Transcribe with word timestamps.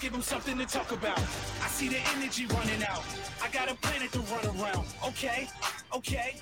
Let's 0.00 0.08
give 0.08 0.12
them 0.14 0.22
something 0.22 0.56
to 0.56 0.64
talk 0.64 0.92
about. 0.92 1.18
I 1.18 1.68
see 1.68 1.88
the 1.88 1.98
energy 2.16 2.46
running 2.46 2.82
out. 2.84 3.04
I 3.42 3.50
got 3.50 3.70
a 3.70 3.74
planet 3.74 4.10
to 4.12 4.20
run 4.20 4.46
around. 4.58 4.86
Okay, 5.08 5.46
okay. 5.94 6.36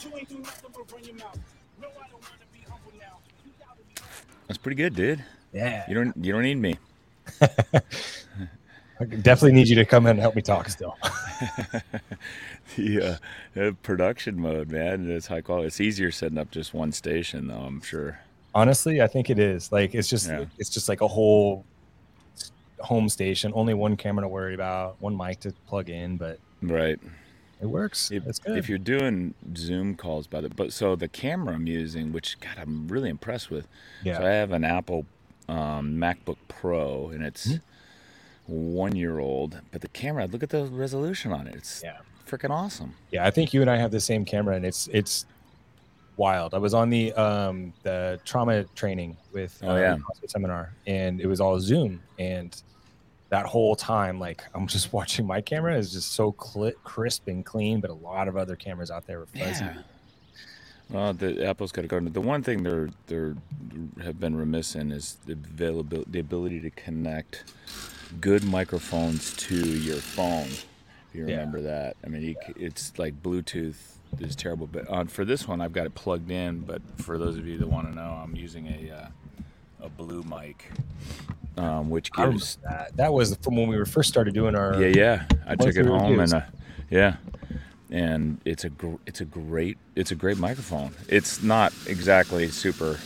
You 0.00 0.16
ain't 0.16 0.26
do 0.26 0.38
nothing 0.38 0.70
but 0.74 0.90
run 0.90 1.04
your 1.04 1.14
mouth. 1.16 1.38
No, 1.82 1.88
I 1.88 2.08
don't 2.08 2.12
wanna 2.12 2.46
be 2.50 2.60
humble 2.60 2.92
now. 2.98 3.18
You 3.44 3.52
gotta 3.58 3.78
be 3.86 4.02
That's 4.48 4.56
pretty 4.56 4.76
good, 4.76 4.94
dude. 4.94 5.22
Yeah. 5.52 5.84
You 5.86 5.94
don't 5.96 6.16
you 6.16 6.32
don't 6.32 6.44
need 6.44 6.54
me. 6.54 6.78
I 7.42 9.04
definitely 9.20 9.52
need 9.52 9.68
you 9.68 9.76
to 9.76 9.84
come 9.84 10.06
in 10.06 10.12
and 10.12 10.20
help 10.20 10.34
me 10.34 10.40
talk 10.40 10.70
still. 10.70 10.96
the 12.76 13.18
uh, 13.56 13.60
uh, 13.60 13.72
production 13.82 14.40
mode, 14.40 14.70
man, 14.70 15.10
it's 15.10 15.26
high 15.26 15.42
quality. 15.42 15.66
It's 15.66 15.78
easier 15.78 16.10
setting 16.10 16.38
up 16.38 16.50
just 16.50 16.72
one 16.72 16.92
station, 16.92 17.48
though. 17.48 17.64
I'm 17.66 17.82
sure. 17.82 18.20
Honestly, 18.54 19.02
I 19.02 19.08
think 19.08 19.28
it 19.28 19.38
is. 19.38 19.70
Like 19.70 19.94
it's 19.94 20.08
just 20.08 20.26
Yeah. 20.28 20.46
it's 20.58 20.70
just 20.70 20.88
like 20.88 21.02
a 21.02 21.08
whole 21.08 21.66
s- 21.66 21.73
home 22.84 23.08
station, 23.08 23.52
only 23.54 23.74
one 23.74 23.96
camera 23.96 24.22
to 24.24 24.28
worry 24.28 24.54
about, 24.54 25.00
one 25.00 25.16
mic 25.16 25.40
to 25.40 25.52
plug 25.66 25.88
in, 25.90 26.16
but 26.16 26.38
Right. 26.62 26.98
it 27.60 27.66
works. 27.66 28.10
If, 28.10 28.26
It's 28.26 28.38
good. 28.38 28.56
if 28.58 28.68
you're 28.68 28.78
doing 28.78 29.34
Zoom 29.56 29.96
calls 29.96 30.26
by 30.26 30.40
the, 30.40 30.48
but 30.48 30.72
so 30.72 30.94
the 30.96 31.08
camera 31.08 31.54
I'm 31.54 31.66
using, 31.66 32.12
which 32.12 32.38
God, 32.40 32.56
I'm 32.58 32.86
really 32.88 33.10
impressed 33.10 33.50
with. 33.50 33.66
yeah. 34.02 34.18
So 34.18 34.24
I 34.24 34.30
have 34.30 34.52
an 34.52 34.64
Apple 34.64 35.06
um, 35.48 35.96
MacBook 35.98 36.36
Pro, 36.48 37.08
and 37.10 37.22
it's 37.24 37.44
Hmm. 37.52 37.56
one 38.46 38.94
year 38.96 39.18
old, 39.18 39.60
but 39.72 39.80
the 39.80 39.88
camera, 39.88 40.26
look 40.26 40.42
at 40.42 40.50
the 40.50 40.64
resolution 40.66 41.32
on 41.32 41.46
it. 41.46 41.54
It's 41.54 41.82
Yeah. 41.82 41.98
freaking 42.26 42.50
awesome. 42.50 42.94
Yeah, 43.10 43.26
I 43.26 43.30
think 43.30 43.52
you 43.52 43.60
and 43.60 43.70
I 43.70 43.76
have 43.76 43.90
the 43.90 44.00
same 44.00 44.24
camera, 44.24 44.56
and 44.56 44.64
it's 44.64 44.88
it's 44.92 45.26
wild. 46.16 46.54
I 46.54 46.58
was 46.58 46.74
on 46.74 46.90
the 46.90 47.12
um 47.14 47.72
the 47.82 48.20
trauma 48.24 48.64
training 48.74 49.16
with 49.32 49.58
Oh, 49.62 49.74
uh, 49.74 49.76
yeah. 49.80 49.96
CrossFit 49.96 50.30
seminar, 50.30 50.72
and 50.86 51.20
it 51.20 51.26
was 51.26 51.40
all 51.40 51.58
Zoom, 51.60 52.02
and 52.18 52.62
that 53.34 53.46
whole 53.46 53.74
time, 53.74 54.20
like 54.20 54.44
I'm 54.54 54.68
just 54.68 54.92
watching 54.98 55.26
my 55.26 55.40
camera 55.40 55.76
is 55.76 55.92
just 55.92 56.12
so 56.12 56.30
cli 56.32 56.72
crisp 56.84 57.26
and 57.26 57.44
clean, 57.44 57.80
but 57.80 57.90
a 57.90 57.94
lot 57.94 58.28
of 58.28 58.36
other 58.36 58.54
cameras 58.54 58.92
out 58.92 59.06
there 59.08 59.20
are 59.22 59.26
fuzzy. 59.26 59.64
Yeah. 59.64 59.72
Well, 60.90 61.14
the 61.14 61.44
Apple's 61.44 61.72
got 61.72 61.82
to 61.82 61.88
go. 61.88 61.98
The 61.98 62.20
one 62.20 62.42
thing 62.44 62.62
they're 62.62 62.90
they're 63.08 63.34
have 64.02 64.20
been 64.20 64.36
remiss 64.36 64.76
in 64.76 64.92
is 64.92 65.16
the 65.26 65.32
availability, 65.32 66.08
the 66.10 66.20
ability 66.20 66.60
to 66.60 66.70
connect 66.70 67.52
good 68.20 68.44
microphones 68.44 69.34
to 69.38 69.56
your 69.56 69.96
phone. 69.96 70.46
If 71.08 71.14
you 71.14 71.26
Yeah. 71.26 71.38
remember 71.38 71.62
that, 71.62 71.96
I 72.04 72.08
mean, 72.08 72.22
you, 72.22 72.36
it's 72.54 72.96
like 72.98 73.20
Bluetooth 73.20 73.96
is 74.20 74.36
terrible. 74.36 74.68
But 74.68 74.86
on 74.88 75.08
for 75.08 75.24
this 75.24 75.48
one, 75.48 75.60
I've 75.60 75.72
got 75.72 75.86
it 75.86 75.94
plugged 75.96 76.30
in. 76.30 76.60
But 76.60 76.82
for 76.98 77.18
those 77.18 77.36
of 77.36 77.48
you 77.48 77.58
that 77.58 77.66
want 77.66 77.88
to 77.88 77.94
know, 77.96 78.20
I'm 78.22 78.36
using 78.36 78.68
a 78.68 78.94
uh, 78.94 79.08
a 79.84 79.88
blue 79.88 80.22
mic, 80.22 80.70
um, 81.56 81.90
which 81.90 82.10
gives 82.12 82.56
that. 82.68 82.96
That 82.96 83.12
was 83.12 83.36
from 83.42 83.56
when 83.56 83.68
we 83.68 83.76
were 83.76 83.86
first 83.86 84.08
started 84.08 84.34
doing 84.34 84.54
our. 84.56 84.80
yeah, 84.80 84.88
yeah. 85.28 85.36
I 85.46 85.54
took 85.56 85.76
it 85.76 85.86
home 85.86 86.10
reviews. 86.10 86.32
and 86.32 86.42
uh, 86.42 86.46
yeah, 86.90 87.16
and 87.90 88.40
it's 88.44 88.64
a 88.64 88.70
gr- 88.70 88.96
it's 89.06 89.20
a 89.20 89.24
great 89.24 89.78
it's 89.94 90.10
a 90.10 90.14
great 90.14 90.38
microphone. 90.38 90.94
It's 91.08 91.42
not 91.42 91.72
exactly 91.86 92.48
super. 92.48 92.98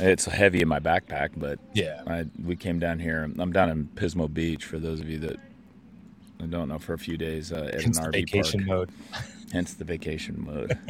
It's 0.00 0.24
heavy 0.26 0.60
in 0.62 0.68
my 0.68 0.78
backpack, 0.78 1.30
but 1.36 1.58
Yeah. 1.74 2.02
I 2.06 2.26
we 2.44 2.54
came 2.54 2.78
down 2.78 3.00
here. 3.00 3.24
I'm 3.38 3.52
down 3.52 3.68
in 3.68 3.88
Pismo 3.96 4.32
Beach 4.32 4.64
for 4.64 4.78
those 4.78 5.00
of 5.00 5.08
you 5.10 5.18
that 5.18 5.38
don't 6.50 6.68
know 6.68 6.78
for 6.78 6.92
a 6.94 6.98
few 6.98 7.16
days 7.16 7.52
uh, 7.52 7.68
at 7.74 7.82
Hence 7.82 7.98
an 7.98 8.04
the 8.04 8.10
RV 8.10 8.12
vacation 8.12 8.64
park. 8.64 8.68
mode. 8.68 8.90
Hence 9.52 9.74
the 9.74 9.84
vacation 9.84 10.36
mode. 10.46 10.78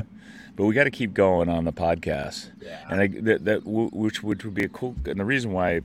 but 0.58 0.66
we 0.66 0.74
got 0.74 0.84
to 0.84 0.90
keep 0.90 1.14
going 1.14 1.48
on 1.48 1.64
the 1.64 1.72
podcast. 1.72 2.50
Yeah. 2.60 2.84
And 2.90 3.00
I, 3.00 3.06
that, 3.06 3.44
that 3.44 3.62
which 3.64 4.24
which 4.24 4.44
would 4.44 4.54
be 4.54 4.64
a 4.64 4.68
cool. 4.68 4.96
And 5.06 5.20
the 5.20 5.24
reason 5.24 5.52
why 5.52 5.82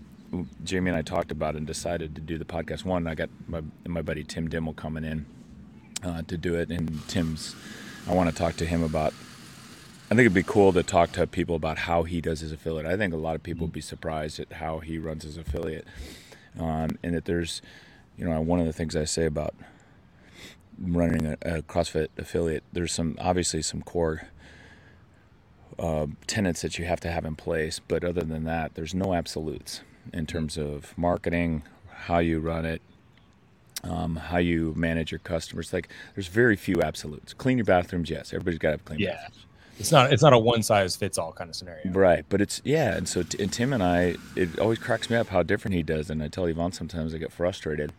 Jamie 0.64 0.90
and 0.90 0.98
I 0.98 1.04
talked 1.04 1.32
about 1.32 1.54
it 1.54 1.60
and 1.60 1.68
decided 1.68 2.16
to 2.16 2.22
do 2.22 2.40
the 2.40 2.46
podcast. 2.46 2.84
One, 2.84 3.06
I 3.06 3.14
got 3.14 3.30
my 3.48 3.62
my 3.86 4.02
buddy 4.02 4.24
Tim 4.24 4.50
Dymmel 4.50 4.74
coming 4.74 5.04
in 5.04 5.28
uh, 6.04 6.24
to 6.24 6.38
do 6.38 6.56
it, 6.56 6.70
and 6.70 7.08
Tim's. 7.08 7.56
I 8.08 8.16
want 8.16 8.32
to 8.32 8.36
talk 8.36 8.56
to 8.58 8.66
him 8.66 8.82
about. 8.82 9.14
I 10.06 10.16
think 10.16 10.22
it'd 10.22 10.34
be 10.34 10.42
cool 10.42 10.74
to 10.74 10.82
talk 10.82 11.12
to 11.14 11.28
people 11.28 11.56
about 11.56 11.78
how 11.78 12.02
he 12.02 12.20
does 12.20 12.40
his 12.40 12.52
affiliate. 12.52 12.88
I 12.88 12.98
think 12.98 13.14
a 13.14 13.18
lot 13.18 13.36
of 13.36 13.44
people 13.44 13.68
would 13.68 13.74
be 13.74 13.80
surprised 13.82 14.40
at 14.40 14.54
how 14.54 14.80
he 14.80 14.98
runs 14.98 15.24
his 15.24 15.38
affiliate, 15.38 15.86
um, 16.60 16.98
and 17.04 17.14
that 17.14 17.26
there's, 17.26 17.62
you 18.18 18.28
know, 18.28 18.42
one 18.42 18.60
of 18.60 18.66
the 18.66 18.74
things 18.74 18.96
I 18.96 19.06
say 19.06 19.26
about 19.26 19.54
running 20.80 21.28
a, 21.28 21.38
a 21.42 21.62
CrossFit 21.62 22.08
affiliate, 22.18 22.64
there's 22.74 22.92
some 22.92 23.16
obviously 23.20 23.62
some 23.62 23.84
core 23.84 24.30
uh, 25.80 26.08
tenets 26.28 26.62
that 26.62 26.78
you 26.80 26.86
have 26.86 27.00
to 27.02 27.12
have 27.12 27.26
in 27.26 27.36
place, 27.36 27.80
but 27.80 28.04
other 28.04 28.22
than 28.22 28.44
that, 28.46 28.76
there's 28.76 28.94
no 28.94 29.14
absolutes 29.14 29.82
in 30.12 30.26
terms 30.26 30.58
of 30.58 30.98
marketing, 30.98 31.64
how 31.92 32.20
you 32.20 32.40
run 32.40 32.66
it, 32.66 32.82
um, 33.84 34.16
how 34.16 34.38
you 34.38 34.74
manage 34.76 35.12
your 35.12 35.20
customers. 35.20 35.74
Like, 35.74 35.90
there's 36.16 36.28
very 36.28 36.56
few 36.56 36.82
absolutes. 36.82 37.34
Clean 37.34 37.58
your 37.58 37.66
bathrooms, 37.66 38.10
yes, 38.10 38.34
everybody's 38.34 38.60
got 38.60 38.70
to 38.70 38.74
have 38.74 38.86
clean 38.86 39.00
Yeah. 39.00 39.14
bathrooms. 39.14 39.46
It's 39.80 39.92
not. 39.92 40.14
It's 40.14 40.22
not 40.22 40.34
a 40.34 40.38
one 40.38 40.62
size 40.62 40.96
fits 40.96 41.18
all 41.18 41.32
kind 41.32 41.50
of 41.50 41.56
scenario. 41.56 41.92
Right, 41.92 42.24
but 42.30 42.42
it's 42.42 42.62
yeah, 42.64 42.96
and 42.96 43.10
so 43.10 43.24
t- 43.24 43.42
and 43.42 43.52
Tim 43.52 43.74
and 43.74 43.82
I, 43.82 44.18
it 44.36 44.60
always 44.60 44.78
cracks 44.78 45.10
me 45.10 45.16
up 45.18 45.30
how 45.30 45.42
different 45.42 45.74
he 45.74 45.82
does, 45.82 46.12
and 46.12 46.22
I 46.22 46.28
tell 46.28 46.46
Yvonne 46.46 46.74
sometimes 46.74 47.16
I 47.16 47.18
get 47.18 47.32
frustrated, 47.32 47.92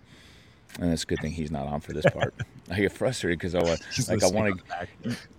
and 0.80 0.92
it's 0.92 1.02
a 1.04 1.06
good 1.06 1.20
thing 1.20 1.32
he's 1.32 1.50
not 1.50 1.66
on 1.66 1.80
for 1.80 1.92
this 1.92 2.04
part. 2.06 2.34
I 2.70 2.80
get 2.80 2.92
frustrated 2.92 3.38
because 3.38 3.54
I 3.54 3.62
want, 3.62 3.80
like, 4.08 4.22
I 4.22 4.26
want 4.28 4.50
on 4.50 4.56
the 4.56 4.62
back. 4.64 4.88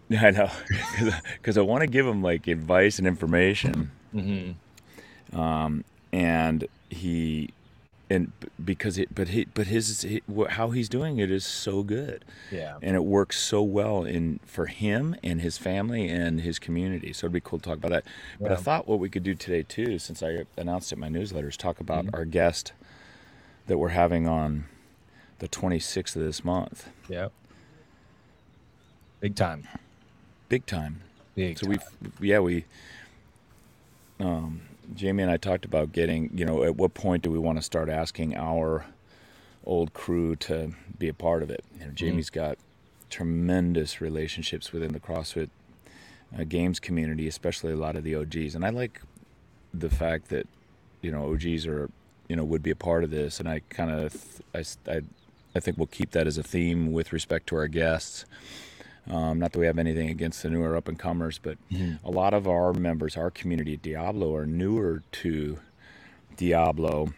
to, 0.10 0.18
I 0.28 0.32
know, 0.32 1.12
because 1.34 1.58
I 1.58 1.62
want 1.62 1.82
to 1.82 1.88
give 1.88 2.06
him 2.06 2.22
like 2.22 2.48
advice 2.48 3.00
and 3.00 3.08
information, 3.08 3.92
Mhm. 4.14 4.56
um, 5.34 5.84
and 6.14 6.68
he, 6.90 7.50
and 8.10 8.32
because 8.64 8.98
it, 9.00 9.14
but 9.16 9.30
he, 9.30 9.46
but 9.46 9.66
his, 9.68 10.06
how 10.50 10.70
he's 10.70 10.88
doing 10.88 11.18
it 11.18 11.32
is 11.32 11.44
so 11.44 11.82
good 11.82 12.24
Yeah. 12.52 12.78
and 12.84 12.96
it 12.96 13.04
works 13.04 13.40
so 13.40 13.64
well 13.64 14.04
in 14.04 14.40
for 14.46 14.68
him 14.68 15.16
and 15.24 15.42
his 15.42 15.58
family 15.58 16.08
and 16.08 16.40
his 16.42 16.60
community. 16.60 17.12
So 17.14 17.26
it'd 17.26 17.34
be 17.34 17.42
cool 17.42 17.58
to 17.60 17.66
talk 17.66 17.78
about 17.80 17.90
that. 17.92 18.04
But 18.40 18.52
I 18.52 18.56
thought 18.58 18.88
what 18.88 19.00
we 19.00 19.10
could 19.10 19.24
do 19.24 19.34
today 19.34 19.64
too, 19.64 19.98
since 19.98 20.22
I 20.22 20.46
announced 20.56 20.92
it 20.92 20.96
in 20.96 21.02
my 21.02 21.10
newsletter, 21.10 21.50
is 21.50 21.58
talk 21.58 21.80
about 21.80 22.06
Mm-hmm. 22.06 22.16
our 22.16 22.26
guest 22.26 22.74
that 23.66 23.80
we're 23.80 23.90
having 23.90 24.28
on 24.28 24.66
the 25.40 25.48
26th 25.48 26.16
of 26.16 26.24
this 26.24 26.44
month. 26.44 26.90
Yeah. 27.10 27.30
Big 29.20 29.36
time. 29.36 29.68
Big 30.50 30.66
time. 30.66 31.02
Big. 31.36 31.58
So 31.58 31.68
we, 31.68 31.78
yeah, 32.22 32.40
we, 32.40 32.66
um, 34.20 34.62
Jamie 34.94 35.24
and 35.24 35.32
I 35.32 35.38
talked 35.38 35.66
about 35.66 35.92
getting, 35.92 36.30
you 36.34 36.46
know, 36.46 36.64
at 36.64 36.76
what 36.76 36.94
point 36.94 37.24
do 37.24 37.32
we 37.32 37.40
want 37.40 37.58
to 37.58 37.62
start 37.62 37.90
asking 37.90 38.36
our 38.36 38.86
old 39.66 39.94
crew 39.94 40.36
to 40.38 40.72
be 40.98 41.10
a 41.10 41.14
part 41.14 41.44
of 41.44 41.50
it? 41.50 41.64
You 41.80 41.88
know, 41.88 41.92
Jamie's 41.92 42.30
got 42.30 42.58
tremendous 43.10 44.02
relationships 44.02 44.72
within 44.72 44.94
the 44.94 45.00
CrossFit 45.00 45.50
uh, 46.38 46.44
games 46.44 46.80
community, 46.80 47.28
especially 47.28 47.72
a 47.72 47.78
lot 47.78 47.96
of 47.96 48.04
the 48.04 48.16
OGs, 48.16 48.56
and 48.56 48.66
I 48.66 48.70
like 48.70 49.02
the 49.74 49.90
fact 49.90 50.30
that 50.30 50.48
you 51.02 51.12
know 51.12 51.32
OGs 51.32 51.68
are, 51.68 51.90
you 52.28 52.36
know, 52.36 52.44
would 52.44 52.64
be 52.64 52.72
a 52.72 52.76
part 52.76 53.04
of 53.04 53.12
this, 53.12 53.40
and 53.40 53.48
I 53.48 53.62
kind 53.70 53.92
of, 53.92 54.42
I, 54.54 54.64
I, 54.88 55.02
I 55.56 55.60
think 55.60 55.78
we'll 55.78 55.88
keep 55.88 56.12
that 56.12 56.28
as 56.28 56.38
a 56.38 56.44
theme 56.44 56.92
with 56.92 57.14
respect 57.14 57.48
to 57.48 57.56
our 57.56 57.68
guests. 57.68 58.26
Um, 59.10 59.40
not 59.40 59.52
that 59.54 59.60
we 59.60 59.68
have 59.68 59.78
anything 59.78 60.10
against 60.10 60.44
the 60.44 60.50
newer 60.50 60.76
up 60.76 60.88
and 60.88 60.98
comers, 60.98 61.40
but 61.42 61.58
a 62.04 62.10
lot 62.12 62.34
of 62.34 62.48
our 62.48 62.74
members, 62.74 63.16
our 63.16 63.30
community 63.32 63.74
at 63.76 63.82
Diablo, 63.82 64.36
are 64.36 64.46
newer 64.48 65.04
to 65.14 65.60
Diablo, 66.38 67.14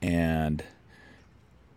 and 0.00 0.62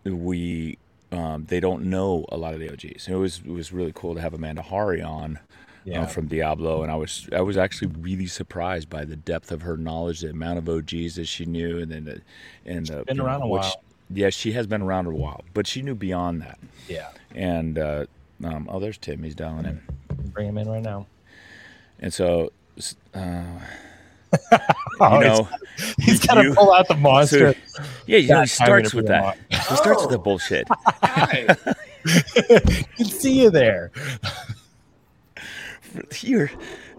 we 0.04 0.78
um, 1.12 1.46
they 1.48 1.58
don't 1.58 1.84
know 1.86 2.24
a 2.30 2.36
lot 2.36 2.54
of 2.54 2.60
the 2.60 2.70
OGs. 2.72 3.08
It 3.08 3.14
was 3.14 3.40
it 3.44 3.50
was 3.50 3.72
really 3.72 3.92
cool 3.94 4.14
to 4.14 4.20
have 4.20 4.32
Amanda 4.32 4.62
Hari 4.62 5.02
on. 5.02 5.38
Yeah. 5.82 6.02
Uh, 6.02 6.06
from 6.06 6.26
Diablo, 6.26 6.82
and 6.82 6.92
I 6.92 6.96
was 6.96 7.26
I 7.32 7.40
was 7.40 7.56
actually 7.56 7.90
really 7.98 8.26
surprised 8.26 8.90
by 8.90 9.06
the 9.06 9.16
depth 9.16 9.50
of 9.50 9.62
her 9.62 9.78
knowledge, 9.78 10.20
the 10.20 10.28
amount 10.28 10.58
of 10.58 10.68
OGs 10.68 11.14
that 11.14 11.24
she 11.24 11.46
knew, 11.46 11.78
and 11.78 11.90
then 11.90 12.04
the 12.04 12.20
and 12.66 12.86
the 12.86 13.02
been 13.04 13.18
around 13.18 13.40
a 13.40 13.48
which- 13.48 13.62
while. 13.62 13.82
Yeah, 14.12 14.30
she 14.30 14.52
has 14.52 14.66
been 14.66 14.82
around 14.82 15.06
a 15.06 15.10
while, 15.10 15.44
but 15.54 15.66
she 15.66 15.82
knew 15.82 15.94
beyond 15.94 16.42
that. 16.42 16.58
Yeah. 16.88 17.08
And 17.34 17.78
uh, 17.78 18.06
um, 18.44 18.68
oh, 18.70 18.80
there's 18.80 18.98
Tim. 18.98 19.22
He's 19.22 19.34
dialing 19.34 19.66
in. 19.66 19.80
Bring 20.32 20.48
him 20.48 20.58
in 20.58 20.68
right 20.68 20.82
now. 20.82 21.06
And 22.00 22.12
so, 22.12 22.52
s- 22.76 22.96
uh, 23.14 23.44
Oh, 25.02 25.18
you 25.20 25.26
it's- 25.26 25.38
know, 25.38 25.48
he's 26.00 26.20
got 26.26 26.34
to 26.42 26.52
pull 26.54 26.72
out 26.72 26.88
the 26.88 26.94
monster. 26.98 27.54
yeah, 28.06 28.18
you 28.18 28.28
know, 28.28 28.40
he 28.42 28.46
starts 28.48 28.92
with 28.94 29.06
bring 29.06 29.22
him 29.22 29.32
that. 29.50 29.68
He 29.68 29.76
starts 29.76 30.02
with 30.02 30.10
the 30.10 30.18
bullshit. 30.22 30.66
Hi. 30.68 31.46
I 31.48 32.84
can 32.96 33.04
see 33.06 33.42
you 33.42 33.50
there. 33.50 33.90
You're, 36.20 36.50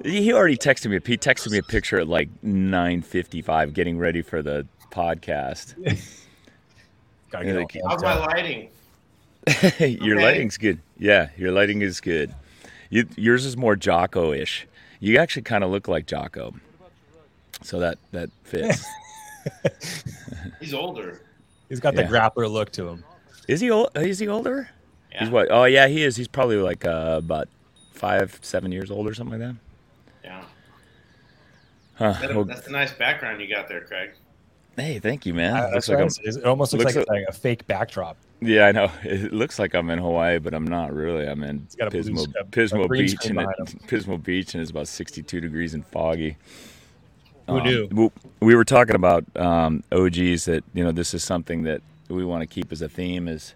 he 0.03 0.33
already 0.33 0.57
texted 0.57 0.89
me. 0.91 0.99
He 1.05 1.17
texted 1.17 1.51
me 1.51 1.57
a 1.57 1.63
picture 1.63 1.99
at 1.99 2.07
like 2.07 2.29
9:55, 2.43 3.73
getting 3.73 3.97
ready 3.97 4.21
for 4.21 4.41
the 4.41 4.67
podcast. 4.91 5.75
Gotta 7.31 7.45
Yeah, 7.45 7.51
get 7.51 7.55
they 7.55 7.61
all 7.61 7.67
keep- 7.67 7.81
How's 7.87 8.01
amped 8.03 8.19
my 8.19 8.25
lighting? 8.27 8.69
your 10.05 10.15
Okay. 10.17 10.25
lighting's 10.25 10.57
good. 10.57 10.79
Yeah, 10.99 11.29
your 11.37 11.51
lighting 11.51 11.81
is 11.81 11.99
good. 11.99 12.33
You, 12.89 13.07
yours 13.15 13.45
is 13.45 13.57
more 13.57 13.75
Jocko-ish. 13.75 14.67
You 14.99 15.17
actually 15.17 15.43
kind 15.43 15.63
of 15.63 15.71
look 15.71 15.87
like 15.87 16.05
Jocko, 16.05 16.53
so 17.63 17.79
that 17.79 17.97
that 18.11 18.29
fits. 18.43 18.85
He's 20.59 20.73
older. 20.73 21.21
He's 21.69 21.79
got 21.79 21.95
the 21.95 22.03
Yeah. 22.03 22.09
grappler 22.09 22.51
look 22.51 22.71
to 22.73 22.87
him. 22.87 23.03
Is 23.47 23.61
he 23.61 23.71
old? 23.71 23.89
Is 23.95 24.19
he 24.19 24.27
older? 24.27 24.69
Yeah. 25.11 25.21
He's 25.21 25.29
what? 25.29 25.47
Oh 25.49 25.63
yeah, 25.63 25.87
he 25.87 26.03
is. 26.03 26.15
He's 26.17 26.27
probably 26.27 26.57
like 26.57 26.85
uh, 26.85 27.15
about 27.17 27.47
five, 27.93 28.37
seven 28.43 28.71
years 28.71 28.91
old 28.91 29.07
or 29.07 29.13
something 29.15 29.39
like 29.39 29.49
that. 29.49 29.55
Yeah. 30.23 30.43
Huh. 31.95 32.13
That- 32.21 32.35
Well, 32.35 32.45
that's 32.45 32.67
a 32.67 32.71
nice 32.71 32.91
background 32.93 33.41
you 33.41 33.47
got 33.53 33.67
there, 33.67 33.81
Craig. 33.81 34.11
Hey, 34.77 34.99
thank 34.99 35.25
you, 35.25 35.33
man. 35.33 35.55
Uh, 35.55 35.69
looks 35.73 35.89
like. 35.89 35.99
It 36.23 36.45
almost 36.45 36.73
looks, 36.73 36.95
looks 36.95 37.07
like, 37.07 37.25
a 37.27 37.31
fake 37.33 37.67
backdrop. 37.67 38.17
yeah, 38.41 38.65
I 38.67 38.71
know. 38.71 38.91
It 39.03 39.33
looks 39.33 39.59
like 39.59 39.73
I'm 39.73 39.89
in 39.89 39.99
Hawaii, 39.99 40.39
but 40.39 40.53
I'm 40.53 40.65
not 40.65 40.93
really. 40.93 41.27
I'm 41.27 41.43
in 41.43 41.67
a 41.79 41.89
blue 41.91 42.27
Pismo, 42.51 42.89
Beach, 42.89 43.25
and 43.25 43.39
it, 43.39 43.47
Pismo 43.87 44.21
Beach, 44.21 44.53
and 44.53 44.61
it's 44.61 44.71
about 44.71 44.87
62 44.87 45.41
degrees 45.41 45.73
and 45.73 45.85
foggy. 45.85 46.37
Who 47.47 47.57
Um, 47.59 47.63
knew? 47.63 48.11
We 48.39 48.55
were 48.55 48.65
talking 48.65 48.95
about 48.95 49.25
um, 49.35 49.83
OGs 49.91 50.45
that 50.45 50.63
you 50.73 50.83
know 50.83 50.91
this 50.91 51.13
is 51.13 51.23
something 51.23 51.63
that 51.63 51.81
we 52.09 52.23
want 52.25 52.41
to 52.41 52.47
keep 52.47 52.71
as 52.71 52.81
a 52.81 52.89
theme 52.89 53.27
is 53.27 53.55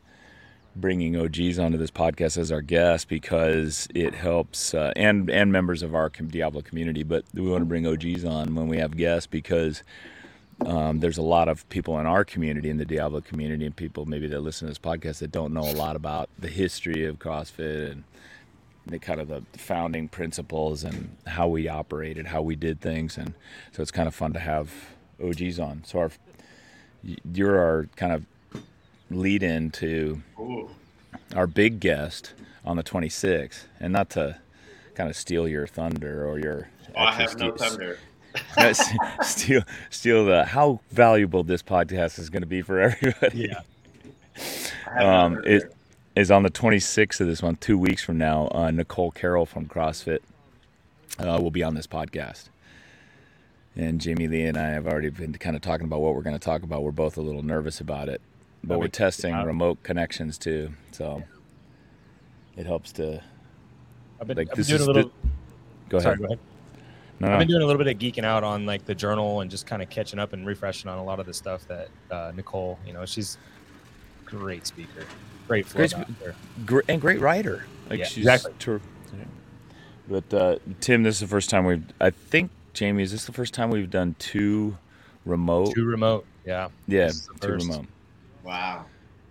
bringing 0.78 1.16
OGs 1.16 1.58
onto 1.58 1.78
this 1.78 1.92
podcast 1.92 2.38
as 2.38 2.52
our 2.52 2.62
guest 2.62 3.08
because 3.08 3.88
it 3.96 4.14
helps 4.14 4.74
uh, 4.74 4.92
and 4.96 5.30
and 5.30 5.52
members 5.52 5.82
of 5.84 5.96
our 5.96 6.10
Diablo 6.10 6.62
community. 6.62 7.04
But 7.04 7.24
we 7.34 7.50
want 7.50 7.62
to 7.62 7.66
bring 7.66 7.88
OGs 7.88 8.26
on 8.26 8.56
when 8.56 8.68
we 8.68 8.78
have 8.78 8.98
guests 8.98 9.28
because 9.28 9.84
um, 10.62 11.00
there's 11.00 11.18
a 11.18 11.24
lot 11.24 11.48
of 11.48 11.68
people 11.70 12.00
in 12.00 12.06
our 12.06 12.24
community, 12.24 12.70
in 12.70 12.78
the 12.78 12.86
Diablo 12.86 13.22
community, 13.22 13.66
and 13.66 13.76
people 13.76 14.06
maybe 14.06 14.28
that 14.28 14.40
listen 14.40 14.68
to 14.68 14.72
this 14.72 14.80
podcast 14.80 15.20
that 15.20 15.32
don't 15.32 15.54
know 15.54 15.64
a 15.64 15.76
lot 15.76 15.96
about 15.96 16.30
the 16.40 16.48
history 16.48 17.06
of 17.06 17.20
CrossFit 17.20 17.92
and 17.92 18.04
the 18.86 19.00
kind 19.00 19.20
of 19.20 19.28
the 19.28 19.44
founding 19.58 20.08
principles 20.08 20.84
and 20.84 21.16
how 21.28 21.48
we 21.48 21.68
operated, 21.68 22.28
how 22.28 22.42
we 22.42 22.56
did 22.56 22.80
things, 22.80 23.18
and 23.18 23.34
so 23.74 23.82
it's 23.82 23.92
kind 23.92 24.08
of 24.08 24.16
fun 24.16 24.34
to 24.34 24.40
have 24.40 24.72
OGs 25.24 25.60
on. 25.60 25.84
So 25.86 26.00
our, 26.00 26.12
you're 27.34 27.60
our 27.60 27.90
kind 27.96 28.14
of 28.14 28.26
lead 29.10 29.44
in 29.44 29.72
to 29.72 30.22
Ooh. 30.40 30.70
our 31.36 31.48
big 31.48 31.80
guest 31.80 32.34
on 32.64 32.78
the 32.78 32.84
26th, 32.84 33.66
and 33.80 33.92
not 33.92 34.10
to 34.12 34.38
kind 34.94 35.10
of 35.10 35.16
steal 35.16 35.48
your 35.48 35.68
thunder 35.68 36.26
or 36.26 36.40
your 36.40 36.70
Oh, 36.96 37.04
I 37.04 37.12
have 37.14 37.38
no 37.38 37.52
thunder. 37.52 38.00
no, 38.58 38.68
s- 38.68 38.94
steal 39.24 39.62
steal 39.90 40.26
the 40.26 40.46
how 40.46 40.80
valuable 40.92 41.44
this 41.44 41.62
podcast 41.64 42.20
is 42.20 42.30
going 42.30 42.42
to 42.44 42.48
be 42.48 42.62
for 42.62 42.80
everybody. 42.80 43.48
Yeah. 43.50 43.62
I 44.88 44.90
have 44.90 44.96
no 45.04 45.10
Um, 45.10 45.34
thunder. 45.36 45.50
it 45.50 45.74
is 46.16 46.32
on 46.32 46.44
the 46.44 46.50
26th 46.52 47.20
of 47.22 47.28
this 47.28 47.42
month, 47.44 47.60
two 47.60 47.78
weeks 47.78 48.04
from 48.04 48.18
now. 48.18 48.48
Uh, 48.54 48.72
Nicole 48.72 49.12
Carroll 49.12 49.46
from 49.46 49.66
CrossFit 49.68 50.20
uh, 51.20 51.40
will 51.42 51.52
be 51.52 51.64
on 51.64 51.76
this 51.76 51.88
podcast. 51.88 52.50
And 53.78 54.00
Jamie 54.00 54.28
Lee 54.30 54.44
and 54.46 54.58
I 54.58 54.70
have 54.70 54.88
already 54.88 55.10
been 55.10 55.34
kind 55.34 55.56
of 55.56 55.62
talking 55.62 55.86
about 55.86 56.00
what 56.00 56.16
we're 56.16 56.22
going 56.22 56.36
to 56.38 56.40
talk 56.44 56.64
about. 56.64 56.84
We're 56.84 56.92
both 56.92 57.18
a 57.18 57.22
little 57.22 57.44
nervous 57.44 57.82
about 57.82 58.08
it, 58.08 58.22
but 58.64 58.80
we're 58.80 58.88
testing 58.88 59.36
remote 59.36 59.84
connections 59.84 60.38
too. 60.38 60.72
So 60.92 61.24
it 62.56 62.66
helps 62.66 62.94
to 62.94 63.22
I've 64.22 64.28
been, 64.28 64.38
like 64.38 64.48
I've 64.50 64.56
been 64.56 64.58
this 64.62 64.68
doing 64.68 64.80
is 64.82 64.88
a 64.88 64.92
little. 64.92 65.12
the- 65.22 65.30
go 65.90 66.00
sorry, 66.00 66.14
ahead. 66.14 66.20
go 66.20 66.26
ahead. 66.26 66.40
No, 67.20 67.32
I've 67.32 67.40
been 67.40 67.48
doing 67.48 67.62
a 67.62 67.66
little 67.66 67.82
bit 67.84 67.94
of 67.94 68.00
geeking 68.00 68.26
out 68.26 68.44
on 68.44 68.66
like 68.66 68.86
the 68.86 68.94
journal 68.96 69.40
and 69.42 69.50
just 69.50 69.66
kind 69.66 69.82
of 69.82 69.90
catching 69.90 70.20
up 70.20 70.34
and 70.34 70.46
refreshing 70.46 70.90
on 70.90 70.98
a 70.98 71.04
lot 71.04 71.20
of 71.20 71.26
the 71.26 71.34
stuff 71.34 71.66
that 71.68 71.88
uh, 72.12 72.32
Nicole, 72.36 72.78
you 72.86 72.92
know, 72.94 73.06
she's 73.06 73.38
a 74.22 74.30
great 74.30 74.68
speaker, 74.68 75.06
great 75.48 75.66
flow 75.66 75.88
Great 75.88 75.94
back. 75.94 76.36
Gr- 76.66 76.82
and 76.90 77.00
great 77.00 77.22
writer. 77.22 77.66
Like 77.90 78.00
Yeah, 78.00 78.06
she's 78.06 78.18
exactly. 78.26 78.52
ter- 78.60 78.82
But 80.10 80.34
uh, 80.34 80.58
Tim, 80.82 81.04
this 81.04 81.16
is 81.16 81.22
the 81.22 81.28
first 81.28 81.50
time 81.50 81.66
we've. 81.66 81.84
I 82.02 82.10
think 82.10 82.52
Jamie, 82.74 83.02
is 83.04 83.12
this 83.12 83.26
the 83.26 83.32
first 83.32 83.54
time 83.54 83.70
we've 83.70 83.90
done 83.90 84.16
two 84.20 84.78
remote? 85.26 85.74
Two 85.74 85.86
remote, 85.86 86.26
yeah, 86.46 86.68
yeah, 86.88 87.08
this 87.08 87.28
two 87.40 87.48
first. 87.48 87.68
remote. 87.68 87.86
wow. 88.44 88.86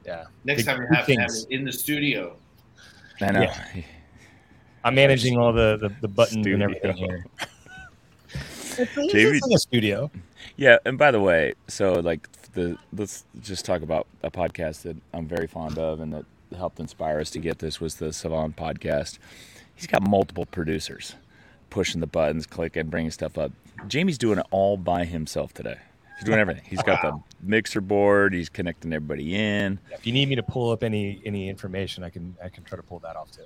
yeah. 0.07 0.25
Next 0.45 0.63
Big- 0.63 0.67
time 0.67 0.81
we 0.81 0.87
big 0.87 0.97
have 0.97 1.07
to 1.07 1.15
have 1.17 1.31
it 1.31 1.47
in 1.51 1.65
the 1.65 1.73
studio. 1.73 2.37
I 3.21 3.31
know. 3.31 3.43
Yeah. 3.43 3.83
I'm 4.83 4.95
managing 4.95 5.39
all 5.39 5.53
the 5.53 5.77
the, 5.81 5.91
the 6.01 6.09
buttons 6.09 6.43
Studio. 6.45 6.55
and 6.55 6.63
everything 6.63 6.97
here. 6.97 7.27
It's, 8.79 8.97
it's 8.97 9.13
Jamie- 9.13 9.41
in 9.45 9.53
a 9.53 9.59
studio. 9.59 10.11
Yeah, 10.57 10.79
and 10.85 10.99
by 10.99 11.11
the 11.11 11.21
way, 11.21 11.55
so 11.69 11.95
like 11.95 12.29
the 12.53 12.77
let's 12.93 13.25
just 13.41 13.65
talk 13.65 13.83
about 13.83 14.07
a 14.23 14.31
podcast 14.31 14.83
that 14.83 14.97
I'm 15.13 15.27
very 15.27 15.47
fond 15.47 15.79
of 15.79 16.01
and 16.01 16.13
that 16.13 16.25
helped 16.57 16.79
inspire 16.79 17.21
us 17.21 17.31
to 17.31 17.39
get 17.39 17.59
this 17.59 17.81
was 17.81 17.97
the 17.97 18.07
Sevan 18.07 18.55
podcast. 18.55 19.19
He's 19.75 19.87
got 19.87 20.03
multiple 20.09 20.47
producers 20.47 21.17
pushing 21.71 22.01
the 22.01 22.07
buttons, 22.07 22.47
clicking, 22.47 22.87
bringing 22.87 23.11
stuff 23.11 23.37
up. 23.37 23.51
Jamie's 23.89 24.19
doing 24.19 24.39
it 24.39 24.47
all 24.53 24.77
by 24.77 25.05
himself 25.05 25.53
today. 25.53 25.79
He's 26.17 26.25
doing 26.25 26.39
everything. 26.39 26.63
He's 26.65 26.83
got 26.83 27.03
the 27.03 27.21
mixer 27.43 27.81
board. 27.81 28.33
He's 28.33 28.49
connecting 28.49 28.93
everybody 28.93 29.35
in. 29.35 29.81
If 29.91 30.07
you 30.07 30.13
need 30.13 30.29
me 30.29 30.37
to 30.37 30.45
pull 30.45 30.71
up 30.71 30.85
any 30.85 31.21
any 31.25 31.49
information, 31.49 32.05
I 32.05 32.11
can 32.11 32.37
I 32.43 32.49
can 32.49 32.63
try 32.63 32.77
to 32.77 32.83
pull 32.85 33.01
that 33.01 33.17
off 33.17 33.33
too. 33.33 33.43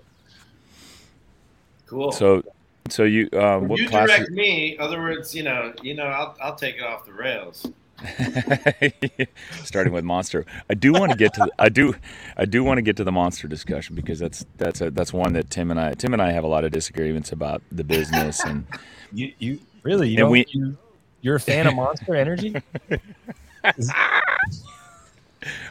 Cool. 1.87 2.13
So, 2.13 2.43
so 2.91 3.05
you 3.05 3.29
um, 3.35 3.61
When 3.63 3.69
what 3.71 3.81
you 3.81 3.89
classes? 3.89 4.17
direct 4.17 4.31
me, 4.33 4.77
other 4.79 4.99
words, 5.01 5.35
you 5.35 5.43
know, 5.43 5.73
you 5.83 5.95
know, 5.95 6.05
I'll 6.07 6.37
I'll 6.43 6.55
take 6.57 6.77
it 6.77 6.83
off 6.83 7.05
the 7.07 7.13
rails. 7.13 7.67
starting 9.65 9.93
with 9.93 10.05
monster 10.05 10.47
i 10.71 10.75
do 10.75 10.93
want 10.93 11.11
to 11.11 11.19
get 11.19 11.35
to 11.35 11.41
the, 11.41 11.51
i 11.59 11.69
do 11.69 11.93
i 12.37 12.45
do 12.45 12.63
want 12.63 12.79
to 12.79 12.83
get 12.83 12.97
to 12.97 13.03
the 13.03 13.11
monster 13.11 13.49
discussion 13.49 13.97
because 13.97 14.21
that's 14.21 14.47
that's 14.57 14.81
a 14.81 14.89
that's 14.93 15.13
one 15.13 15.33
that 15.33 15.51
tim 15.51 15.73
and 15.73 15.81
i 15.81 15.93
tim 15.95 16.13
and 16.13 16.23
i 16.23 16.31
have 16.31 16.45
a 16.45 16.47
lot 16.47 16.63
of 16.65 16.71
disagreements 16.71 17.33
about 17.33 17.61
the 17.73 17.83
business 17.83 18.39
and 18.45 18.65
You 19.13 19.33
you 19.41 19.59
really 19.83 20.11
you 20.11 20.15
And 20.15 20.19
don't 20.21 20.31
we- 20.31 20.47
you 20.51 20.77
you're 21.23 21.35
a 21.35 21.41
fan 21.41 21.67
of 21.67 21.75
Monster 21.75 22.15
Energy? 22.15 22.55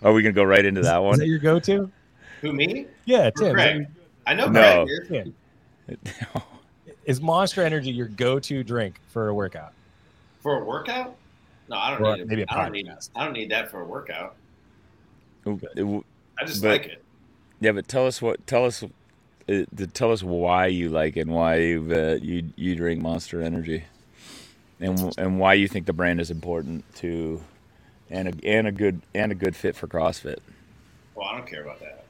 Are 0.03 0.11
we 0.11 0.21
gonna 0.21 0.33
go 0.33 0.43
right 0.43 0.65
into 0.65 0.81
that 0.81 0.97
one 0.97 1.13
Is 1.13 1.19
that 1.19 1.27
your 1.27 1.39
go-to? 1.39 1.89
Who 2.41 2.51
me? 2.51 2.87
Yeah, 3.05 3.29
Tim. 3.29 3.47
is 3.47 3.53
Craig. 3.53 3.87
I 4.25 4.33
know 4.33 4.47
No. 4.49 4.85
Craig 5.07 5.27
is. 5.87 5.95
yeah. 6.21 6.41
Is 7.07 7.21
Monster 7.21 7.63
Energy 7.63 7.89
your 7.89 8.07
go-to 8.09 8.63
drink 8.63 9.00
for 9.07 9.30
a 9.30 9.33
workout? 9.33 9.74
for 10.44 10.62
a 10.62 10.63
workout. 10.63 11.15
No, 11.68 11.75
I 11.77 11.89
don't 11.92 12.01
Or 12.06 12.15
need 12.15 12.21
it. 12.21 12.27
maybe 12.27 12.42
a 12.44 12.45
I 12.50 12.63
don't 12.63 12.71
need. 12.71 12.88
I 13.15 13.24
don't 13.25 13.33
need 13.33 13.50
that 13.51 13.69
for 13.71 13.81
a 13.81 13.86
workout. 13.86 14.36
It- 15.45 16.04
I 16.39 16.45
just 16.45 16.62
But- 16.62 16.69
like 16.69 16.86
it. 16.86 17.04
yeah 17.59 17.71
but 17.71 17.88
tell 17.88 18.06
us 18.06 18.21
what 18.21 18.45
tell 18.45 18.63
us 18.65 18.83
uh, 18.83 18.88
to 19.48 19.88
tell 19.88 20.12
us 20.12 20.21
why 20.21 20.68
you 20.68 20.89
like 20.89 21.18
it 21.18 21.21
and 21.21 21.31
why 21.31 21.56
you 21.56 21.92
uh, 21.92 22.18
you 22.21 22.50
you 22.56 22.75
drink 22.75 23.01
monster 23.01 23.42
energy 23.42 23.83
and 24.80 25.13
and 25.18 25.39
why 25.39 25.53
you 25.56 25.68
think 25.68 25.86
the 25.88 25.93
brand 25.93 26.22
is 26.22 26.29
important 26.29 26.86
to 26.96 27.41
and 28.10 28.27
a, 28.27 28.48
and 28.48 28.67
a 28.67 28.72
good 28.72 29.01
and 29.15 29.31
a 29.31 29.36
good 29.36 29.55
fit 29.55 29.75
for 29.75 29.88
crossfit 29.88 30.38
Well, 31.15 31.27
I 31.27 31.38
don't 31.38 31.48
care 31.48 31.63
about 31.63 31.79
that. 31.79 32.05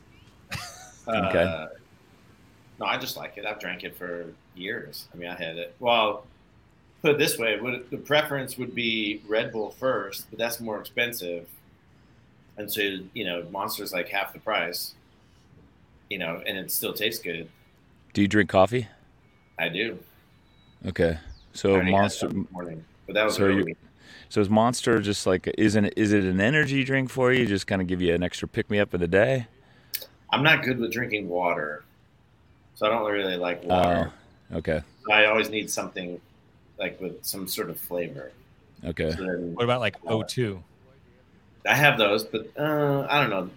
Okay. 1.08 1.44
Uh, 1.44 1.68
no, 2.80 2.86
I 2.86 2.98
just 2.98 3.16
like 3.16 3.38
it. 3.38 3.46
I've 3.46 3.60
drank 3.62 3.84
it 3.86 3.96
for 3.96 4.26
years. 4.58 5.08
I 5.14 5.18
mean, 5.18 5.30
I 5.30 5.36
had 5.36 5.58
it. 5.58 5.76
Well, 5.80 6.26
put 7.02 7.12
it 7.12 7.18
this 7.18 7.38
way: 7.38 7.60
would, 7.60 7.90
the 7.90 7.98
preference 7.98 8.58
would 8.58 8.76
be 8.76 9.22
Red 9.28 9.52
Bull 9.52 9.72
first, 9.72 10.28
but 10.30 10.40
that's 10.40 10.60
more 10.60 10.80
expensive, 10.80 11.48
and 12.58 12.72
so 12.72 12.82
you 13.14 13.26
know, 13.26 13.46
Monster's 13.52 13.94
like 13.94 14.10
half 14.10 14.34
the 14.34 14.40
price. 14.40 14.94
You 16.10 16.20
know, 16.20 16.42
and 16.46 16.58
it 16.58 16.72
still 16.72 16.94
tastes 16.94 17.22
good. 17.22 17.50
do 18.14 18.22
you 18.22 18.30
drink 18.30 18.50
coffee 18.50 18.88
I 19.60 19.68
do. 19.68 20.00
okay 20.86 21.20
so 21.52 21.82
monster 21.82 22.30
morning, 22.52 22.86
but 23.08 23.14
that 23.14 23.26
was 23.26 23.36
So 23.36 23.46
early. 23.46 23.76
So 24.30 24.42
is 24.42 24.50
Monster 24.50 25.00
just 25.00 25.26
like 25.26 25.52
isn't 25.58 25.86
is 25.98 26.14
it 26.14 26.24
an 26.24 26.40
energy 26.40 26.84
drink 26.84 27.10
for 27.10 27.34
you? 27.34 27.46
Just 27.46 27.68
kind 27.68 27.82
of 27.82 27.88
give 27.88 28.02
you 28.02 28.14
an 28.14 28.24
extra 28.24 28.48
pick 28.48 28.70
me 28.70 28.80
up 28.80 28.94
of 28.94 29.00
the 29.00 29.08
day? 29.08 29.48
I'm 30.30 30.44
not 30.44 30.64
good 30.64 30.80
with 30.80 30.92
drinking 30.92 31.30
water, 31.30 31.84
so 32.76 32.86
I 32.86 32.90
don't 32.90 33.10
really 33.12 33.38
like 33.38 33.62
oh. 33.64 33.68
water. 33.68 34.12
Oh, 34.12 34.14
okay, 34.54 34.82
I 35.12 35.26
always 35.26 35.50
need 35.50 35.70
something 35.70 36.20
like 36.80 37.00
with 37.02 37.24
some 37.26 37.48
sort 37.48 37.70
of 37.70 37.80
flavor. 37.80 38.32
okay. 38.86 39.12
So 39.12 39.18
then 39.18 39.54
What 39.56 39.64
about 39.64 39.80
like 39.80 40.00
O2? 40.04 40.62
I 41.68 41.74
have 41.76 41.98
those, 41.98 42.24
but 42.24 42.48
uh, 42.58 43.08
I 43.10 43.20
don't 43.20 43.30
know. 43.30 43.50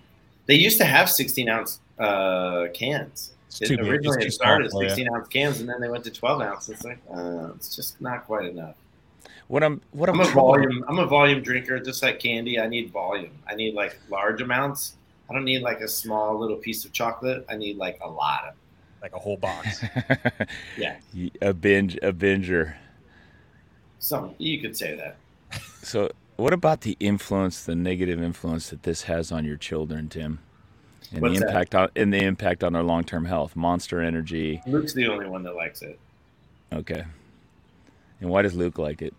They 0.47 0.55
used 0.57 0.79
to 0.79 0.85
have 0.85 1.09
16 1.09 1.49
ounce 1.49 1.81
uh, 1.99 2.67
cans. 2.75 3.33
It's 3.49 3.61
It, 3.61 3.67
too 3.69 3.77
big. 3.77 3.81
It's 3.87 3.91
originally, 3.91 4.21
too 4.23 4.27
it 4.29 4.33
started 4.33 4.67
as 4.67 4.73
16 4.79 5.09
ounce 5.15 5.29
cans, 5.29 5.61
and 5.61 5.69
then 5.69 5.81
they 5.81 5.89
went 5.89 6.05
to 6.05 6.11
12 6.11 6.41
ounce. 6.43 6.69
It's 6.69 6.85
like 6.85 6.99
uh, 7.13 7.51
it's 7.55 7.75
just 7.77 8.01
not 8.01 8.27
quite 8.27 8.47
enough. 8.47 8.75
What 9.49 9.63
I'm 9.63 9.81
what 9.93 10.09
I'm, 10.09 10.15
I'm 10.21 10.27
a 10.27 10.31
troubled- 10.31 10.57
volume. 10.65 10.85
I'm 10.89 10.99
a 10.99 11.07
volume 11.07 11.43
drinker, 11.43 11.79
just 11.81 12.03
like 12.03 12.21
candy. 12.21 12.59
I 12.61 12.67
need 12.69 12.91
volume. 12.91 13.33
I 13.49 13.55
need 13.55 13.75
like 13.75 13.97
large 14.09 14.41
amounts. 14.41 14.95
I 15.29 15.35
don't 15.35 15.45
need 15.45 15.63
like 15.63 15.81
a 15.81 15.89
small 15.89 16.39
little 16.39 16.57
piece 16.57 16.85
of 16.85 16.93
chocolate. 16.93 17.45
I 17.49 17.57
need 17.57 17.77
like 17.77 17.99
a 18.03 18.09
lot 18.09 18.45
of. 18.49 18.55
Like 19.03 19.15
a 19.15 19.19
whole 19.19 19.37
box. 19.37 19.83
Yeah, 20.77 20.97
a 21.43 21.53
binge 21.55 21.97
a 22.03 22.13
binger. 22.13 22.75
some 23.99 24.35
you 24.39 24.61
could 24.61 24.77
say 24.77 24.95
that. 24.97 25.17
So 25.83 26.11
what 26.37 26.53
about 26.53 26.83
the 26.83 26.97
influence, 27.01 27.65
the 27.65 27.75
negative 27.75 28.23
influence 28.23 28.71
that 28.71 28.83
this 28.83 29.03
has 29.03 29.31
on 29.33 29.45
your 29.45 29.57
children, 29.57 30.09
Tim? 30.09 30.39
And 31.13 31.23
What's 31.23 31.35
the 31.35 31.41
that? 31.41 31.49
impact 31.49 31.75
on 31.75 31.89
and 31.97 32.13
the 32.13 32.23
impact 32.23 32.63
on 32.63 32.73
their 32.75 32.83
long 32.83 33.05
term 33.05 33.25
health. 33.25 33.57
Monster 33.57 34.01
Energy. 34.01 34.63
Luke's 34.67 34.93
the 34.95 35.07
only 35.09 35.27
one 35.27 35.43
that 35.45 35.55
likes 35.57 35.83
it. 35.83 35.99
Okay. 36.73 37.05
And 38.21 38.29
why 38.31 38.43
does 38.43 38.55
Luke 38.55 38.79
like 38.79 39.03
it? 39.03 39.15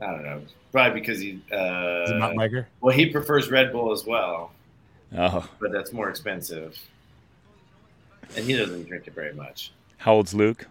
I 0.00 0.06
don't 0.06 0.22
know. 0.24 0.42
Probably 0.72 1.00
because 1.00 1.20
he. 1.20 1.30
Is 1.30 1.40
it 1.50 2.16
mountain 2.18 2.38
Uh, 2.40 2.42
biker? 2.42 2.66
well, 2.80 2.94
he 2.94 3.06
prefers 3.06 3.50
Red 3.50 3.72
Bull 3.72 3.92
as 3.92 4.04
well, 4.04 4.50
Oh, 5.16 5.48
but 5.60 5.72
that's 5.72 5.92
more 5.92 6.08
expensive, 6.08 6.78
and 8.36 8.44
he 8.44 8.56
doesn't 8.56 8.84
drink 8.84 9.06
it 9.06 9.14
very 9.14 9.32
much. 9.34 9.72
how 9.98 10.14
old's 10.14 10.34
Luke? 10.34 10.66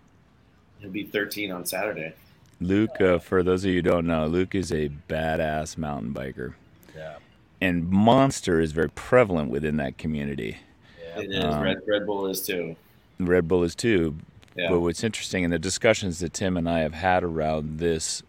He'll 0.80 0.89
be 0.89 1.04
13 1.04 1.51
on 1.51 1.66
Saturday. 1.66 2.13
Luke, 2.62 3.00
uh, 3.01 3.20
for 3.20 3.44
those 3.44 3.63
of 3.63 3.70
you 3.70 3.78
who 3.78 3.82
don't 3.82 4.08
know, 4.08 4.28
Luke 4.28 4.56
is 4.56 4.72
a 4.72 4.89
badass 5.10 5.78
mountain 5.78 6.13
biker. 6.13 6.54
Yeah. 6.96 7.16
And 7.62 7.89
Monster 7.89 8.60
is 8.60 8.72
very 8.72 8.89
prevalent 8.89 9.50
within 9.50 9.78
that 9.78 9.98
community. 9.98 10.58
Yeah. 11.01 11.22
It 11.22 11.32
is. 11.32 11.44
Um, 11.44 11.62
Red, 11.62 11.78
Red 11.88 12.06
Bull 12.06 12.28
is 12.28 12.46
too. 12.46 12.75
Red 13.20 13.48
Bull 13.48 13.63
is 13.63 13.75
too. 13.75 14.16
Yeah. 14.56 14.70
But 14.70 14.80
what's 14.82 15.04
interesting 15.04 15.44
in 15.44 15.51
the 15.51 15.60
discussions 15.60 16.20
that 16.20 16.34
Tim 16.34 16.58
and 16.58 16.70
I 16.70 16.80
have 16.80 16.94
had 16.94 17.24
around 17.24 17.80
this 17.80 18.24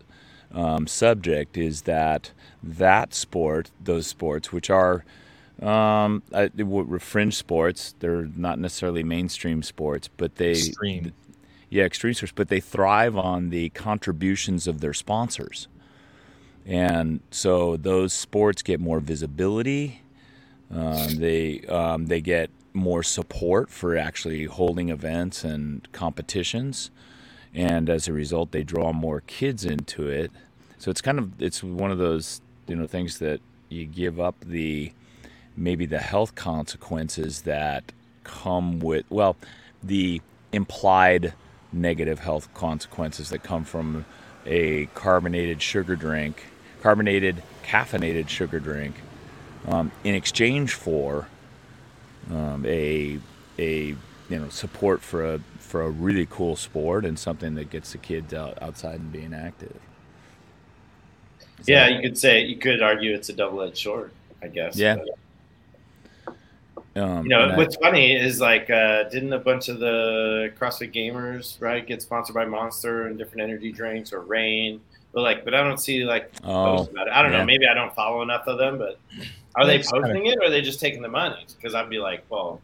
um, 0.53 0.87
subject 0.87 1.57
is 1.57 1.83
that 1.83 2.33
that 2.63 3.15
sport, 3.15 3.71
those 3.83 4.07
sports, 4.07 4.53
which 4.53 4.71
are 4.71 5.05
um, 5.62 6.23
I, 6.33 6.50
fringe 6.99 7.37
sports, 7.37 7.95
they're 8.00 8.29
not 8.35 8.59
necessarily 8.59 9.02
mainstream 9.02 9.62
sports, 9.62 10.09
but 10.17 10.37
they 10.37 10.52
Extreme. 10.52 11.12
yeah, 11.69 11.85
extreme 11.85 12.14
sports, 12.14 12.33
but 12.35 12.49
they 12.49 12.61
thrive 12.61 13.17
on 13.17 13.50
the 13.50 13.69
contributions 13.71 14.67
of 14.67 14.81
their 14.81 14.95
sponsors. 14.95 15.69
And 16.64 17.21
so 17.31 17.76
those 17.76 18.12
sports 18.12 18.62
get 18.62 18.81
more 18.81 19.00
visibility. 19.00 20.02
Um, 20.71 21.17
they 21.17 21.61
um, 21.62 22.07
they 22.07 22.21
get 22.21 22.50
more 22.73 23.02
support 23.02 23.71
for 23.71 23.97
actually 23.97 24.45
holding 24.45 24.88
events 24.88 25.43
and 25.45 25.90
competitions, 25.93 26.90
and 27.52 27.90
as 27.90 28.07
a 28.07 28.12
result, 28.12 28.52
they 28.52 28.62
draw 28.62 28.93
more 28.93 29.23
kids 29.23 29.64
into 29.64 30.09
it. 30.09 30.31
So 30.79 30.90
it's 30.90 31.00
kind 31.00 31.19
of 31.19 31.43
it's 31.43 31.62
one 31.62 31.90
of 31.90 31.99
those 31.99 32.40
you 32.69 32.76
know 32.76 32.87
things 32.87 33.19
that 33.19 33.40
you 33.69 33.85
give 33.85 34.21
up 34.21 34.37
the 34.40 34.93
maybe 35.61 35.87
the 35.87 35.99
health 35.99 36.35
consequences 36.35 37.43
that 37.43 37.85
come 38.25 38.81
with 38.81 39.05
well 39.11 39.37
the 39.83 40.21
implied 40.52 41.33
negative 41.73 42.19
health 42.19 42.52
consequences 42.55 43.31
that 43.31 43.43
come 43.43 43.64
from 43.64 44.05
a 44.47 44.87
carbonated 44.95 45.61
sugar 45.62 45.95
drink 45.95 46.45
carbonated 46.83 47.43
caffeinated 47.64 48.29
sugar 48.29 48.59
drink 48.59 48.95
um, 49.69 49.93
in 50.02 50.14
exchange 50.14 50.75
for 50.75 51.29
um, 52.31 52.64
a 52.67 53.19
a 53.59 53.88
you 54.29 54.38
know 54.38 54.49
support 54.49 55.02
for 55.02 55.35
a 55.35 55.40
for 55.59 55.83
a 55.83 55.90
really 55.90 56.26
cool 56.31 56.57
sport 56.57 57.05
and 57.05 57.19
something 57.19 57.55
that 57.55 57.71
gets 57.71 57.93
the 57.93 57.99
kids 57.99 58.35
out 58.35 58.61
outside 58.62 58.99
and 58.99 59.12
being 59.12 59.33
active. 59.35 59.76
Is 61.61 61.69
Yeah, 61.69 61.85
that- 61.87 61.95
you 61.95 62.00
could 62.00 62.19
say 62.19 62.45
you 62.45 62.57
could 62.57 62.83
argue 62.83 63.14
it's 63.14 63.29
a 63.29 63.33
double-edged 63.33 63.79
sword. 63.79 64.11
I 64.43 64.49
guess. 64.49 64.76
Yeah. 64.76 64.97
But, 64.97 65.09
um, 67.00 67.25
you 67.25 67.30
know 67.30 67.42
and 67.42 67.52
I- 67.52 67.57
what's 67.57 67.76
funny 67.76 68.14
is 68.14 68.40
like 68.40 68.71
uh, 68.71 69.04
didn't 69.04 69.33
a 69.33 69.38
bunch 69.38 69.69
of 69.69 69.78
the 69.80 70.52
CrossFit 70.59 70.95
gamers 70.95 71.61
right 71.61 71.87
get 71.87 72.02
sponsored 72.02 72.35
by 72.35 72.45
Monster 72.45 73.07
and 73.07 73.19
different 73.19 73.42
energy 73.42 73.73
drinks 73.73 74.12
or 74.12 74.21
Reign? 74.21 74.80
But 75.12 75.23
like, 75.23 75.45
but 75.45 75.54
I 75.54 75.62
don't 75.62 75.78
see 75.78 76.04
like 76.04 76.30
oh, 76.45 76.76
posts 76.76 76.92
about 76.92 77.09
it. 77.09 77.12
I 77.12 77.23
don't 77.23 77.33
yeah. 77.33 77.38
know. 77.38 77.45
Maybe 77.45 77.66
I 77.66 77.75
don't 77.75 77.95
follow 77.95 78.23
enough 78.23 78.47
of 78.47 78.59
them, 78.59 78.78
but 78.78 78.99
are 79.57 79.66
they 79.66 79.76
It's 79.78 79.90
kinda- 79.90 80.07
posting 80.07 80.26
it 80.26 80.38
or 80.38 80.45
are 80.45 80.50
they 80.50 80.62
just 80.62 80.78
taking 80.80 81.02
the 81.02 81.09
money? 81.09 81.45
Because 81.57 81.75
I'd 81.75 81.90
be 81.90 81.99
like, 81.99 82.25
well, 82.30 82.61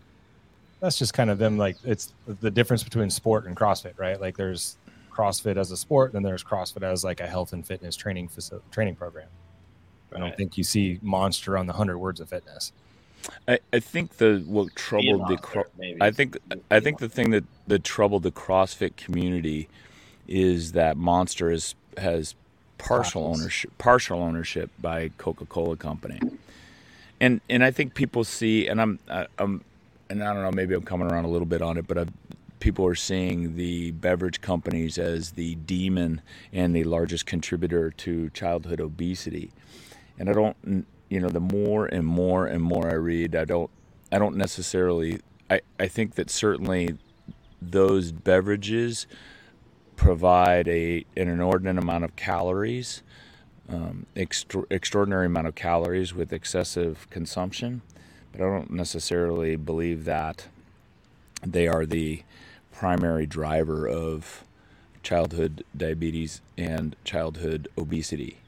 That's 0.80 0.98
just 0.98 1.12
kind 1.14 1.30
of 1.30 1.38
them. 1.38 1.58
Like 1.58 1.76
it's 1.84 2.12
the 2.26 2.50
difference 2.50 2.84
between 2.84 3.10
sport 3.10 3.46
and 3.46 3.56
CrossFit, 3.56 3.94
right? 3.96 4.20
Like 4.20 4.36
there's 4.36 4.76
CrossFit 5.12 5.56
as 5.56 5.70
a 5.72 5.76
sport, 5.76 6.12
then 6.12 6.22
there's 6.22 6.44
CrossFit 6.44 6.82
as 6.82 7.02
like 7.02 7.20
a 7.20 7.26
health 7.26 7.52
and 7.52 7.66
fitness 7.66 7.96
training 7.96 8.28
facility, 8.28 8.66
training 8.70 8.94
program. 8.94 9.28
I 10.14 10.18
don't 10.20 10.36
think 10.36 10.56
you 10.56 10.62
see 10.62 11.00
Monster 11.02 11.58
on 11.58 11.66
the 11.66 11.72
hundred 11.72 11.98
words 11.98 12.20
of 12.20 12.28
fitness. 12.28 12.72
I, 13.48 13.58
I 13.72 13.80
think 13.80 14.16
the 14.16 14.42
what 14.46 14.74
troubled 14.74 15.28
the 15.28 15.36
cro- 15.36 15.64
I 16.00 16.10
think 16.10 16.38
I 16.70 16.80
think 16.80 16.98
the 16.98 17.08
thing 17.08 17.30
that, 17.30 17.44
that 17.66 17.84
troubled 17.84 18.22
the 18.22 18.30
CrossFit 18.30 18.96
community 18.96 19.68
is 20.28 20.72
that 20.72 20.96
Monster 20.96 21.50
is, 21.50 21.74
has 21.98 22.34
partial 22.78 23.24
ownership 23.26 23.76
partial 23.78 24.20
ownership 24.22 24.70
by 24.78 25.10
Coca-Cola 25.18 25.76
company. 25.76 26.20
And 27.20 27.40
and 27.48 27.64
I 27.64 27.70
think 27.70 27.94
people 27.94 28.24
see 28.24 28.68
and 28.68 28.80
I'm 28.80 28.98
I, 29.08 29.26
I'm 29.38 29.64
and 30.10 30.22
I 30.22 30.32
don't 30.32 30.42
know 30.42 30.52
maybe 30.52 30.74
I'm 30.74 30.82
coming 30.82 31.10
around 31.10 31.24
a 31.24 31.28
little 31.28 31.46
bit 31.46 31.62
on 31.62 31.78
it 31.78 31.86
but 31.88 31.98
i 31.98 32.06
people 32.60 32.86
are 32.86 32.94
seeing 32.94 33.56
the 33.56 33.90
beverage 33.92 34.40
companies 34.40 34.98
as 34.98 35.32
the 35.32 35.54
demon 35.56 36.20
and 36.52 36.74
the 36.74 36.84
largest 36.84 37.26
contributor 37.26 37.90
to 37.90 38.30
childhood 38.30 38.80
obesity. 38.80 39.50
And 40.18 40.28
I 40.28 40.32
don't 40.32 40.86
you 41.08 41.20
know 41.20 41.28
the 41.28 41.40
more 41.40 41.86
and 41.86 42.06
more 42.06 42.46
and 42.46 42.62
more 42.62 42.90
I 42.90 42.94
read 42.94 43.34
I 43.34 43.44
don't 43.44 43.70
I 44.10 44.18
don't 44.18 44.36
necessarily 44.36 45.20
I, 45.48 45.60
I 45.78 45.88
think 45.88 46.14
that 46.14 46.30
certainly 46.30 46.96
those 47.60 48.12
beverages 48.12 49.06
provide 49.96 50.68
a 50.68 51.04
an 51.16 51.28
inordinate 51.28 51.82
amount 51.82 52.04
of 52.04 52.14
calories, 52.16 53.02
um, 53.68 54.06
extra, 54.14 54.64
extraordinary 54.70 55.26
amount 55.26 55.46
of 55.46 55.54
calories 55.54 56.14
with 56.14 56.32
excessive 56.32 57.08
consumption, 57.10 57.82
but 58.32 58.40
I 58.40 58.44
don't 58.44 58.70
necessarily 58.70 59.56
believe 59.56 60.04
that 60.04 60.46
they 61.44 61.66
are 61.66 61.86
the 61.86 62.22
primary 62.72 63.26
driver 63.26 63.88
of 63.88 64.44
childhood 65.02 65.64
diabetes 65.76 66.40
and 66.58 66.94
childhood 67.04 67.68
obesity. 67.78 68.38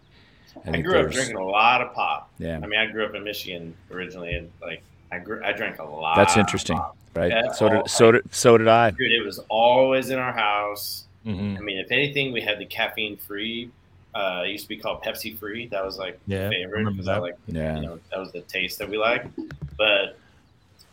I 0.67 0.71
think 0.73 0.85
grew 0.87 0.99
up 1.01 1.11
drinking 1.11 1.37
a 1.37 1.45
lot 1.45 1.81
of 1.83 1.93
pop. 1.95 2.31
Yeah, 2.39 2.61
I 2.63 2.67
mean, 2.67 2.79
I 2.81 2.87
grew 2.87 3.05
up 3.05 3.15
in 3.15 3.25
Michigan 3.25 3.75
originally, 3.91 4.35
and 4.35 4.51
like 4.63 4.83
I 5.13 5.19
grew, 5.19 5.43
I 5.45 5.53
drank 5.53 5.79
a 5.79 5.85
lot. 5.85 6.17
that's 6.17 6.35
of 6.35 6.41
interesting, 6.41 6.77
pop. 6.77 6.97
right? 7.15 7.55
So 7.55 7.69
did 7.69 7.89
so 7.91 8.13
did 8.13 8.35
so 8.35 8.59
did 8.59 8.69
I. 8.69 8.91
Dude, 8.91 9.13
it 9.13 9.25
was 9.25 9.39
always 9.49 10.11
in 10.11 10.19
our 10.19 10.33
house. 10.33 11.05
Mm-hmm. 11.27 11.57
I 11.59 11.61
mean, 11.61 11.79
if 11.79 11.91
anything, 11.91 12.33
we 12.33 12.41
had 12.41 12.59
the 12.59 12.67
caffeine 12.67 13.17
free. 13.17 13.71
Uh, 14.15 14.43
it 14.47 14.51
used 14.51 14.65
to 14.65 14.69
be 14.69 14.79
called 14.79 15.03
Pepsi 15.03 15.39
free. 15.39 15.67
That 15.69 15.85
was 15.85 15.99
like 15.99 16.19
Yeah, 16.27 16.49
favorite. 16.49 16.79
remember 16.79 16.99
'cause 17.03 17.09
I 17.09 17.15
that. 17.15 17.21
like 17.23 17.37
Yeah. 17.47 17.77
you 17.77 17.87
know 17.87 18.01
that 18.11 18.19
was 18.19 18.33
the 18.33 18.41
taste 18.43 18.79
that 18.79 18.89
we 18.89 18.97
liked. 18.99 19.29
But 19.77 20.17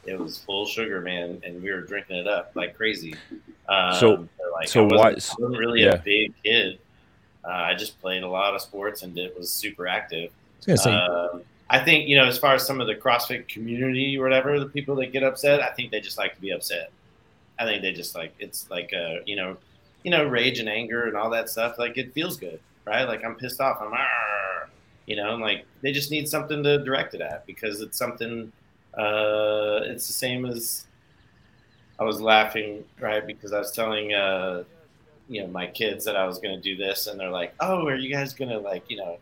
it 0.06 0.20
was 0.20 0.38
full 0.38 0.66
sugar, 0.68 1.02
man, 1.02 1.42
and 1.44 1.64
we 1.64 1.72
were 1.72 1.82
drinking 1.82 2.18
it 2.18 2.28
up 2.28 2.52
like 2.56 2.76
crazy. 2.76 3.16
Um, 3.68 3.94
So- 3.96 4.28
like, 4.54 4.68
so 4.68 4.82
I 4.82 4.84
wasn't, 4.84 5.00
why- 5.00 5.10
I 5.10 5.14
wasn't 5.14 5.58
really 5.58 5.84
yeah. 5.84 5.96
a 5.96 5.98
big 5.98 6.34
kid. 6.44 6.80
Uh, 7.48 7.52
I 7.52 7.76
just 7.76 8.00
played 8.02 8.24
a 8.24 8.28
lot 8.28 8.56
of 8.56 8.62
sports 8.62 9.04
and 9.04 9.18
it 9.18 9.38
was 9.38 9.52
super 9.52 9.88
active. 9.88 10.32
I 10.68 10.76
say, 10.76 10.92
Um, 10.92 11.44
I 11.70 11.80
think 11.80 12.08
you 12.08 12.16
know, 12.16 12.26
as 12.26 12.38
far 12.38 12.56
as 12.56 12.66
some 12.66 12.82
of 12.82 12.88
the 12.88 12.96
CrossFit 12.96 13.48
community 13.48 14.18
or 14.18 14.24
whatever, 14.24 14.60
the 14.60 14.68
people 14.68 14.96
that 14.98 15.12
get 15.12 15.24
upset, 15.24 15.62
I 15.62 15.70
think 15.70 15.92
they 15.92 16.00
just 16.00 16.18
like 16.18 16.36
to 16.36 16.42
be 16.42 16.52
upset. 16.52 16.92
I 17.58 17.66
think 17.66 17.82
they 17.82 17.92
just 17.92 18.16
like 18.16 18.34
it's 18.40 18.70
like 18.70 18.92
uh, 18.94 19.22
you 19.26 19.36
know, 19.36 19.58
you 20.04 20.12
know, 20.12 20.26
rage 20.26 20.60
and 20.60 20.70
anger 20.70 21.08
and 21.08 21.16
all 21.16 21.30
that 21.32 21.50
stuff. 21.50 21.78
Like 21.80 21.98
it 21.98 22.14
feels 22.14 22.38
good, 22.38 22.60
right? 22.86 23.04
Like 23.08 23.24
I'm 23.24 23.36
pissed 23.36 23.62
off. 23.62 23.78
I'm, 23.82 23.94
"Arr," 23.94 24.70
you 25.06 25.16
know, 25.16 25.34
and 25.34 25.42
like 25.42 25.66
they 25.82 25.92
just 25.92 26.12
need 26.12 26.28
something 26.28 26.64
to 26.64 26.84
direct 26.84 27.14
it 27.14 27.22
at 27.22 27.46
because 27.46 27.82
it's 27.82 27.98
something. 27.98 28.52
Uh, 28.94 29.82
it's 29.84 30.08
the 30.08 30.14
same 30.14 30.46
as 30.46 30.86
I 32.00 32.04
was 32.04 32.22
laughing, 32.22 32.84
right? 33.00 33.26
Because 33.26 33.54
I 33.54 33.60
was 33.60 33.72
telling 33.72 34.14
uh, 34.14 34.64
you 35.28 35.42
know 35.42 35.48
my 35.48 35.68
kids 35.68 36.06
that 36.06 36.16
I 36.16 36.26
was 36.28 36.40
going 36.40 36.56
to 36.56 36.62
do 36.62 36.76
this, 36.76 37.08
and 37.08 37.20
they're 37.20 37.30
like, 37.30 37.54
"Oh, 37.60 37.88
are 37.88 37.96
you 37.96 38.14
guys 38.14 38.34
going 38.34 38.50
to 38.50 38.60
like 38.60 38.90
you 38.90 38.98
know?" 38.98 39.18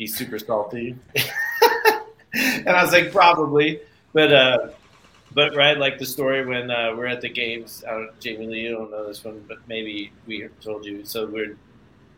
be 0.00 0.06
super 0.06 0.38
salty. 0.38 0.96
and 2.34 2.70
I 2.70 2.82
was 2.82 2.90
like, 2.90 3.12
probably. 3.12 3.80
But 4.14 4.32
uh 4.32 4.68
but 5.32 5.54
right, 5.54 5.78
like 5.78 5.98
the 5.98 6.06
story 6.06 6.44
when 6.44 6.72
uh, 6.72 6.92
we're 6.96 7.06
at 7.06 7.20
the 7.20 7.28
games, 7.28 7.84
I 7.86 7.92
don't, 7.92 8.18
Jamie 8.18 8.48
Lee, 8.48 8.60
you 8.62 8.72
don't 8.72 8.90
know 8.90 9.06
this 9.06 9.24
one, 9.24 9.44
but 9.46 9.58
maybe 9.68 10.10
we 10.26 10.48
told 10.60 10.84
you. 10.84 11.04
So 11.04 11.26
we're, 11.26 11.56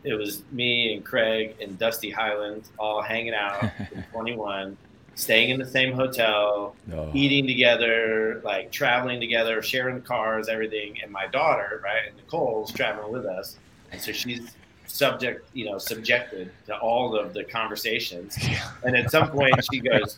it 0.03 0.15
was 0.15 0.41
me 0.51 0.95
and 0.95 1.05
Craig 1.05 1.55
and 1.61 1.77
Dusty 1.77 2.09
Hyland 2.09 2.63
all 2.79 3.03
hanging 3.03 3.35
out 3.35 3.71
in 3.91 4.03
21, 4.11 4.75
staying 5.15 5.49
in 5.51 5.59
the 5.59 5.65
same 5.65 5.93
hotel, 5.93 6.75
Oh. 6.91 7.11
eating 7.13 7.45
together, 7.47 8.41
like 8.43 8.71
traveling 8.71 9.19
together, 9.19 9.61
sharing 9.61 10.01
cars, 10.01 10.49
everything. 10.49 10.97
And 11.03 11.11
my 11.11 11.27
daughter, 11.27 11.81
right, 11.83 12.07
and 12.07 12.15
Nicole's 12.17 12.71
traveling 12.71 13.11
with 13.11 13.25
us, 13.25 13.57
and 13.91 14.01
so 14.01 14.11
she's 14.11 14.55
subject, 14.87 15.47
you 15.53 15.65
know, 15.65 15.77
subjected 15.77 16.51
to 16.67 16.75
all 16.77 17.15
of 17.17 17.33
the 17.33 17.43
conversations. 17.43 18.37
And 18.83 18.95
at 18.95 19.09
some 19.11 19.29
point, 19.29 19.53
she 19.71 19.79
goes, 19.79 20.17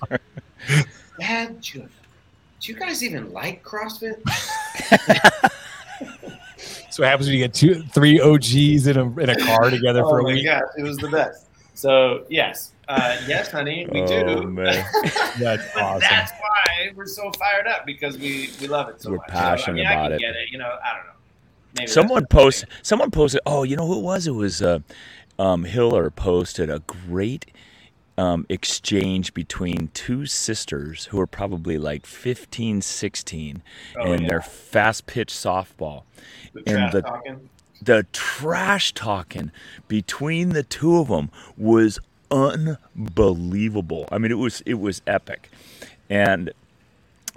"Dad, 1.20 1.62
do 1.62 1.80
you, 1.80 1.90
do 2.62 2.72
you 2.74 2.80
guys 2.80 3.04
even 3.04 3.32
like 3.32 3.64
CrossFit?" 3.64 4.22
so 6.90 7.04
what 7.04 7.10
happens 7.10 7.28
when 7.28 7.38
you 7.38 7.44
get 7.44 7.54
two, 7.54 7.84
three 7.94 8.20
OGs 8.20 8.88
in 8.88 8.98
a 8.98 9.20
in 9.20 9.30
a 9.30 9.36
car 9.46 9.70
together 9.70 10.02
oh 10.06 10.10
for 10.10 10.22
oh 10.22 10.28
a 10.28 10.34
week? 10.34 10.46
gosh, 10.46 10.64
it 10.78 10.84
was 10.84 10.98
the 10.98 11.10
best. 11.10 11.48
So 11.74 12.26
yes, 12.30 12.72
uh, 12.88 13.18
yes, 13.28 13.52
honey, 13.52 13.88
we 13.92 14.02
oh, 14.02 14.42
do. 14.42 14.48
man. 14.48 14.86
That's 15.40 15.76
awesome. 15.76 16.00
that's 16.02 16.32
why 16.34 16.92
we're 16.96 17.06
so 17.08 17.32
fired 17.34 17.68
up 17.68 17.86
because 17.86 18.18
we, 18.18 18.52
we 18.62 18.68
love 18.68 18.90
it 18.90 19.02
so 19.02 19.12
We're 19.12 19.18
much. 19.18 19.28
passionate 19.30 19.84
know? 19.84 19.90
I 19.90 19.94
mean, 19.96 19.98
about 20.00 20.12
I 20.12 20.16
it. 20.16 20.20
Get 20.20 20.36
it, 20.36 20.52
you 20.52 20.58
know. 20.58 20.78
I 20.84 20.96
don't 20.96 21.06
know. 21.08 21.12
maybe 21.78 21.88
Someone 21.88 22.26
posted. 22.28 22.70
Someone 22.84 23.12
posted. 23.12 23.42
Oh, 23.46 23.64
you 23.64 23.76
know 23.76 23.86
who 23.88 24.00
it 24.00 24.04
was? 24.04 24.28
It 24.28 24.32
was 24.32 24.62
uh, 24.62 24.80
um, 25.40 25.64
Hiller 25.66 26.10
posted 26.10 26.70
a 26.70 26.80
great 26.80 27.48
um, 28.18 28.46
exchange 28.50 29.34
between 29.34 29.90
two 29.94 30.26
sisters 30.26 31.06
who 31.06 31.20
are 31.20 31.28
probably 31.28 31.78
like 31.78 32.06
15, 32.06 32.82
16, 32.82 33.62
Oh, 33.98 34.12
and 34.12 34.22
yeah. 34.22 34.28
their 34.30 34.42
fast 34.42 35.06
pitch 35.06 35.34
softball. 35.34 36.04
the 36.54 36.64
and 36.68 36.92
the- 36.94 37.02
talking. 37.02 37.50
The 37.82 38.06
trash 38.14 38.94
talking 38.94 39.52
between 39.90 40.50
the 40.50 40.64
two 40.64 40.98
of 40.98 41.10
them 41.10 41.30
was 41.58 42.00
unbelievable. 42.36 44.08
I 44.12 44.18
mean, 44.18 44.32
it 44.32 44.38
was 44.38 44.62
it 44.66 44.76
was 44.76 45.02
epic, 45.08 45.50
and 46.10 46.52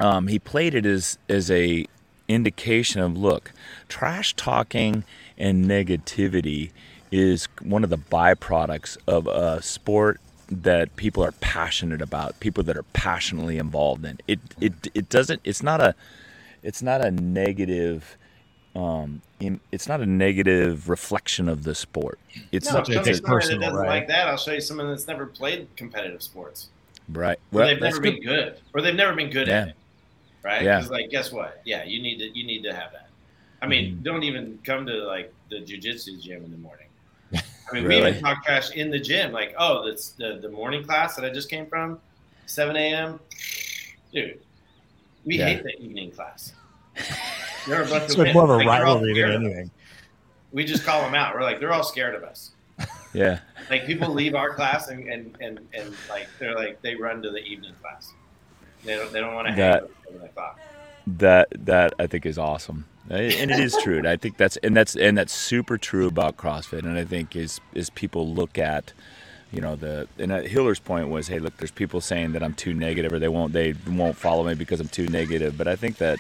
um, 0.01 0.29
he 0.29 0.39
played 0.39 0.75
it 0.75 0.85
as 0.85 1.19
as 1.29 1.51
a 1.51 1.87
indication 2.29 3.01
of 3.01 3.17
look, 3.17 3.53
trash 3.89 4.35
talking 4.35 5.05
and 5.39 5.65
negativity 5.65 6.71
is 7.11 7.49
one 7.63 7.85
of 7.85 7.91
the 7.91 7.99
byproducts 7.99 8.99
of 9.07 9.27
a 9.27 9.63
sport 9.63 10.21
that 10.51 10.95
people 10.97 11.25
are 11.25 11.33
passionate 11.33 12.03
about, 12.03 12.39
people 12.41 12.63
that 12.65 12.77
are 12.77 12.85
passionately 12.93 13.59
involved 13.59 14.05
in. 14.05 14.19
It 14.27 14.41
it 14.61 14.75
it 14.95 15.09
doesn't. 15.09 15.41
It's 15.45 15.63
not 15.63 15.81
a 15.81 15.95
it's 16.63 16.83
not 16.83 17.01
a 17.01 17.11
negative. 17.11 18.18
Um, 18.79 19.23
it's 19.73 19.89
not 19.89 20.01
a 20.01 20.07
negative 20.07 20.89
reflection 20.89 21.49
of 21.49 21.65
the 21.65 21.75
sport. 21.75 22.19
It's 22.53 22.67
No, 22.71 22.79
not. 22.79 22.87
show 22.87 23.01
it's 23.01 23.19
someone 23.21 23.41
that 23.41 23.59
doesn't 23.61 23.75
right? 23.75 23.89
like 23.89 24.09
that. 24.09 24.29
I'll 24.29 24.37
show 24.37 24.53
you 24.53 24.61
someone 24.61 24.89
that's 24.89 25.07
never 25.09 25.27
played 25.27 25.67
competitive 25.77 26.23
sports. 26.23 26.69
right. 27.09 27.39
Well, 27.51 27.67
they've 27.67 27.81
never 27.81 27.99
good. 28.01 28.15
been 28.15 28.23
good, 28.23 28.59
or 28.75 28.81
they've 28.83 28.95
never 28.95 29.15
been 29.17 29.31
good 29.31 29.49
Yeah. 29.49 29.63
at 29.63 29.69
it, 29.69 29.75
right? 30.45 30.63
Yeah. 30.63 30.87
Like, 30.89 31.11
guess 31.11 31.33
what? 31.33 31.61
Yeah, 31.65 31.83
you 31.85 32.01
need 32.03 32.19
to 32.19 32.39
you 32.39 32.47
need 32.47 32.63
to 32.63 32.73
have 32.73 32.93
that. 32.93 33.09
I 33.61 33.67
mean, 33.67 33.95
Mm-hmm. 33.95 34.03
don't 34.05 34.23
even 34.23 34.59
come 34.63 34.87
to 34.87 34.93
like 35.07 35.33
the 35.51 35.57
jujitsu 35.57 36.21
gym 36.23 36.45
in 36.45 36.51
the 36.53 36.59
morning. 36.59 36.87
I 37.35 37.41
mean, 37.73 37.89
we 37.89 37.97
even 37.97 38.21
talk 38.21 38.45
trash 38.45 38.71
in 38.71 38.91
the 38.91 39.01
gym, 39.01 39.33
like, 39.33 39.55
oh, 39.59 39.85
that's 39.87 40.11
the 40.11 40.39
the 40.41 40.49
morning 40.51 40.85
class 40.85 41.17
that 41.17 41.25
I 41.25 41.31
just 41.31 41.51
came 41.51 41.67
from, 41.67 41.99
seven 42.47 42.77
a.m. 42.77 43.19
Dude, 44.13 44.39
we 45.25 45.39
Yeah. 45.39 45.47
hate 45.47 45.65
the 45.65 45.77
evening 45.83 46.13
class. 46.13 46.53
They're 47.69 47.83
a 47.83 47.87
bunch 47.89 48.05
It's 48.05 48.15
of 48.15 48.19
like 48.21 48.35
more 48.35 48.45
of 48.45 48.51
a 48.51 48.57
like, 48.57 48.67
rivalry 48.67 49.21
than 49.21 49.45
anything. 49.45 49.71
We 50.53 50.65
just 50.65 50.85
call 50.85 51.03
them 51.03 51.15
out. 51.15 51.35
We're 51.35 51.43
like, 51.43 51.61
they're 51.61 51.73
all 51.73 51.85
scared 51.85 52.15
of 52.15 52.23
us. 52.25 52.53
Yeah. 53.13 53.41
Like 53.71 53.87
people 53.87 54.13
leave 54.13 54.35
our 54.35 54.55
class 54.55 54.89
and, 54.89 55.09
and, 55.09 55.37
and, 55.41 55.61
and 55.75 55.95
like 56.09 56.29
they're 56.39 56.55
like 56.55 56.81
they 56.83 56.95
run 56.95 57.23
to 57.23 57.31
the 57.31 57.43
evening 57.45 57.75
class. 57.81 58.13
They 58.85 58.97
don't 58.97 59.13
they 59.13 59.21
don't 59.21 59.35
want 59.35 59.47
to 59.49 59.53
hang 59.53 59.61
That- 59.61 59.83
with 59.83 59.93
seven 60.07 60.29
that 61.17 61.49
that 61.65 61.95
I 61.99 62.07
think 62.07 62.27
is 62.27 62.39
awesome, 62.39 62.85
and 63.09 63.23
it 63.51 63.59
is 63.59 63.77
true. 63.83 63.99
And 63.99 64.07
I 64.07 64.17
think 64.17 64.37
that's 64.37 64.57
and 64.59 64.77
that's 64.77 64.95
and 64.97 65.17
that's 65.17 65.33
super 65.33 65.79
true 65.79 66.07
about 66.07 66.37
CrossFit. 66.37 66.81
And 66.81 66.99
I 66.99 67.05
think 67.05 67.35
is 67.35 67.61
is 67.75 67.89
people 67.91 68.29
look 68.29 68.59
at, 68.59 68.93
you 69.51 69.61
know, 69.61 69.75
the 69.77 70.07
and 70.19 70.31
uh, 70.33 70.43
Hiller's 70.43 70.81
point 70.81 71.09
was, 71.09 71.29
hey, 71.29 71.39
look, 71.39 71.57
there's 71.57 71.71
people 71.71 72.01
saying 72.01 72.33
that 72.33 72.43
I'm 72.43 72.55
too 72.55 72.75
negative 72.75 73.13
or 73.13 73.19
they 73.19 73.29
won't 73.29 73.53
they 73.53 73.75
won't 73.89 74.17
follow 74.17 74.45
me 74.45 74.55
because 74.55 74.81
I'm 74.81 74.89
too 74.89 75.09
negative. 75.09 75.57
But 75.57 75.67
I 75.69 75.77
think 75.77 75.97
that 75.97 76.19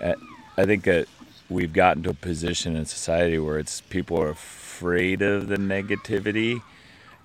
uh, 0.00 0.14
I 0.56 0.64
think 0.66 0.84
that 0.84 1.06
we've 1.48 1.72
gotten 1.72 2.02
to 2.04 2.10
a 2.10 2.14
position 2.14 2.76
in 2.76 2.84
society 2.84 3.38
where 3.38 3.58
it's 3.58 3.80
people 3.82 4.20
are 4.20 4.30
afraid 4.30 5.22
of 5.22 5.48
the 5.48 5.56
negativity, 5.56 6.62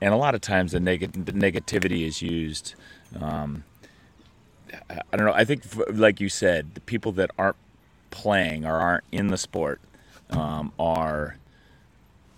and 0.01 0.13
a 0.13 0.17
lot 0.17 0.35
of 0.35 0.41
times 0.41 0.71
the, 0.71 0.79
neg- 0.79 1.25
the 1.25 1.33
negativity 1.33 2.05
is 2.05 2.21
used. 2.21 2.75
Um, 3.19 3.63
I 4.89 5.15
don't 5.15 5.25
know. 5.25 5.33
I 5.33 5.45
think, 5.45 5.63
like 5.89 6.19
you 6.19 6.29
said, 6.29 6.75
the 6.75 6.81
people 6.81 7.11
that 7.13 7.31
aren't 7.37 7.55
playing 8.11 8.65
or 8.65 8.75
aren't 8.75 9.03
in 9.11 9.27
the 9.27 9.37
sport 9.37 9.79
um, 10.29 10.71
are 10.79 11.37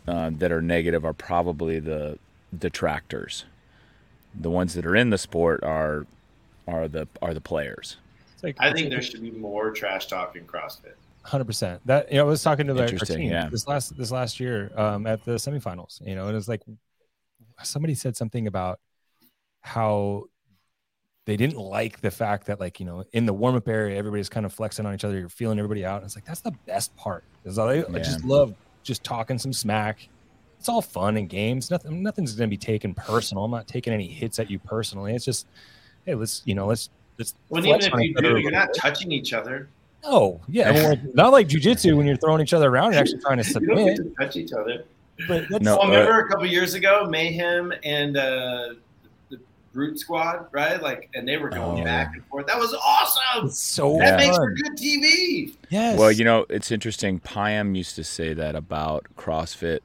uh, 0.07 0.31
that 0.33 0.51
are 0.51 0.61
negative 0.61 1.05
are 1.05 1.13
probably 1.13 1.79
the 1.79 2.17
detractors. 2.57 3.45
The 4.33 4.49
ones 4.49 4.73
that 4.73 4.85
are 4.85 4.95
in 4.95 5.09
the 5.09 5.17
sport 5.17 5.63
are 5.63 6.05
are 6.67 6.87
the 6.87 7.07
are 7.21 7.33
the 7.33 7.41
players. 7.41 7.97
It's 8.39 8.43
like, 8.45 8.55
I 8.59 8.71
think 8.71 8.89
there 8.89 9.01
should 9.01 9.21
be 9.21 9.31
more 9.31 9.71
trash 9.71 10.07
talk 10.07 10.37
in 10.37 10.45
CrossFit. 10.45 10.93
Hundred 11.23 11.43
percent. 11.43 11.85
That 11.85 12.09
you 12.09 12.17
know, 12.17 12.25
I 12.25 12.29
was 12.29 12.41
talking 12.41 12.67
to 12.67 12.73
the 12.73 12.87
team 12.87 13.29
yeah. 13.29 13.49
this 13.49 13.67
last 13.67 13.97
this 13.97 14.11
last 14.11 14.39
year 14.39 14.71
um, 14.77 15.05
at 15.05 15.25
the 15.25 15.33
semifinals. 15.33 16.05
You 16.07 16.15
know, 16.15 16.23
and 16.27 16.31
it 16.31 16.35
was 16.35 16.47
like 16.47 16.61
somebody 17.63 17.95
said 17.95 18.15
something 18.15 18.47
about 18.47 18.79
how 19.59 20.23
they 21.25 21.35
didn't 21.35 21.57
like 21.57 21.99
the 21.99 22.11
fact 22.11 22.47
that 22.47 22.61
like 22.61 22.79
you 22.79 22.85
know 22.85 23.03
in 23.11 23.25
the 23.25 23.33
warm 23.33 23.55
up 23.55 23.67
area 23.67 23.97
everybody's 23.97 24.29
kind 24.29 24.45
of 24.45 24.53
flexing 24.53 24.85
on 24.85 24.93
each 24.93 25.03
other. 25.03 25.19
You're 25.19 25.27
feeling 25.27 25.59
everybody 25.59 25.83
out. 25.83 25.97
And 25.97 26.05
it's 26.05 26.15
like 26.15 26.25
that's 26.25 26.39
the 26.39 26.55
best 26.65 26.95
part. 26.95 27.25
Is 27.43 27.59
I, 27.59 27.79
I 27.79 27.99
just 27.99 28.23
love 28.23 28.55
just 28.83 29.03
talking 29.03 29.37
some 29.37 29.51
smack. 29.51 30.07
It's 30.57 30.69
all 30.69 30.81
fun 30.81 31.17
and 31.17 31.27
games. 31.27 31.69
Nothing 31.69 32.01
nothing's 32.01 32.33
going 32.35 32.49
to 32.49 32.49
be 32.49 32.57
taken 32.57 32.93
personal. 32.93 33.43
I'm 33.43 33.51
not 33.51 33.67
taking 33.67 33.91
any 33.91 34.07
hits 34.07 34.39
at 34.39 34.49
you 34.49 34.57
personally. 34.57 35.13
It's 35.15 35.25
just 35.25 35.47
hey, 36.05 36.15
let's 36.15 36.41
you 36.45 36.55
know 36.55 36.65
let's 36.65 36.89
let's. 37.19 37.35
Well, 37.49 37.63
even 37.65 37.81
if 37.81 37.93
you 37.93 38.15
do, 38.15 38.37
you're 38.37 38.49
not 38.51 38.69
touching 38.75 39.11
each 39.11 39.33
other. 39.33 39.67
No, 40.03 40.39
yeah, 40.47 40.71
well, 40.71 40.97
not 41.13 41.31
like 41.33 41.47
jujitsu 41.47 41.95
when 41.95 42.07
you're 42.07 42.15
throwing 42.17 42.41
each 42.41 42.53
other 42.53 42.69
around 42.69 42.87
and 42.93 42.95
actually 42.95 43.19
trying 43.19 43.37
to 43.43 43.47
You 43.47 43.67
don't 43.67 43.77
submit. 43.77 43.97
to 43.97 44.15
touch 44.17 44.35
each 44.37 44.53
other. 44.53 44.85
But 45.27 45.49
that's, 45.49 45.63
No, 45.63 45.75
well, 45.77 45.87
uh, 45.87 45.89
remember 45.91 46.19
a 46.21 46.29
couple 46.29 46.45
years 46.45 46.73
ago, 46.73 47.05
Mayhem 47.09 47.73
and 47.83 48.15
uh, 48.15 48.75
the 49.29 49.37
Brute 49.73 49.99
Squad, 49.99 50.45
right? 50.53 50.81
Like, 50.81 51.09
and 51.13 51.27
they 51.27 51.35
were 51.35 51.49
going 51.49 51.81
Oh, 51.81 51.83
back 51.83 52.13
and 52.15 52.25
forth. 52.27 52.47
That 52.47 52.57
was 52.57 52.73
awesome. 52.73 53.47
it's 53.47 53.59
so 53.59 53.97
Yeah. 53.97 54.11
That 54.11 54.17
makes 54.19 54.37
for 54.37 54.53
good 54.53 54.77
TV. 54.77 55.53
Yes. 55.69 55.99
Well, 55.99 56.13
you 56.13 56.23
know, 56.23 56.45
it's 56.49 56.71
interesting. 56.71 57.19
Pyam 57.19 57.75
used 57.75 57.95
to 57.97 58.03
say 58.05 58.33
that 58.33 58.55
about 58.55 59.05
CrossFit 59.17 59.79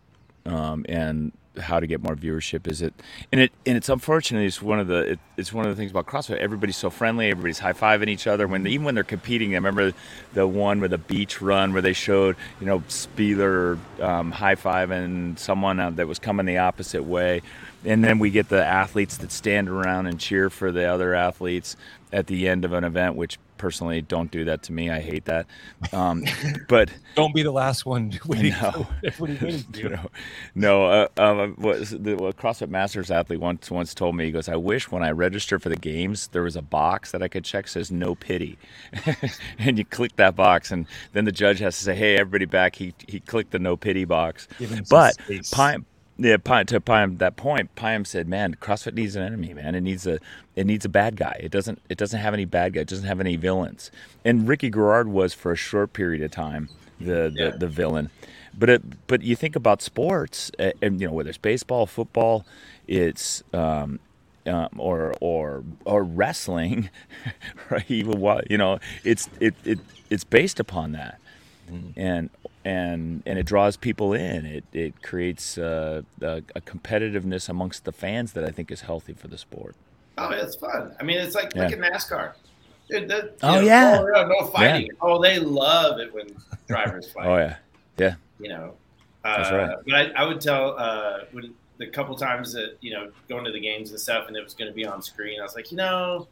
um, 0.46 0.86
and 0.88 1.32
how 1.58 1.80
to 1.80 1.86
get 1.86 2.02
more 2.02 2.16
viewership. 2.16 2.70
Is 2.70 2.82
it 2.82 2.94
and 3.32 3.40
it 3.40 3.52
and 3.66 3.76
it's 3.76 3.88
unfortunately 3.88 4.46
it's 4.46 4.62
one 4.62 4.78
of 4.78 4.86
the 4.86 5.12
it, 5.12 5.18
it's 5.36 5.52
one 5.52 5.66
of 5.66 5.70
the 5.70 5.76
things 5.76 5.90
about 5.90 6.06
CrossFit. 6.06 6.38
Everybody's 6.38 6.76
so 6.76 6.90
friendly. 6.90 7.30
Everybody's 7.30 7.58
high 7.58 7.72
fiving 7.72 8.08
each 8.08 8.26
other 8.26 8.46
when 8.46 8.66
even 8.66 8.84
when 8.84 8.94
they're 8.94 9.04
competing. 9.04 9.52
I 9.52 9.56
remember 9.56 9.92
the 10.32 10.46
one 10.46 10.80
with 10.80 10.90
the 10.90 10.98
beach 10.98 11.40
run 11.40 11.72
where 11.72 11.82
they 11.82 11.92
showed 11.92 12.36
you 12.60 12.66
know 12.66 12.80
Spealler 12.88 13.78
um, 14.00 14.32
high 14.32 14.56
fiving 14.56 15.38
someone 15.38 15.96
that 15.96 16.08
was 16.08 16.18
coming 16.18 16.46
the 16.46 16.58
opposite 16.58 17.04
way. 17.04 17.42
And 17.86 18.02
then 18.02 18.18
we 18.18 18.30
get 18.30 18.48
the 18.48 18.64
athletes 18.64 19.18
that 19.18 19.30
stand 19.30 19.68
around 19.68 20.06
and 20.06 20.18
cheer 20.18 20.48
for 20.48 20.72
the 20.72 20.84
other 20.84 21.14
athletes 21.14 21.76
at 22.12 22.28
the 22.28 22.48
end 22.48 22.64
of 22.64 22.72
an 22.72 22.82
event, 22.82 23.14
which 23.14 23.38
personally 23.58 24.02
don't 24.02 24.30
do 24.30 24.44
that 24.44 24.62
to 24.64 24.72
me. 24.72 24.90
I 24.90 25.00
hate 25.00 25.24
that. 25.26 25.46
Um, 25.92 26.24
but 26.68 26.90
don't 27.14 27.34
be 27.34 27.42
the 27.42 27.52
last 27.52 27.86
one 27.86 28.12
waiting. 28.26 28.54
No. 28.62 28.72
for 28.72 28.88
everybody 29.04 29.38
waiting 29.44 29.64
for 29.72 29.80
you 29.80 29.88
you. 29.90 29.98
no. 30.54 30.86
Uh, 30.86 31.08
um, 31.16 31.54
what, 31.58 31.80
the 31.88 32.16
what 32.16 32.36
CrossFit 32.36 32.68
Masters 32.68 33.10
athlete 33.10 33.40
once 33.40 33.70
once 33.70 33.94
told 33.94 34.16
me 34.16 34.24
he 34.26 34.30
goes, 34.30 34.48
"I 34.48 34.56
wish 34.56 34.90
when 34.90 35.02
I 35.02 35.10
register 35.10 35.58
for 35.58 35.68
the 35.68 35.76
games 35.76 36.28
there 36.28 36.42
was 36.42 36.56
a 36.56 36.62
box 36.62 37.12
that 37.12 37.22
I 37.22 37.28
could 37.28 37.44
check 37.44 37.68
says 37.68 37.90
no 37.90 38.14
pity, 38.14 38.58
and 39.58 39.78
you 39.78 39.84
click 39.84 40.16
that 40.16 40.36
box, 40.36 40.70
and 40.70 40.86
then 41.12 41.24
the 41.24 41.32
judge 41.32 41.58
has 41.60 41.76
to 41.78 41.84
say, 41.84 41.94
hey, 41.94 42.16
everybody 42.16 42.46
back. 42.46 42.76
He 42.76 42.94
he 43.08 43.20
clicked 43.20 43.50
the 43.52 43.58
no 43.58 43.76
pity 43.76 44.04
box, 44.04 44.48
Give 44.58 44.70
him 44.70 44.84
some 44.84 44.98
but. 44.98 45.16
Pine, 45.50 45.84
yeah, 46.18 46.36
to 46.36 46.80
Pine 46.80 47.18
that 47.18 47.36
point, 47.36 47.74
Pine 47.74 48.04
said, 48.04 48.28
"Man, 48.28 48.54
CrossFit 48.54 48.94
needs 48.94 49.16
an 49.16 49.22
enemy, 49.22 49.54
man. 49.54 49.74
It 49.74 49.80
needs 49.82 50.06
a 50.06 50.20
it 50.56 50.66
needs 50.66 50.84
a 50.84 50.88
bad 50.88 51.16
guy. 51.16 51.38
It 51.40 51.50
doesn't 51.50 51.80
it 51.88 51.98
doesn't 51.98 52.20
have 52.20 52.34
any 52.34 52.44
bad 52.44 52.74
guy. 52.74 52.80
It 52.82 52.88
doesn't 52.88 53.06
have 53.06 53.20
any 53.20 53.36
villains." 53.36 53.90
And 54.24 54.46
Ricky 54.48 54.70
Garard 54.70 55.08
was 55.08 55.34
for 55.34 55.52
a 55.52 55.56
short 55.56 55.92
period 55.92 56.22
of 56.22 56.30
time 56.30 56.68
the 57.00 57.32
the, 57.34 57.34
Yeah. 57.36 57.50
the 57.58 57.66
villain. 57.68 58.10
But 58.56 58.70
it, 58.70 59.06
but 59.08 59.22
you 59.22 59.34
think 59.34 59.56
about 59.56 59.82
sports, 59.82 60.50
and 60.58 61.00
you 61.00 61.08
know 61.08 61.12
whether 61.12 61.28
it's 61.28 61.38
baseball, 61.38 61.86
football, 61.86 62.46
it's 62.86 63.42
um, 63.52 63.98
um, 64.46 64.68
or 64.78 65.14
or 65.20 65.64
or 65.84 66.04
wrestling, 66.04 66.90
right? 67.70 67.90
Even 67.90 68.20
you 68.48 68.58
know, 68.58 68.78
it's 69.02 69.28
it, 69.40 69.54
it 69.64 69.80
it's 70.10 70.24
based 70.24 70.60
upon 70.60 70.92
that, 70.92 71.18
and 71.96 72.30
and 72.64 73.22
and 73.26 73.38
it 73.38 73.44
draws 73.46 73.76
people 73.76 74.12
in. 74.12 74.46
It 74.46 74.64
it 74.72 75.02
creates 75.02 75.58
uh, 75.58 76.02
a, 76.20 76.42
a 76.54 76.60
competitiveness 76.60 77.48
amongst 77.48 77.84
the 77.84 77.92
fans 77.92 78.32
that 78.32 78.44
I 78.44 78.50
think 78.50 78.70
is 78.70 78.82
healthy 78.82 79.12
for 79.12 79.28
the 79.28 79.38
sport. 79.38 79.74
Oh, 80.18 80.30
it's 80.30 80.56
fun. 80.56 80.94
I 81.00 81.02
mean, 81.02 81.18
it's 81.18 81.34
like 81.34 81.54
Yeah. 81.54 81.64
look 81.64 81.72
at 81.72 81.78
NASCAR. 81.92 82.32
Dude, 82.88 83.08
that, 83.08 83.36
Oh, 83.42 83.54
know, 83.56 83.60
yeah. 83.60 83.98
oh, 84.00 84.06
yeah, 84.14 84.26
no 84.28 84.46
fighting. 84.48 84.90
Oh, 85.00 85.20
they 85.20 85.38
love 85.38 85.98
it 86.00 86.12
when 86.14 86.26
drivers 86.68 87.10
fight. 87.12 87.26
Oh 87.26 87.36
yeah, 87.36 87.56
yeah, 87.98 88.14
you 88.38 88.48
know. 88.48 88.74
That's 89.24 89.50
Uh, 89.50 89.56
right. 89.56 89.76
But 89.86 89.94
I, 89.94 90.22
I 90.22 90.24
would 90.26 90.40
tell 90.40 90.78
uh, 90.78 91.20
when 91.32 91.54
the 91.78 91.86
couple 91.88 92.14
times 92.14 92.52
that 92.52 92.76
you 92.82 92.92
know 92.92 93.10
going 93.28 93.44
to 93.44 93.50
the 93.52 93.60
games 93.60 93.90
and 93.90 93.98
stuff, 93.98 94.28
and 94.28 94.36
it 94.36 94.44
was 94.44 94.54
going 94.54 94.70
to 94.70 94.74
be 94.74 94.84
on 94.86 95.00
screen. 95.02 95.40
I 95.40 95.42
was 95.42 95.54
like, 95.54 95.70
you 95.70 95.78
know, 95.78 96.28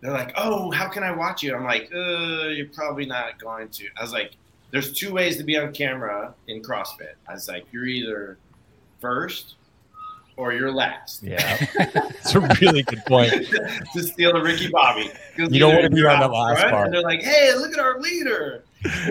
they're 0.00 0.12
like, 0.12 0.32
oh, 0.36 0.70
how 0.70 0.88
can 0.88 1.02
I 1.02 1.10
watch 1.10 1.42
you? 1.42 1.54
I'm 1.54 1.64
like, 1.64 1.90
uh, 1.94 2.48
you're 2.48 2.68
probably 2.68 3.06
not 3.06 3.38
going 3.40 3.68
to. 3.70 3.84
I 3.98 4.02
was 4.02 4.12
like, 4.12 4.32
there's 4.70 4.92
two 4.92 5.12
ways 5.12 5.36
to 5.38 5.44
be 5.44 5.56
on 5.56 5.72
camera 5.72 6.34
in 6.48 6.62
CrossFit. 6.62 7.14
I 7.28 7.34
was 7.34 7.48
like, 7.48 7.66
you're 7.72 7.86
either 7.86 8.38
first 9.00 9.54
or 10.36 10.52
you're 10.52 10.72
last. 10.72 11.22
Yeah, 11.22 11.38
it's 11.78 12.34
a 12.34 12.40
really 12.60 12.82
good 12.82 13.04
point. 13.06 13.32
to 13.94 14.02
steal 14.02 14.32
a 14.36 14.42
Ricky 14.42 14.68
Bobby. 14.68 15.10
You 15.36 15.58
don't 15.58 15.74
wanna 15.74 15.90
be 15.90 16.04
on 16.04 16.16
out 16.16 16.20
that 16.20 16.32
last 16.32 16.60
front 16.60 16.72
part. 16.74 16.84
And 16.86 16.94
they're 16.94 17.02
like, 17.02 17.22
hey, 17.22 17.54
look 17.54 17.72
at 17.72 17.78
our 17.78 17.98
leader. 18.00 18.64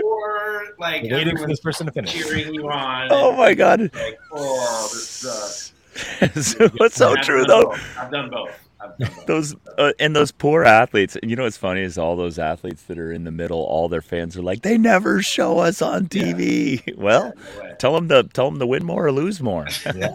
or 0.03 0.67
like 0.77 1.03
Waiting 1.03 1.37
for 1.37 1.47
this 1.47 1.59
person 1.59 1.87
to 1.87 1.91
finish. 1.91 2.13
cheering 2.13 2.53
you 2.53 2.69
on. 2.69 3.07
Oh 3.11 3.31
my 3.35 3.53
god, 3.53 3.81
Like, 3.93 4.17
oh, 4.31 4.87
this 4.91 5.07
sucks. 5.09 5.73
it's 6.21 6.95
so 6.95 7.13
I've 7.13 7.21
true 7.23 7.45
though. 7.45 7.63
both. 7.69 7.97
I've 7.97 8.11
done 8.11 8.29
both. 8.29 8.51
I've 8.85 8.97
done 8.97 9.09
both. 9.15 9.25
Those 9.25 9.55
uh, 9.77 9.91
and 9.99 10.15
those 10.15 10.31
poor 10.31 10.63
athletes. 10.63 11.15
And 11.15 11.29
you 11.29 11.35
know 11.35 11.43
what's 11.43 11.57
funny 11.57 11.81
is 11.81 11.97
all 11.97 12.15
those 12.15 12.39
athletes 12.39 12.83
that 12.83 12.97
are 12.97 13.11
in 13.11 13.23
the 13.23 13.31
middle. 13.31 13.59
All 13.59 13.89
their 13.89 14.01
fans 14.01 14.37
are 14.37 14.41
like, 14.41 14.61
they 14.61 14.77
never 14.77 15.21
show 15.21 15.59
us 15.59 15.81
on 15.81 16.07
TV. 16.07 16.81
Well, 16.97 17.33
No 17.61 17.75
tell 17.77 17.93
them 17.93 18.07
to 18.09 18.23
tell 18.23 18.49
them 18.49 18.59
to 18.59 18.67
win 18.67 18.85
more 18.85 19.05
or 19.05 19.11
lose 19.11 19.41
more. 19.41 19.67
Yeah. 19.95 20.13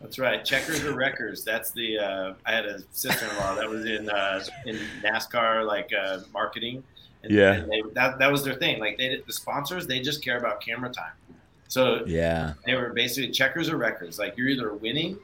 That's 0.00 0.18
right. 0.18 0.42
Checkers 0.44 0.84
or 0.84 0.94
wreckers. 0.94 1.44
That's 1.44 1.70
the. 1.72 1.98
Uh, 1.98 2.34
I 2.46 2.52
had 2.52 2.64
a 2.66 2.80
sister-in-law 2.92 3.56
that 3.56 3.68
was 3.68 3.84
in 3.84 4.08
uh, 4.08 4.42
in 4.64 4.78
NASCAR, 5.02 5.66
like 5.66 5.90
uh, 5.92 6.20
marketing. 6.32 6.82
And, 7.24 7.32
Yeah. 7.32 7.52
and 7.54 7.70
they, 7.70 7.82
that 7.94 8.18
that 8.18 8.30
was 8.32 8.44
their 8.44 8.54
thing. 8.54 8.78
Like 8.80 8.96
they, 8.96 9.08
did 9.08 9.26
the 9.26 9.32
sponsors, 9.32 9.86
they 9.86 10.00
just 10.00 10.24
care 10.24 10.38
about 10.38 10.60
camera 10.62 10.90
time. 10.90 11.12
So 11.66 12.04
yeah, 12.06 12.54
they 12.64 12.74
were 12.74 12.90
basically 12.94 13.30
checkers 13.32 13.68
or 13.68 13.76
wreckers. 13.76 14.18
Like 14.18 14.36
you're 14.38 14.48
either 14.48 14.72
winning, 14.72 15.18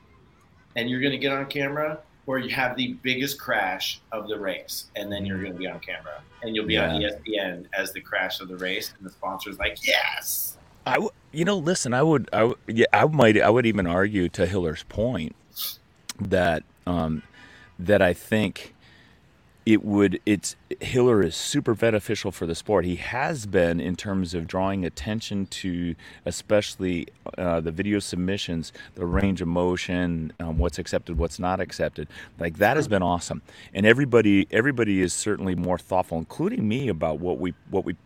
and 0.77 0.89
you're 0.89 1.01
going 1.01 1.13
to 1.13 1.19
get 1.19 1.33
on 1.33 1.47
camera, 1.47 1.99
or 2.27 2.39
you 2.39 2.51
have 2.55 2.77
the 2.77 2.95
biggest 3.03 3.39
crash 3.39 4.01
of 4.13 4.29
the 4.29 4.39
race, 4.39 4.87
and 4.97 5.13
then 5.13 5.27
you're 5.27 5.41
going 5.41 5.53
to 5.53 5.59
be 5.59 5.67
on 5.67 5.81
camera, 5.81 6.23
and 6.43 6.55
you'll 6.55 6.67
be 6.67 6.79
on 6.79 7.01
E 7.03 7.05
ESPN 7.07 7.67
as 7.73 7.93
the 7.93 8.01
crash 8.01 8.41
of 8.41 8.49
the 8.49 8.57
race, 8.57 8.93
and 8.97 9.07
the 9.07 9.13
sponsors 9.13 9.59
like 9.59 9.79
yes. 9.87 10.57
I 10.87 10.95
w- 10.95 11.11
you 11.33 11.45
know, 11.45 11.57
listen, 11.57 11.95
I 11.95 12.03
would, 12.03 12.29
I 12.33 12.41
w- 12.41 12.57
yeah, 12.67 12.87
I 12.93 13.07
might, 13.07 13.41
I 13.41 13.49
would 13.51 13.67
even 13.67 13.87
argue 13.87 14.29
to 14.31 14.47
Hiller's 14.47 14.83
point 14.85 15.35
that 16.21 16.63
um, 16.87 17.23
that 17.79 18.03
I 18.03 18.13
think 18.13 18.74
it 19.66 19.83
would, 19.83 20.20
it's 20.27 20.57
Hiller 20.81 21.22
is 21.22 21.35
super 21.35 21.74
beneficial 21.74 22.31
for 22.31 22.46
the 22.46 22.55
sport. 22.55 22.85
He 22.85 22.96
has 22.96 23.46
been 23.46 23.81
in 23.81 23.96
terms 23.96 24.35
of 24.35 24.46
drawing 24.46 24.85
attention 24.85 25.46
to, 25.46 25.94
especially 26.27 27.09
uh, 27.38 27.61
the 27.61 27.70
video 27.70 27.98
submissions, 27.98 28.72
the 28.94 29.07
range 29.07 29.40
of 29.40 29.48
motion, 29.48 30.33
um, 30.38 30.59
what's 30.59 30.79
accepted, 30.79 31.16
what's 31.16 31.38
not 31.38 31.61
accepted. 31.61 32.09
Like 32.38 32.59
that 32.59 32.77
has 32.77 32.88
been 32.88 33.03
awesome, 33.03 33.40
and 33.72 33.87
everybody, 33.87 34.46
everybody 34.50 35.00
is 35.00 35.14
certainly 35.14 35.55
more 35.55 35.79
thoughtful, 35.79 36.18
including 36.18 36.68
me, 36.68 36.88
about 36.88 37.18
what 37.18 37.38
we, 37.38 37.55
what 37.70 37.87
we 37.87 37.96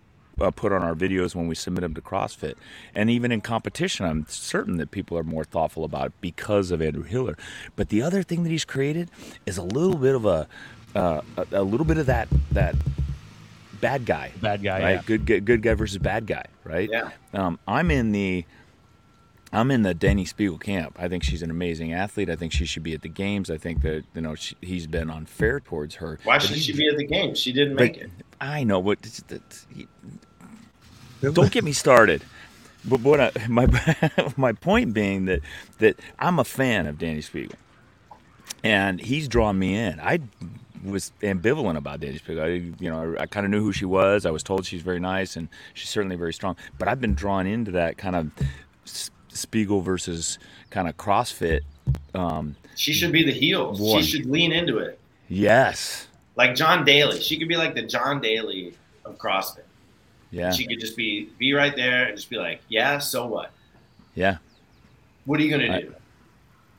uh, 0.40 0.52
put 0.52 0.72
on 0.72 0.82
our 0.82 0.94
videos 0.94 1.34
when 1.34 1.48
we 1.48 1.54
submit 1.56 1.82
them 1.82 1.94
to 1.94 2.00
CrossFit. 2.00 2.54
And 2.94 3.10
even 3.10 3.32
in 3.32 3.40
competition, 3.40 4.06
I'm 4.06 4.26
certain 4.28 4.76
that 4.76 4.92
people 4.92 5.18
are 5.18 5.24
more 5.24 5.44
thoughtful 5.44 5.84
about 5.84 6.06
it 6.06 6.12
because 6.20 6.70
of 6.70 6.80
Andrew 6.80 7.02
Hiller. 7.02 7.36
But 7.74 7.88
the 7.88 8.02
other 8.02 8.22
thing 8.22 8.44
that 8.44 8.50
he's 8.50 8.64
created 8.64 9.10
is 9.46 9.58
a 9.58 9.62
little 9.62 9.96
bit 9.96 10.14
of 10.14 10.24
a, 10.24 10.46
uh, 10.94 11.20
a, 11.36 11.46
a 11.52 11.62
little 11.62 11.86
bit 11.86 11.98
of 11.98 12.06
that 12.06 12.28
that 12.52 12.74
bad 13.80 14.04
guy, 14.06 14.32
Bad 14.40 14.62
guy. 14.62 14.80
right? 14.82 14.90
Yeah. 14.94 15.02
Good, 15.06 15.26
good 15.26 15.44
good 15.44 15.62
guy 15.62 15.74
versus 15.74 15.98
bad 15.98 16.26
guy, 16.26 16.44
right? 16.64 16.88
Yeah. 16.90 17.10
Um, 17.34 17.58
I'm 17.68 17.90
in 17.90 18.12
the 18.12 18.44
I'm 19.52 19.70
in 19.70 19.82
the 19.82 19.94
Dani 19.94 20.28
Speegle 20.32 20.60
camp. 20.60 20.96
I 20.98 21.08
think 21.08 21.22
she's 21.22 21.42
an 21.42 21.50
amazing 21.50 21.92
athlete. 21.94 22.28
I 22.28 22.36
think 22.36 22.52
she 22.52 22.66
should 22.66 22.82
be 22.82 22.92
at 22.92 23.00
the 23.02 23.08
games. 23.08 23.50
I 23.50 23.56
think 23.56 23.80
that 23.82 24.04
you 24.14 24.20
know 24.20 24.34
she, 24.34 24.56
he's 24.60 24.86
been 24.86 25.10
unfair 25.10 25.60
towards 25.60 25.96
her. 25.96 26.18
Why 26.24 26.34
But 26.36 26.42
should 26.42 26.50
he's- 26.56 26.64
she 26.66 26.72
be 26.74 26.88
at 26.88 26.96
the 26.98 27.06
games? 27.06 27.38
She 27.38 27.52
didn't 27.52 27.76
make 27.76 27.94
but 27.94 28.02
it. 28.02 28.10
I 28.40 28.64
know 28.64 28.78
what. 28.78 28.98
it's- 28.98 29.22
it's- 29.30 29.66
Don't 31.20 31.50
get 31.50 31.64
me 31.64 31.72
started. 31.72 32.22
But 32.84 33.00
what 33.00 33.20
I, 33.20 33.32
my 33.48 33.66
my 34.36 34.52
point 34.52 34.94
being 34.94 35.24
that 35.26 35.40
that 35.78 35.98
I'm 36.18 36.38
a 36.38 36.44
fan 36.44 36.86
of 36.86 36.96
Dani 36.96 37.18
Speegle, 37.18 37.54
and 38.62 39.00
he's 39.00 39.26
drawn 39.28 39.58
me 39.58 39.74
in. 39.74 39.98
I 40.00 40.20
was 40.84 41.12
ambivalent 41.22 41.76
about 41.76 42.00
Dani 42.00 42.20
Speegle. 42.22 42.42
I, 42.42 42.48
you 42.82 42.90
know, 42.90 43.14
I, 43.18 43.22
I 43.22 43.26
kind 43.26 43.44
of 43.46 43.50
knew 43.50 43.60
who 43.60 43.72
she 43.72 43.84
was. 43.84 44.26
I 44.26 44.30
was 44.30 44.42
told 44.42 44.66
she's 44.66 44.82
very 44.82 45.00
nice 45.00 45.36
and 45.36 45.48
she's 45.74 45.88
certainly 45.88 46.16
very 46.16 46.32
strong. 46.32 46.56
But 46.78 46.88
I've 46.88 47.00
been 47.00 47.14
drawn 47.14 47.46
into 47.46 47.70
that 47.72 47.96
kind 47.98 48.16
of 48.16 48.30
Speegle 49.30 49.82
versus 49.82 50.38
kind 50.70 50.88
of 50.88 50.96
CrossFit. 50.96 51.60
Um, 52.14 52.56
She 52.76 52.92
should 52.92 53.12
be 53.12 53.24
the 53.24 53.32
heel. 53.32 53.76
She 53.76 54.02
should 54.02 54.26
lean 54.26 54.52
into 54.52 54.78
it. 54.78 54.98
yes, 55.28 56.08
Like 56.36 56.54
John 56.54 56.84
Daly. 56.84 57.20
She 57.20 57.38
could 57.38 57.48
be 57.48 57.56
like 57.56 57.74
the 57.74 57.82
John 57.82 58.20
Daly 58.20 58.74
of 59.04 59.18
CrossFit. 59.18 59.62
yeah, 60.30 60.50
She 60.52 60.66
could 60.66 60.80
just 60.80 60.96
be 60.96 61.30
be 61.38 61.52
right 61.54 61.74
there 61.74 62.04
and 62.06 62.16
just 62.16 62.30
be 62.30 62.36
like, 62.36 62.60
yeah, 62.68 62.98
so 62.98 63.26
what? 63.26 63.50
yeah. 64.14 64.38
What 65.24 65.38
are 65.40 65.42
you 65.42 65.50
gonna 65.50 65.72
I- 65.76 65.80
do? 65.82 65.94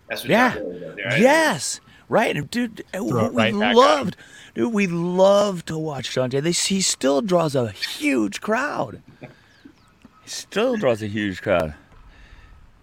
That's 0.08 0.22
what 0.24 0.30
Yeah. 0.32 0.54
Does, 0.56 0.82
right? 1.06 1.22
Yes, 1.22 1.82
right, 2.10 2.36
and 2.36 2.50
dude. 2.50 2.84
Throw 2.92 3.30
we 3.30 3.36
right 3.36 3.54
loved, 3.54 4.18
dude. 4.54 4.74
We 4.74 4.88
loved 4.88 5.68
to 5.68 5.78
watch 5.78 6.12
John 6.12 6.30
Jay. 6.30 6.40
They, 6.40 6.52
he 6.52 6.82
still 6.82 7.22
draws 7.22 7.56
a 7.56 7.72
huge 7.72 8.42
crowd. 8.42 9.02
He 9.22 10.30
still 10.30 10.76
draws 10.76 11.02
a 11.02 11.08
huge 11.08 11.42
crowd. 11.42 11.76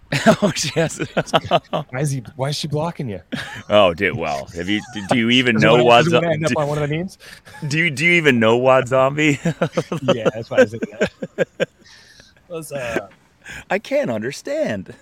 oh 0.41 0.53
yes. 0.75 0.99
Why 1.89 1.99
is 1.99 2.11
he? 2.11 2.23
Why 2.37 2.49
is 2.49 2.55
she 2.55 2.67
blocking 2.67 3.09
you? 3.09 3.21
oh, 3.69 3.93
dude. 3.93 4.15
Well, 4.15 4.45
have 4.55 4.69
you? 4.69 4.81
Do 5.09 5.17
you 5.17 5.29
even 5.29 5.57
know 5.57 5.77
it 5.77 5.83
Wad? 5.83 6.05
does 6.05 6.13
end 6.13 6.45
up 6.45 6.51
Do, 6.51 6.59
on 6.59 6.67
one 6.67 6.81
of 6.81 6.89
the 6.89 6.95
memes? 6.95 7.17
do 7.67 7.77
you 7.77 7.89
do 7.89 8.05
you 8.05 8.13
even 8.13 8.39
know 8.39 8.55
Wad 8.57 8.87
Zombie? 8.87 9.39
yeah, 9.43 10.29
that's 10.33 10.49
why 10.49 10.59
I 10.59 10.65
said 10.65 10.79
that. 10.79 11.69
Let's, 12.47 12.71
uh, 12.71 13.09
I 13.69 13.79
can't 13.79 14.09
understand. 14.09 14.95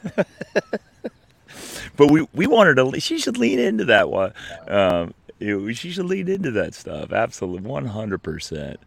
But 1.97 2.11
we 2.11 2.27
we 2.33 2.47
wanted 2.47 2.75
to. 2.75 2.99
She 2.99 3.17
should 3.17 3.37
lean 3.37 3.59
into 3.59 3.85
that 3.85 4.09
one. 4.09 4.33
Um, 4.67 5.13
you 5.39 5.59
know, 5.59 5.71
she 5.73 5.91
should 5.91 6.05
lean 6.05 6.27
into 6.29 6.51
that 6.51 6.73
stuff. 6.73 7.11
Absolutely, 7.11 7.67
one 7.67 7.85
hundred 7.85 8.19
percent. 8.23 8.79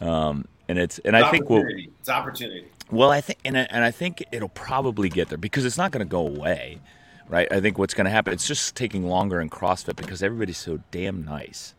Um, 0.00 0.46
and 0.68 0.78
it's 0.78 0.98
and 1.00 1.14
It's 1.14 1.24
I 1.26 1.30
think 1.30 1.50
we'll 1.50 1.64
it's 1.66 2.08
opportunity. 2.08 2.66
well 2.90 3.10
I 3.10 3.20
think 3.20 3.38
and 3.44 3.58
I, 3.58 3.66
and 3.70 3.84
I 3.84 3.90
think 3.90 4.24
it'll 4.32 4.48
probably 4.48 5.08
get 5.10 5.28
there 5.28 5.36
because 5.38 5.64
it's 5.66 5.76
not 5.76 5.90
going 5.92 6.04
to 6.06 6.10
go 6.10 6.26
away, 6.26 6.78
right? 7.28 7.46
I 7.52 7.60
think 7.60 7.76
what's 7.78 7.92
going 7.92 8.06
to 8.06 8.10
happen 8.10 8.32
it's 8.32 8.46
just 8.46 8.74
taking 8.74 9.06
longer 9.06 9.40
in 9.42 9.50
CrossFit 9.50 9.96
because 9.96 10.22
everybody's 10.22 10.56
so 10.56 10.80
damn 10.90 11.22
nice, 11.24 11.74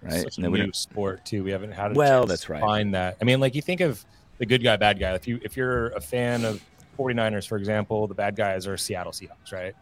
right? 0.00 0.22
such 0.22 0.36
And 0.36 0.44
then 0.44 0.50
we 0.52 0.60
new 0.60 0.64
don't- 0.66 0.76
sport 0.76 1.24
too. 1.26 1.44
We 1.44 1.50
haven't 1.50 1.72
had 1.72 1.90
a 1.92 1.94
Well, 1.94 2.24
that's 2.24 2.48
right. 2.48 2.60
Find 2.62 2.94
that. 2.94 3.18
I 3.20 3.24
mean, 3.24 3.38
like 3.38 3.54
you 3.54 3.60
think 3.60 3.82
of 3.82 4.02
the 4.38 4.46
good 4.46 4.62
guy, 4.62 4.76
bad 4.76 4.98
guy. 4.98 5.12
If 5.14 5.28
you 5.28 5.38
if 5.44 5.54
you're 5.56 5.88
a 5.88 6.00
fan 6.00 6.46
of 6.46 6.64
49ers, 6.98 7.46
for 7.46 7.58
example, 7.58 8.06
the 8.06 8.14
bad 8.14 8.34
guys 8.34 8.66
are 8.66 8.78
Seattle 8.78 9.12
Seahawks, 9.12 9.52
right? 9.52 9.74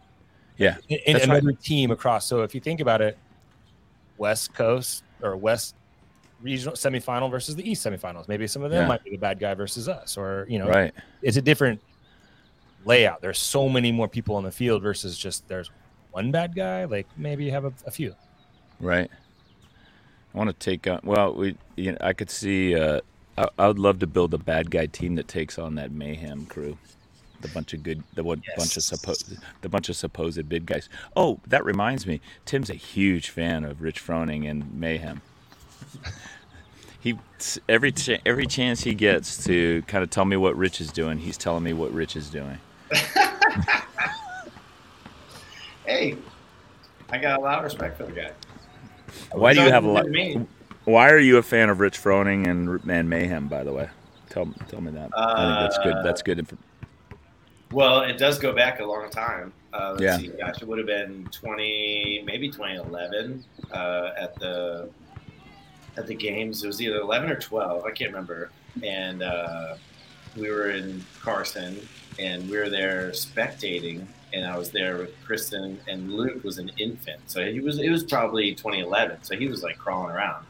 Yeah, 0.57 0.77
In, 0.89 0.99
in 1.05 1.13
That's 1.13 1.27
right. 1.27 1.37
another 1.37 1.57
team 1.57 1.91
across. 1.91 2.25
So 2.27 2.43
if 2.43 2.53
you 2.53 2.61
think 2.61 2.79
about 2.79 3.01
it, 3.01 3.17
West 4.17 4.53
Coast 4.53 5.03
or 5.21 5.35
West 5.35 5.75
regional 6.41 6.75
semifinal 6.75 7.29
versus 7.29 7.55
the 7.55 7.69
East 7.69 7.85
semifinals. 7.85 8.27
Maybe 8.27 8.47
some 8.47 8.63
of 8.63 8.71
them 8.71 8.83
Yeah. 8.83 8.87
might 8.87 9.03
be 9.03 9.11
the 9.11 9.17
bad 9.17 9.39
guy 9.39 9.53
versus 9.53 9.87
us, 9.87 10.17
or 10.17 10.45
you 10.49 10.59
know, 10.59 10.67
right. 10.67 10.93
it's 11.21 11.37
a 11.37 11.41
different 11.41 11.81
layout. 12.85 13.21
There's 13.21 13.37
so 13.39 13.69
many 13.69 13.91
more 13.91 14.07
people 14.07 14.35
on 14.35 14.43
the 14.43 14.51
field 14.51 14.81
versus 14.81 15.17
just 15.17 15.47
there's 15.47 15.69
one 16.11 16.31
bad 16.31 16.55
guy. 16.55 16.85
Like 16.85 17.07
maybe 17.17 17.45
you 17.45 17.51
have 17.51 17.65
a, 17.65 17.73
a 17.85 17.91
few. 17.91 18.15
Right. 18.79 19.09
I 20.33 20.37
want 20.37 20.49
to 20.49 20.53
take 20.55 20.87
on. 20.87 20.99
Well, 21.03 21.33
we. 21.33 21.57
You 21.75 21.91
know, 21.91 21.97
I 22.01 22.13
could 22.13 22.29
see. 22.29 22.75
Uh, 22.75 23.01
I, 23.37 23.47
I 23.59 23.67
would 23.67 23.79
love 23.79 23.99
to 23.99 24.07
build 24.07 24.33
a 24.33 24.37
bad 24.37 24.71
guy 24.71 24.85
team 24.85 25.15
that 25.15 25.27
takes 25.27 25.59
on 25.59 25.75
that 25.75 25.91
mayhem 25.91 26.45
crew. 26.45 26.77
The 27.41 27.47
bunch 27.49 27.73
of 27.73 27.83
good. 27.83 28.03
The 28.13 28.23
one 28.23 28.43
bunch 28.57 28.77
of 28.77 28.83
supposed. 28.83 29.35
The 29.61 29.69
bunch 29.69 29.89
of 29.89 29.95
supposed 29.95 30.47
big 30.47 30.65
guys. 30.65 30.89
Oh, 31.15 31.39
that 31.47 31.65
reminds 31.65 32.05
me. 32.07 32.21
Tim's 32.45 32.69
a 32.69 32.75
huge 32.75 33.29
fan 33.29 33.63
of 33.63 33.81
Rich 33.81 33.99
Froning 34.05 34.49
and 34.49 34.73
Mayhem. 34.79 35.21
He 36.99 37.17
every 37.67 37.91
ch- 37.91 38.21
every 38.25 38.45
chance 38.45 38.81
he 38.83 38.93
gets 38.93 39.43
to 39.45 39.81
kind 39.87 40.03
of 40.03 40.09
tell 40.11 40.25
me 40.25 40.37
what 40.37 40.55
Rich 40.55 40.79
is 40.81 40.91
doing, 40.91 41.17
he's 41.17 41.37
telling 41.37 41.63
me 41.63 41.73
what 41.73 41.91
Rich 41.91 42.15
is 42.15 42.29
doing. 42.29 42.59
Hey, 45.85 46.15
I 47.09 47.17
got 47.17 47.39
a 47.39 47.41
lot 47.41 47.57
of 47.57 47.63
respect 47.63 47.97
for 47.97 48.05
the 48.05 48.11
guy. 48.11 48.31
Why 49.31 49.53
do 49.53 49.61
you 49.61 49.69
have 49.71 49.83
a 49.83 49.87
lot? 49.87 50.05
Nothing 50.05 50.33
to 50.33 50.39
me. 50.39 50.47
Why 50.85 51.09
are 51.09 51.19
you 51.19 51.37
a 51.37 51.43
fan 51.43 51.69
of 51.69 51.79
Rich 51.79 51.97
Froning 52.01 52.47
and 52.47 52.79
and 52.89 53.09
Mayhem? 53.09 53.47
By 53.47 53.63
the 53.63 53.73
way, 53.73 53.89
tell 54.29 54.45
tell 54.69 54.79
me 54.81 54.91
that. 54.91 55.09
I 55.15 55.35
think 55.35 55.59
that's 55.59 55.77
good. 55.79 55.93
Uh, 55.95 56.03
That's 56.03 56.21
good. 56.21 56.39
Inf- 56.39 56.53
Well, 57.71 58.01
it 58.01 58.17
does 58.17 58.37
go 58.39 58.53
back 58.53 58.79
a 58.79 58.85
long 58.85 59.09
time. 59.09 59.53
Uh, 59.73 59.95
Yeah. 59.99 60.17
see, 60.17 60.27
gosh, 60.27 60.61
it 60.61 60.67
would 60.67 60.77
have 60.77 60.87
been 60.87 61.27
twenty, 61.31 62.21
maybe 62.25 62.49
twenty 62.49 62.75
eleven, 62.75 63.43
uh, 63.71 64.11
at 64.17 64.35
the 64.39 64.89
at 65.97 66.07
the 66.07 66.15
games. 66.15 66.63
It 66.63 66.67
was 66.67 66.81
either 66.81 66.97
eleven 66.99 67.29
or 67.29 67.35
twelve. 67.39 67.85
I 67.85 67.91
can't 67.91 68.11
remember. 68.11 68.49
And 68.83 69.21
uh, 69.23 69.75
we 70.37 70.49
were 70.49 70.71
in 70.71 71.03
Carson, 71.21 71.79
and 72.19 72.49
we 72.49 72.57
were 72.57 72.69
there 72.69 73.11
spectating. 73.11 74.05
And 74.33 74.45
I 74.45 74.57
was 74.57 74.71
there 74.71 74.97
with 74.97 75.11
Kristen, 75.25 75.77
and 75.89 76.13
Luke 76.13 76.43
was 76.45 76.57
an 76.57 76.71
infant, 76.77 77.19
so 77.27 77.45
he 77.51 77.59
was. 77.59 77.79
It 77.79 77.89
was 77.89 78.03
probably 78.03 78.53
2011, 78.55 79.23
so 79.23 79.35
he 79.35 79.47
was 79.47 79.61
like 79.63 79.77
crawling 79.77 80.15
around. 80.15 80.45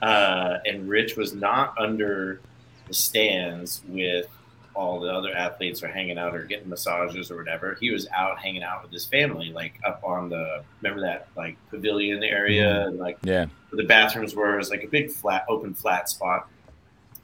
Uh, 0.00 0.58
and 0.64 0.88
Rich 0.88 1.16
was 1.16 1.34
not 1.34 1.74
under 1.78 2.40
the 2.86 2.94
stands 2.94 3.82
with 3.88 4.28
all 4.76 5.00
the 5.00 5.12
other 5.12 5.32
athletes 5.34 5.82
are 5.82 5.88
hanging 5.88 6.18
out 6.18 6.34
or 6.34 6.44
getting 6.44 6.68
massages 6.68 7.30
or 7.30 7.36
whatever. 7.36 7.76
He 7.80 7.90
was 7.90 8.06
out 8.14 8.38
hanging 8.38 8.62
out 8.62 8.82
with 8.82 8.92
his 8.92 9.06
family, 9.06 9.50
like 9.50 9.80
up 9.84 10.02
on 10.04 10.28
the 10.28 10.62
remember 10.82 11.00
that 11.02 11.28
like 11.36 11.56
pavilion 11.70 12.22
area 12.22 12.86
and 12.86 12.98
like 12.98 13.18
yeah. 13.22 13.46
where 13.70 13.82
the 13.82 13.88
bathrooms 13.88 14.34
were. 14.34 14.54
It 14.54 14.58
was 14.58 14.70
like 14.70 14.84
a 14.84 14.88
big 14.88 15.10
flat, 15.10 15.46
open 15.48 15.74
flat 15.74 16.08
spot. 16.08 16.48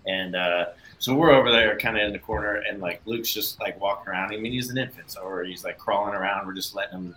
And 0.06 0.34
uh, 0.34 0.66
so 0.98 1.14
we're 1.14 1.32
over 1.32 1.50
there 1.50 1.78
kind 1.78 1.96
of 1.96 2.04
in 2.04 2.12
the 2.12 2.18
corner, 2.18 2.62
and 2.68 2.80
like 2.80 3.02
Luke's 3.06 3.32
just 3.32 3.60
like 3.60 3.80
walking 3.80 4.08
around. 4.08 4.32
I 4.32 4.36
mean, 4.36 4.52
he's 4.52 4.70
an 4.70 4.78
infant, 4.78 5.10
so 5.10 5.22
or 5.22 5.44
he's 5.44 5.64
like 5.64 5.78
crawling 5.78 6.14
around. 6.14 6.46
We're 6.46 6.54
just 6.54 6.74
letting 6.74 6.94
him 6.94 7.16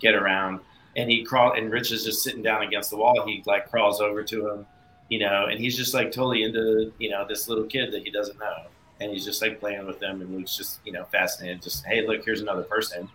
get 0.00 0.14
around. 0.14 0.60
And 0.96 1.10
he 1.10 1.22
crawl, 1.22 1.52
and 1.52 1.70
Rich 1.70 1.92
is 1.92 2.04
just 2.04 2.22
sitting 2.22 2.42
down 2.42 2.62
against 2.62 2.90
the 2.90 2.96
wall. 2.96 3.26
He 3.26 3.42
like 3.46 3.70
crawls 3.70 4.00
over 4.00 4.22
to 4.22 4.48
him, 4.48 4.66
you 5.08 5.18
know, 5.18 5.46
and 5.46 5.60
he's 5.60 5.76
just 5.76 5.94
like 5.94 6.12
totally 6.12 6.42
into 6.42 6.92
you 6.98 7.10
know 7.10 7.26
this 7.28 7.48
little 7.48 7.64
kid 7.64 7.92
that 7.92 8.02
he 8.02 8.10
doesn't 8.10 8.38
know, 8.38 8.66
and 9.00 9.10
he's 9.12 9.24
just 9.24 9.42
like 9.42 9.60
playing 9.60 9.86
with 9.86 9.98
them. 10.00 10.20
And 10.20 10.34
Luke's 10.34 10.56
just 10.56 10.80
you 10.84 10.92
know 10.92 11.04
fascinated. 11.12 11.62
Just 11.62 11.84
hey, 11.84 12.06
look, 12.06 12.24
here's 12.24 12.40
another 12.40 12.62
person. 12.62 13.08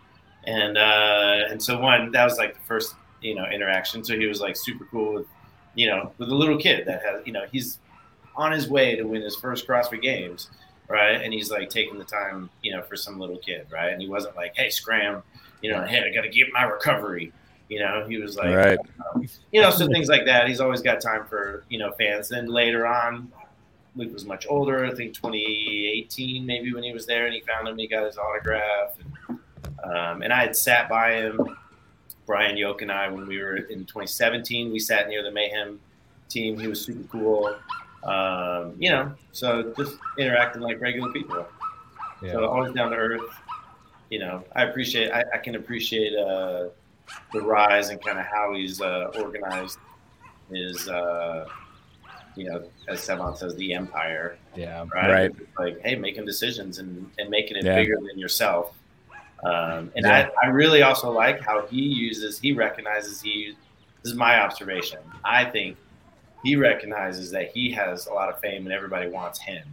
And 0.45 0.77
uh, 0.77 1.45
and 1.49 1.61
so 1.61 1.79
one 1.79 2.11
that 2.11 2.23
was 2.23 2.37
like 2.37 2.53
the 2.55 2.61
first 2.61 2.95
you 3.21 3.35
know 3.35 3.45
interaction. 3.45 4.03
So 4.03 4.17
he 4.17 4.25
was 4.25 4.41
like 4.41 4.55
super 4.55 4.85
cool 4.91 5.13
with 5.13 5.27
you 5.75 5.87
know 5.87 6.11
with 6.17 6.29
a 6.29 6.35
little 6.35 6.57
kid 6.57 6.85
that 6.87 7.03
has 7.03 7.25
you 7.25 7.33
know 7.33 7.45
he's 7.51 7.79
on 8.35 8.51
his 8.51 8.69
way 8.69 8.95
to 8.95 9.03
win 9.03 9.21
his 9.21 9.35
first 9.35 9.67
CrossFit 9.67 10.01
Games, 10.01 10.49
right? 10.87 11.21
And 11.21 11.33
he's 11.33 11.51
like 11.51 11.69
taking 11.69 11.97
the 11.97 12.05
time, 12.05 12.49
you 12.61 12.71
know, 12.71 12.81
for 12.81 12.95
some 12.95 13.19
little 13.19 13.37
kid, 13.37 13.67
right? 13.71 13.91
And 13.91 14.01
he 14.01 14.07
wasn't 14.07 14.35
like, 14.35 14.55
"Hey, 14.55 14.69
scram," 14.69 15.21
you 15.61 15.71
know, 15.71 15.83
"Hey, 15.83 15.99
I 15.99 16.13
got 16.13 16.21
to 16.21 16.29
get 16.29 16.47
my 16.53 16.63
recovery." 16.63 17.33
You 17.69 17.79
know, 17.79 18.05
he 18.05 18.17
was 18.17 18.35
like, 18.35 18.53
Right. 18.53 18.79
um, 19.15 19.25
you 19.53 19.61
know, 19.61 19.69
so 19.69 19.87
things 19.87 20.09
like 20.09 20.25
that. 20.25 20.45
He's 20.49 20.59
always 20.59 20.81
got 20.81 20.99
time 20.99 21.25
for 21.25 21.63
you 21.69 21.79
know 21.79 21.93
fans. 21.93 22.27
Then 22.27 22.47
later 22.47 22.85
on, 22.85 23.31
Luke 23.95 24.13
was 24.13 24.25
much 24.25 24.45
older. 24.49 24.85
I 24.85 24.93
think 24.93 25.13
2018 25.13 26.45
maybe 26.45 26.73
when 26.73 26.83
he 26.83 26.93
was 26.93 27.05
there, 27.05 27.25
and 27.25 27.33
he 27.33 27.41
found 27.41 27.67
him. 27.67 27.77
He 27.77 27.87
got 27.87 28.05
his 28.05 28.17
autograph, 28.17 28.95
and, 28.99 29.39
um, 29.83 30.21
and 30.21 30.31
I 30.31 30.41
had 30.41 30.55
sat 30.55 30.89
by 30.89 31.13
him. 31.13 31.57
Brian 32.25 32.55
Yoke 32.55 32.81
and 32.81 32.91
I, 32.91 33.09
when 33.09 33.27
we 33.27 33.41
were 33.41 33.57
in 33.57 33.79
2017, 33.79 34.71
we 34.71 34.79
sat 34.79 35.09
near 35.09 35.23
the 35.23 35.31
Mayhem 35.31 35.79
team. 36.29 36.57
He 36.57 36.67
was 36.67 36.85
super 36.85 37.03
cool. 37.11 37.55
Um, 38.03 38.75
you 38.79 38.89
know, 38.89 39.13
so 39.31 39.73
just 39.77 39.97
interacting 40.17 40.61
like 40.61 40.79
regular 40.79 41.11
people. 41.11 41.45
Yeah. 42.21 42.33
So 42.33 42.45
always 42.45 42.73
down 42.73 42.91
to 42.91 42.97
earth. 42.97 43.29
You 44.09 44.19
know, 44.19 44.43
I 44.55 44.63
appreciate. 44.63 45.11
I, 45.11 45.23
I 45.33 45.37
can 45.37 45.55
appreciate 45.55 46.17
uh, 46.17 46.69
the 47.33 47.41
rise 47.41 47.89
and 47.89 48.01
kind 48.01 48.19
of 48.19 48.25
how 48.25 48.53
he's 48.53 48.81
uh, 48.81 49.11
organized 49.15 49.79
his. 50.49 50.87
Uh, 50.87 51.45
you 52.35 52.49
know, 52.49 52.63
as 52.87 52.99
Sevan 53.01 53.37
says, 53.37 53.55
the 53.55 53.73
empire. 53.73 54.37
yeah. 54.55 54.85
Right. 54.93 55.11
Right. 55.11 55.31
Like, 55.59 55.81
hey, 55.81 55.95
making 55.95 56.25
decisions 56.25 56.79
and, 56.79 57.09
and 57.17 57.29
making 57.29 57.57
it 57.57 57.63
Yeah. 57.65 57.75
bigger 57.75 57.97
than 58.07 58.17
yourself. 58.19 58.73
Um, 59.43 59.91
and 59.95 60.05
Yeah. 60.05 60.29
I, 60.41 60.47
I 60.47 60.49
really 60.49 60.81
also 60.83 61.11
like 61.11 61.41
how 61.41 61.65
he 61.67 61.81
uses. 61.81 62.39
He 62.39 62.51
recognizes 62.51 63.21
he. 63.21 63.55
This 64.03 64.11
is 64.13 64.17
my 64.17 64.39
observation. 64.41 64.99
I 65.23 65.45
think 65.45 65.77
he 66.43 66.55
recognizes 66.55 67.31
that 67.31 67.51
he 67.51 67.71
has 67.71 68.07
a 68.07 68.13
lot 68.13 68.29
of 68.29 68.39
fame 68.39 68.65
and 68.65 68.73
everybody 68.73 69.09
wants 69.09 69.39
him, 69.39 69.63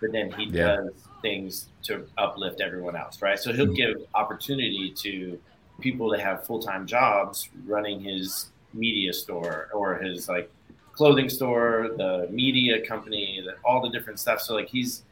but 0.00 0.12
then 0.12 0.30
he 0.32 0.44
Yeah. 0.44 0.76
does 0.76 0.92
things 1.22 1.68
to 1.84 2.06
uplift 2.18 2.60
everyone 2.60 2.94
else, 2.96 3.20
right? 3.22 3.38
So 3.38 3.52
he'll 3.52 3.72
give 3.74 3.96
opportunity 4.14 4.92
to 4.98 5.38
people 5.80 6.12
to 6.12 6.20
have 6.20 6.44
full 6.46 6.60
time 6.60 6.86
jobs 6.86 7.48
running 7.66 8.00
his 8.00 8.50
media 8.74 9.12
store 9.12 9.68
or 9.72 9.96
his 9.96 10.28
like 10.28 10.50
clothing 10.98 11.28
store, 11.28 11.90
the 11.96 12.28
media 12.30 12.84
company, 12.84 13.40
the, 13.44 13.54
all 13.64 13.80
the 13.80 13.88
different 13.88 14.18
stuff. 14.18 14.40
So 14.40 14.54
like 14.54 14.68
he's 14.68 15.04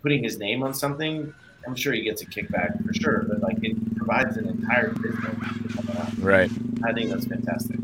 putting 0.00 0.24
his 0.24 0.38
name 0.38 0.62
on 0.62 0.72
something. 0.72 1.32
I'm 1.66 1.76
sure 1.76 1.92
he 1.92 2.02
gets 2.02 2.22
a 2.22 2.26
kickback 2.26 2.84
for 2.84 2.94
sure, 2.94 3.26
but 3.28 3.40
like 3.40 3.58
it 3.62 3.76
provides 3.94 4.38
an 4.38 4.48
entire 4.48 4.88
business. 4.88 6.18
Right. 6.18 6.50
I 6.82 6.92
think 6.94 7.10
that's 7.10 7.26
fantastic. 7.26 7.78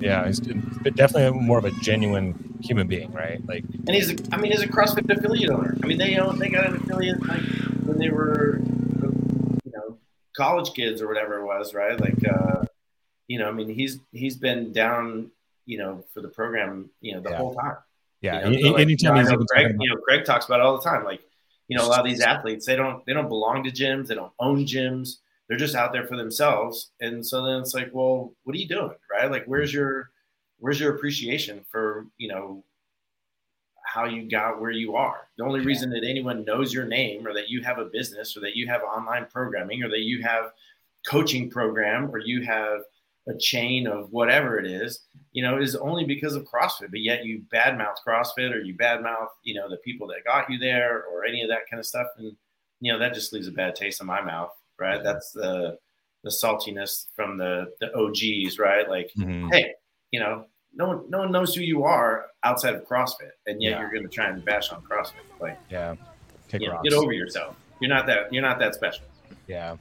Yeah. 0.00 0.26
He's 0.26 0.40
definitely 0.40 1.40
more 1.40 1.58
of 1.58 1.64
a 1.64 1.70
genuine 1.88 2.58
human 2.60 2.88
being, 2.88 3.12
right? 3.12 3.40
Like, 3.46 3.64
And 3.86 3.94
he's, 3.94 4.10
a, 4.10 4.16
I 4.32 4.36
mean, 4.38 4.50
he's 4.50 4.62
a 4.62 4.68
CrossFit 4.68 5.08
affiliate 5.08 5.50
owner. 5.50 5.78
I 5.82 5.86
mean, 5.86 5.98
they 5.98 6.16
own, 6.18 6.38
they 6.40 6.48
got 6.48 6.66
an 6.66 6.76
affiliate 6.76 7.24
like 7.26 7.42
when 7.84 7.96
they 7.98 8.10
were, 8.10 8.58
you 9.64 9.72
know, 9.72 9.98
college 10.36 10.74
kids 10.74 11.00
or 11.00 11.06
whatever 11.06 11.38
it 11.38 11.44
was, 11.46 11.74
right? 11.74 11.98
Like, 11.98 12.18
uh, 12.28 12.64
you 13.28 13.38
know, 13.38 13.48
I 13.48 13.52
mean, 13.52 13.68
he's 13.68 13.98
he's 14.12 14.36
been 14.36 14.72
down, 14.72 15.30
you 15.66 15.78
know, 15.78 16.04
for 16.14 16.22
the 16.22 16.28
program, 16.28 16.88
you 17.00 17.14
know, 17.14 17.20
the 17.20 17.30
Yeah. 17.30 17.36
whole 17.36 17.54
time. 17.54 17.76
yeah. 18.22 18.48
You 18.48 18.56
know, 18.56 18.62
so, 18.62 18.72
like, 18.72 18.80
anytime 18.82 19.16
he's 19.16 19.30
know 19.30 19.44
Craig, 19.50 19.76
you 19.78 19.88
know, 19.90 19.96
Craig 20.00 20.24
talks 20.24 20.46
about 20.46 20.60
it 20.60 20.62
all 20.66 20.78
the 20.78 20.82
time. 20.88 21.04
Like, 21.04 21.20
you 21.68 21.76
know, 21.76 21.84
a 21.84 21.88
lot 21.88 22.00
of 22.00 22.06
these 22.06 22.20
athletes, 22.22 22.64
they 22.64 22.76
don't 22.76 23.04
they 23.06 23.12
don't 23.12 23.28
belong 23.28 23.62
to 23.64 23.70
gyms, 23.70 24.06
they 24.06 24.14
don't 24.14 24.32
own 24.38 24.64
gyms. 24.64 25.16
They're 25.48 25.58
just 25.58 25.74
out 25.76 25.92
there 25.92 26.06
for 26.06 26.16
themselves. 26.16 26.90
And 27.00 27.24
so 27.24 27.44
then 27.44 27.60
it's 27.60 27.74
like, 27.74 27.90
well, 27.92 28.34
what 28.44 28.56
are 28.56 28.58
you 28.58 28.66
doing, 28.68 28.94
right? 29.10 29.30
Like, 29.30 29.44
where's 29.46 29.72
your 29.72 30.10
where's 30.58 30.80
your 30.80 30.94
appreciation 30.94 31.64
for 31.70 32.06
you 32.16 32.28
know 32.28 32.64
how 33.84 34.04
you 34.04 34.28
got 34.28 34.60
where 34.60 34.70
you 34.70 34.96
are? 34.96 35.28
The 35.38 35.44
only 35.44 35.60
reason 35.60 35.90
that 35.90 36.04
anyone 36.04 36.44
knows 36.44 36.72
your 36.72 36.84
name, 36.86 37.26
or 37.26 37.32
that 37.34 37.48
you 37.48 37.62
have 37.62 37.78
a 37.78 37.84
business, 37.86 38.36
or 38.36 38.40
that 38.40 38.56
you 38.56 38.66
have 38.68 38.82
online 38.82 39.26
programming, 39.26 39.82
or 39.82 39.88
that 39.90 40.00
you 40.00 40.22
have 40.22 40.52
coaching 41.06 41.48
program, 41.50 42.10
or 42.12 42.18
you 42.18 42.42
have 42.42 42.80
a 43.28 43.36
chain 43.38 43.86
of 43.86 44.12
whatever 44.12 44.58
it 44.58 44.66
is, 44.66 45.00
you 45.32 45.42
know, 45.42 45.58
is 45.58 45.74
only 45.76 46.04
because 46.04 46.34
of 46.36 46.44
CrossFit. 46.44 46.90
But 46.90 47.00
yet 47.00 47.24
you 47.24 47.42
badmouth 47.52 47.96
CrossFit 48.06 48.52
or 48.54 48.60
you 48.60 48.74
badmouth, 48.74 49.28
you 49.42 49.54
know, 49.54 49.68
the 49.68 49.78
people 49.78 50.06
that 50.08 50.24
got 50.24 50.48
you 50.50 50.58
there 50.58 51.04
or 51.06 51.24
any 51.24 51.42
of 51.42 51.48
that 51.48 51.68
kind 51.68 51.80
of 51.80 51.86
stuff. 51.86 52.06
And, 52.18 52.36
you 52.80 52.92
know, 52.92 52.98
that 52.98 53.14
just 53.14 53.32
leaves 53.32 53.48
a 53.48 53.52
bad 53.52 53.74
taste 53.74 54.00
in 54.00 54.06
my 54.06 54.20
mouth, 54.22 54.52
right? 54.78 55.02
That's 55.02 55.32
the 55.32 55.78
the 56.24 56.30
saltiness 56.30 57.06
from 57.14 57.36
the 57.38 57.72
the 57.80 57.94
OGs, 57.94 58.58
right? 58.58 58.88
Like, 58.88 59.10
Mhm. 59.16 59.52
hey, 59.52 59.74
you 60.10 60.18
know, 60.20 60.46
no 60.74 60.88
one 60.88 61.10
no 61.10 61.18
one 61.18 61.30
knows 61.32 61.54
who 61.54 61.62
you 61.62 61.84
are 61.84 62.26
outside 62.42 62.74
of 62.74 62.84
CrossFit, 62.86 63.30
and 63.46 63.62
yet 63.62 63.70
Yeah. 63.72 63.80
you're 63.80 63.92
gonna 63.92 64.08
try 64.08 64.26
and 64.28 64.44
bash 64.44 64.70
on 64.72 64.82
CrossFit. 64.82 65.22
Like, 65.40 65.58
Yeah. 65.70 65.94
You 66.52 66.68
know, 66.68 66.80
get 66.82 66.92
over 66.94 67.12
yourself. 67.12 67.56
You're 67.80 67.88
not 67.90 68.06
that 68.06 68.32
you're 68.32 68.42
not 68.42 68.58
that 68.60 68.74
special. 68.74 69.04
Yeah. 69.46 69.76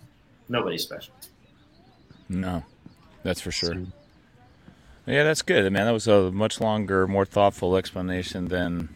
Nobody's 0.50 0.84
special. 0.84 1.14
No, 2.30 2.64
that's 3.26 3.42
for 3.42 3.52
sure. 3.52 3.74
Yeah, 5.08 5.24
that's 5.24 5.42
good, 5.42 5.72
man. 5.74 5.86
That 5.86 5.92
was 5.92 6.08
a 6.08 6.32
much 6.32 6.62
longer, 6.62 7.08
more 7.08 7.26
thoughtful 7.26 7.76
explanation 7.76 8.48
than 8.48 8.90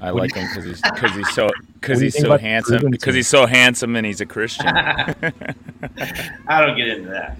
I 0.00 0.12
What 0.12 0.22
like 0.22 0.34
do 0.34 0.40
him 0.40 0.48
because 0.48 0.64
he's 0.64 0.80
because 0.80 1.16
he's 1.16 1.34
so 1.34 1.48
because 1.80 2.00
he's 2.00 2.16
so 2.16 2.38
handsome 2.38 2.90
because 2.90 3.14
he's 3.14 3.28
so 3.28 3.44
handsome 3.46 3.96
and 3.96 4.06
he's 4.06 4.20
a 4.20 4.26
Christian. 4.26 4.66
I 4.68 6.64
don't 6.64 6.76
get 6.76 6.88
into 6.88 7.10
that. 7.10 7.36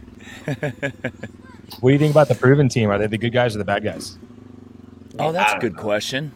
What 1.80 1.90
do 1.90 1.92
you 1.92 1.98
think 1.98 2.10
about 2.10 2.28
the 2.28 2.34
proven 2.34 2.68
team? 2.68 2.90
Are 2.90 2.98
they 2.98 3.06
the 3.06 3.18
good 3.18 3.32
guys 3.32 3.54
or 3.54 3.58
the 3.58 3.64
bad 3.64 3.84
guys? 3.84 4.18
oh, 5.18 5.32
that's 5.32 5.54
a 5.54 5.58
good 5.58 5.76
know. 5.76 5.82
question. 5.82 6.32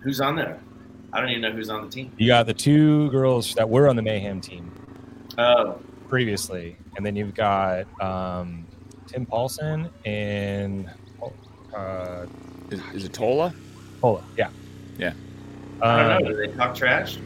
Who's 0.00 0.20
on 0.20 0.36
there? 0.36 0.60
I 1.12 1.20
don't 1.20 1.30
even 1.30 1.42
know 1.42 1.52
who's 1.52 1.70
on 1.70 1.84
the 1.84 1.90
team. 1.90 2.12
You 2.18 2.26
got 2.26 2.46
the 2.46 2.54
two 2.54 3.10
girls 3.10 3.54
that 3.54 3.68
were 3.68 3.88
on 3.88 3.96
the 3.96 4.02
Mayhem 4.02 4.40
team 4.40 4.70
Oh, 5.38 5.78
previously, 6.08 6.76
and 6.96 7.04
then 7.04 7.16
you've 7.16 7.34
got 7.34 7.86
um, 8.00 8.66
Tim 9.06 9.26
Paulson 9.26 9.90
and 10.04 10.90
uh, 11.74 12.26
Is, 12.70 12.80
is 12.94 13.04
it 13.04 13.12
Tola? 13.12 13.54
Tola, 14.00 14.24
Yeah. 14.36 14.50
Yeah. 14.98 15.12
I 15.82 16.08
don't 16.08 16.22
know. 16.22 16.28
Do 16.30 16.36
they 16.36 16.52
talk 16.56 16.74
trash? 16.74 17.18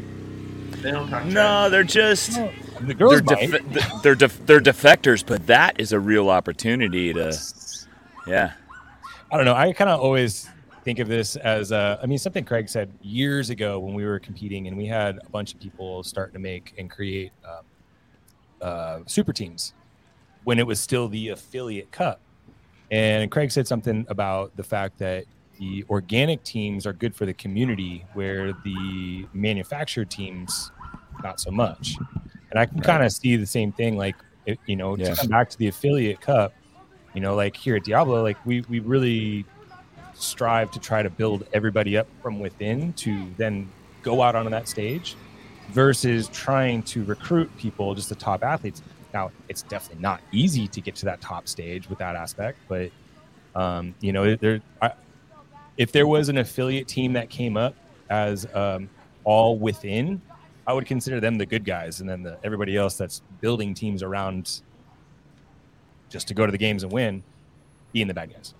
They 0.82 0.90
don't 0.90 1.08
talk 1.08 1.22
trash. 1.22 1.32
No, 1.32 1.70
they're 1.70 1.84
just 1.84 2.32
the 2.34 2.50
they're 2.80 2.94
girls 2.94 3.22
def- 3.22 4.02
they're 4.02 4.14
def- 4.14 4.46
they're 4.46 4.60
defectors, 4.60 5.24
but 5.24 5.46
that 5.46 5.78
is 5.80 5.92
a 5.92 6.00
real 6.00 6.30
opportunity 6.30 7.12
to 7.12 7.38
yeah. 8.26 8.52
I 9.30 9.36
don't 9.36 9.44
know. 9.44 9.54
I 9.54 9.72
kind 9.72 9.90
of 9.90 10.00
always 10.00 10.48
think 10.84 10.98
of 10.98 11.08
this 11.08 11.36
as 11.36 11.72
uh, 11.72 11.98
I 12.02 12.06
mean, 12.06 12.18
something 12.18 12.44
Craig 12.44 12.68
said 12.68 12.90
years 13.02 13.50
ago 13.50 13.78
when 13.78 13.94
we 13.94 14.04
were 14.04 14.18
competing 14.18 14.68
and 14.68 14.76
we 14.76 14.86
had 14.86 15.18
a 15.18 15.28
bunch 15.30 15.52
of 15.52 15.60
people 15.60 16.02
starting 16.02 16.32
to 16.32 16.38
make 16.38 16.74
and 16.78 16.90
create 16.90 17.32
um, 17.44 17.64
uh, 18.60 19.00
super 19.06 19.32
teams 19.32 19.74
when 20.44 20.58
it 20.58 20.66
was 20.66 20.80
still 20.80 21.08
the 21.08 21.28
affiliate 21.28 21.90
cup. 21.92 22.22
And 22.90 23.30
Craig 23.30 23.50
said 23.50 23.66
something 23.68 24.06
about 24.08 24.56
the 24.56 24.62
fact 24.64 24.98
that 24.98 25.26
the 25.58 25.84
organic 25.90 26.44
teams 26.44 26.86
are 26.86 26.92
good 26.92 27.14
for 27.14 27.26
the 27.26 27.34
community, 27.34 28.06
where 28.12 28.52
the 28.52 29.28
manufactured 29.32 30.10
teams, 30.10 30.72
not 31.22 31.40
so 31.40 31.50
much. 31.50 32.00
And 32.50 32.58
I 32.58 32.66
can 32.66 32.78
Right. 32.78 32.86
kind 32.86 33.04
of 33.04 33.12
see 33.12 33.36
the 33.36 33.46
same 33.46 33.72
thing. 33.72 33.96
Like, 33.96 34.16
it, 34.46 34.60
you 34.66 34.76
know, 34.76 34.96
Yeah. 34.96 35.10
to 35.10 35.16
come 35.16 35.28
back 35.28 35.50
to 35.50 35.58
the 35.58 35.68
affiliate 35.68 36.20
cup, 36.20 36.54
you 37.12 37.20
know, 37.20 37.34
like 37.34 37.56
here 37.56 37.76
at 37.76 37.84
Diablo, 37.84 38.22
like 38.22 38.38
we 38.44 38.62
we 38.68 38.80
really 38.80 39.46
strive 40.14 40.70
to 40.72 40.80
try 40.80 41.02
to 41.02 41.10
build 41.10 41.44
everybody 41.52 41.96
up 41.96 42.08
from 42.22 42.38
within 42.40 42.92
to 42.94 43.34
then 43.38 43.72
go 44.02 44.22
out 44.22 44.34
onto 44.34 44.50
that 44.50 44.68
stage 44.68 45.16
versus 45.68 46.28
trying 46.28 46.82
to 46.82 47.04
recruit 47.04 47.54
people, 47.56 47.94
just 47.94 48.08
the 48.08 48.14
top 48.14 48.42
athletes. 48.42 48.82
Now, 49.14 49.30
it's 49.48 49.62
definitely 49.62 50.02
not 50.02 50.20
easy 50.32 50.68
to 50.68 50.80
get 50.80 50.94
to 50.96 51.04
that 51.06 51.20
top 51.20 51.48
stage 51.48 51.88
with 51.88 51.98
that 51.98 52.16
aspect, 52.16 52.58
but 52.68 52.90
um, 53.54 53.94
you 54.00 54.12
know, 54.12 54.36
there, 54.36 54.60
I, 54.80 54.92
if 55.76 55.92
there 55.92 56.06
was 56.06 56.28
an 56.28 56.38
affiliate 56.38 56.88
team 56.88 57.14
that 57.14 57.30
came 57.30 57.56
up 57.56 57.74
as 58.10 58.46
um, 58.54 58.88
all 59.24 59.58
within, 59.58 60.20
I 60.66 60.72
would 60.72 60.86
consider 60.86 61.20
them 61.20 61.38
the 61.38 61.46
good 61.46 61.64
guys, 61.64 62.00
and 62.00 62.08
then 62.08 62.22
the, 62.22 62.38
everybody 62.44 62.76
else 62.76 62.96
that's 62.96 63.22
building 63.40 63.74
teams 63.74 64.02
around 64.02 64.60
just 66.08 66.28
to 66.28 66.34
go 66.34 66.46
to 66.46 66.52
the 66.52 66.58
games 66.58 66.82
and 66.82 66.92
win, 66.92 67.22
being 67.92 68.06
the 68.06 68.14
bad 68.14 68.32
guys. 68.32 68.54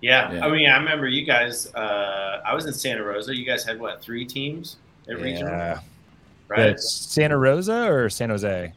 Yeah. 0.00 0.32
Yeah. 0.32 0.46
I 0.46 0.50
mean, 0.50 0.68
I 0.70 0.76
remember 0.78 1.06
you 1.08 1.24
guys. 1.24 1.72
Uh, 1.74 2.40
I 2.44 2.54
was 2.54 2.66
in 2.66 2.72
Santa 2.72 3.02
Rosa. 3.02 3.34
You 3.36 3.44
guys 3.44 3.64
had 3.64 3.78
what 3.78 4.00
three 4.02 4.24
teams 4.24 4.76
at 5.08 5.18
regional, 5.20 5.52
Yeah. 5.52 5.80
right? 6.48 6.72
But 6.72 6.80
Santa 6.80 7.36
Rosa 7.36 7.90
or 7.90 8.08
San 8.08 8.30
Jose? 8.30 8.72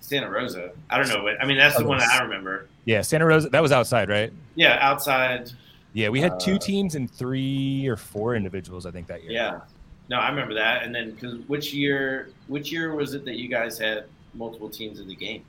Santa 0.00 0.28
Rosa. 0.28 0.70
I 0.90 0.96
don't 0.98 1.08
know, 1.08 1.22
but 1.22 1.40
I 1.42 1.46
mean 1.46 1.56
that's 1.58 1.76
the 1.76 1.84
Oh, 1.84 1.88
one 1.88 1.98
it's- 1.98 2.12
I 2.12 2.22
remember. 2.22 2.66
Yeah, 2.84 3.02
Santa 3.02 3.26
Rosa. 3.26 3.48
That 3.50 3.62
was 3.62 3.72
outside, 3.72 4.08
right? 4.08 4.32
Yeah, 4.54 4.78
outside. 4.80 5.50
Yeah, 5.92 6.08
we 6.08 6.20
had 6.20 6.38
two 6.40 6.54
Uh, 6.54 6.58
teams 6.58 6.94
and 6.94 7.10
three 7.10 7.86
or 7.86 7.96
four 7.96 8.34
individuals, 8.34 8.86
I 8.86 8.90
think, 8.90 9.06
that 9.08 9.22
year. 9.22 9.32
Yeah. 9.32 9.60
No, 10.08 10.18
I 10.18 10.28
remember 10.30 10.54
that. 10.54 10.82
And 10.82 10.94
then 10.94 11.12
because 11.12 11.36
which 11.46 11.72
year? 11.72 12.28
Which 12.48 12.72
year 12.72 12.94
was 12.94 13.14
it 13.14 13.24
that 13.24 13.36
you 13.36 13.48
guys 13.48 13.78
had 13.78 14.04
multiple 14.34 14.68
teams 14.68 14.98
in 15.00 15.06
the 15.08 15.14
games? 15.14 15.44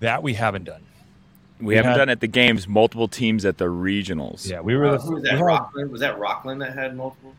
That 0.00 0.22
we 0.22 0.34
haven't 0.34 0.64
done. 0.64 0.82
We, 1.60 1.66
We 1.68 1.76
haven't 1.76 1.92
had- 1.92 1.96
done 1.98 2.08
at 2.08 2.20
the 2.20 2.26
games 2.26 2.66
multiple 2.66 3.08
teams 3.08 3.44
at 3.44 3.58
the 3.58 3.66
regionals. 3.66 4.48
Yeah, 4.50 4.60
we 4.60 4.74
were 4.76 4.86
Uh, 4.86 4.92
the. 4.96 4.98
who 5.02 5.12
was 5.14 5.22
that? 5.24 5.32
had- 5.34 5.40
Rockland? 5.40 5.90
Was 5.90 6.00
that 6.00 6.18
Rockland 6.18 6.60
that 6.62 6.74
had 6.74 6.96
multiples? 6.96 7.34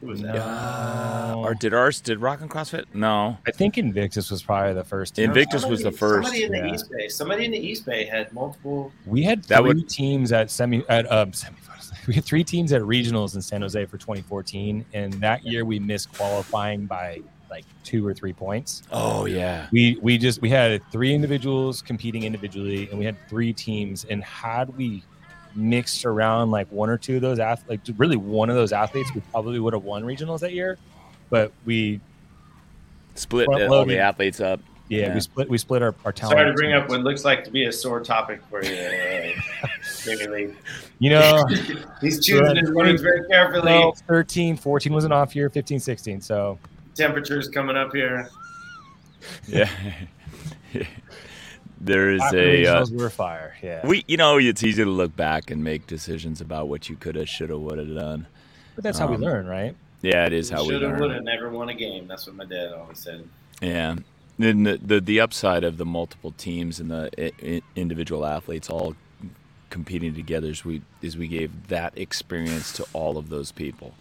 Who 0.00 0.08
was 0.08 0.20
that? 0.22 0.34
Uh, 0.36 1.32
No. 1.36 1.44
or 1.44 1.54
did 1.54 1.72
ours 1.72 2.00
did 2.00 2.18
Rock 2.20 2.40
and 2.40 2.50
CrossFit? 2.50 2.86
No. 2.92 3.38
I 3.46 3.52
think 3.52 3.78
Invictus 3.78 4.30
was 4.32 4.42
probably 4.42 4.74
the 4.74 4.82
first. 4.84 5.14
team. 5.14 5.26
Invictus 5.26 5.64
was 5.64 5.80
the 5.82 5.92
first, 5.92 6.24
Somebody 6.26 6.42
in 6.44 6.50
the 6.52 6.58
yeah. 6.58 6.74
East 6.74 6.90
Bay. 6.90 7.08
Somebody 7.08 7.44
in 7.44 7.50
the 7.52 7.58
East 7.58 7.86
Bay 7.86 8.04
had 8.04 8.32
multiple. 8.32 8.90
We 9.06 9.22
had 9.22 9.44
That 9.44 9.58
three 9.60 9.68
would- 9.68 9.88
teams 9.88 10.32
at 10.32 10.50
semi 10.50 10.82
at 10.88 11.10
um 11.10 11.30
semifinals. 11.30 11.92
We 12.08 12.14
had 12.14 12.24
three 12.24 12.42
teams 12.42 12.72
at 12.72 12.82
regionals 12.82 13.36
in 13.36 13.42
San 13.42 13.60
Jose 13.62 13.84
for 13.84 13.96
2014, 13.96 14.84
and 14.92 15.12
that 15.14 15.44
year 15.46 15.64
we 15.64 15.78
missed 15.78 16.12
qualifying 16.12 16.84
by 16.86 17.20
like 17.52 17.64
two 17.84 18.06
or 18.06 18.14
three 18.14 18.32
points. 18.32 18.82
Oh 18.90 19.26
yeah. 19.26 19.68
We 19.70 19.98
we 20.00 20.18
just 20.18 20.40
we 20.40 20.48
had 20.48 20.82
three 20.90 21.14
individuals 21.14 21.82
competing 21.82 22.24
individually, 22.24 22.88
and 22.90 22.98
we 22.98 23.04
had 23.04 23.16
three 23.28 23.52
teams. 23.52 24.04
And 24.04 24.24
had 24.24 24.74
we 24.76 25.02
mixed 25.54 26.06
around 26.06 26.50
like 26.50 26.66
one 26.72 26.88
or 26.88 26.96
two 26.96 27.16
of 27.16 27.22
those 27.22 27.38
athletes, 27.38 27.88
like 27.88 27.98
really 27.98 28.16
one 28.16 28.48
of 28.48 28.56
those 28.56 28.72
athletes, 28.72 29.14
we 29.14 29.20
probably 29.30 29.60
would 29.60 29.74
have 29.74 29.84
won 29.84 30.02
regionals 30.02 30.40
that 30.40 30.54
year. 30.54 30.78
But 31.28 31.52
we 31.66 32.00
Split 33.14 33.46
Front 33.46 33.64
all 33.64 33.84
the 33.84 33.98
athletes 33.98 34.40
up. 34.40 34.60
yeah, 34.88 35.08
Yeah. 35.08 35.14
we 35.14 35.20
split 35.20 35.48
we 35.50 35.58
split 35.58 35.82
our, 35.82 35.94
our 36.06 36.12
talent. 36.12 36.38
Sorry 36.38 36.50
to 36.50 36.54
bring 36.54 36.72
up 36.72 36.88
what 36.88 37.00
looks 37.02 37.24
like 37.24 37.44
to 37.44 37.50
be 37.50 37.66
a 37.66 37.72
sore 37.72 38.00
topic 38.00 38.40
for 38.48 38.64
you, 38.64 38.74
uh, 38.74 39.68
Jamie 40.04 40.54
you 40.98 41.10
know 41.10 41.44
He's 42.00 42.24
choosing 42.24 42.56
his 42.56 42.70
words 42.72 43.02
very 43.02 43.26
carefully. 43.28 43.62
12, 43.62 43.98
13, 44.08 44.56
14 44.56 44.92
was 44.92 45.04
an 45.04 45.12
off 45.12 45.34
year, 45.36 45.50
15, 45.50 45.80
16. 45.80 46.20
So 46.20 46.58
Temperatures 46.94 47.48
coming 47.48 47.76
up 47.76 47.92
here. 47.94 48.28
Yeah. 49.46 49.68
there 51.80 52.10
is 52.10 52.20
after 52.22 52.38
a 52.38 52.66
uh, 52.66 52.82
regionals, 52.82 52.90
we 52.90 52.96
were 52.96 53.10
fire. 53.10 53.54
Yeah. 53.62 53.86
we 53.86 54.04
you 54.08 54.16
know 54.16 54.38
it's 54.38 54.62
easy 54.64 54.82
to 54.84 54.90
look 54.90 55.14
back 55.16 55.50
and 55.50 55.62
make 55.62 55.86
decisions 55.86 56.40
about 56.40 56.68
what 56.68 56.88
you 56.88 56.96
could 56.96 57.14
have, 57.16 57.28
should 57.28 57.50
have, 57.50 57.60
would 57.60 57.78
have 57.78 57.94
done. 57.94 58.26
but 58.74 58.84
that's 58.84 58.98
how 58.98 59.06
we 59.06 59.16
um, 59.16 59.20
learn, 59.22 59.46
right? 59.46 59.76
Yeah, 60.02 60.26
it 60.26 60.32
is 60.32 60.50
how 60.50 60.62
we 60.64 60.70
Should 60.70 60.82
have, 60.82 60.90
learn. 60.92 61.00
would 61.00 61.10
have, 61.12 61.22
never 61.22 61.50
won 61.50 61.68
a 61.68 61.74
game. 61.74 62.08
That's 62.08 62.26
what 62.26 62.34
my 62.34 62.44
dad 62.44 62.72
always 62.72 62.98
said. 62.98 63.28
Yeah. 63.60 63.94
Then 64.38 64.64
the, 64.64 64.78
the 64.78 65.00
the 65.00 65.20
upside 65.20 65.62
of 65.62 65.76
the 65.76 65.84
multiple 65.86 66.32
teams 66.32 66.80
and 66.80 66.90
the 66.90 67.08
i- 67.16 67.32
i- 67.46 67.62
individual 67.76 68.26
athletes 68.26 68.68
all 68.68 68.96
competing 69.70 70.14
together 70.14 70.48
is 70.48 70.64
we 70.64 70.82
is 71.00 71.16
we 71.16 71.28
gave 71.28 71.68
that 71.68 71.96
experience 71.96 72.72
to 72.72 72.86
all 72.92 73.16
of 73.18 73.28
those 73.28 73.52
people. 73.52 73.94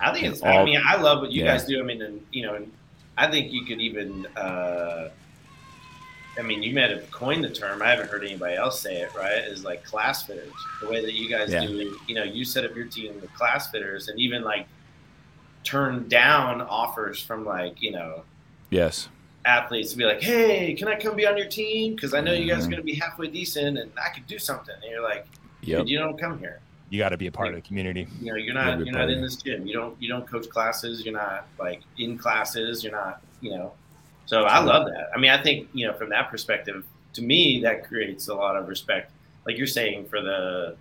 I 0.00 0.12
think 0.12 0.26
it's. 0.26 0.42
All- 0.42 0.58
I 0.58 0.64
mean, 0.64 0.80
I 0.86 0.96
love 0.96 1.20
what 1.20 1.30
you 1.32 1.42
yeah. 1.44 1.52
guys 1.52 1.64
do. 1.66 1.78
I 1.80 1.82
mean, 1.82 2.02
and 2.02 2.24
you 2.32 2.42
know, 2.46 2.54
and 2.54 2.70
I 3.18 3.30
think 3.30 3.52
you 3.52 3.64
could 3.64 3.80
even. 3.80 4.26
Uh, 4.36 5.10
I 6.38 6.42
mean, 6.42 6.62
you 6.62 6.72
might 6.74 6.90
have 6.90 7.10
coined 7.10 7.42
the 7.44 7.50
term. 7.50 7.82
I 7.82 7.90
haven't 7.90 8.08
heard 8.08 8.24
anybody 8.24 8.54
else 8.54 8.80
say 8.80 8.98
it. 9.02 9.10
Right? 9.14 9.38
Is 9.38 9.64
like 9.64 9.84
class 9.84 10.24
fitters. 10.26 10.52
The 10.80 10.88
way 10.88 11.00
that 11.04 11.12
you 11.14 11.28
guys 11.28 11.52
Yeah. 11.52 11.66
do. 11.66 11.98
You 12.06 12.14
know, 12.14 12.22
you 12.22 12.44
set 12.44 12.64
up 12.64 12.74
your 12.74 12.86
team 12.86 13.14
with 13.20 13.32
class 13.34 13.70
fitters, 13.70 14.08
and 14.08 14.18
even 14.18 14.42
like 14.42 14.66
turn 15.64 16.08
down 16.08 16.60
offers 16.62 17.20
from 17.20 17.44
like 17.44 17.82
you 17.82 17.90
know 17.90 18.22
Yes. 18.70 19.08
athletes 19.44 19.90
to 19.92 19.98
be 19.98 20.04
like, 20.04 20.22
"Hey, 20.22 20.72
can 20.74 20.88
I 20.88 20.94
come 20.94 21.16
be 21.16 21.26
on 21.26 21.36
your 21.36 21.48
team? 21.48 21.94
Because 21.94 22.14
I 22.14 22.20
know 22.20 22.32
you 22.32 22.46
guys 22.46 22.64
are 22.64 22.68
Mhm. 22.68 22.70
going 22.70 22.82
to 22.82 22.84
be 22.86 22.94
halfway 22.94 23.26
decent, 23.26 23.76
and 23.78 23.90
I 24.02 24.08
could 24.10 24.26
do 24.26 24.38
something." 24.38 24.74
And 24.82 24.90
you're 24.90 25.02
like, 25.02 25.26
Yep. 25.62 25.80
"Dude, 25.80 25.88
"You 25.90 25.98
don't 25.98 26.18
come 26.18 26.38
here. 26.38 26.60
You 26.90 26.98
got 26.98 27.10
to 27.10 27.16
be 27.16 27.28
a 27.28 27.32
part 27.32 27.48
of 27.48 27.54
the 27.54 27.60
community. 27.62 28.06
You 28.20 28.32
know, 28.32 28.36
you're 28.36 28.52
not 28.54 28.84
you're 28.84 28.92
not 28.94 29.08
in 29.10 29.22
this 29.22 29.36
gym. 29.36 29.66
You 29.66 29.72
don't 29.74 29.96
you 30.02 30.08
don't 30.08 30.26
coach 30.28 30.48
classes. 30.48 31.04
You're 31.04 31.14
not 31.14 31.46
like 31.58 31.82
in 31.98 32.18
classes. 32.18 32.82
You're 32.84 32.92
not 32.92 33.22
you 33.40 33.50
know." 33.50 33.72
So 34.26 34.42
I 34.42 34.60
love 34.60 34.86
that. 34.86 35.08
I 35.14 35.18
mean, 35.18 35.30
I 35.30 35.40
think 35.42 35.68
you 35.72 35.86
know 35.86 35.94
from 35.94 36.10
that 36.10 36.30
perspective, 36.30 36.84
to 37.14 37.22
me, 37.22 37.60
that 37.62 37.84
creates 37.86 38.28
a 38.28 38.34
lot 38.34 38.56
of 38.56 38.68
respect, 38.68 39.12
like 39.46 39.56
you're 39.56 39.66
saying 39.68 40.06
for 40.06 40.20
the 40.20 40.76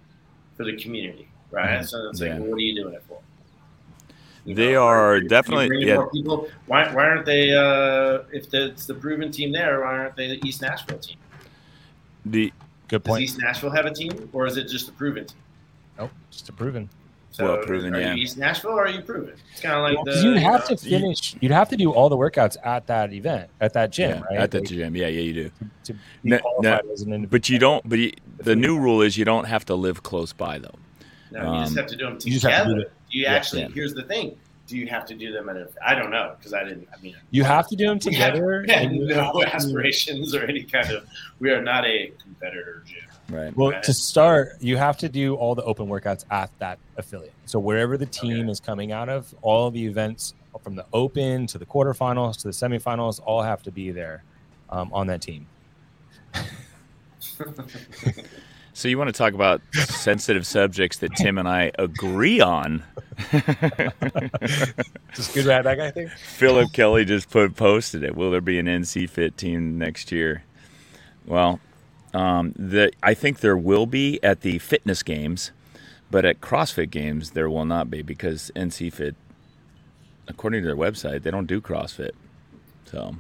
for 0.58 0.66
the 0.66 0.76
community, 0.78 1.28
right? 1.52 1.80
Mhm. 1.82 1.88
So 1.88 2.10
it's 2.10 2.20
Yeah. 2.20 2.30
like, 2.34 2.40
well, 2.42 2.50
what 2.50 2.58
are 2.58 2.62
you 2.62 2.76
doing 2.76 2.94
it 2.96 3.04
for? 3.08 3.20
You 4.46 4.56
They 4.56 4.72
know, 4.74 4.84
are 4.88 5.20
definitely- 5.22 5.86
yeah. 5.86 5.96
more 5.96 6.10
people. 6.10 6.50
Why, 6.66 6.92
why 6.94 7.04
aren't 7.04 7.26
they? 7.26 7.52
Uh, 7.54 8.24
if 8.32 8.50
the, 8.50 8.66
it's 8.68 8.86
the 8.88 8.96
proven 8.96 9.32
team 9.32 9.52
there, 9.52 9.82
why 9.82 9.98
aren't 10.00 10.16
they 10.16 10.28
the 10.28 10.48
East 10.48 10.62
Nashville 10.64 10.98
team? 10.98 11.18
The 12.26 12.52
Good 12.88 13.04
point. 13.04 13.22
Does. 13.22 13.32
East 13.36 13.40
Nashville 13.42 13.70
have 13.70 13.86
a 13.86 13.94
team, 13.94 14.30
or 14.34 14.48
is 14.48 14.58
it 14.58 14.64
just 14.68 14.88
the 14.88 14.92
proven 14.94 15.26
team? 15.26 15.38
Nope, 16.00 16.12
just 16.32 16.50
a 16.50 16.54
proven. 16.54 16.90
So 17.32 17.44
Well 17.46 17.64
proven, 17.64 17.94
are 17.96 18.00
yeah. 18.02 18.14
you 18.16 18.24
East 18.24 18.38
Nashville 18.38 18.72
or 18.72 18.86
are 18.86 18.90
you 18.90 19.02
proven? 19.02 19.34
It's 19.52 19.62
kind 19.62 19.76
of 19.76 19.82
like 19.84 20.04
the. 20.06 20.22
You'd 20.24 20.38
have 20.40 20.66
to 20.68 20.76
finish. 20.78 21.36
You'd 21.42 21.52
have 21.52 21.70
to 21.70 21.78
do 21.78 21.92
all 21.94 22.10
the 22.10 22.18
workouts 22.18 22.58
at 22.66 22.88
that 22.88 23.14
event, 23.14 23.50
at 23.62 23.74
that 23.74 23.92
gym, 23.92 24.18
yeah, 24.18 24.24
right? 24.30 24.40
at 24.40 24.52
the 24.52 24.60
Like, 24.60 24.68
gym. 24.70 24.96
Yeah, 24.96 25.08
yeah, 25.08 25.22
you 25.22 25.34
do. 25.34 25.52
to 25.84 25.94
be 25.94 26.00
No- 26.24 26.36
no, 26.38 26.42
qualified 26.42 26.86
as 26.92 27.02
an 27.04 27.14
individual. 27.14 27.30
But 27.30 27.50
you 27.50 27.60
don't. 27.60 27.88
But 27.88 28.00
you, 28.00 28.12
the 28.38 28.56
new 28.56 28.80
rule 28.80 29.02
is 29.02 29.16
you 29.18 29.26
don't 29.26 29.46
have 29.46 29.64
to 29.66 29.76
live 29.76 30.02
close 30.02 30.34
by 30.34 30.58
though. 30.58 30.74
No, 31.32 31.54
you 31.54 31.60
just 31.62 31.72
Um, 31.74 31.78
have 31.78 31.88
to 31.88 31.96
do 31.96 32.06
them 32.06 32.14
you 32.24 32.32
just 32.32 32.46
have 32.48 32.64
to 32.64 32.70
together. 32.70 32.76
do 32.86 32.90
Do 33.12 33.18
you 33.20 33.24
yeah, 33.26 33.34
actually? 33.34 33.62
yeah. 33.62 33.68
Here's 33.76 33.94
the 33.94 34.04
thing: 34.04 34.36
Do 34.66 34.76
you 34.78 34.88
have 34.88 35.06
to 35.06 35.14
do 35.14 35.32
them 35.32 35.50
at 35.50 35.56
a? 35.58 35.70
I 35.86 35.94
don't 35.94 36.10
know 36.10 36.34
because 36.40 36.54
I 36.56 36.64
didn't. 36.64 36.88
I 36.98 37.00
mean, 37.00 37.16
You 37.30 37.44
have 37.44 37.68
to 37.68 37.76
do 37.76 37.86
them 37.86 38.00
together. 38.00 38.64
we 38.68 38.74
have 38.74 38.84
and 38.86 38.96
you 39.02 39.06
no 39.06 39.40
have 39.42 39.54
aspirations 39.54 40.34
or 40.34 40.44
any 40.46 40.64
kind 40.64 40.90
of. 40.92 41.06
We 41.40 41.52
are 41.52 41.62
not 41.62 41.86
a 41.86 42.12
competitor 42.24 42.82
gym. 42.88 42.98
Right. 43.30 43.56
Well, 43.56 43.72
Right. 43.72 43.84
to 43.84 43.94
start, 43.94 44.54
you 44.60 44.78
have 44.78 44.98
to 44.98 45.10
do 45.10 45.36
all 45.36 45.54
the 45.56 45.64
open 45.64 45.88
workouts 45.88 46.24
at 46.32 46.50
that 46.60 46.80
affiliate. 46.98 47.34
So 47.46 47.60
wherever 47.60 47.98
the 47.98 48.06
team 48.06 48.44
Okay. 48.46 48.52
is 48.52 48.60
coming 48.60 48.92
out 48.92 49.10
of, 49.10 49.34
all 49.42 49.70
the 49.72 49.86
events 49.86 50.34
from 50.64 50.76
the 50.76 50.86
open 50.94 51.46
to 51.48 51.58
the 51.58 51.66
quarterfinals 51.66 52.38
to 52.42 52.48
the 52.48 52.54
semifinals 52.54 53.20
all 53.24 53.42
have 53.44 53.62
to 53.64 53.72
be 53.72 53.92
there 53.92 54.24
um, 54.70 54.92
on 54.94 55.08
that 55.08 55.22
team. 55.22 55.48
So 58.74 58.88
you 58.88 58.98
want 58.98 59.10
to 59.10 59.14
talk 59.14 59.34
about 59.34 59.62
sensitive 59.74 60.48
subjects 60.48 61.00
that 61.00 61.14
Tim 61.18 61.38
and 61.38 61.50
I 61.50 61.72
agree 61.78 62.40
on? 62.40 62.82
Just 65.14 65.34
good 65.34 65.50
at 65.50 65.66
that 65.66 65.76
guy 65.78 65.92
thing. 65.92 66.10
Philip 66.24 66.72
Kelly 66.72 67.04
just 67.04 67.30
put 67.30 67.58
posted 67.58 68.04
it. 68.04 68.16
Will 68.16 68.32
there 68.32 68.40
be 68.40 68.58
an 68.58 68.68
NCFit 68.68 69.36
team 69.36 69.78
next 69.78 70.14
year? 70.14 70.44
Well, 71.26 71.60
um, 72.14 72.54
the 72.58 72.92
I 73.04 73.14
think 73.14 73.40
there 73.40 73.58
will 73.58 73.86
be 73.86 74.22
at 74.24 74.42
the 74.42 74.60
fitness 74.60 75.04
games, 75.04 75.52
but 76.12 76.26
at 76.26 76.42
CrossFit 76.42 76.90
games 76.90 77.32
there 77.32 77.50
will 77.50 77.66
not 77.66 77.90
be 77.90 78.02
because 78.02 78.52
NCFit, 78.56 79.16
according 80.28 80.64
to 80.64 80.68
their 80.68 80.76
website, 80.76 81.24
they 81.24 81.32
don't 81.32 81.46
do 81.46 81.62
CrossFit. 81.62 82.12
So 82.86 83.16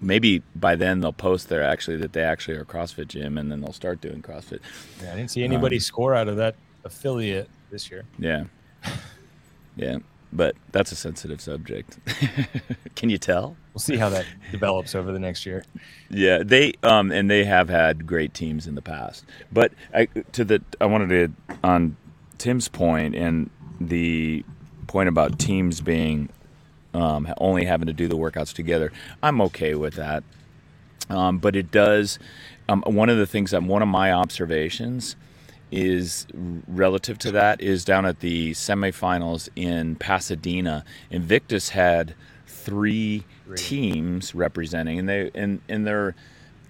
maybe 0.00 0.42
by 0.54 0.76
then 0.76 1.00
they'll 1.00 1.12
post 1.12 1.48
there 1.48 1.62
actually 1.62 1.96
that 1.98 2.12
they 2.12 2.22
actually 2.22 2.56
are 2.56 2.62
a 2.62 2.66
CrossFit 2.66 3.08
gym, 3.08 3.38
and 3.38 3.50
then 3.50 3.60
they'll 3.60 3.72
start 3.72 4.00
doing 4.00 4.22
CrossFit. 4.22 4.60
Yeah, 5.02 5.12
I 5.12 5.16
didn't 5.16 5.30
see 5.30 5.44
anybody 5.44 5.76
Um, 5.76 5.80
score 5.80 6.14
out 6.14 6.28
of 6.28 6.36
that 6.36 6.56
affiliate 6.84 7.48
this 7.70 7.90
year. 7.90 8.04
Yeah, 8.18 8.44
yeah, 9.76 9.98
but 10.32 10.56
that's 10.72 10.92
a 10.92 10.96
sensitive 10.96 11.40
subject. 11.40 11.98
Can 12.96 13.10
you 13.10 13.18
tell? 13.18 13.56
We'll 13.74 13.80
see 13.80 13.96
how 13.96 14.08
that 14.10 14.26
develops 14.50 14.94
over 14.94 15.12
the 15.12 15.18
next 15.18 15.46
year. 15.46 15.64
Yeah, 16.08 16.42
they 16.44 16.74
um 16.82 17.10
and 17.10 17.30
they 17.30 17.44
have 17.44 17.68
had 17.68 18.06
great 18.06 18.34
teams 18.34 18.66
in 18.66 18.74
the 18.74 18.82
past. 18.82 19.24
But 19.52 19.72
I 19.94 20.06
to 20.32 20.44
the 20.44 20.62
I 20.80 20.86
wanted 20.86 21.08
to 21.46 21.56
on 21.64 21.96
Tim's 22.38 22.68
point 22.68 23.14
and 23.14 23.50
the 23.80 24.44
point 24.86 25.08
about 25.08 25.38
teams 25.38 25.80
being 25.80 26.28
um, 26.94 27.32
only 27.38 27.64
having 27.64 27.86
to 27.86 27.92
do 27.92 28.08
the 28.08 28.16
workouts 28.16 28.52
together. 28.52 28.92
I'm 29.22 29.40
okay 29.42 29.74
with 29.74 29.94
that. 29.94 30.24
Um, 31.08 31.38
but 31.38 31.56
it 31.56 31.70
does. 31.70 32.18
Um, 32.68 32.82
one 32.86 33.08
of 33.08 33.16
the 33.16 33.26
things 33.26 33.50
that 33.50 33.62
one 33.62 33.82
of 33.82 33.88
my 33.88 34.12
observations 34.12 35.16
is 35.70 36.26
relative 36.68 37.18
to 37.18 37.32
that 37.32 37.60
is 37.60 37.84
down 37.84 38.06
at 38.06 38.20
the 38.20 38.52
semifinals 38.52 39.48
in 39.56 39.96
Pasadena. 39.96 40.84
Invictus 41.10 41.70
had 41.70 42.14
three, 42.46 43.24
teams 43.56 44.34
representing, 44.34 44.98
and 44.98 45.08
they 45.08 45.30
and 45.34 45.60
and 45.68 45.86
they're. 45.86 46.14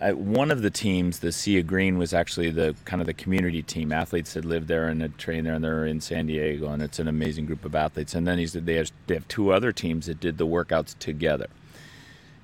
Uh, 0.01 0.12
one 0.12 0.51
of 0.51 0.62
the 0.62 0.70
teams, 0.70 1.18
the 1.20 1.30
Sea 1.30 1.59
of 1.59 1.66
Green, 1.66 1.98
was 1.98 2.14
actually 2.14 2.51
the 2.51 2.74
kind 2.86 3.03
of 3.03 3.07
the 3.07 3.14
community 3.14 3.62
team. 3.62 3.92
Athletes 3.92 4.32
that 4.32 4.46
lived 4.46 4.68
there 4.68 4.88
and 4.88 5.03
had 5.03 5.18
trained 5.18 5.46
there, 5.46 5.55
and 5.55 5.62
they're 5.64 5.86
in 5.86 6.01
San 6.01 6.26
Diego, 6.26 6.70
and 6.70 6.82
it's 6.82 6.98
an 6.98 7.09
amazing 7.09 7.46
group 7.46 7.66
of 7.66 7.74
athletes. 7.74 8.14
And 8.14 8.26
then 8.26 8.38
he 8.38 8.46
said 8.46 8.66
they 8.66 8.76
have, 8.76 8.90
they 9.09 9.14
have 9.14 9.28
two 9.28 9.53
other 9.53 9.72
teams 9.72 10.07
that 10.07 10.18
did 10.20 10.38
the 10.38 10.46
workouts 10.46 10.98
together 10.98 11.48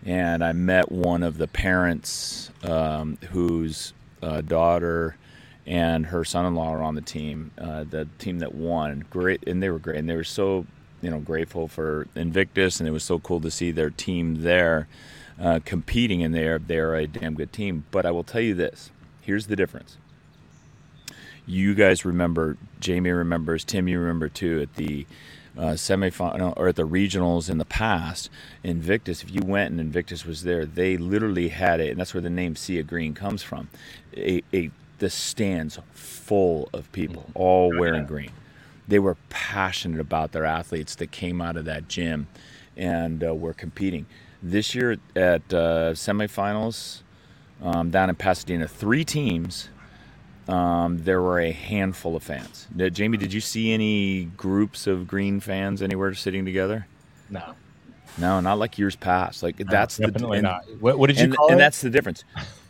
and 0.06 0.44
I 0.44 0.52
met 0.52 0.92
one 0.92 1.22
of 1.22 1.38
the 1.38 1.48
parents 1.48 2.50
um, 2.62 3.18
whose 3.30 3.92
uh, 4.22 4.40
daughter 4.42 5.16
and 5.66 6.06
her 6.06 6.24
son-in-law 6.24 6.70
are 6.70 6.82
on 6.82 6.94
the 6.94 7.00
team, 7.00 7.50
uh, 7.58 7.84
the 7.84 8.08
team 8.18 8.38
that 8.38 8.54
won. 8.54 9.04
Great, 9.10 9.46
and 9.46 9.62
they 9.62 9.68
were 9.68 9.78
great, 9.78 9.98
and 9.98 10.08
they 10.08 10.16
were 10.16 10.24
so 10.24 10.66
you 11.02 11.10
know 11.10 11.18
grateful 11.18 11.68
for 11.68 12.06
Invictus, 12.14 12.80
and 12.80 12.88
it 12.88 12.92
was 12.92 13.04
so 13.04 13.18
cool 13.18 13.40
to 13.40 13.50
see 13.50 13.70
their 13.70 13.90
team 13.90 14.42
there 14.42 14.88
uh, 15.40 15.60
competing, 15.64 16.22
and 16.22 16.34
they're 16.34 16.58
they're 16.58 16.94
a 16.94 17.06
damn 17.06 17.34
good 17.34 17.52
team. 17.52 17.84
But 17.90 18.06
I 18.06 18.10
will 18.12 18.24
tell 18.24 18.40
you 18.40 18.54
this: 18.54 18.90
here's 19.22 19.48
the 19.48 19.56
difference. 19.56 19.96
You 21.48 21.74
guys 21.74 22.04
remember, 22.04 22.56
Jamie 22.80 23.10
remembers, 23.10 23.64
Tim, 23.64 23.86
you 23.86 24.00
remember 24.00 24.28
too 24.28 24.62
at 24.62 24.74
the 24.74 25.06
uh, 25.56 25.72
semifinal 25.74 26.52
or 26.56 26.68
at 26.68 26.76
the 26.76 26.86
regionals 26.86 27.48
in 27.48 27.58
the 27.58 27.64
past. 27.64 28.30
Invictus, 28.64 29.22
if 29.22 29.32
you 29.32 29.42
went 29.44 29.70
and 29.70 29.80
Invictus 29.80 30.24
was 30.24 30.42
there, 30.42 30.66
they 30.66 30.96
literally 30.96 31.48
had 31.48 31.80
it, 31.80 31.90
and 31.90 32.00
that's 32.00 32.14
where 32.14 32.20
the 32.20 32.30
name 32.30 32.56
Sea 32.56 32.82
Green 32.82 33.14
comes 33.14 33.42
from. 33.42 33.68
A, 34.16 34.42
a 34.52 34.70
the 34.98 35.10
stands 35.10 35.78
full 35.92 36.68
of 36.72 36.90
people, 36.92 37.22
Mm-hmm. 37.22 37.38
all 37.38 37.76
wearing 37.78 38.06
green. 38.06 38.30
They 38.88 38.98
were 38.98 39.16
passionate 39.30 40.00
about 40.00 40.32
their 40.32 40.44
athletes 40.44 40.94
that 40.96 41.10
came 41.10 41.40
out 41.40 41.56
of 41.56 41.64
that 41.64 41.88
gym 41.88 42.28
and 42.76 43.22
uh, 43.24 43.34
were 43.34 43.52
competing. 43.52 44.06
This 44.42 44.74
year 44.74 44.92
at 45.16 45.42
uh, 45.52 45.92
semifinals 45.94 47.02
um, 47.62 47.90
down 47.90 48.10
in 48.10 48.16
Pasadena, 48.16 48.68
three 48.68 49.04
teams. 49.04 49.68
Um, 50.48 50.98
there 51.02 51.20
were 51.20 51.40
a 51.40 51.50
handful 51.50 52.14
of 52.14 52.22
fans. 52.22 52.68
Did, 52.76 52.94
Jamie, 52.94 53.18
did 53.18 53.32
you 53.32 53.40
see 53.40 53.72
any 53.72 54.26
groups 54.36 54.86
of 54.86 55.08
green 55.08 55.40
fans 55.40 55.82
anywhere 55.82 56.14
sitting 56.14 56.44
together? 56.44 56.86
No, 57.28 57.54
No, 58.16 58.38
not 58.38 58.56
like 58.60 58.78
years 58.78 58.94
past. 58.94 59.42
Like 59.42 59.56
that's 59.56 59.96
the 59.96 60.06
definitely 60.06 60.38
and- 60.38 60.44
not. 60.44 60.62
What, 60.78 61.00
what 61.00 61.08
did 61.08 61.18
you 61.18 61.24
and, 61.24 61.36
call 61.36 61.48
and 61.48 61.56
it? 61.56 61.58
that's 61.58 61.80
the 61.80 61.90
difference. 61.90 62.22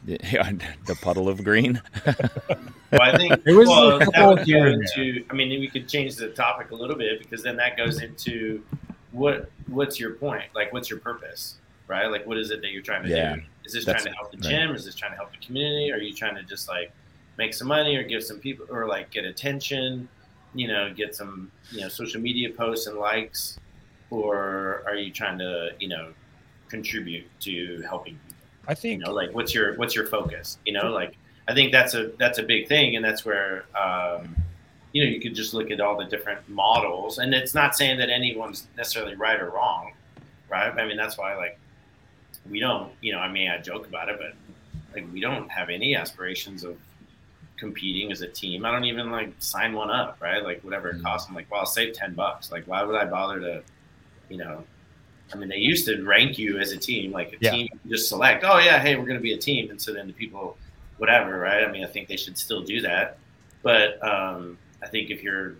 Yeah, 0.06 0.52
the 0.86 0.94
puddle 0.96 1.28
of 1.28 1.42
green. 1.44 1.82
Well, 2.92 3.02
I 3.02 3.16
think 3.18 3.42
There 3.42 3.56
was 3.56 3.68
well, 3.68 3.98
that 3.98 4.04
couple 4.04 4.28
would 4.28 4.38
go 4.38 4.44
here 4.44 4.66
and 4.68 4.80
into. 4.96 5.24
I 5.28 5.34
mean, 5.34 5.48
we 5.60 5.66
could 5.66 5.88
change 5.88 6.14
the 6.14 6.28
topic 6.28 6.70
a 6.70 6.74
little 6.76 6.96
bit 6.96 7.18
because 7.18 7.42
then 7.42 7.56
that 7.56 7.76
goes 7.76 8.00
into 8.00 8.62
what 9.10 9.50
what's 9.66 9.98
your 9.98 10.12
point? 10.12 10.44
Like, 10.54 10.72
what's 10.72 10.88
your 10.88 11.00
purpose? 11.00 11.56
Right? 11.88 12.06
Like, 12.06 12.26
what 12.26 12.38
is 12.38 12.52
it 12.52 12.62
that 12.62 12.70
you're 12.70 12.82
trying 12.82 13.02
to 13.02 13.08
Yeah, 13.08 13.34
do? 13.36 13.42
Is 13.64 13.72
this 13.72 13.84
trying 13.84 14.04
to 14.04 14.12
help 14.12 14.30
the 14.30 14.38
right. 14.38 14.48
gym? 14.50 14.74
Is 14.74 14.84
this 14.84 14.94
trying 14.94 15.10
to 15.10 15.16
help 15.16 15.32
the 15.32 15.44
community? 15.44 15.90
Are 15.90 15.98
you 15.98 16.14
trying 16.14 16.36
to 16.36 16.44
just 16.44 16.68
like 16.68 16.92
make 17.38 17.52
some 17.54 17.66
money 17.66 17.96
or 17.96 18.04
give 18.04 18.22
some 18.22 18.38
people 18.38 18.66
or 18.70 18.86
like 18.86 19.10
get 19.10 19.24
attention? 19.24 20.08
You 20.54 20.68
know, 20.68 20.94
get 20.94 21.16
some 21.16 21.50
you 21.72 21.80
know 21.80 21.88
social 21.88 22.20
media 22.20 22.50
posts 22.50 22.86
and 22.86 22.98
likes, 22.98 23.58
or 24.10 24.84
are 24.86 24.94
you 24.94 25.10
trying 25.10 25.38
to 25.38 25.70
you 25.80 25.88
know 25.88 26.12
contribute 26.68 27.24
to 27.40 27.82
helping 27.82 28.14
people? 28.14 28.35
I 28.68 28.74
think 28.74 28.84
you 28.92 28.98
think 28.98 29.06
know 29.06 29.12
like 29.12 29.32
what's 29.32 29.54
your 29.54 29.74
what's 29.76 29.94
your 29.94 30.06
focus 30.06 30.58
you 30.64 30.72
know 30.72 30.90
like 30.90 31.16
i 31.48 31.54
think 31.54 31.72
that's 31.72 31.94
a 31.94 32.12
that's 32.18 32.38
a 32.38 32.42
big 32.42 32.68
thing 32.68 32.96
and 32.96 33.04
that's 33.04 33.24
where 33.24 33.64
um, 33.80 34.34
you 34.92 35.04
know 35.04 35.10
you 35.10 35.20
could 35.20 35.34
just 35.34 35.54
look 35.54 35.70
at 35.70 35.80
all 35.80 35.96
the 35.96 36.04
different 36.04 36.46
models 36.48 37.18
and 37.18 37.34
it's 37.34 37.54
not 37.54 37.76
saying 37.76 37.98
that 37.98 38.10
anyone's 38.10 38.66
necessarily 38.76 39.14
right 39.14 39.40
or 39.40 39.50
wrong 39.50 39.92
right? 40.48 40.72
I 40.78 40.86
mean 40.86 40.96
that's 40.96 41.18
why 41.18 41.36
like 41.36 41.58
we 42.48 42.60
don't 42.60 42.92
you 43.00 43.12
know 43.12 43.18
i 43.18 43.30
mean 43.30 43.50
i 43.50 43.58
joke 43.58 43.86
about 43.88 44.08
it 44.08 44.18
but 44.18 44.34
like 44.94 45.12
we 45.12 45.20
don't 45.20 45.50
have 45.50 45.68
any 45.68 45.96
aspirations 45.96 46.64
of 46.64 46.78
competing 47.56 48.12
as 48.12 48.20
a 48.20 48.28
team. 48.28 48.66
I 48.66 48.70
don't 48.70 48.84
even 48.84 49.10
like 49.10 49.32
sign 49.38 49.72
one 49.72 49.90
up 49.90 50.18
right? 50.20 50.42
Like 50.42 50.62
whatever 50.62 50.90
it 50.90 51.02
costs 51.02 51.28
i'm 51.28 51.34
like 51.34 51.50
well 51.50 51.60
i'll 51.60 51.66
save 51.66 51.94
10 51.94 52.14
bucks. 52.14 52.50
Like 52.50 52.66
why 52.66 52.82
would 52.82 52.96
i 52.96 53.04
bother 53.04 53.40
to 53.40 53.62
you 54.28 54.38
know 54.38 54.64
I 55.32 55.36
mean, 55.36 55.48
they 55.48 55.56
used 55.56 55.86
to 55.86 56.02
rank 56.04 56.38
you 56.38 56.58
as 56.58 56.72
a 56.72 56.76
team, 56.76 57.12
like 57.12 57.32
a 57.32 57.36
Yeah. 57.40 57.50
team. 57.50 57.68
Just 57.88 58.08
select, 58.08 58.44
oh 58.44 58.58
yeah, 58.58 58.78
hey, 58.78 58.96
we're 58.96 59.06
going 59.06 59.18
to 59.18 59.22
be 59.22 59.32
a 59.32 59.38
team, 59.38 59.70
and 59.70 59.80
so 59.80 59.92
then 59.92 60.06
the 60.06 60.12
people, 60.12 60.56
whatever, 60.98 61.38
right? 61.38 61.64
I 61.64 61.70
mean, 61.70 61.84
I 61.84 61.88
think 61.88 62.08
they 62.08 62.16
should 62.16 62.38
still 62.38 62.62
do 62.62 62.80
that, 62.82 63.18
but 63.62 64.02
um, 64.06 64.56
I 64.82 64.86
think 64.88 65.10
if 65.10 65.22
you're 65.22 65.56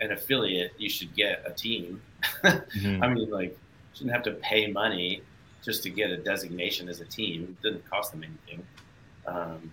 an 0.00 0.12
affiliate, 0.12 0.72
you 0.78 0.90
should 0.90 1.14
get 1.14 1.42
a 1.46 1.52
team. 1.52 2.02
Mhm. 2.42 3.02
I 3.02 3.08
mean, 3.08 3.30
like, 3.30 3.50
you 3.50 3.56
shouldn't 3.94 4.12
have 4.14 4.24
to 4.24 4.32
pay 4.32 4.66
money 4.66 5.22
just 5.64 5.82
to 5.84 5.90
get 5.90 6.10
a 6.10 6.18
designation 6.18 6.88
as 6.88 7.00
a 7.00 7.04
team. 7.06 7.56
It 7.58 7.62
doesn't 7.66 7.88
cost 7.90 8.12
them 8.12 8.22
anything. 8.22 8.66
Um, 9.26 9.72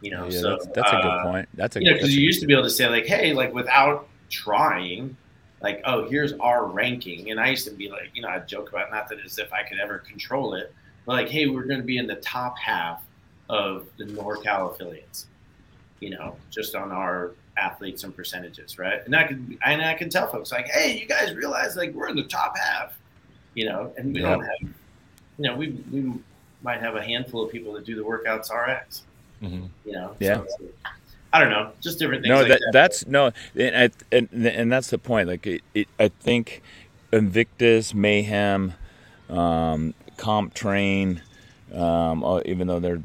you 0.00 0.10
know, 0.10 0.24
yeah, 0.28 0.40
so 0.40 0.50
that's, 0.50 0.66
that's 0.68 0.92
a 0.92 0.96
good 0.96 1.06
uh, 1.06 1.22
point. 1.24 1.48
That's 1.54 1.76
a 1.76 1.80
you 1.80 1.90
know, 1.90 1.94
because 1.94 2.14
you 2.14 2.22
used 2.22 2.40
to 2.40 2.46
be 2.46 2.52
able 2.54 2.64
to 2.64 2.70
say 2.70 2.88
like, 2.88 3.06
hey, 3.06 3.32
like 3.34 3.52
without 3.52 4.08
trying, 4.30 5.16
like, 5.62 5.80
oh, 5.84 6.08
here's 6.08 6.32
our 6.34 6.66
ranking, 6.66 7.30
and 7.30 7.38
I 7.40 7.48
used 7.50 7.64
to 7.66 7.70
be 7.72 7.88
like, 7.88 8.10
you 8.14 8.22
know, 8.22 8.28
I'd 8.28 8.48
joke 8.48 8.70
about 8.70 8.90
not 8.90 9.08
that 9.08 9.18
as 9.24 9.38
if 9.38 9.52
I 9.52 9.62
could 9.62 9.78
ever 9.78 9.98
control 9.98 10.54
it, 10.54 10.74
but 11.06 11.12
like, 11.12 11.28
hey, 11.28 11.46
we're 11.46 11.64
going 11.64 11.80
to 11.80 11.86
be 11.86 11.98
in 11.98 12.06
the 12.06 12.16
top 12.16 12.58
half 12.58 13.04
of 13.48 13.86
the 13.96 14.04
NorCal 14.04 14.74
affiliates, 14.74 15.26
you 16.00 16.10
know, 16.10 16.36
just 16.50 16.74
on 16.74 16.90
our 16.90 17.32
athletes 17.56 18.02
and 18.04 18.16
percentages, 18.16 18.78
right? 18.78 19.04
And 19.04 19.14
I 19.14 19.24
could, 19.24 19.58
and 19.64 19.82
I 19.82 19.94
can 19.94 20.08
tell 20.08 20.26
folks 20.26 20.50
like, 20.50 20.66
hey, 20.68 20.98
you 20.98 21.06
guys 21.06 21.34
realize 21.34 21.76
like 21.76 21.92
we're 21.92 22.08
in 22.08 22.16
the 22.16 22.24
top 22.24 22.56
half, 22.58 22.96
you 23.54 23.66
know, 23.66 23.92
and 23.96 24.12
we 24.12 24.20
Yeah. 24.20 24.30
don't 24.30 24.44
have, 24.44 24.60
you 24.62 24.70
know, 25.38 25.54
we 25.54 25.70
we 25.92 26.12
might 26.62 26.80
have 26.80 26.96
a 26.96 27.02
handful 27.02 27.44
of 27.44 27.50
people 27.52 27.72
that 27.74 27.84
do 27.84 27.94
the 27.94 28.02
workouts 28.02 28.50
RX, 28.50 29.02
Mhm. 29.42 29.68
you 29.84 29.92
know, 29.92 30.16
Yeah. 30.18 30.42
So 30.58 30.64
I 31.32 31.40
don't 31.40 31.50
know, 31.50 31.72
just 31.80 31.98
different 31.98 32.22
things. 32.22 32.30
no 32.30 32.40
like 32.40 32.48
that, 32.48 32.60
that. 32.60 32.72
that's 32.72 33.06
no 33.06 33.32
and, 33.56 33.76
I, 33.76 33.90
and 34.14 34.28
and 34.46 34.70
that's 34.70 34.90
the 34.90 34.98
point 34.98 35.28
like 35.28 35.46
it, 35.46 35.62
it, 35.74 35.88
i 35.98 36.08
think 36.08 36.62
invictus 37.12 37.94
mayhem 37.94 38.74
um, 39.30 39.94
CompTrain 40.18 41.22
um, 41.74 42.22
uh, 42.22 42.40
even 42.44 42.66
though 42.66 42.80
they're 42.80 43.02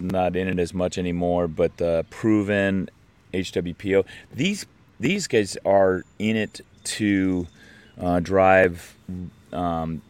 not 0.00 0.36
in 0.36 0.48
it 0.48 0.58
as 0.58 0.72
much 0.72 0.96
anymore 0.96 1.46
but 1.48 1.80
uh, 1.82 2.02
proven 2.10 2.88
hwpo 3.32 4.04
these 4.32 4.64
these 4.98 5.26
guys 5.26 5.56
are 5.66 6.04
in 6.18 6.36
it 6.36 6.60
to 6.84 7.46
uh, 8.00 8.20
drive 8.20 8.96
um, 9.52 10.00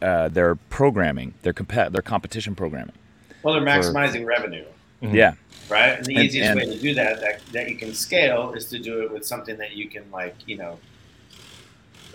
uh, 0.00 0.28
their 0.28 0.54
programming 0.54 1.34
their 1.42 1.52
comp- 1.52 1.92
their 1.92 2.02
competition 2.02 2.54
programming 2.54 2.94
well, 3.42 3.54
they're 3.54 3.82
for- 3.82 3.90
maximizing 3.90 4.26
revenue, 4.26 4.64
Mhm. 5.02 5.14
yeah 5.14 5.32
right? 5.70 5.98
And 5.98 6.06
the 6.06 6.14
And- 6.16 6.24
easiest 6.24 6.50
and- 6.50 6.58
way 6.60 6.66
to 6.66 6.78
do 6.80 6.94
that, 6.94 7.20
that 7.20 7.40
that 7.52 7.68
you 7.68 7.76
can 7.76 7.92
scale 7.92 8.54
is 8.54 8.66
to 8.70 8.78
do 8.78 9.02
it 9.02 9.10
with 9.12 9.26
something 9.26 9.56
that 9.58 9.72
you 9.76 9.88
can 9.88 10.10
like, 10.10 10.34
you 10.46 10.56
know, 10.56 10.78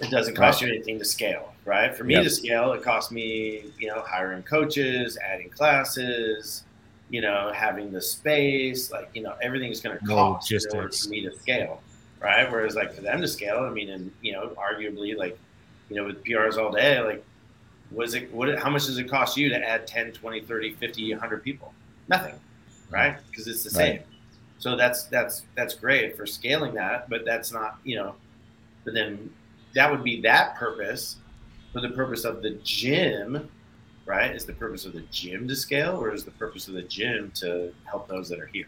it 0.02 0.10
doesn't 0.10 0.36
cost 0.36 0.62
you 0.62 0.68
anything 0.68 0.98
to 1.00 1.06
scale, 1.06 1.54
right? 1.66 1.96
For 1.96 2.04
me 2.04 2.16
Yep. 2.16 2.24
to 2.24 2.30
scale, 2.32 2.74
it 2.74 2.82
costs 2.84 3.12
me, 3.12 3.66
you 3.80 3.88
know, 3.88 4.02
hiring 4.02 4.42
coaches, 4.44 5.18
adding 5.18 5.50
classes, 5.50 6.64
you 7.12 7.22
know, 7.22 7.52
having 7.54 7.92
the 7.92 8.02
space, 8.02 8.92
like, 8.92 9.10
you 9.14 9.22
know, 9.22 9.36
everything's 9.42 9.80
going 9.82 9.98
to 9.98 10.04
cost 10.06 10.52
in 10.52 10.58
order 10.58 10.88
Logistics. 10.88 11.04
for 11.06 11.10
me 11.12 11.22
to 11.22 11.32
scale, 11.40 11.82
right? 12.20 12.52
Whereas 12.52 12.76
like 12.76 12.94
for 12.94 13.02
them 13.02 13.22
to 13.22 13.28
scale, 13.28 13.60
I 13.60 13.70
mean, 13.70 13.90
and 13.92 14.12
you 14.22 14.32
know, 14.34 14.48
arguably 14.58 15.16
like, 15.16 15.38
you 15.90 15.96
know, 15.96 16.06
with 16.06 16.24
PRs 16.24 16.58
all 16.58 16.72
day, 16.72 17.00
like, 17.02 17.24
was 17.92 18.16
it, 18.16 18.34
what, 18.34 18.58
how 18.58 18.72
much 18.72 18.88
does 18.88 18.98
it 18.98 19.08
cost 19.08 19.38
you 19.38 19.48
to 19.50 19.58
add 19.58 19.86
10, 19.86 20.12
20, 20.14 20.42
30, 20.42 20.74
50, 20.74 21.12
100 21.14 21.44
people? 21.44 21.72
Nothing, 22.10 22.34
right? 22.90 23.18
Because 23.30 23.48
it's 23.48 23.64
the 23.64 23.70
Right. 23.78 24.00
same. 24.00 24.04
So 24.60 24.76
that's, 24.76 25.06
that's, 25.06 25.44
that's 25.56 25.74
great 25.74 26.16
for 26.16 26.26
scaling 26.26 26.74
that, 26.76 27.10
but 27.10 27.26
that's 27.26 27.52
not, 27.52 27.78
you 27.84 27.98
know, 27.98 28.16
but 28.86 28.94
then 28.94 29.30
that 29.76 29.92
would 29.92 30.04
be 30.04 30.22
that 30.22 30.56
purpose 30.56 31.18
for 31.74 31.82
the 31.82 31.90
purpose 31.90 32.24
of 32.24 32.42
the 32.42 32.52
gym, 32.64 33.50
right? 34.06 34.34
Is 34.36 34.46
the 34.46 34.54
purpose 34.54 34.86
of 34.86 34.94
the 34.94 35.04
gym 35.12 35.48
to 35.48 35.56
scale 35.56 36.02
or 36.02 36.14
is 36.14 36.24
the 36.24 36.32
purpose 36.32 36.68
of 36.68 36.76
the 36.76 36.84
gym 36.84 37.32
to 37.36 37.74
help 37.86 38.08
those 38.08 38.30
that 38.30 38.40
are 38.40 38.48
here? 38.48 38.68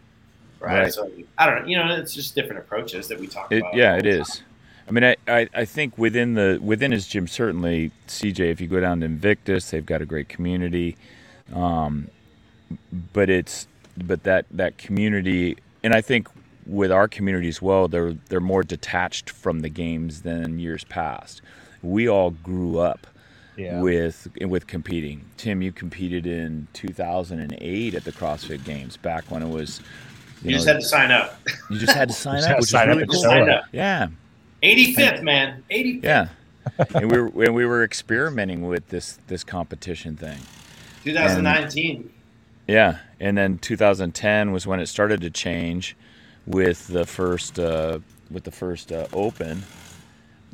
Right. 0.59 0.83
Right. 0.83 0.93
So 0.93 1.11
I 1.37 1.45
don't 1.45 1.61
know, 1.63 1.67
you 1.67 1.77
know, 1.77 1.95
it's 1.95 2.13
just 2.13 2.35
different 2.35 2.59
approaches 2.59 3.07
that 3.07 3.19
we 3.19 3.27
talk 3.27 3.51
It, 3.51 3.59
about. 3.59 3.75
yeah, 3.75 3.95
it 3.95 4.03
time. 4.03 4.21
is. 4.21 4.41
I 4.87 4.91
mean, 4.91 5.03
I, 5.03 5.15
I, 5.27 5.49
I 5.53 5.65
think 5.65 5.97
within 5.97 6.35
the 6.35 6.59
within 6.61 6.91
his 6.91 7.07
gym, 7.07 7.27
certainly 7.27 7.91
CJ. 8.07 8.51
If 8.51 8.61
you 8.61 8.67
go 8.67 8.79
down 8.79 8.99
to 8.99 9.05
Invictus, 9.05 9.71
they've 9.71 9.85
got 9.85 10.01
a 10.01 10.05
great 10.05 10.29
community, 10.29 10.95
um, 11.53 12.07
but 13.13 13.29
it's 13.29 13.67
but 13.97 14.23
that 14.23 14.45
that 14.51 14.77
community, 14.77 15.57
and 15.83 15.93
I 15.93 16.01
think 16.01 16.27
with 16.65 16.91
our 16.91 17.07
community 17.07 17.47
as 17.47 17.61
well, 17.61 17.87
they're 17.87 18.13
they're 18.29 18.39
more 18.39 18.63
detached 18.63 19.29
from 19.29 19.59
the 19.59 19.69
games 19.69 20.21
than 20.23 20.59
years 20.59 20.83
past. 20.83 21.41
We 21.81 22.09
all 22.09 22.31
grew 22.31 22.79
up 22.79 23.05
Yeah. 23.57 23.79
with 23.81 24.27
with 24.41 24.67
competing. 24.67 25.25
Tim, 25.37 25.61
you 25.61 25.71
competed 25.71 26.25
in 26.25 26.67
2008 26.73 27.93
at 27.93 28.03
the 28.03 28.11
CrossFit 28.11 28.63
Games, 28.63 28.97
back 28.97 29.29
when 29.31 29.43
it 29.43 29.49
was. 29.49 29.81
You 30.43 30.51
just 30.51 30.67
had 30.67 30.73
to 30.75 30.81
sign 30.81 31.11
up. 31.11 31.39
you 31.69 31.77
just 31.79 31.93
had 31.93 32.09
to 32.09 32.13
sign 32.25 32.43
up, 32.43 32.59
which 32.59 32.69
sign 32.69 32.83
is 32.89 32.89
up 32.89 32.97
really 32.97 33.01
and 33.03 33.11
cool. 33.11 33.21
Sign 33.21 33.49
up. 33.49 33.59
up. 33.59 33.65
Yeah, 33.71 34.07
85th, 34.63 35.23
man. 35.23 35.63
85th. 35.71 36.03
yeah. 36.03 36.27
and 36.95 37.11
we 37.11 37.19
were 37.21 37.43
and 37.45 37.53
we 37.55 37.65
were 37.65 37.83
experimenting 37.83 38.67
with 38.67 38.87
this 38.89 39.19
this 39.27 39.43
competition 39.43 40.17
thing. 40.17 40.39
2019. 41.03 42.09
Yeah, 42.67 42.97
and 43.19 43.37
then 43.37 43.57
2010 43.59 44.51
was 44.51 44.65
when 44.65 44.79
it 44.79 44.87
started 44.87 45.21
to 45.21 45.29
change 45.29 45.95
with 46.47 46.87
the 46.87 47.05
first 47.05 47.59
uh, 47.59 47.99
with 48.31 48.43
the 48.43 48.51
first 48.51 48.91
uh, 48.91 49.07
Open, 49.13 49.63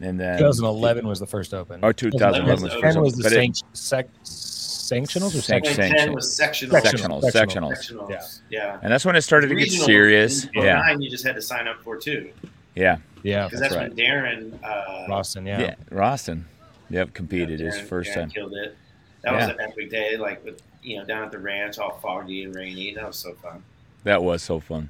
and 0.02 0.20
then 0.20 0.38
2011 0.38 1.08
was 1.08 1.20
the 1.20 1.28
first 1.28 1.54
open. 1.54 1.80
Or 1.84 1.94
2011 1.94 2.52
was 2.52 2.62
the 2.62 2.70
2010 2.70 2.82
first 2.82 3.00
was 3.00 3.14
the 3.16 3.24
but 3.24 3.34
it- 3.34 3.78
sec- 3.78 4.14
sanctionals 4.24 5.36
or 5.38 5.42
Sanct- 5.42 5.68
sectionals? 5.68 5.76
sanction- 5.76 6.14
was 6.14 6.36
sectional. 6.36 6.82
sectionals, 6.82 7.32
Sectional. 7.32 7.72
sectionals, 7.72 8.10
Sectionals. 8.10 8.40
Yeah. 8.50 8.80
and 8.82 8.92
that's 8.92 9.06
when 9.06 9.16
it 9.16 9.22
started 9.22 9.48
to 9.48 9.56
get 9.56 9.72
serious. 9.72 10.46
in 10.54 10.64
Yeah, 10.64 10.80
Nine, 10.80 11.02
you 11.02 11.10
just 11.10 11.26
had 11.26 11.36
to 11.36 11.42
sign 11.42 11.66
up 11.70 11.82
for 11.82 11.96
too, 11.96 12.30
yeah, 12.76 12.98
Yeah, 13.24 13.46
because 13.46 13.62
That's 13.62 13.74
that's, 13.76 13.90
when 13.90 13.98
Darren. 13.98 14.54
Uh, 14.62 15.08
Boston. 15.08 15.46
yeah. 15.46 15.62
Yeah. 15.62 15.76
Roston, 15.92 16.44
yep, 16.90 17.14
competed 17.14 17.62
his 17.62 17.76
Darren- 17.76 17.86
first 17.86 18.12
Darren 18.12 18.16
time. 18.16 18.30
Killed 18.32 18.54
it. 18.54 18.76
That 19.24 19.32
Yeah. 19.34 19.38
was 19.48 19.56
an 19.56 19.62
epic 19.62 19.90
day, 19.92 20.18
like 20.18 20.44
with 20.44 20.62
you 20.84 20.98
know 20.98 21.06
down 21.06 21.24
at 21.24 21.32
the 21.32 21.40
ranch, 21.40 21.78
all 21.80 21.98
foggy 22.00 22.44
and 22.44 22.56
rainy. 22.56 22.94
That 22.94 23.08
was 23.08 23.18
so 23.18 23.34
fun. 23.36 23.64
That 24.04 24.24
was 24.24 24.42
so 24.42 24.60
fun. 24.60 24.90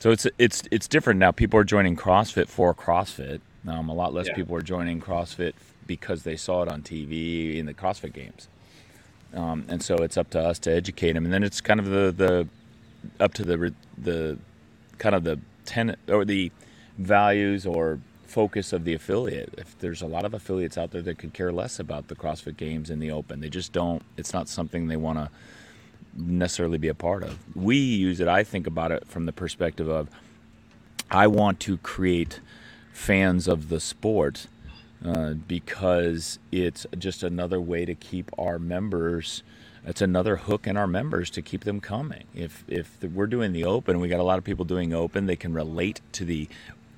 So 0.00 0.10
it's 0.10 0.26
it's 0.38 0.62
it's 0.70 0.88
different 0.88 1.20
now. 1.20 1.30
People 1.32 1.58
are 1.60 1.64
joining 1.64 1.96
CrossFit 1.96 2.48
for 2.48 2.74
CrossFit. 2.74 3.40
Um, 3.66 3.88
a 3.88 3.94
lot 3.94 4.12
less 4.12 4.26
Yeah. 4.26 4.34
people 4.34 4.56
are 4.56 4.62
joining 4.62 5.00
CrossFit 5.00 5.52
because 5.86 6.22
they 6.24 6.36
saw 6.36 6.62
it 6.62 6.68
on 6.68 6.82
TV 6.82 7.58
in 7.58 7.66
the 7.66 7.74
CrossFit 7.74 8.12
games. 8.12 8.48
Um, 9.34 9.64
and 9.68 9.82
so 9.82 9.96
it's 9.96 10.16
up 10.16 10.30
to 10.30 10.40
us 10.40 10.58
to 10.60 10.72
educate 10.72 11.12
them, 11.12 11.24
and 11.24 11.32
then 11.32 11.42
it's 11.42 11.60
kind 11.60 11.78
of 11.80 11.86
the 11.86 12.12
the 12.12 12.48
up 13.22 13.34
to 13.34 13.44
the 13.44 13.72
the 13.96 14.38
kind 14.98 15.14
of 15.14 15.24
the 15.24 15.38
tenant 15.64 15.98
or 16.08 16.24
the 16.24 16.50
values 16.98 17.64
or 17.66 17.98
focus 18.32 18.72
of 18.72 18.84
the 18.84 18.94
affiliate. 18.94 19.52
If 19.58 19.78
there's 19.78 20.00
a 20.00 20.06
lot 20.06 20.24
of 20.24 20.32
affiliates 20.32 20.78
out 20.78 20.90
there 20.90 21.02
that 21.02 21.18
could 21.18 21.34
care 21.34 21.52
less 21.52 21.78
about 21.78 22.08
the 22.08 22.16
CrossFit 22.16 22.56
Games 22.56 22.88
in 22.88 22.98
the 22.98 23.10
Open, 23.10 23.40
they 23.40 23.50
just 23.50 23.72
don't. 23.72 24.02
It's 24.16 24.32
not 24.32 24.48
something 24.48 24.88
they 24.88 24.96
want 24.96 25.18
to 25.18 25.30
necessarily 26.16 26.78
be 26.78 26.88
a 26.88 26.94
part 26.94 27.22
of. 27.22 27.38
We 27.54 27.76
use 27.76 28.20
it. 28.20 28.28
I 28.28 28.42
think 28.42 28.66
about 28.66 28.90
it 28.90 29.06
from 29.06 29.26
the 29.26 29.32
perspective 29.32 29.88
of 29.88 30.08
I 31.10 31.26
want 31.26 31.60
to 31.60 31.76
create 31.76 32.40
fans 32.92 33.46
of 33.46 33.68
the 33.68 33.80
sport 33.80 34.46
uh, 35.04 35.34
because 35.34 36.38
it's 36.50 36.86
just 36.98 37.22
another 37.22 37.60
way 37.60 37.84
to 37.84 37.94
keep 37.94 38.30
our 38.38 38.58
members. 38.58 39.42
It's 39.84 40.00
another 40.00 40.36
hook 40.36 40.66
in 40.66 40.76
our 40.78 40.86
members 40.86 41.28
to 41.30 41.42
keep 41.42 41.64
them 41.64 41.80
coming. 41.80 42.24
If 42.34 42.64
if 42.66 43.02
we're 43.02 43.26
doing 43.26 43.52
the 43.52 43.64
open, 43.64 44.00
we 44.00 44.08
got 44.08 44.20
a 44.20 44.22
lot 44.22 44.38
of 44.38 44.44
people 44.44 44.64
doing 44.64 44.94
open. 44.94 45.26
They 45.26 45.36
can 45.36 45.52
relate 45.52 46.00
to 46.12 46.24
the 46.24 46.48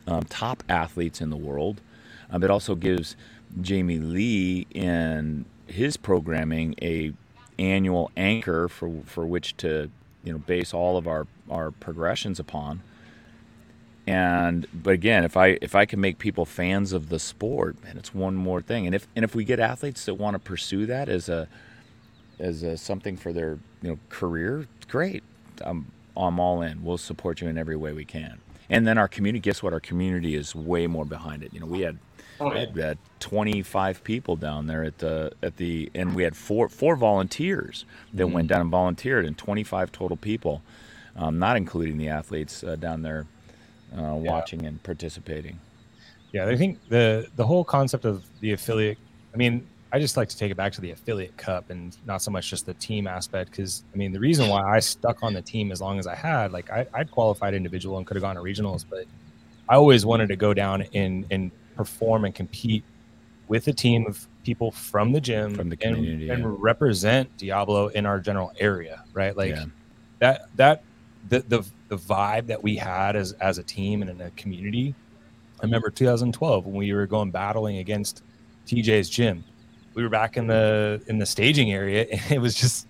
um, 0.07 0.25
top 0.25 0.63
athletes 0.69 1.21
in 1.21 1.31
the 1.31 1.37
world. 1.37 1.81
Um, 2.31 2.43
it 2.43 2.51
also 2.51 2.75
gives 2.75 3.17
Jamie 3.61 3.99
Lee 3.99 4.67
and 4.75 5.45
his 5.67 5.97
programming 5.97 6.75
a 6.83 7.13
annual 7.59 8.11
anchor 8.17 8.69
for 8.69 9.03
for 9.07 9.25
which 9.25 9.57
to 9.59 9.91
you 10.25 10.33
know 10.33 10.39
base 10.39 10.75
all 10.75 10.97
of 10.97 11.07
our 11.07 11.27
our 11.51 11.71
progressions 11.71 12.41
upon. 12.41 12.83
And 14.07 14.67
but 14.75 14.91
again 14.91 15.25
if 15.25 15.37
i 15.37 15.59
if 15.63 15.75
i 15.75 15.87
can 15.87 15.99
make 15.99 16.19
people 16.19 16.45
fans 16.45 16.93
of 16.93 17.09
the 17.09 17.19
sport 17.19 17.77
and 17.87 17.99
it's 17.99 18.15
one 18.15 18.35
more 18.35 18.61
thing. 18.61 18.87
And 18.87 18.95
if 18.95 19.07
and 19.15 19.25
if 19.25 19.35
we 19.35 19.45
get 19.45 19.61
athletes 19.61 20.05
that 20.07 20.15
want 20.15 20.35
to 20.35 20.39
pursue 20.39 20.87
that 20.87 21.09
as 21.09 21.29
a 21.29 21.49
as 22.39 22.63
a, 22.63 22.77
something 22.77 23.17
for 23.17 23.33
their 23.33 23.59
you 23.83 23.91
know 23.91 23.99
career 24.09 24.67
great. 24.89 25.23
I'm 25.61 25.87
i'm 26.17 26.41
all 26.41 26.63
in. 26.63 26.85
We'll 26.85 26.99
support 26.99 27.41
you 27.41 27.49
in 27.49 27.57
every 27.57 27.77
way 27.77 27.93
we 27.93 28.05
can 28.05 28.41
and 28.71 28.87
then 28.87 28.99
our 28.99 29.09
community 29.09 29.41
guess 29.41 29.62
what 29.62 29.73
our 29.73 29.81
community 29.81 30.35
is 30.35 30.55
way 30.55 30.87
more 30.87 31.05
behind 31.05 31.43
it 31.43 31.53
you 31.53 31.61
know 31.61 31.67
we 31.67 31.81
had 31.81 31.99
Oh, 32.41 32.51
we 32.51 32.59
yeah. 32.59 32.61
had, 32.61 32.77
had 32.77 32.99
25 33.21 34.05
people 34.05 34.37
down 34.37 34.67
there 34.67 34.85
at 34.85 34.99
the 34.99 35.33
at 35.43 35.57
the 35.57 35.91
and 35.95 36.15
we 36.15 36.23
had 36.25 36.37
four 36.37 36.69
four 36.69 36.97
volunteers 36.97 37.85
that 38.15 38.29
went 38.29 38.49
down 38.49 38.61
and 38.62 38.71
volunteered 38.71 39.25
and 39.25 39.39
25 39.39 39.93
total 39.93 40.17
people 40.17 40.62
um, 41.17 41.39
not 41.39 41.57
including 41.57 41.99
the 41.99 42.09
athletes 42.09 42.65
uh, 42.65 42.77
down 42.77 43.03
there 43.03 43.27
uh, 43.97 44.15
watching 44.15 44.65
and 44.67 44.83
participating 44.83 45.61
Yeah, 46.33 46.47
I 46.49 46.57
think 46.57 46.81
the 46.89 47.29
the 47.35 47.47
whole 47.47 47.65
concept 47.65 48.05
of 48.05 48.25
the 48.41 48.53
affiliate. 48.53 48.99
I 49.35 49.37
mean, 49.37 49.69
I 49.95 50.01
just 50.01 50.16
like 50.16 50.28
to 50.30 50.36
take 50.36 50.51
it 50.51 50.57
back 50.57 50.72
to 50.72 50.80
the 50.80 50.90
affiliate 50.90 51.36
cup 51.36 51.70
and 51.70 51.97
not 52.05 52.20
so 52.20 52.30
much 52.32 52.51
just 52.51 52.66
the 52.66 52.74
team 52.74 53.07
aspect. 53.07 53.53
Because 53.53 53.84
I 53.95 53.97
mean, 53.97 54.12
the 54.12 54.18
reason 54.18 54.49
why 54.49 54.62
I 54.76 54.80
stuck 54.80 55.22
on 55.22 55.32
the 55.32 55.40
team 55.42 55.70
as 55.70 55.80
long 55.80 56.01
as 56.01 56.07
I 56.09 56.16
had, 56.16 56.51
like, 56.53 56.68
I, 56.70 56.84
I'd 56.92 57.12
qualified 57.12 57.55
individual 57.55 57.97
and 57.99 58.05
could 58.07 58.16
have 58.16 58.22
gone 58.22 58.34
to 58.34 58.42
regionals, 58.42 58.84
but 58.88 59.05
I 59.68 59.76
always 59.76 60.05
wanted 60.05 60.28
to 60.30 60.36
go 60.36 60.53
down 60.53 60.82
and 60.95 61.24
and 61.30 61.53
perform 61.76 62.24
and 62.24 62.34
compete 62.34 62.82
with 63.47 63.68
a 63.68 63.72
team 63.72 64.05
of 64.09 64.26
people 64.42 64.70
from 64.72 65.12
the 65.12 65.20
gym 65.20 65.55
From 65.55 65.68
the 65.68 65.78
and- 65.84 65.95
community, 65.97 66.28
and, 66.28 66.42
yeah. 66.42 66.49
represent 66.59 67.34
Diablo 67.38 67.86
in 67.88 68.05
our 68.05 68.18
general 68.18 68.53
area, 68.59 69.05
right? 69.12 69.36
Like 69.36 69.51
Yeah. 69.55 69.64
that 70.18 70.49
that 70.57 70.82
the, 71.28 71.40
the 71.49 71.64
the 71.88 71.97
vibe 71.99 72.47
that 72.49 72.61
we 72.64 72.74
had 72.74 73.14
as 73.14 73.32
as 73.34 73.59
a 73.59 73.62
team 73.62 74.03
and 74.03 74.11
in 74.11 74.20
a 74.20 74.30
community. 74.32 74.92
I 75.61 75.66
remember 75.66 75.88
2012 75.88 76.66
when 76.66 76.74
we 76.74 76.92
were 76.92 77.07
going 77.07 77.30
battling 77.30 77.78
against 77.78 78.22
TJ's 78.66 79.09
gym. 79.09 79.45
We 79.95 80.03
were 80.03 80.09
back 80.09 80.36
in 80.36 80.47
the 80.47 81.01
in 81.07 81.18
the 81.18 81.26
staging 81.26 81.72
area, 81.72 82.07
and 82.12 82.32
it 82.32 82.40
was 82.40 82.55
just 82.55 82.86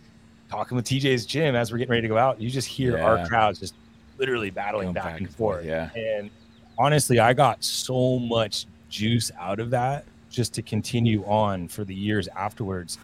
talking 0.50 0.76
with 0.76 0.86
TJ's 0.86 1.26
gym 1.26 1.55
as 1.55 1.70
we're 1.72 1.78
getting 1.78 1.90
ready 1.90 2.02
to 2.02 2.09
go 2.09 2.16
out. 2.18 2.40
You 2.40 2.48
just 2.50 2.68
hear 2.68 2.96
Yeah. 2.96 3.05
our 3.05 3.26
crowds 3.26 3.59
just 3.61 3.74
literally 4.18 4.50
battling 4.50 4.86
Going 4.86 4.94
back, 4.94 5.18
and 5.18 5.28
forth. 5.28 5.64
yeah 5.64 5.90
And 5.96 6.30
honestly, 6.78 7.18
I 7.18 7.32
got 7.32 7.62
so 7.64 8.18
much 8.18 8.66
juice 8.88 9.30
out 9.38 9.59
of 9.61 9.70
that 9.70 10.05
just 10.30 10.55
to 10.55 10.62
continue 10.62 11.24
on 11.24 11.66
for 11.68 11.84
the 11.84 11.94
years 11.94 12.28
afterwards. 12.28 12.98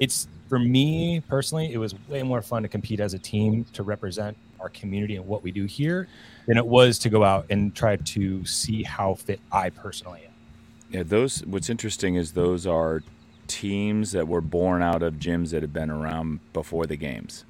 It's 0.00 0.26
for 0.48 0.58
me 0.58 1.20
personally, 1.28 1.72
it 1.72 1.78
was 1.78 1.94
way 2.08 2.22
more 2.22 2.42
fun 2.42 2.62
to 2.62 2.68
compete 2.68 3.00
as 3.00 3.14
a 3.14 3.18
team 3.18 3.64
to 3.74 3.82
represent 3.82 4.36
our 4.60 4.68
community 4.70 5.16
and 5.16 5.26
what 5.26 5.42
we 5.42 5.52
do 5.52 5.64
here 5.66 6.08
than 6.46 6.56
it 6.56 6.66
was 6.66 6.98
to 7.00 7.08
go 7.08 7.22
out 7.22 7.46
and 7.50 7.74
try 7.74 7.96
to 7.96 8.44
see 8.44 8.82
how 8.82 9.14
fit 9.14 9.38
I 9.52 9.70
personally 9.70 10.22
am. 10.24 10.32
Yeah, 10.90 11.02
those. 11.04 11.44
What's 11.44 11.68
interesting 11.70 12.14
is 12.16 12.32
those 12.32 12.66
are 12.66 13.02
teams 13.48 14.12
that 14.12 14.28
were 14.28 14.40
born 14.40 14.82
out 14.82 15.02
of 15.02 15.14
gyms 15.14 15.50
that 15.50 15.62
had 15.62 15.72
been 15.72 15.90
around 15.90 16.40
before 16.52 16.86
the 16.86 16.96
games. 16.96 17.44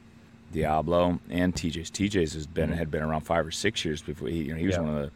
Diablo 0.52 1.20
and 1.28 1.54
TJ's. 1.54 1.90
TJ's 1.90 2.32
has 2.32 2.46
been 2.46 2.72
had 2.72 2.90
been 2.90 3.02
around 3.02 3.20
five 3.22 3.46
or 3.46 3.50
six 3.50 3.84
years 3.84 4.00
before. 4.00 4.28
He, 4.28 4.44
you 4.44 4.52
know, 4.54 4.58
he 4.58 4.66
was 4.66 4.76
Yeah. 4.76 4.80
one 4.82 4.96
of 4.96 5.02
the. 5.02 5.10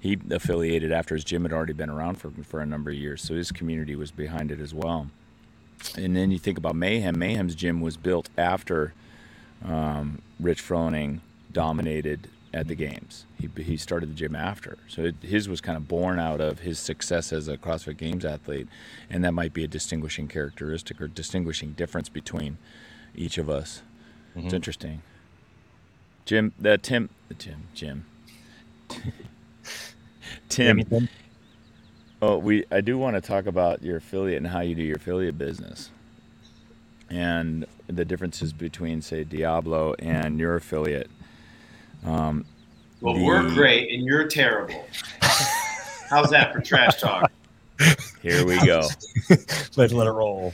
He 0.00 0.16
affiliated 0.30 0.92
after 0.92 1.14
his 1.16 1.24
gym 1.24 1.42
had 1.42 1.52
already 1.52 1.72
been 1.74 1.90
around 1.90 2.14
for 2.16 2.30
for 2.44 2.60
a 2.60 2.66
number 2.66 2.90
of 2.90 2.96
years, 2.96 3.20
so 3.20 3.34
his 3.34 3.52
community 3.52 3.94
was 3.96 4.10
behind 4.10 4.50
it 4.50 4.60
as 4.60 4.72
well. 4.72 5.08
And 5.96 6.16
then 6.16 6.30
you 6.30 6.38
think 6.38 6.56
about 6.56 6.74
Mayhem. 6.76 7.18
Mayhem's 7.18 7.54
gym 7.54 7.80
was 7.80 7.96
built 7.96 8.28
after 8.38 8.94
um, 9.64 10.22
Rich 10.40 10.62
Froning 10.62 11.20
dominated 11.52 12.28
at 12.58 12.68
the 12.68 12.74
games. 12.74 13.24
He, 13.40 13.48
he 13.62 13.76
started 13.76 14.10
the 14.10 14.14
gym 14.14 14.34
after. 14.34 14.78
So 14.88 15.04
it, 15.04 15.14
his 15.22 15.48
was 15.48 15.60
kind 15.60 15.76
of 15.76 15.88
born 15.88 16.18
out 16.18 16.40
of 16.40 16.60
his 16.60 16.78
success 16.78 17.32
as 17.32 17.48
a 17.48 17.56
CrossFit 17.56 17.96
Games 17.96 18.24
athlete. 18.24 18.68
And 19.08 19.24
that 19.24 19.32
might 19.32 19.54
be 19.54 19.64
a 19.64 19.68
distinguishing 19.68 20.28
characteristic 20.28 21.00
or 21.00 21.08
distinguishing 21.08 21.72
difference 21.72 22.08
between 22.08 22.58
each 23.14 23.38
of 23.38 23.48
us. 23.48 23.82
It's 24.34 24.46
mm-hmm. 24.46 24.56
interesting. 24.56 25.02
Jim, 26.24 26.52
the 26.58 26.76
Tim, 26.76 27.08
the 27.28 27.34
Jim, 27.34 27.68
Jim. 27.74 28.04
Tim, 30.48 30.78
Anything? 30.78 31.08
Oh, 32.20 32.36
we 32.36 32.64
I 32.70 32.80
do 32.80 32.98
want 32.98 33.14
to 33.14 33.20
talk 33.20 33.46
about 33.46 33.82
your 33.82 33.96
affiliate 33.96 34.38
and 34.38 34.48
how 34.48 34.60
you 34.60 34.74
do 34.74 34.82
your 34.82 34.96
affiliate 34.96 35.38
business, 35.38 35.90
and 37.08 37.64
the 37.86 38.04
differences 38.04 38.52
between, 38.52 39.00
say, 39.00 39.24
Diablo 39.24 39.94
and 39.98 40.38
your 40.38 40.56
affiliate. 40.56 41.10
Um, 42.04 42.44
Well, 43.00 43.14
The- 43.14 43.24
we're 43.24 43.48
great 43.54 43.92
and 43.92 44.04
you're 44.04 44.26
terrible. 44.28 44.86
How's 46.10 46.30
that 46.30 46.52
for 46.52 46.60
trash 46.60 47.00
talk? 47.00 47.30
here 48.22 48.44
we 48.46 48.56
go. 48.66 48.88
Let, 49.76 49.92
let 49.92 50.06
it 50.06 50.10
roll. 50.10 50.52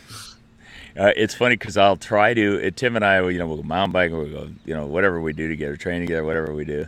Uh, 0.99 1.13
it's 1.17 1.35
funny 1.35 1.57
because 1.57 1.77
I'll 1.77 1.97
try 1.97 2.35
to. 2.35 2.67
Uh, 2.67 2.71
Tim 2.75 2.97
and 2.97 3.05
I, 3.05 3.21
you 3.29 3.39
know, 3.39 3.47
we'll 3.47 3.57
go 3.59 3.63
mountain 3.63 3.93
biking, 3.93 4.17
we'll 4.17 4.31
go, 4.31 4.49
you 4.65 4.75
know, 4.75 4.87
whatever 4.87 5.21
we 5.21 5.33
do 5.33 5.49
together, 5.49 5.77
train 5.77 6.01
together, 6.01 6.25
whatever 6.25 6.53
we 6.53 6.65
do, 6.65 6.87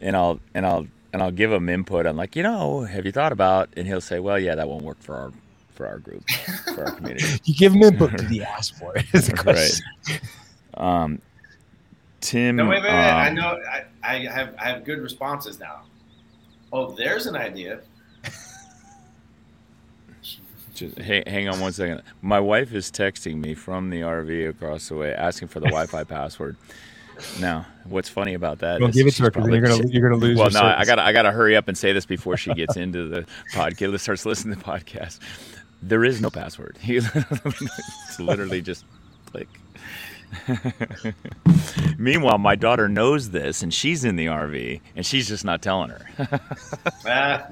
and 0.00 0.14
I'll 0.16 0.38
and 0.54 0.64
I'll 0.66 0.86
and 1.12 1.22
I'll 1.22 1.30
give 1.32 1.50
him 1.50 1.68
input. 1.68 2.06
I'm 2.06 2.16
like, 2.16 2.36
you 2.36 2.42
know, 2.42 2.82
have 2.82 3.04
you 3.06 3.10
thought 3.12 3.32
about? 3.32 3.68
And 3.76 3.86
he'll 3.86 4.00
say, 4.00 4.20
well, 4.20 4.38
yeah, 4.38 4.54
that 4.54 4.68
won't 4.68 4.84
work 4.84 5.00
for 5.00 5.16
our 5.16 5.32
for 5.74 5.86
our 5.88 5.98
group, 5.98 6.28
for 6.74 6.84
our 6.84 6.90
community. 6.96 7.40
You 7.44 7.54
give 7.54 7.72
them 7.72 7.82
input 7.82 8.16
to 8.18 8.24
the 8.28 8.42
ask 8.44 8.76
for 8.78 8.96
it. 8.96 9.06
Is 9.12 9.26
the 9.28 9.34
Right. 9.44 10.20
Um, 10.74 11.20
Tim, 12.22 12.56
No, 12.56 12.66
wait, 12.68 12.82
wait, 12.82 12.88
wait. 12.88 12.98
I 12.98 13.28
um, 13.28 13.34
know. 13.34 13.58
I, 13.70 13.84
I 14.02 14.18
have 14.26 14.54
I 14.58 14.68
have 14.68 14.84
good 14.84 15.00
responses 15.00 15.58
now. 15.58 15.82
Oh, 16.72 16.92
there's 16.92 17.26
an 17.26 17.36
idea. 17.36 17.80
Just 20.74 20.96
hang, 20.98 21.24
hang 21.26 21.48
on 21.48 21.60
one 21.60 21.72
second. 21.72 22.02
My 22.22 22.40
wife 22.40 22.72
is 22.72 22.90
texting 22.90 23.36
me 23.36 23.54
from 23.54 23.90
the 23.90 24.00
RV 24.02 24.48
across 24.50 24.88
the 24.88 24.94
way, 24.94 25.12
asking 25.12 25.48
for 25.48 25.58
the 25.60 25.66
Wi-Fi 25.66 26.04
password. 26.08 26.56
Now, 27.40 27.66
what's 27.84 28.08
funny 28.08 28.34
about 28.34 28.60
that? 28.60 28.78
Don't 28.78 28.90
is 28.90 28.94
give 28.96 29.06
it 29.08 29.14
to 29.14 29.24
her 29.24 29.30
because 29.30 29.48
you're 29.48 29.60
gonna 29.60 29.88
you're 29.88 30.08
gonna 30.08 30.20
lose. 30.20 30.38
Well, 30.38 30.50
your 30.50 30.62
no, 30.62 30.68
I 30.68 30.84
gotta 30.84 31.02
I 31.02 31.12
gotta 31.12 31.32
hurry 31.32 31.56
up 31.56 31.66
and 31.66 31.76
say 31.76 31.92
this 31.92 32.06
before 32.06 32.36
she 32.36 32.54
gets 32.54 32.76
into 32.76 33.08
the 33.08 33.26
podcast. 33.52 33.98
Starts 33.98 34.24
listening 34.24 34.54
to 34.54 34.60
the 34.60 34.64
podcast. 34.64 35.18
There 35.82 36.04
is 36.04 36.20
no 36.20 36.30
password. 36.30 36.78
it's 36.84 38.20
literally 38.20 38.62
just 38.62 38.84
click. 39.26 39.48
Meanwhile, 41.98 42.38
my 42.38 42.56
daughter 42.56 42.88
knows 42.88 43.30
this, 43.30 43.62
and 43.62 43.72
she's 43.72 44.04
in 44.04 44.16
the 44.16 44.26
RV, 44.26 44.80
and 44.96 45.04
she's 45.06 45.28
just 45.28 45.44
not 45.44 45.62
telling 45.62 45.90
her. 45.90 46.40
Ah, 47.06 47.48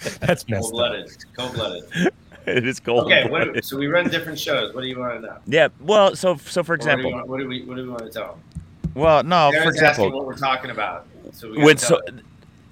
That's 0.20 0.44
cold 0.44 0.48
messed 0.48 0.66
up. 0.66 0.70
blooded. 0.72 1.10
Cold 1.36 1.54
blooded. 1.54 1.84
it 2.46 2.66
is 2.66 2.80
cold. 2.80 3.04
Okay, 3.04 3.28
what, 3.28 3.64
so 3.64 3.76
we 3.76 3.86
run 3.86 4.08
different 4.08 4.38
shows. 4.38 4.74
What 4.74 4.82
do 4.82 4.88
you 4.88 4.98
want 4.98 5.20
to 5.20 5.26
know? 5.26 5.36
Yeah. 5.46 5.68
Well, 5.80 6.16
so 6.16 6.36
so 6.36 6.62
for 6.62 6.74
Or 6.74 6.76
what 6.78 6.80
do, 6.80 6.90
example, 6.90 7.12
want, 7.12 7.28
what 7.28 7.38
do 7.40 7.46
we 7.48 7.64
what 7.64 7.76
do 7.76 7.82
we 7.82 7.88
want 7.88 8.04
to 8.04 8.10
tell 8.10 8.32
them? 8.32 8.92
well, 8.94 9.22
no, 9.22 9.50
for 9.50 9.56
Aaron's 9.56 9.80
asking 9.82 10.04
example, 10.06 10.18
what 10.18 10.26
we're 10.26 10.36
talking 10.36 10.70
about. 10.70 11.06
So 11.32 11.48
we 11.48 11.56
gotta 11.56 11.66
when 11.66 11.76
tell 11.76 11.88
so 11.88 12.00
them. 12.06 12.22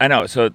I 0.00 0.08
know. 0.08 0.26
So 0.26 0.50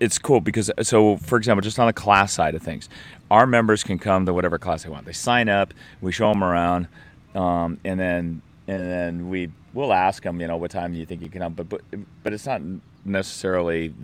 it's 0.00 0.18
cool 0.18 0.40
because 0.40 0.70
so 0.82 1.16
for 1.18 1.38
example, 1.38 1.62
just 1.62 1.78
on 1.78 1.86
the 1.86 1.92
class 1.92 2.32
side 2.32 2.54
of 2.54 2.62
things, 2.62 2.88
our 3.30 3.46
members 3.46 3.82
can 3.82 3.98
come 3.98 4.26
to 4.26 4.34
whatever 4.34 4.58
class 4.58 4.82
they 4.82 4.90
want. 4.90 5.06
They 5.06 5.12
sign 5.12 5.48
up, 5.48 5.72
we 6.00 6.12
show 6.12 6.28
them 6.32 6.42
around, 6.44 6.88
um, 7.36 7.78
and 7.84 8.00
then 8.00 8.42
and 8.68 8.82
then 8.82 9.30
we 9.30 9.50
will 9.74 9.92
ask 9.92 10.22
them, 10.22 10.40
you 10.40 10.48
know, 10.48 10.56
what 10.56 10.70
time 10.70 10.92
do 10.92 10.98
you 10.98 11.06
think 11.06 11.22
you 11.22 11.28
can 11.28 11.42
come? 11.42 11.52
But 11.54 11.68
but 11.68 11.82
but 12.22 12.32
it's 12.32 12.46
not 12.46 12.62
necessarily 13.04 13.94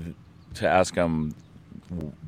to 0.55 0.69
ask 0.69 0.95
them 0.95 1.35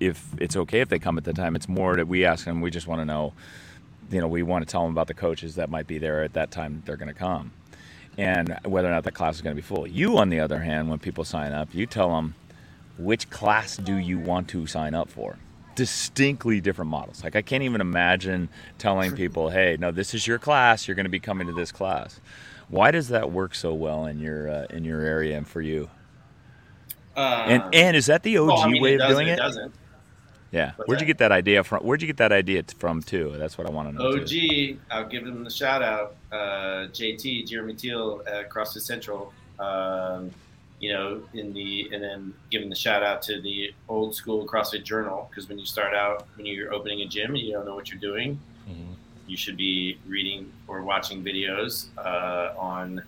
if 0.00 0.26
it's 0.38 0.56
okay 0.56 0.80
if 0.80 0.88
they 0.88 0.98
come 0.98 1.18
at 1.18 1.24
the 1.24 1.32
time. 1.32 1.54
It's 1.54 1.68
more 1.68 1.96
that 1.96 2.08
we 2.08 2.24
ask 2.24 2.44
them. 2.44 2.60
We 2.60 2.70
just 2.70 2.86
want 2.86 3.00
to 3.00 3.04
know, 3.04 3.32
you 4.10 4.20
know, 4.20 4.28
we 4.28 4.42
want 4.42 4.66
to 4.66 4.70
tell 4.70 4.82
them 4.82 4.92
about 4.92 5.06
the 5.06 5.14
coaches 5.14 5.54
that 5.54 5.70
might 5.70 5.86
be 5.86 5.98
there 5.98 6.24
at 6.24 6.32
that 6.32 6.50
time 6.50 6.82
they're 6.86 6.96
going 6.96 7.08
to 7.08 7.14
come 7.14 7.52
and 8.16 8.58
whether 8.64 8.88
or 8.88 8.92
not 8.92 9.04
the 9.04 9.10
class 9.10 9.36
is 9.36 9.42
going 9.42 9.56
to 9.56 9.60
be 9.60 9.66
full. 9.66 9.86
You, 9.86 10.18
on 10.18 10.28
the 10.28 10.40
other 10.40 10.60
hand, 10.60 10.88
when 10.88 10.98
people 10.98 11.24
sign 11.24 11.52
up, 11.52 11.74
you 11.74 11.86
tell 11.86 12.10
them 12.10 12.34
which 12.98 13.28
class 13.30 13.76
do 13.76 13.96
you 13.96 14.18
want 14.18 14.48
to 14.48 14.66
sign 14.66 14.94
up 14.94 15.10
for. 15.10 15.36
Distinctly 15.74 16.60
different 16.60 16.90
models. 16.90 17.24
Like 17.24 17.36
I 17.36 17.42
can't 17.42 17.62
even 17.62 17.80
imagine 17.80 18.48
telling 18.78 19.14
people, 19.16 19.50
"Hey, 19.50 19.76
no, 19.78 19.90
this 19.90 20.14
is 20.14 20.26
your 20.26 20.38
class. 20.38 20.86
You're 20.86 20.94
going 20.94 21.04
to 21.06 21.10
be 21.10 21.20
coming 21.20 21.46
to 21.46 21.52
this 21.52 21.72
class." 21.72 22.20
Why 22.68 22.90
does 22.90 23.08
that 23.08 23.30
work 23.30 23.54
so 23.54 23.74
well 23.74 24.06
in 24.06 24.18
your 24.18 24.48
uh, 24.48 24.66
in 24.70 24.84
your 24.84 25.00
area 25.02 25.36
and 25.36 25.46
for 25.46 25.60
you? 25.60 25.90
And 27.16 27.62
Um, 27.62 27.70
and 27.72 27.96
is 27.96 28.06
that 28.06 28.22
the 28.22 28.38
OG 28.38 28.46
well, 28.48 28.58
I 28.58 28.68
mean, 28.68 28.82
way 28.82 28.94
of 28.94 29.08
doing 29.08 29.28
it? 29.28 29.32
It 29.32 29.36
doesn't. 29.36 29.74
Yeah. 30.50 30.72
What's 30.76 30.88
Where'd 30.88 31.00
you 31.00 31.06
get 31.06 31.18
that 31.18 31.32
idea 31.32 31.64
from? 31.64 31.84
Where'd 31.84 32.00
you 32.00 32.06
get 32.06 32.18
that 32.18 32.32
idea 32.32 32.62
from 32.78 33.02
too? 33.02 33.34
That's 33.36 33.58
what 33.58 33.66
I 33.66 33.70
want 33.70 33.90
to 33.90 33.94
know. 33.94 34.18
too. 34.18 34.78
OG, 34.78 34.78
I'll 34.90 35.08
give 35.08 35.24
them 35.24 35.42
the 35.42 35.50
shout 35.50 35.82
out. 35.82 36.16
Uh, 36.30 36.86
JT, 36.92 37.46
Jeremy 37.48 37.74
Thiel 37.74 38.22
at 38.26 38.50
CrossFit 38.50 38.82
Central. 38.82 39.32
Um, 39.58 40.30
you 40.80 40.92
know, 40.92 41.22
in 41.34 41.52
the 41.54 41.88
and 41.92 42.02
then 42.02 42.34
giving 42.50 42.68
the 42.68 42.74
shout 42.76 43.02
out 43.02 43.22
to 43.22 43.40
the 43.40 43.72
old 43.88 44.14
school 44.14 44.46
CrossFit 44.46 44.82
Journal 44.84 45.26
because 45.30 45.48
when 45.48 45.58
you 45.58 45.64
start 45.66 45.94
out, 45.94 46.26
when 46.36 46.46
you're 46.46 46.72
opening 46.74 47.00
a 47.00 47.06
gym 47.06 47.30
and 47.30 47.38
you 47.38 47.52
don't 47.52 47.64
know 47.64 47.74
what 47.74 47.90
you're 47.90 48.00
doing, 48.00 48.38
you 49.26 49.36
should 49.38 49.56
be 49.56 49.96
reading 50.06 50.52
or 50.68 50.82
watching 50.82 51.24
videos 51.24 51.86
uh, 51.98 52.52
on 52.58 53.02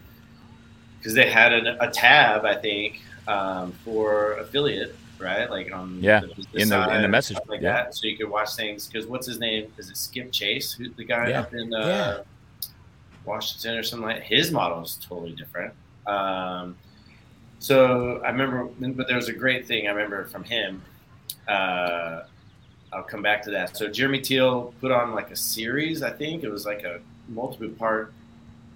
because 0.98 1.12
they 1.12 1.30
had 1.30 1.52
an, 1.52 1.66
a 1.80 1.90
tab 1.90 2.44
I 2.46 2.54
think 2.54 3.02
um, 3.28 3.72
for 3.84 4.32
affiliate 4.38 4.94
right? 5.18 5.50
Like 5.50 5.72
on 5.72 6.02
Yeah, 6.02 6.20
the 6.20 6.26
in 6.60 6.68
the- 6.68 6.94
in 6.94 7.00
the 7.02 7.08
message, 7.08 7.38
like 7.48 7.62
yeah. 7.62 7.72
that. 7.84 7.94
So 7.94 8.06
you 8.06 8.16
could 8.18 8.28
watch 8.30 8.54
things 8.54 8.86
because 8.86 9.06
what's 9.06 9.26
his 9.26 9.38
name? 9.38 9.72
Is 9.78 9.88
it 9.90 9.96
Skip 9.96 10.30
Chase 10.30 10.72
who 10.74 10.90
the 10.90 11.04
guy 11.04 11.30
Yeah, 11.30 11.40
up 11.40 11.54
in 11.54 11.72
uh, 11.72 11.86
yeah. 11.86 12.18
Washington 13.24 13.76
or 13.78 13.82
something 13.82 14.06
like 14.06 14.22
his 14.22 14.50
model 14.52 14.82
is 14.82 14.98
totally 15.02 15.32
different. 15.32 15.72
Um, 16.06 16.76
so 17.59 18.20
I 18.24 18.30
remember 18.30 18.68
but 18.92 19.07
there 19.09 19.16
was 19.16 19.28
a 19.28 19.32
great 19.32 19.66
thing 19.66 19.86
I 19.86 19.90
remember 19.90 20.24
from 20.26 20.44
him 20.44 20.82
uh, 21.48 22.22
I'll 22.92 23.02
come 23.02 23.22
back 23.22 23.42
to 23.42 23.50
that. 23.52 23.76
So 23.76 23.88
Jeremy 23.88 24.20
Thiel 24.20 24.74
put 24.80 24.90
on 24.90 25.12
like 25.12 25.30
a 25.30 25.36
series. 25.36 26.02
I 26.02 26.11
think 26.11 26.44
it 26.44 26.50
was 26.50 26.64
like 26.64 26.82
a 26.84 27.00
multiple 27.28 27.68
part, 27.68 28.12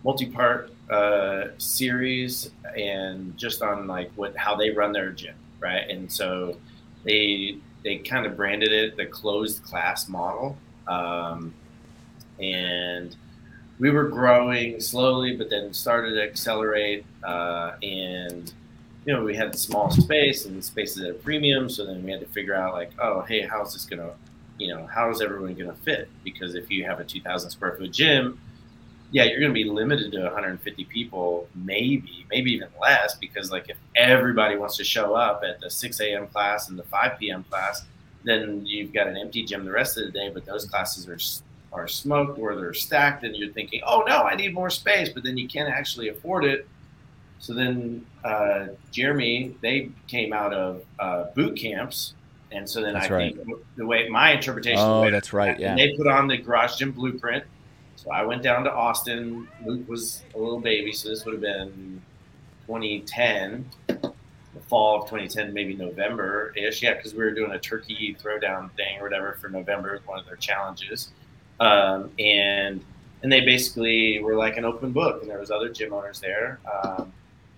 multi-part 0.04 0.70
uh, 0.90 1.48
series, 1.58 2.50
and 2.76 3.36
just 3.36 3.62
on 3.62 3.86
like 3.86 4.10
what 4.16 4.36
how 4.36 4.56
they 4.56 4.70
run 4.70 4.92
their 4.92 5.10
gym, 5.10 5.34
right? 5.58 5.88
And 5.88 6.10
so 6.10 6.56
they 7.04 7.56
they 7.82 7.98
kind 7.98 8.26
of 8.26 8.36
branded 8.36 8.72
it 8.72 8.96
the 8.96 9.06
closed 9.06 9.62
class 9.62 10.08
model, 10.08 10.56
um, 10.86 11.54
and 12.38 13.16
we 13.78 13.90
were 13.90 14.08
growing 14.08 14.80
slowly, 14.80 15.36
but 15.36 15.48
then 15.48 15.72
started 15.72 16.10
to 16.14 16.22
accelerate, 16.22 17.06
uh, 17.24 17.72
and 17.82 18.52
you 19.04 19.14
know, 19.14 19.22
we 19.24 19.34
had 19.34 19.54
a 19.54 19.56
small 19.56 19.90
space 19.90 20.44
and 20.44 20.62
space 20.62 20.96
is 20.96 21.04
at 21.04 21.10
a 21.10 21.14
premium. 21.14 21.68
So 21.68 21.86
then 21.86 22.02
we 22.04 22.10
had 22.10 22.20
to 22.20 22.26
figure 22.26 22.54
out 22.54 22.74
like, 22.74 22.90
oh, 22.98 23.22
hey, 23.22 23.42
how's 23.42 23.72
this 23.72 23.84
going 23.84 24.00
to, 24.00 24.12
you 24.58 24.74
know, 24.74 24.86
how 24.86 25.10
is 25.10 25.22
everyone 25.22 25.54
going 25.54 25.70
to 25.70 25.76
fit? 25.82 26.08
Because 26.22 26.54
if 26.54 26.70
you 26.70 26.84
have 26.84 27.00
a 27.00 27.04
2000 27.04 27.50
square 27.50 27.76
foot 27.76 27.92
gym, 27.92 28.38
yeah, 29.12 29.24
you're 29.24 29.40
going 29.40 29.50
to 29.50 29.54
be 29.54 29.64
limited 29.64 30.12
to 30.12 30.22
150 30.22 30.84
people, 30.84 31.48
maybe, 31.54 32.26
maybe 32.30 32.52
even 32.52 32.68
less. 32.80 33.16
Because 33.16 33.50
like 33.50 33.68
if 33.68 33.76
everybody 33.96 34.56
wants 34.56 34.76
to 34.76 34.84
show 34.84 35.14
up 35.14 35.42
at 35.48 35.60
the 35.60 35.70
6 35.70 36.00
a.m. 36.00 36.26
class 36.28 36.68
and 36.68 36.78
the 36.78 36.84
5 36.84 37.18
p.m. 37.18 37.44
class, 37.44 37.84
then 38.22 38.64
you've 38.66 38.92
got 38.92 39.06
an 39.08 39.16
empty 39.16 39.44
gym 39.44 39.64
the 39.64 39.72
rest 39.72 39.96
of 39.96 40.04
the 40.04 40.12
day. 40.12 40.30
But 40.32 40.44
those 40.44 40.66
classes 40.66 41.08
are 41.08 41.18
are 41.72 41.86
smoked 41.86 42.36
or 42.36 42.56
they're 42.56 42.74
stacked, 42.74 43.22
and 43.22 43.36
you're 43.36 43.52
thinking, 43.52 43.80
oh 43.86 44.02
no, 44.06 44.22
I 44.22 44.34
need 44.34 44.52
more 44.52 44.70
space, 44.70 45.08
but 45.08 45.22
then 45.22 45.36
you 45.36 45.46
can't 45.46 45.68
actually 45.68 46.08
afford 46.08 46.44
it 46.44 46.66
so 47.40 47.54
then 47.54 48.06
uh, 48.22 48.66
Jeremy, 48.92 49.56
they 49.62 49.90
came 50.06 50.32
out 50.32 50.52
of 50.52 50.84
uh, 50.98 51.24
boot 51.34 51.56
camps, 51.56 52.14
and 52.52 52.68
so 52.68 52.82
then 52.82 52.92
That's 52.92 53.10
I 53.10 53.14
right. 53.14 53.34
think 53.34 53.58
the 53.76 53.86
way 53.86 54.08
my 54.08 54.32
interpretation. 54.32 54.78
Oh, 54.78 55.02
way 55.02 55.10
that's 55.10 55.32
right. 55.32 55.58
Yeah. 55.58 55.74
They 55.74 55.96
put 55.96 56.06
on 56.06 56.28
the 56.28 56.36
Garage 56.36 56.76
Gym 56.76 56.92
Blueprint. 56.92 57.44
So 57.96 58.10
I 58.10 58.24
went 58.24 58.42
down 58.42 58.64
to 58.64 58.72
Austin. 58.72 59.48
Luke 59.64 59.88
was 59.88 60.22
a 60.34 60.38
little 60.38 60.60
baby, 60.60 60.92
so 60.92 61.08
this 61.08 61.24
would 61.24 61.32
have 61.32 61.42
been 61.42 62.00
2010, 62.66 63.68
the 63.86 64.12
fall 64.68 65.02
of 65.02 65.08
2010, 65.08 65.52
maybe 65.54 65.74
November 65.74 66.52
ish. 66.56 66.82
Yeah, 66.82 66.94
because 66.94 67.14
we 67.14 67.24
were 67.24 67.30
doing 67.30 67.52
a 67.52 67.58
turkey 67.58 68.16
throwdown 68.22 68.70
thing 68.72 68.98
or 68.98 69.04
whatever 69.04 69.38
for 69.40 69.48
November, 69.48 69.98
one 70.04 70.18
of 70.18 70.26
their 70.26 70.36
challenges. 70.36 71.10
Um, 71.58 72.10
and 72.18 72.84
and 73.22 73.30
they 73.30 73.40
basically 73.40 74.22
were 74.22 74.34
like 74.34 74.56
an 74.58 74.64
open 74.64 74.92
book, 74.92 75.22
and 75.22 75.30
there 75.30 75.38
was 75.38 75.50
other 75.50 75.68
gym 75.70 75.92
owners 75.92 76.20
there. 76.20 76.58
Um, 76.70 77.12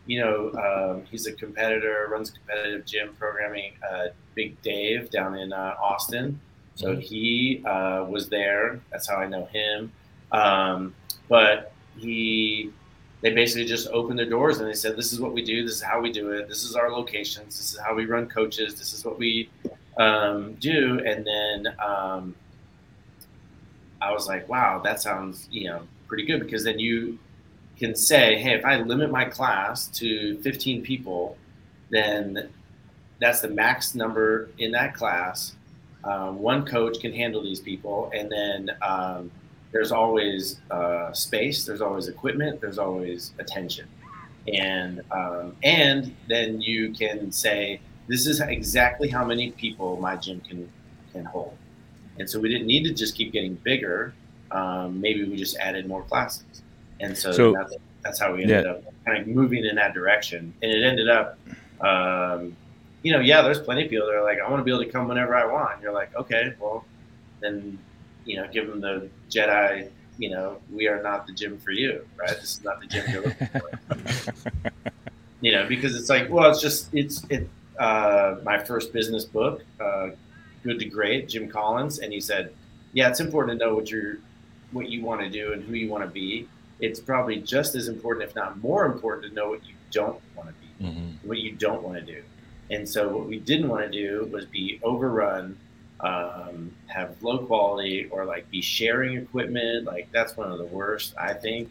you 0.07 0.21
know, 0.21 0.53
um, 0.55 1.05
he's 1.11 1.27
a 1.27 1.33
competitor, 1.33 2.09
runs 2.11 2.31
competitive 2.31 2.85
gym 2.85 3.15
programming. 3.19 3.73
Uh, 3.89 4.09
Big 4.35 4.61
Dave 4.63 5.11
down 5.11 5.39
in 5.39 5.53
uh, 5.53 5.75
Austin, 5.81 6.41
so 6.75 6.97
he 6.97 7.63
uh, 7.65 8.05
was 8.09 8.29
there. 8.29 8.81
That's 8.91 9.09
how 9.09 9.17
I 9.17 9.27
know 9.27 9.45
him. 9.47 9.93
Um, 10.33 10.95
but 11.29 11.73
he, 11.97 12.73
they 13.21 13.33
basically 13.33 13.67
just 13.67 13.89
opened 13.89 14.19
their 14.19 14.29
doors 14.29 14.59
and 14.59 14.69
they 14.69 14.75
said, 14.75 14.97
"This 14.97 15.13
is 15.13 15.21
what 15.21 15.33
we 15.33 15.45
do. 15.45 15.65
This 15.65 15.77
is 15.77 15.83
how 15.83 16.01
we 16.01 16.11
do 16.11 16.31
it. 16.31 16.49
This 16.49 16.65
is 16.65 16.75
our 16.75 16.91
locations. 16.91 17.57
This 17.59 17.73
is 17.73 17.79
how 17.79 17.95
we 17.95 18.07
run 18.07 18.29
coaches. 18.29 18.75
This 18.75 18.93
is 18.93 19.05
what 19.05 19.19
we 19.19 19.51
um, 19.99 20.55
do." 20.55 21.01
And 21.07 21.25
then 21.25 21.75
um, 21.79 22.35
I 24.01 24.13
was 24.13 24.27
like, 24.27 24.49
"Wow, 24.49 24.81
that 24.83 25.01
sounds 25.01 25.49
you 25.53 25.69
know 25.69 25.83
pretty 26.09 26.25
good," 26.25 26.41
because 26.41 26.65
then 26.65 26.79
you 26.79 27.19
can 27.83 27.95
say, 27.97 28.39
"Hey, 28.39 28.55
if 28.55 28.65
I 28.65 28.77
limit 28.83 29.11
my 29.11 29.25
class 29.25 29.89
to 29.99 30.39
15 30.43 30.83
people, 30.83 31.37
then 31.91 32.49
that's 33.21 33.41
the 33.41 33.49
max 33.49 33.95
number 33.95 34.51
in 34.59 34.73
that 34.73 34.95
class. 34.95 35.55
Um, 36.05 36.41
one 36.41 36.67
coach 36.67 37.01
can 37.01 37.13
handle 37.13 37.43
these 37.43 37.61
people, 37.61 38.11
and 38.13 38.31
then 38.31 38.71
um, 38.83 39.31
there's 39.73 39.93
always 39.93 40.61
uh, 40.71 41.13
space, 41.13 41.65
there's 41.65 41.81
always 41.81 42.09
equipment, 42.09 42.61
there's 42.61 42.79
always 42.79 43.33
attention, 43.39 43.87
and 44.53 45.03
um, 45.13 45.57
and 45.63 46.15
then 46.29 46.61
you 46.61 46.93
can 46.93 47.31
say, 47.31 47.81
this 48.09 48.27
is 48.27 48.41
exactly 48.41 49.09
how 49.09 49.25
many 49.25 49.53
people 49.53 49.97
my 50.01 50.17
gym 50.17 50.41
can 50.41 50.69
can 51.13 51.25
hold, 51.25 51.57
and 52.19 52.29
so 52.29 52.41
we 52.41 52.49
didn't 52.49 52.67
need 52.67 52.85
to 52.85 52.93
just 52.93 53.17
keep 53.17 53.33
getting 53.33 53.55
bigger. 53.55 54.13
Um, 54.51 55.01
maybe 55.01 55.25
we 55.25 55.37
just 55.37 55.57
added 55.59 55.87
more 55.87 56.03
classes, 56.03 56.52
and 57.03 57.17
so, 57.17 57.33
So- 57.33 57.53
that's, 57.53 57.75
that's 58.03 58.19
how 58.19 58.35
we 58.35 58.43
ended 58.43 58.67
up 58.67 58.83
kind 59.05 59.19
of 59.19 59.27
moving 59.29 59.65
in 59.65 59.77
that 59.77 59.95
direction, 59.95 60.53
and 60.63 60.73
it 60.73 60.85
ended 60.85 61.09
up. 61.09 61.39
Um, 61.81 62.57
you 63.03 63.13
know, 63.13 63.21
yeah, 63.21 63.43
there's 63.43 63.59
plenty 63.59 63.85
of 63.85 63.91
people 63.91 64.07
that 64.07 64.15
are 64.15 64.23
like, 64.23 64.39
I 64.39 64.49
want 64.49 64.61
to 64.61 64.65
be 64.65 64.71
able 64.71 64.85
to 64.85 64.91
come 64.91 65.09
whenever 65.09 65.35
I 65.35 65.45
want. 65.45 65.83
You're 65.83 65.93
like, 65.93 66.15
okay, 66.15 66.55
well, 66.61 66.85
then, 67.41 67.77
you 68.25 68.37
know, 68.37 68.47
give 68.53 68.69
them 68.69 68.81
the 68.81 69.09
Jedi, 69.29 69.91
you 70.19 70.31
know, 70.31 70.59
we 70.73 70.87
are 70.87 71.03
not 71.03 71.27
the 71.27 71.33
gym 71.33 71.59
for 71.59 71.73
you, 71.73 72.07
right? 72.17 72.31
This 72.31 72.59
is 72.59 72.65
not 72.65 72.81
the 72.81 72.87
gym 72.87 73.05
you're 73.11 73.23
looking 73.23 73.49
for. 73.49 74.53
you 75.41 75.53
know, 75.53 75.67
because 75.67 75.97
it's 75.97 76.09
like, 76.09 76.31
well, 76.31 76.49
it's 76.51 76.61
just, 76.61 76.95
it's, 76.95 77.25
it, 77.29 77.49
uh, 77.79 78.37
my 78.45 78.57
first 78.59 78.93
business 78.93 79.25
book, 79.25 79.65
uh, 79.81 80.11
Good 80.63 80.79
to 80.79 80.85
Great, 80.85 81.29
Jim 81.29 81.49
Collins. 81.49 81.99
And 81.99 82.13
he 82.13 82.21
said, 82.21 82.55
yeah, 82.93 83.09
it's 83.09 83.19
important 83.19 83.59
to 83.59 83.67
know 83.67 83.75
what 83.75 83.91
you're, 83.91 84.19
what 84.71 84.89
you 84.89 85.03
want 85.03 85.21
to 85.23 85.29
do 85.29 85.53
and 85.53 85.65
who 85.65 85.75
you 85.75 85.89
want 85.89 86.05
to 86.05 86.11
be. 86.11 86.49
It's 86.83 87.01
probably 87.01 87.37
just 87.41 87.75
as 87.75 87.89
important, 87.89 88.29
if 88.29 88.35
not 88.35 88.59
more 88.59 88.85
important, 88.85 89.29
to 89.29 89.35
know 89.35 89.49
what 89.51 89.65
you 89.67 89.75
don't 89.91 90.21
want 90.37 90.49
to 90.49 90.55
be, 90.55 90.85
Mm-hmm. 90.85 91.29
what 91.29 91.39
you 91.39 91.53
don't 91.53 91.83
want 91.83 91.97
to 91.97 92.03
do. 92.05 92.23
And 92.71 92.89
so 92.89 93.09
what 93.09 93.27
we 93.29 93.39
didn't 93.39 93.69
want 93.69 93.83
to 93.85 93.91
do 93.91 94.29
was 94.33 94.45
be 94.47 94.81
overrun, 94.83 95.57
um, 96.01 96.73
have 96.87 97.15
low 97.23 97.39
quality, 97.39 98.09
or 98.11 98.25
like 98.25 98.51
be 98.51 98.61
sharing 98.61 99.17
equipment. 99.17 99.85
Like 99.87 100.09
that's 100.13 100.37
one 100.37 100.51
of 100.51 100.59
the 100.59 100.65
worst, 100.67 101.15
I 101.19 101.33
think. 101.35 101.71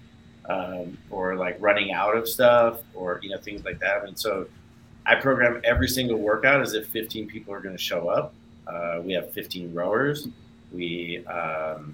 Um, 0.50 0.98
or 1.12 1.36
like 1.36 1.58
running 1.60 1.92
out 1.92 2.18
of 2.18 2.28
stuff, 2.28 2.82
or 2.96 3.20
you 3.22 3.30
know 3.30 3.38
things 3.38 3.64
like 3.64 3.80
that. 3.80 4.02
I 4.02 4.06
mean, 4.06 4.16
so 4.16 4.48
I 5.06 5.16
program 5.16 5.62
every 5.64 5.88
single 5.88 6.18
workout 6.18 6.62
as 6.62 6.74
if 6.74 6.88
15 6.88 7.28
people 7.28 7.54
are 7.54 7.60
going 7.62 7.76
to 7.78 7.82
show 7.82 8.10
up. 8.10 8.34
Uh, 8.68 9.02
we 9.04 9.14
have 9.14 9.32
15 9.34 9.74
rowers, 9.74 10.28
We 10.74 11.24
um, 11.28 11.94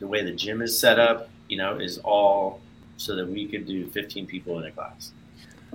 the 0.00 0.06
way 0.08 0.24
the 0.24 0.32
gym 0.32 0.62
is 0.62 0.76
set 0.78 0.98
up, 0.98 1.29
you 1.50 1.56
know, 1.56 1.76
is 1.78 1.98
all 1.98 2.60
so 2.96 3.16
that 3.16 3.26
we 3.26 3.46
could 3.46 3.66
do 3.66 3.86
15 3.88 4.26
people 4.26 4.58
in 4.58 4.66
a 4.66 4.70
class. 4.70 5.12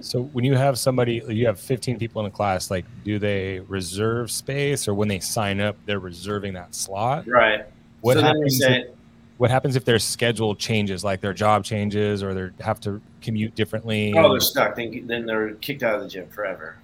So 0.01 0.23
when 0.23 0.43
you 0.45 0.55
have 0.55 0.77
somebody, 0.77 1.21
you 1.27 1.45
have 1.47 1.59
15 1.59 1.97
people 1.97 2.21
in 2.21 2.27
a 2.27 2.31
class, 2.31 2.69
like 2.69 2.85
do 3.03 3.17
they 3.19 3.59
reserve 3.61 4.29
space 4.31 4.87
or 4.87 4.93
when 4.93 5.07
they 5.07 5.19
sign 5.19 5.59
up, 5.59 5.77
they're 5.85 5.99
reserving 5.99 6.53
that 6.53 6.75
slot? 6.75 7.27
Right. 7.27 7.65
What 8.01 8.15
so 8.15 8.21
happens 8.21 8.59
say, 8.59 8.81
if, 8.81 8.87
what 9.37 9.49
happens 9.49 9.75
if 9.75 9.85
their 9.85 9.99
schedule 9.99 10.55
changes, 10.55 11.03
like 11.03 11.21
their 11.21 11.33
job 11.33 11.63
changes 11.63 12.23
or 12.23 12.33
they 12.33 12.63
have 12.63 12.79
to 12.81 13.01
commute 13.21 13.55
differently? 13.55 14.13
oh, 14.15 14.29
they're 14.29 14.39
stuck. 14.39 14.75
Then, 14.75 15.07
then 15.07 15.25
they're 15.25 15.55
kicked 15.55 15.83
out 15.83 15.95
of 15.95 16.01
the 16.01 16.09
gym 16.09 16.27
forever. 16.27 16.75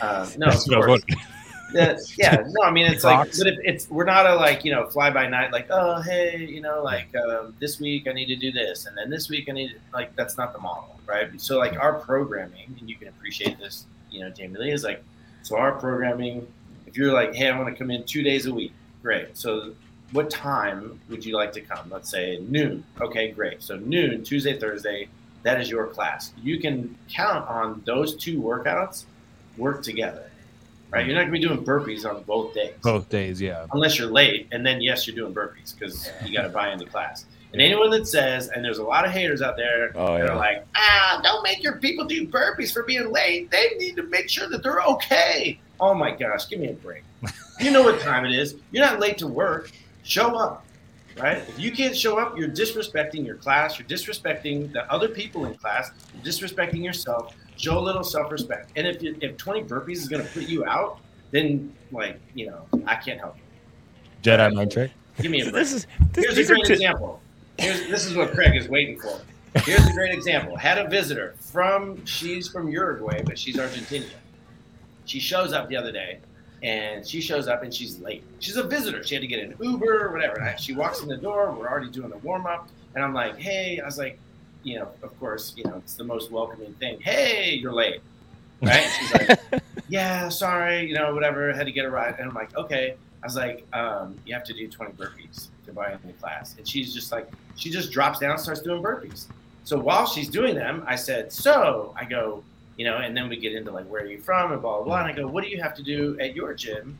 Uh, 0.00 0.28
no, 0.38 0.46
of 0.46 0.52
That's 0.52 0.68
what 0.68 0.76
I 0.76 0.78
was 0.78 1.04
course. 1.04 1.26
yeah, 2.16 2.42
no, 2.48 2.62
I 2.62 2.70
mean 2.70 2.86
it's 2.86 3.04
like, 3.04 3.30
but 3.38 3.46
if 3.46 3.58
it's 3.62 3.90
we're 3.90 4.04
not 4.04 4.26
a 4.26 4.34
like 4.34 4.64
you 4.64 4.72
know 4.72 4.86
fly 4.86 5.10
by 5.10 5.28
night 5.28 5.52
like 5.52 5.66
oh 5.70 6.00
hey 6.00 6.38
you 6.38 6.60
know 6.60 6.82
like 6.82 7.14
um, 7.16 7.54
this 7.60 7.78
week 7.78 8.08
I 8.08 8.12
need 8.12 8.26
to 8.26 8.36
do 8.36 8.50
this 8.50 8.86
and 8.86 8.96
then 8.96 9.10
this 9.10 9.28
week 9.28 9.48
I 9.48 9.52
need 9.52 9.68
to, 9.68 9.74
like 9.92 10.14
that's 10.16 10.36
not 10.36 10.52
the 10.52 10.58
model 10.58 10.98
right. 11.06 11.28
So 11.40 11.58
like 11.58 11.78
our 11.78 11.94
programming 11.94 12.74
and 12.78 12.88
you 12.88 12.96
can 12.96 13.08
appreciate 13.08 13.58
this 13.58 13.86
you 14.10 14.20
know 14.20 14.30
Jamie 14.30 14.58
Lee 14.58 14.72
is 14.72 14.84
like 14.84 15.02
so 15.42 15.56
our 15.56 15.72
programming 15.72 16.46
if 16.86 16.96
you're 16.96 17.12
like 17.12 17.34
hey 17.34 17.48
I 17.48 17.56
want 17.56 17.68
to 17.68 17.78
come 17.78 17.90
in 17.90 18.04
two 18.04 18.22
days 18.22 18.46
a 18.46 18.54
week 18.54 18.72
great. 19.02 19.36
So 19.36 19.72
what 20.12 20.28
time 20.28 21.00
would 21.08 21.24
you 21.24 21.36
like 21.36 21.52
to 21.52 21.60
come? 21.60 21.88
Let's 21.88 22.10
say 22.10 22.42
noon. 22.48 22.84
Okay 23.00 23.30
great. 23.30 23.62
So 23.62 23.76
noon 23.76 24.24
Tuesday 24.24 24.58
Thursday 24.58 25.08
that 25.42 25.60
is 25.60 25.70
your 25.70 25.86
class. 25.86 26.32
You 26.42 26.58
can 26.58 26.96
count 27.08 27.48
on 27.48 27.82
those 27.86 28.16
two 28.16 28.40
workouts 28.40 29.04
work 29.56 29.82
together 29.82 30.29
right? 30.90 31.06
You're 31.06 31.14
not 31.14 31.22
going 31.28 31.32
to 31.32 31.38
be 31.40 31.46
doing 31.54 31.64
burpees 31.64 32.08
on 32.08 32.22
both 32.24 32.54
days, 32.54 32.74
Both 32.82 33.08
days, 33.08 33.40
yeah. 33.40 33.66
unless 33.72 33.98
you're 33.98 34.10
late, 34.10 34.48
and 34.52 34.64
then 34.64 34.80
yes, 34.80 35.06
you're 35.06 35.16
doing 35.16 35.34
burpees 35.34 35.78
because 35.78 36.10
you 36.24 36.32
got 36.32 36.42
to 36.42 36.48
buy 36.48 36.72
into 36.72 36.86
class. 36.86 37.26
And 37.52 37.60
anyone 37.60 37.90
that 37.90 38.06
says, 38.06 38.48
and 38.48 38.64
there's 38.64 38.78
a 38.78 38.84
lot 38.84 39.04
of 39.04 39.10
haters 39.10 39.42
out 39.42 39.56
there 39.56 39.90
Oh, 39.96 40.14
that 40.18 40.24
yeah. 40.26 40.30
are 40.32 40.36
like, 40.36 40.64
ah, 40.76 41.20
don't 41.24 41.42
make 41.42 41.62
your 41.62 41.76
people 41.78 42.04
do 42.04 42.26
burpees 42.26 42.72
for 42.72 42.84
being 42.84 43.10
late. 43.10 43.50
They 43.50 43.70
need 43.76 43.96
to 43.96 44.04
make 44.04 44.28
sure 44.28 44.48
that 44.48 44.62
they're 44.62 44.80
okay. 44.82 45.58
Oh 45.80 45.94
my 45.94 46.12
gosh, 46.12 46.48
give 46.48 46.60
me 46.60 46.68
a 46.68 46.74
break. 46.74 47.02
you 47.60 47.70
know 47.72 47.82
what 47.82 48.00
time 48.00 48.24
it 48.24 48.32
is. 48.32 48.54
You're 48.70 48.84
not 48.84 49.00
late 49.00 49.18
to 49.18 49.26
work. 49.26 49.72
Show 50.04 50.36
up, 50.36 50.64
right? 51.18 51.38
If 51.38 51.58
you 51.58 51.72
can't 51.72 51.96
show 51.96 52.18
up, 52.18 52.38
you're 52.38 52.48
disrespecting 52.48 53.26
your 53.26 53.34
class. 53.36 53.78
You're 53.78 53.88
disrespecting 53.88 54.72
the 54.72 54.90
other 54.92 55.08
people 55.08 55.44
in 55.46 55.54
class. 55.54 55.90
You're 56.14 56.22
disrespecting 56.32 56.84
yourself. 56.84 57.34
Show 57.60 57.78
a 57.78 57.80
little 57.80 58.02
self-respect. 58.02 58.72
And 58.76 58.86
if 58.86 59.02
you, 59.02 59.16
if 59.20 59.36
20 59.36 59.64
burpees 59.64 59.96
is 59.96 60.08
going 60.08 60.24
to 60.24 60.28
put 60.32 60.44
you 60.44 60.64
out, 60.64 60.98
then 61.30 61.74
like 61.92 62.18
you 62.34 62.46
know, 62.46 62.64
I 62.86 62.96
can't 62.96 63.20
help 63.20 63.36
you. 63.36 63.42
Jedi 64.22 64.54
mind 64.54 64.72
trick. 64.72 64.90
Give 65.20 65.30
me 65.30 65.40
a 65.40 65.44
break. 65.44 65.54
This 65.56 65.72
is 65.72 65.86
this, 66.12 66.24
Here's 66.24 66.32
a 66.32 66.36
these 66.36 66.50
are 66.50 66.54
great 66.54 66.64
two- 66.66 66.72
example. 66.74 67.20
Here's, 67.58 67.86
this 67.88 68.06
is 68.06 68.14
what 68.16 68.30
Craig 68.32 68.56
is 68.56 68.68
waiting 68.68 68.98
for. 68.98 69.20
Here's 69.64 69.86
a 69.86 69.92
great 69.92 70.12
example. 70.14 70.56
Had 70.56 70.78
a 70.78 70.88
visitor 70.88 71.34
from 71.40 72.02
she's 72.06 72.48
from 72.48 72.70
Uruguay, 72.70 73.22
but 73.22 73.38
she's 73.38 73.56
Argentinian. 73.56 74.08
She 75.04 75.20
shows 75.20 75.52
up 75.52 75.68
the 75.68 75.76
other 75.76 75.92
day, 75.92 76.20
and 76.62 77.06
she 77.06 77.20
shows 77.20 77.46
up 77.48 77.62
and 77.62 77.74
she's 77.74 77.98
late. 78.00 78.22
She's 78.38 78.56
a 78.56 78.62
visitor. 78.62 79.02
She 79.02 79.14
had 79.14 79.20
to 79.22 79.26
get 79.26 79.40
an 79.40 79.54
Uber 79.60 80.06
or 80.06 80.12
whatever. 80.12 80.36
And 80.36 80.48
I- 80.48 80.56
she 80.56 80.72
walks 80.72 81.02
in 81.02 81.08
the 81.08 81.16
door. 81.18 81.52
We're 81.52 81.68
already 81.68 81.90
doing 81.90 82.08
the 82.08 82.18
warm 82.18 82.46
up, 82.46 82.68
and 82.94 83.04
I'm 83.04 83.12
like, 83.12 83.38
"Hey," 83.38 83.78
I 83.80 83.84
was 83.84 83.98
like, 83.98 84.18
you 84.62 84.78
know, 84.78 84.88
of 85.02 85.18
course, 85.18 85.54
you 85.56 85.64
know, 85.64 85.76
it's 85.76 85.94
the 85.94 86.04
most 86.04 86.30
welcoming 86.30 86.72
thing. 86.74 87.00
Hey, 87.00 87.54
you're 87.54 87.72
late, 87.72 88.00
right? 88.62 88.88
She's 88.98 89.12
like, 89.14 89.62
"Yeah, 89.88 90.28
sorry, 90.28 90.86
you 90.86 90.94
know, 90.94 91.14
whatever. 91.14 91.52
Had 91.52 91.66
to 91.66 91.72
get 91.72 91.84
a 91.84 91.90
ride," 91.90 92.16
and 92.18 92.28
I'm 92.28 92.34
like, 92.34 92.56
"Okay." 92.56 92.94
I 93.22 93.26
was 93.26 93.36
like, 93.36 93.66
um, 93.74 94.18
"You 94.24 94.34
have 94.34 94.44
to 94.44 94.54
do 94.54 94.66
20 94.68 94.92
burpees 94.92 95.48
to 95.66 95.72
buy 95.72 95.92
into 95.92 96.06
the 96.06 96.12
class," 96.14 96.54
and 96.58 96.66
she's 96.66 96.94
just 96.94 97.12
like, 97.12 97.28
she 97.56 97.70
just 97.70 97.90
drops 97.90 98.18
down, 98.18 98.32
and 98.32 98.40
starts 98.40 98.60
doing 98.60 98.82
burpees. 98.82 99.26
So 99.64 99.78
while 99.78 100.06
she's 100.06 100.28
doing 100.28 100.54
them, 100.54 100.84
I 100.86 100.96
said, 100.96 101.32
"So," 101.32 101.94
I 101.98 102.04
go, 102.04 102.42
you 102.76 102.84
know, 102.84 102.98
and 102.98 103.16
then 103.16 103.28
we 103.28 103.36
get 103.36 103.54
into 103.54 103.70
like, 103.70 103.86
"Where 103.86 104.02
are 104.02 104.06
you 104.06 104.20
from?" 104.20 104.52
and 104.52 104.60
blah 104.60 104.76
blah 104.76 104.84
blah. 104.84 105.00
And 105.00 105.08
I 105.08 105.12
go, 105.12 105.26
"What 105.26 105.44
do 105.44 105.50
you 105.50 105.62
have 105.62 105.74
to 105.76 105.82
do 105.82 106.18
at 106.20 106.34
your 106.34 106.54
gym 106.54 106.98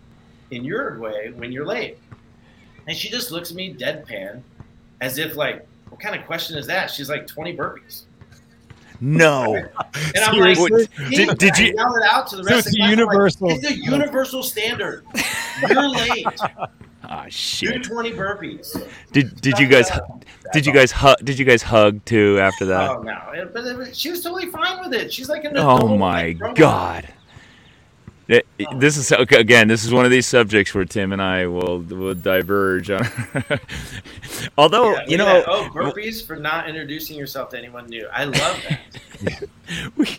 in 0.50 0.64
Uruguay 0.64 1.30
when 1.30 1.52
you're 1.52 1.66
late?" 1.66 1.98
And 2.86 2.96
she 2.96 3.08
just 3.10 3.30
looks 3.30 3.50
at 3.50 3.56
me 3.56 3.74
deadpan, 3.74 4.42
as 5.00 5.18
if 5.18 5.36
like, 5.36 5.66
"What 5.90 6.00
kind 6.00 6.14
of 6.18 6.26
question 6.26 6.56
is 6.56 6.66
that?" 6.68 6.90
She's 6.90 7.08
like, 7.10 7.26
"20 7.26 7.56
burpees." 7.56 8.02
No. 9.00 9.54
And 10.14 10.24
I'm 10.24 10.36
like? 10.38 10.58
Did- 11.10 11.38
did 11.38 11.58
you- 11.58 11.74
yell 11.76 11.94
it 11.96 12.02
out 12.04 12.26
to 12.28 12.36
the 12.36 12.44
So 12.44 12.50
rest 12.54 12.66
it's 12.66 12.68
of 12.68 12.72
the 12.74 12.80
a 12.80 12.82
like, 12.82 12.90
universal- 12.98 13.50
it's 13.50 13.64
a 13.70 13.74
universal 13.74 14.42
standard. 14.42 15.04
You're 15.68 15.88
late. 15.88 16.26
Ah, 17.04 17.24
Do 17.24 17.30
shit. 17.30 17.82
20 17.84 18.12
burpees. 18.12 18.88
Did 19.12 19.40
did 19.40 19.58
you 19.58 19.66
guys 19.68 19.90
did 20.52 20.64
you 20.66 20.72
guys 20.72 20.92
hug 20.92 21.16
did 21.24 21.38
you 21.38 21.44
guys 21.44 21.62
hug 21.62 22.04
too 22.04 22.38
after 22.40 22.64
that? 22.66 22.90
Oh 22.90 23.02
no! 23.02 23.48
But 23.52 23.96
she 23.96 24.10
was 24.10 24.22
totally 24.22 24.46
fine 24.46 24.80
with 24.80 24.94
it. 24.94 25.12
She's 25.12 25.28
like 25.28 25.44
an 25.44 25.56
Oh 25.56 25.96
my 25.96 26.36
like, 26.40 26.54
god. 26.54 27.08
This 28.76 28.96
is 28.96 29.10
okay, 29.10 29.40
again. 29.40 29.66
This 29.66 29.84
is 29.84 29.92
one 29.92 30.04
of 30.04 30.12
these 30.12 30.26
subjects 30.26 30.72
where 30.72 30.84
Tim 30.84 31.12
and 31.12 31.20
I 31.20 31.46
will 31.46 31.80
will 31.80 32.14
diverge. 32.14 32.88
On 32.90 33.04
Although 34.58 34.92
Yeah, 34.92 35.04
you 35.08 35.16
know, 35.16 35.42
oh 35.46 35.68
burpees 35.72 36.24
for 36.24 36.36
not 36.36 36.68
introducing 36.68 37.18
yourself 37.18 37.50
to 37.50 37.58
anyone 37.58 37.86
new. 37.86 38.06
I 38.12 38.24
love 38.24 38.62
that. 38.68 39.48
we, 39.96 40.18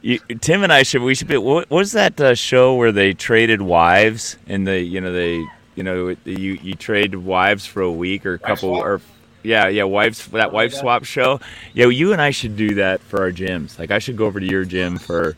you, 0.00 0.18
Tim 0.40 0.62
and 0.62 0.72
I 0.72 0.82
should 0.82 1.02
we 1.02 1.14
should 1.14 1.28
be. 1.28 1.36
What 1.36 1.68
was 1.68 1.92
that 1.92 2.18
uh, 2.18 2.34
show 2.34 2.74
where 2.74 2.92
they 2.92 3.12
traded 3.12 3.60
wives 3.60 4.38
and 4.46 4.66
they 4.66 4.80
you 4.80 5.02
know 5.02 5.12
they 5.12 5.44
you 5.74 5.82
know 5.82 6.16
you 6.24 6.58
you 6.62 6.74
trade 6.74 7.14
wives 7.14 7.66
for 7.66 7.82
a 7.82 7.92
week 7.92 8.24
or 8.24 8.32
a 8.32 8.38
couple 8.38 8.70
or 8.70 9.02
yeah 9.42 9.68
yeah 9.68 9.82
wives 9.82 10.26
that 10.28 10.52
wife 10.52 10.72
swap 10.72 11.04
show. 11.04 11.38
Yeah, 11.74 11.88
you 11.88 12.14
and 12.14 12.22
I 12.22 12.30
should 12.30 12.56
do 12.56 12.76
that 12.76 13.02
for 13.02 13.20
our 13.20 13.30
gyms. 13.30 13.78
Like 13.78 13.90
I 13.90 13.98
should 13.98 14.16
go 14.16 14.24
over 14.24 14.40
to 14.40 14.46
your 14.46 14.64
gym 14.64 14.96
for 14.96 15.36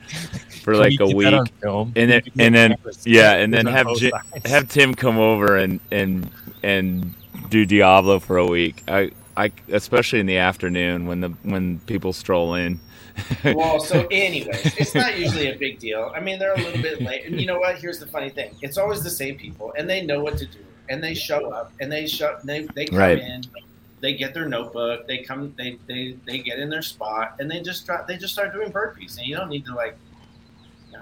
for 0.60 0.72
Can 0.74 0.82
like 0.82 1.00
a 1.00 1.06
week 1.06 1.24
that 1.30 1.34
on 1.34 1.46
film? 1.62 1.92
and 1.96 2.10
then 2.10 2.22
We 2.24 2.30
can 2.30 2.38
get 2.38 2.46
and 2.46 2.54
then 2.54 2.76
yeah, 3.04 3.32
and 3.34 3.52
then 3.54 3.66
have 3.66 3.86
both 3.86 3.98
Ji- 4.00 4.10
sides. 4.10 4.50
have 4.50 4.68
Tim 4.68 4.94
come 4.94 5.18
over 5.18 5.56
and 5.56 5.80
and 5.90 6.30
and 6.62 7.14
do 7.48 7.64
Diablo 7.66 8.18
for 8.20 8.36
a 8.38 8.46
week. 8.46 8.82
I 8.88 9.10
I 9.36 9.52
especially 9.70 10.20
in 10.20 10.26
the 10.26 10.36
afternoon 10.38 11.06
when 11.06 11.20
the 11.20 11.28
when 11.42 11.80
people 11.80 12.12
stroll 12.12 12.54
in. 12.54 12.78
Well, 13.44 13.80
so 13.80 14.06
anyways, 14.10 14.74
it's 14.78 14.94
not 14.94 15.18
usually 15.18 15.50
a 15.50 15.56
big 15.56 15.78
deal. 15.78 16.12
I 16.14 16.20
mean, 16.20 16.38
they're 16.38 16.54
a 16.54 16.58
little 16.60 16.80
bit 16.80 17.02
late, 17.02 17.24
and 17.26 17.40
you 17.40 17.46
know 17.46 17.58
what? 17.58 17.76
Here's 17.78 17.98
the 17.98 18.06
funny 18.06 18.30
thing: 18.30 18.54
it's 18.62 18.78
always 18.78 19.02
the 19.02 19.10
same 19.10 19.36
people, 19.36 19.72
and 19.76 19.88
they 19.88 20.02
know 20.04 20.22
what 20.22 20.38
to 20.38 20.46
do, 20.46 20.58
and 20.88 21.02
they 21.02 21.14
show 21.14 21.50
up, 21.50 21.72
and 21.80 21.90
they 21.90 22.06
show 22.06 22.38
they 22.44 22.66
they 22.74 22.86
come 22.86 22.98
Right. 22.98 23.18
in, 23.18 23.42
they 24.00 24.14
get 24.14 24.32
their 24.32 24.48
notebook, 24.48 25.06
they 25.06 25.18
come, 25.18 25.54
they 25.58 25.76
they 25.86 26.16
they 26.26 26.38
get 26.38 26.58
in 26.58 26.70
their 26.70 26.82
spot, 26.82 27.34
and 27.38 27.50
they 27.50 27.60
just 27.60 27.84
try, 27.84 28.02
they 28.08 28.16
just 28.16 28.32
start 28.32 28.52
doing 28.54 28.72
burpees, 28.72 29.18
and 29.18 29.26
you 29.26 29.36
don't 29.36 29.50
need 29.50 29.64
to 29.66 29.74
like, 29.74 29.96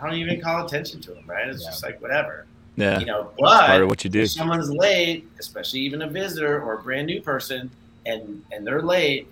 I 0.01 0.07
don't 0.07 0.16
even 0.18 0.40
call 0.40 0.64
attention 0.66 1.01
to 1.03 1.11
them, 1.12 1.24
right? 1.26 1.49
It's 1.49 1.62
Yeah. 1.62 1.70
just 1.70 1.82
like 1.82 2.01
whatever, 2.01 2.46
Yeah, 2.76 2.99
you 3.01 3.07
know. 3.07 3.30
it's 3.38 3.51
part 3.51 3.68
But 3.68 3.82
of 3.82 3.88
what 3.88 4.05
you 4.05 4.11
do. 4.11 4.22
if 4.22 4.30
someone's 4.30 4.70
late, 4.70 5.26
especially 5.38 5.80
even 5.80 6.03
a 6.03 6.09
visitor 6.09 6.61
or 6.62 6.74
a 6.74 6.82
brand 6.82 7.07
new 7.07 7.20
person, 7.20 7.70
and 8.07 8.42
and 8.53 8.66
they're 8.66 8.82
late, 8.82 9.26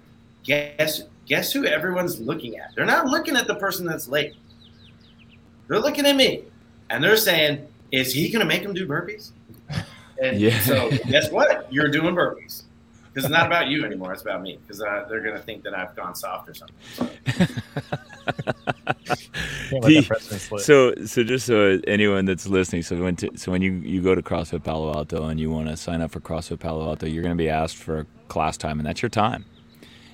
guess 0.44 1.02
guess 1.26 1.52
who 1.52 1.64
everyone's 1.66 2.20
looking 2.20 2.58
at? 2.58 2.70
They're 2.74 2.84
not 2.86 3.06
looking 3.06 3.36
at 3.36 3.46
the 3.46 3.54
person 3.56 3.86
that's 3.86 4.08
late. 4.08 4.34
They're 5.68 5.80
looking 5.80 6.06
at 6.06 6.14
me, 6.16 6.42
and 6.90 7.02
they're 7.02 7.16
saying, 7.16 7.66
"Is 7.90 8.12
he 8.12 8.30
going 8.30 8.40
to 8.40 8.46
make 8.46 8.62
them 8.62 8.74
do 8.74 8.86
burpees?" 8.86 9.30
And 10.22 10.40
Yeah. 10.40 10.58
so 10.60 10.90
guess 11.10 11.30
what? 11.30 11.70
You're 11.70 11.88
doing 11.88 12.14
burpees 12.14 12.62
because 13.12 13.24
it's 13.24 13.28
not 13.28 13.46
about 13.46 13.66
you 13.66 13.84
anymore. 13.84 14.14
It's 14.14 14.22
about 14.22 14.40
me 14.40 14.58
because 14.66 14.80
uh, 14.80 15.04
they're 15.10 15.20
going 15.20 15.34
to 15.36 15.42
think 15.42 15.62
that 15.64 15.74
I've 15.74 15.94
gone 15.94 16.14
soft 16.14 16.48
or 16.48 16.54
something. 16.54 16.74
Can't 16.96 17.50
let 17.92 18.15
The- 18.26 19.80
that 19.80 20.04
precedent 20.06 20.40
slip. 20.40 20.60
So, 20.62 20.94
so 21.04 21.24
just 21.24 21.46
so 21.46 21.78
anyone 21.86 22.24
that's 22.24 22.46
listening, 22.46 22.82
so 22.82 22.96
when 23.02 23.16
to, 23.16 23.30
so 23.36 23.52
when 23.52 23.62
you, 23.62 23.72
you 23.72 24.02
go 24.02 24.14
to 24.14 24.22
CrossFit 24.22 24.62
Palo 24.64 24.92
Alto 24.94 25.24
and 25.28 25.38
you 25.40 25.50
want 25.50 25.68
to 25.68 25.76
sign 25.76 26.00
up 26.00 26.10
for 26.10 26.20
CrossFit 26.20 26.58
Palo 26.60 26.86
Alto, 26.86 27.06
you're 27.06 27.22
going 27.22 27.36
to 27.36 27.42
be 27.42 27.48
asked 27.50 27.76
for 27.76 28.06
class 28.28 28.56
time, 28.56 28.78
and 28.80 28.86
that's 28.86 29.02
your 29.02 29.08
time. 29.08 29.44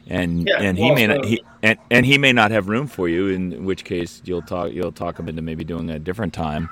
And 0.08 0.46
Yeah, 0.48 0.60
and 0.60 0.76
he 0.76 0.84
well, 0.84 0.94
may 0.94 1.06
not 1.06 1.24
he 1.24 1.44
and, 1.62 1.78
and 1.90 2.04
he 2.04 2.18
may 2.18 2.32
not 2.32 2.50
have 2.50 2.68
room 2.68 2.88
for 2.88 3.08
you, 3.08 3.28
in 3.28 3.64
which 3.64 3.84
case 3.84 4.20
you'll 4.24 4.42
talk 4.42 4.72
you'll 4.72 4.90
talk 4.90 5.18
him 5.18 5.28
into 5.28 5.42
maybe 5.42 5.62
doing 5.62 5.90
a 5.90 5.98
different 6.00 6.34
time, 6.34 6.68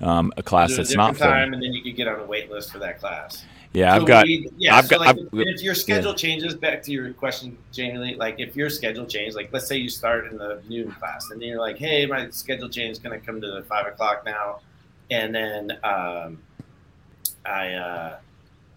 um, 0.00 0.32
a 0.36 0.42
class 0.42 0.70
Do 0.70 0.74
a 0.74 0.76
that's 0.78 0.94
not 0.96 1.12
different 1.12 1.18
full. 1.18 1.40
time, 1.40 1.54
and 1.54 1.62
then 1.62 1.72
you 1.72 1.82
could 1.84 1.94
get 1.96 2.08
on 2.08 2.18
a 2.18 2.24
wait 2.24 2.50
list 2.50 2.72
for 2.72 2.80
that 2.80 2.98
class. 2.98 3.44
Yeah, 3.74 3.92
I've 3.92 4.06
got 4.06 4.24
we- 4.24 4.48
yeah. 4.56 4.76
I've 4.76 4.84
so 4.86 4.90
got- 4.90 5.00
like, 5.00 5.08
I've- 5.08 5.28
if 5.32 5.60
your 5.60 5.74
schedule 5.74 6.14
changes, 6.14 6.54
back 6.54 6.80
to 6.84 6.92
your 6.92 7.12
question, 7.12 7.58
Jamie, 7.72 8.14
like 8.14 8.38
if 8.38 8.54
your 8.54 8.70
schedule 8.70 9.04
changes, 9.04 9.34
like 9.34 9.52
let's 9.52 9.66
say 9.66 9.76
you 9.76 9.88
start 9.88 10.30
in 10.30 10.38
the 10.38 10.62
noon 10.68 10.92
class, 10.92 11.30
and 11.32 11.42
you're 11.42 11.60
like, 11.60 11.76
hey, 11.76 12.06
my 12.06 12.30
schedule 12.30 12.68
change 12.68 12.92
is 12.92 12.98
going 13.00 13.18
to 13.18 13.26
come 13.26 13.40
to 13.40 13.50
the 13.50 13.64
five 13.64 13.86
o'clock 13.86 14.24
now, 14.24 14.60
and 15.10 15.34
then 15.34 15.72
um, 15.82 16.38
I, 17.44 17.72
uh, 17.72 18.16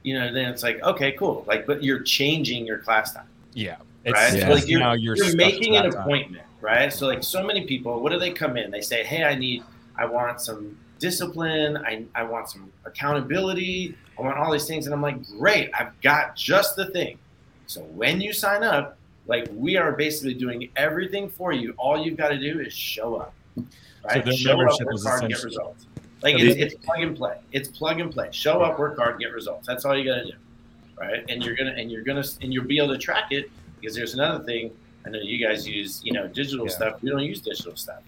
you 0.02 0.18
know, 0.18 0.34
then 0.34 0.50
it's 0.50 0.64
like, 0.64 0.82
okay, 0.82 1.12
cool, 1.12 1.46
like, 1.48 1.68
but 1.68 1.84
you're 1.84 2.00
changing 2.02 2.66
your 2.66 2.80
class 2.80 3.14
time, 3.14 3.28
yeah, 3.54 3.76
right? 4.08 4.34
Yeah. 4.34 4.48
So 4.48 4.54
like 4.54 4.68
you're, 4.68 4.80
now 4.80 4.94
you're, 4.94 5.16
stuck 5.16 5.30
to 5.30 5.38
making 5.38 5.76
an 5.78 5.84
that 5.84 5.92
time. 5.92 6.02
appointment, 6.02 6.44
right? 6.60 6.92
So 6.92 7.06
like 7.06 7.24
so 7.24 7.44
many 7.46 7.66
people, 7.68 8.02
what 8.02 8.12
do 8.12 8.18
they 8.18 8.32
come 8.32 8.58
in? 8.58 8.72
They 8.72 8.82
say, 8.82 9.04
hey, 9.04 9.24
I 9.24 9.36
need, 9.36 9.62
I 9.96 10.06
want 10.06 10.42
some 10.42 10.76
discipline. 11.00 11.78
I, 11.78 12.06
I 12.16 12.24
want 12.24 12.50
some 12.50 12.72
accountability. 12.86 13.96
I 14.18 14.22
want 14.22 14.38
all 14.38 14.52
these 14.52 14.68
things. 14.68 14.86
And 14.86 14.94
I'm 14.94 15.02
like, 15.02 15.26
great, 15.38 15.70
I've 15.74 16.00
got 16.02 16.36
just 16.36 16.76
the 16.76 16.88
thing. 16.88 17.18
So 17.68 17.82
when 17.82 18.22
you 18.22 18.34
sign 18.34 18.64
up, 18.64 18.98
like 19.28 19.48
we 19.54 19.76
are 19.78 19.92
basically 19.92 20.34
doing 20.34 20.70
everything 20.76 21.30
for 21.30 21.52
you. 21.52 21.74
All 21.78 21.98
you've 22.04 22.18
got 22.18 22.30
to 22.30 22.40
do 22.40 22.60
is 22.60 22.74
show 22.74 23.16
up. 23.16 23.34
Right? 24.06 24.24
their 24.24 24.34
show 24.34 24.52
up, 24.62 24.80
work 24.80 25.04
hard, 25.04 25.28
get 25.30 25.44
results. 25.44 25.86
Like 26.24 26.36
it's, 26.40 26.56
it's 26.56 26.86
plug 26.86 27.00
and 27.02 27.16
play. 27.16 27.38
It's 27.52 27.68
plug 27.70 28.00
and 28.00 28.12
play. 28.12 28.30
Show 28.32 28.62
up, 28.62 28.80
work 28.80 28.98
hard, 28.98 29.20
get 29.20 29.34
results. 29.34 29.68
That's 29.68 29.86
all 29.86 29.98
you 29.98 30.06
got 30.06 30.20
to 30.20 30.26
do, 30.26 30.38
right? 30.98 31.24
And 31.30 31.44
you're 31.44 31.56
gonna 31.56 31.72
and 31.72 31.92
you're 31.92 32.04
gonna 32.04 32.24
and 32.42 32.54
you'll 32.54 32.66
be 32.66 32.78
able 32.78 32.94
to 32.94 32.98
track 32.98 33.32
it 33.32 33.52
because 33.80 33.96
there's 33.96 34.14
another 34.14 34.44
thing. 34.44 34.72
I 35.06 35.10
know 35.10 35.20
you 35.20 35.46
guys 35.46 35.68
use 35.68 36.02
you 36.04 36.14
know 36.14 36.28
digital 36.28 36.66
Yeah. 36.66 36.74
stuff. 36.74 37.02
We 37.02 37.10
don't 37.10 37.24
use 37.24 37.42
digital 37.42 37.76
stuff. 37.76 38.02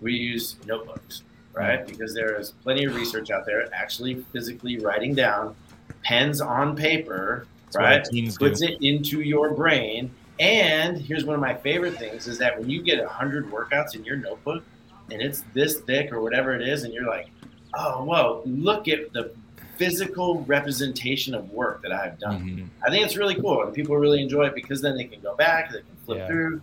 We 0.00 0.14
use 0.14 0.56
notebooks, 0.66 1.22
right? 1.54 1.86
Because 1.86 2.14
there 2.14 2.38
is 2.38 2.50
plenty 2.62 2.84
of 2.84 2.94
research 2.94 3.30
out 3.30 3.44
there 3.46 3.68
actually 3.74 4.24
physically 4.32 4.78
writing 4.78 5.14
down 5.14 5.54
pens 6.02 6.40
on 6.40 6.74
paper, 6.76 7.46
That's 7.66 7.76
right? 7.76 8.04
teens 8.04 8.36
do. 8.36 8.48
Puts 8.48 8.62
it 8.62 8.80
into 8.80 9.20
your 9.20 9.52
brain. 9.54 10.10
And 10.40 10.96
here's 10.98 11.24
one 11.24 11.34
of 11.34 11.40
my 11.40 11.54
favorite 11.54 11.96
things 11.98 12.26
is 12.26 12.38
that 12.38 12.58
when 12.58 12.68
you 12.68 12.82
get 12.82 12.98
100 12.98 13.50
workouts 13.50 13.94
in 13.94 14.04
your 14.04 14.16
notebook 14.16 14.64
and 15.10 15.20
it's 15.20 15.44
this 15.52 15.80
thick 15.80 16.10
or 16.12 16.20
whatever 16.22 16.54
it 16.54 16.66
is, 16.66 16.84
and 16.84 16.92
you're 16.94 17.06
like, 17.06 17.28
oh, 17.74 18.02
whoa, 18.04 18.42
look 18.46 18.88
at 18.88 19.12
the 19.12 19.32
physical 19.76 20.40
representation 20.44 21.34
of 21.34 21.50
work 21.50 21.82
that 21.82 21.92
I've 21.92 22.18
done. 22.18 22.42
Mhm. 22.42 22.68
I 22.86 22.90
think 22.90 23.04
it's 23.04 23.16
really 23.16 23.34
cool, 23.34 23.62
and 23.62 23.74
people 23.74 23.96
really 23.96 24.22
enjoy 24.22 24.46
it 24.46 24.54
because 24.54 24.80
then 24.80 24.96
they 24.96 25.04
can 25.04 25.20
go 25.20 25.34
back, 25.36 25.70
they 25.72 25.78
can 25.78 25.86
flip 26.04 26.18
Yeah. 26.18 26.26
through. 26.26 26.62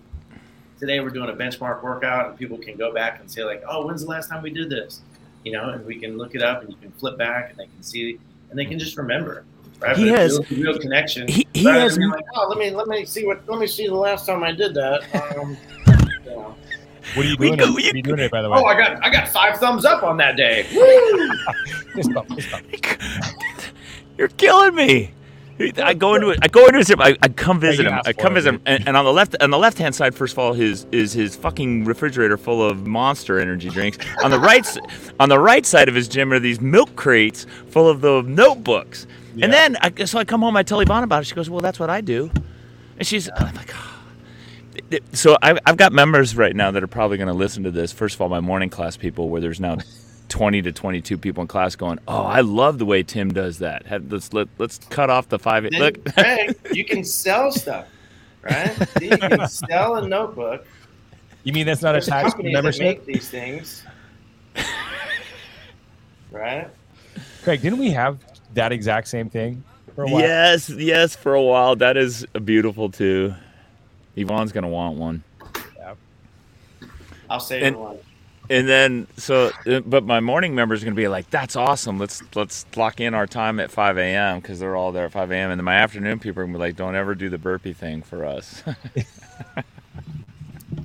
Today 0.80 1.00
we're 1.02 1.10
doing 1.10 1.30
a 1.30 1.34
benchmark 1.34 1.84
workout, 1.84 2.30
and 2.30 2.38
people 2.40 2.58
can 2.58 2.78
go 2.78 2.94
back 2.94 3.20
and 3.20 3.30
say 3.30 3.44
like, 3.44 3.62
"Oh, 3.68 3.86
when's 3.86 4.02
the 4.04 4.10
last 4.10 4.30
time 4.30 4.42
we 4.42 4.50
did 4.50 4.70
this?" 4.70 5.02
You 5.44 5.52
know, 5.54 5.70
and 5.70 5.86
we 5.86 5.96
can 6.00 6.18
look 6.18 6.36
it 6.36 6.42
up, 6.42 6.62
and 6.62 6.70
you 6.70 6.78
can 6.82 6.92
flip 6.94 7.18
back, 7.18 7.50
and 7.50 7.58
they 7.58 7.66
can 7.66 7.84
see, 7.84 8.18
and 8.50 8.58
they 8.58 8.66
can 8.66 8.80
just 8.80 8.98
remember. 8.98 9.44
Right? 9.82 9.96
He 9.98 10.10
But 10.10 10.20
has- 10.20 10.38
builds 10.40 10.52
a 10.52 10.56
real 10.56 10.80
connection. 10.80 11.28
He, 11.28 11.48
he 11.54 11.64
has 11.66 11.94
than 11.94 12.02
being 12.04 12.12
like, 12.12 12.26
"Oh, 12.36 12.48
let 12.48 12.58
me 12.58 12.70
let 12.72 12.88
me 12.88 13.06
see 13.06 13.26
what 13.26 13.42
let 13.50 13.60
me 13.60 13.68
see 13.68 13.88
the 13.88 13.96
last 13.96 14.26
time 14.26 14.44
I 14.44 14.52
did 14.52 14.74
that." 14.76 15.04
Um, 15.38 15.58
you 16.26 16.32
know. 16.32 16.56
What 17.16 17.26
are 17.26 17.30
you 17.30 17.36
We 17.40 17.48
doing? 17.48 17.60
go- 17.60 17.72
what 17.74 17.84
are 17.84 17.98
you 17.98 18.04
doing 18.04 18.20
it 18.20 18.32
by 18.32 18.42
the 18.42 18.50
way? 18.50 18.58
Oh, 18.60 18.66
I 18.66 18.78
got 18.78 19.04
I 19.04 19.10
got 19.10 19.28
five 19.28 19.58
thumbs 19.58 19.84
up 19.84 20.04
on 20.04 20.16
that 20.18 20.38
day. 20.38 20.64
Fist 21.94 22.14
bump, 22.14 22.30
fist 22.36 22.52
bump. 22.52 22.66
You're 24.18 24.28
killing 24.30 24.76
me. 24.76 25.12
I 25.60 25.94
go 25.94 26.16
into 26.16 26.30
it. 26.30 26.40
I 26.42 26.48
go 26.48 26.66
into 26.66 26.78
his. 26.78 26.92
I, 26.98 27.18
I 27.22 27.28
come 27.28 27.60
visit 27.60 27.86
him. 27.86 28.00
I 28.06 28.14
come 28.14 28.34
visit 28.34 28.54
him, 28.54 28.62
and, 28.66 28.88
and 28.88 28.96
on 28.96 29.04
the 29.04 29.12
left, 29.12 29.36
on 29.42 29.50
the 29.50 29.58
left 29.58 29.78
hand 29.78 29.94
side, 29.94 30.16
first 30.16 30.34
of 30.34 30.40
all, 30.40 30.54
his 30.54 30.86
is 30.92 31.12
his 31.12 31.36
fucking 31.36 31.84
refrigerator 31.86 32.38
full 32.38 32.64
of 32.64 32.88
Monster 32.88 33.40
energy 33.40 33.70
drinks. 33.70 33.98
On 34.24 34.32
the 34.32 34.40
right, 34.40 34.66
on 35.20 35.28
the 35.28 35.40
right 35.40 35.66
side 35.66 35.90
of 35.90 35.96
his 35.96 36.08
gym 36.08 36.32
are 36.32 36.40
these 36.40 36.62
milk 36.62 36.96
crates 36.96 37.46
full 37.68 37.90
of 37.90 38.02
the 38.02 38.22
notebooks. 38.22 39.06
Yeah. 39.36 39.46
And 39.46 39.54
then, 39.54 39.78
I, 39.82 40.06
so 40.06 40.18
I 40.18 40.26
come 40.26 40.42
home. 40.42 40.56
I 40.56 40.64
tell 40.64 40.80
Yvonne 40.80 41.04
about 41.04 41.24
it. 41.24 41.26
She 41.26 41.36
goes, 41.36 41.50
"Well, 41.50 41.62
that's 41.62 41.80
what 41.80 41.90
I 41.90 42.02
do," 42.02 42.32
and 42.98 43.06
she's 43.06 43.30
I'm 43.36 43.56
like. 43.56 43.74
"Oh." 43.76 43.86
So 45.12 45.38
I've, 45.42 45.60
I've 45.66 45.78
got 45.78 45.92
members 45.92 46.38
right 46.38 46.56
now 46.56 46.72
that 46.72 46.82
are 46.82 46.88
probably 46.88 47.18
going 47.18 47.28
to 47.28 47.34
listen 47.34 47.64
to 47.64 47.72
this. 47.72 47.92
First 47.92 48.16
of 48.16 48.22
all, 48.22 48.30
my 48.30 48.40
morning 48.40 48.70
class 48.70 48.96
people, 48.96 49.30
where 49.30 49.42
there's 49.42 49.60
now 49.60 49.78
20 50.30 50.62
to 50.64 50.72
22 50.72 51.18
people 51.18 51.42
in 51.42 51.48
class 51.48 51.76
going, 51.76 52.00
"Oh, 52.08 52.24
I 52.24 52.42
love 52.42 52.78
the 52.80 52.86
way 52.86 53.04
Tim 53.04 53.32
does 53.34 53.60
that." 53.60 53.86
Have, 53.88 54.12
let's 54.12 54.32
let, 54.34 54.48
let's 54.58 54.78
cut 54.90 55.10
off 55.10 55.28
the 55.30 55.40
five. 55.40 55.64
Then, 55.64 55.74
Look, 55.80 56.04
Greg, 56.16 56.56
you 56.72 56.86
can 56.86 57.04
sell 57.04 57.52
stuff, 57.52 57.88
right? 58.42 58.72
See, 59.00 59.10
you 59.10 59.18
can 59.18 59.48
sell 59.48 59.96
a 59.96 60.08
notebook. 60.08 60.66
You 61.44 61.54
mean 61.54 61.66
that's 61.66 61.82
not 61.82 61.94
There's 61.94 62.08
attached 62.08 62.38
to 62.38 62.44
companies 62.44 62.78
that 62.78 62.84
make 62.84 63.06
these 63.06 63.30
things, 63.30 63.84
right? 66.32 66.68
Craig, 67.44 67.62
didn't 67.62 67.80
we 67.80 67.92
have 67.92 68.20
that 68.54 68.72
exact 68.72 69.08
same 69.08 69.30
thing 69.30 69.64
for 69.96 70.04
a 70.04 70.08
while? 70.08 70.22
yes, 70.22 70.70
yes, 70.70 71.16
for 71.16 71.34
a 71.34 71.42
while. 71.42 71.76
That 71.76 71.98
is 71.98 72.26
beautiful 72.44 72.90
too. 72.90 73.34
Yvonne's 74.16 74.52
gonna 74.52 74.68
want 74.70 74.98
one. 74.98 75.24
I'll 77.30 77.40
save 77.40 77.62
And- 77.64 77.78
one. 77.78 77.98
And 78.50 78.68
then 78.68 79.08
so, 79.16 79.52
uh, 79.68 79.80
but 79.82 80.04
my 80.04 80.20
morning 80.20 80.56
members 80.56 80.82
are 80.82 80.86
gonna 80.86 80.96
be 80.96 81.08
like, 81.08 81.30
"That's 81.30 81.56
awesome. 81.56 82.00
Let's 82.00 82.24
let's 82.36 82.66
lock 82.76 83.00
in 83.00 83.14
our 83.14 83.28
time 83.28 83.60
at 83.60 83.70
5 83.70 83.98
a.m. 84.00 84.40
because 84.40 84.60
they're 84.60 84.76
all 84.76 84.92
there 84.92 85.06
at 85.06 85.12
5 85.12 85.32
a.m." 85.32 85.52
And 85.52 85.60
then 85.60 85.66
my 85.66 85.76
afternoon 85.76 86.20
people 86.20 86.42
are 86.42 86.46
gonna 86.46 86.58
be 86.58 86.60
like, 86.60 86.76
"Don't 86.76 86.96
ever 86.96 87.14
do 87.14 87.30
the 87.30 87.38
burpee 87.38 87.74
thing 87.74 88.02
for 88.02 88.26
us." 88.26 88.64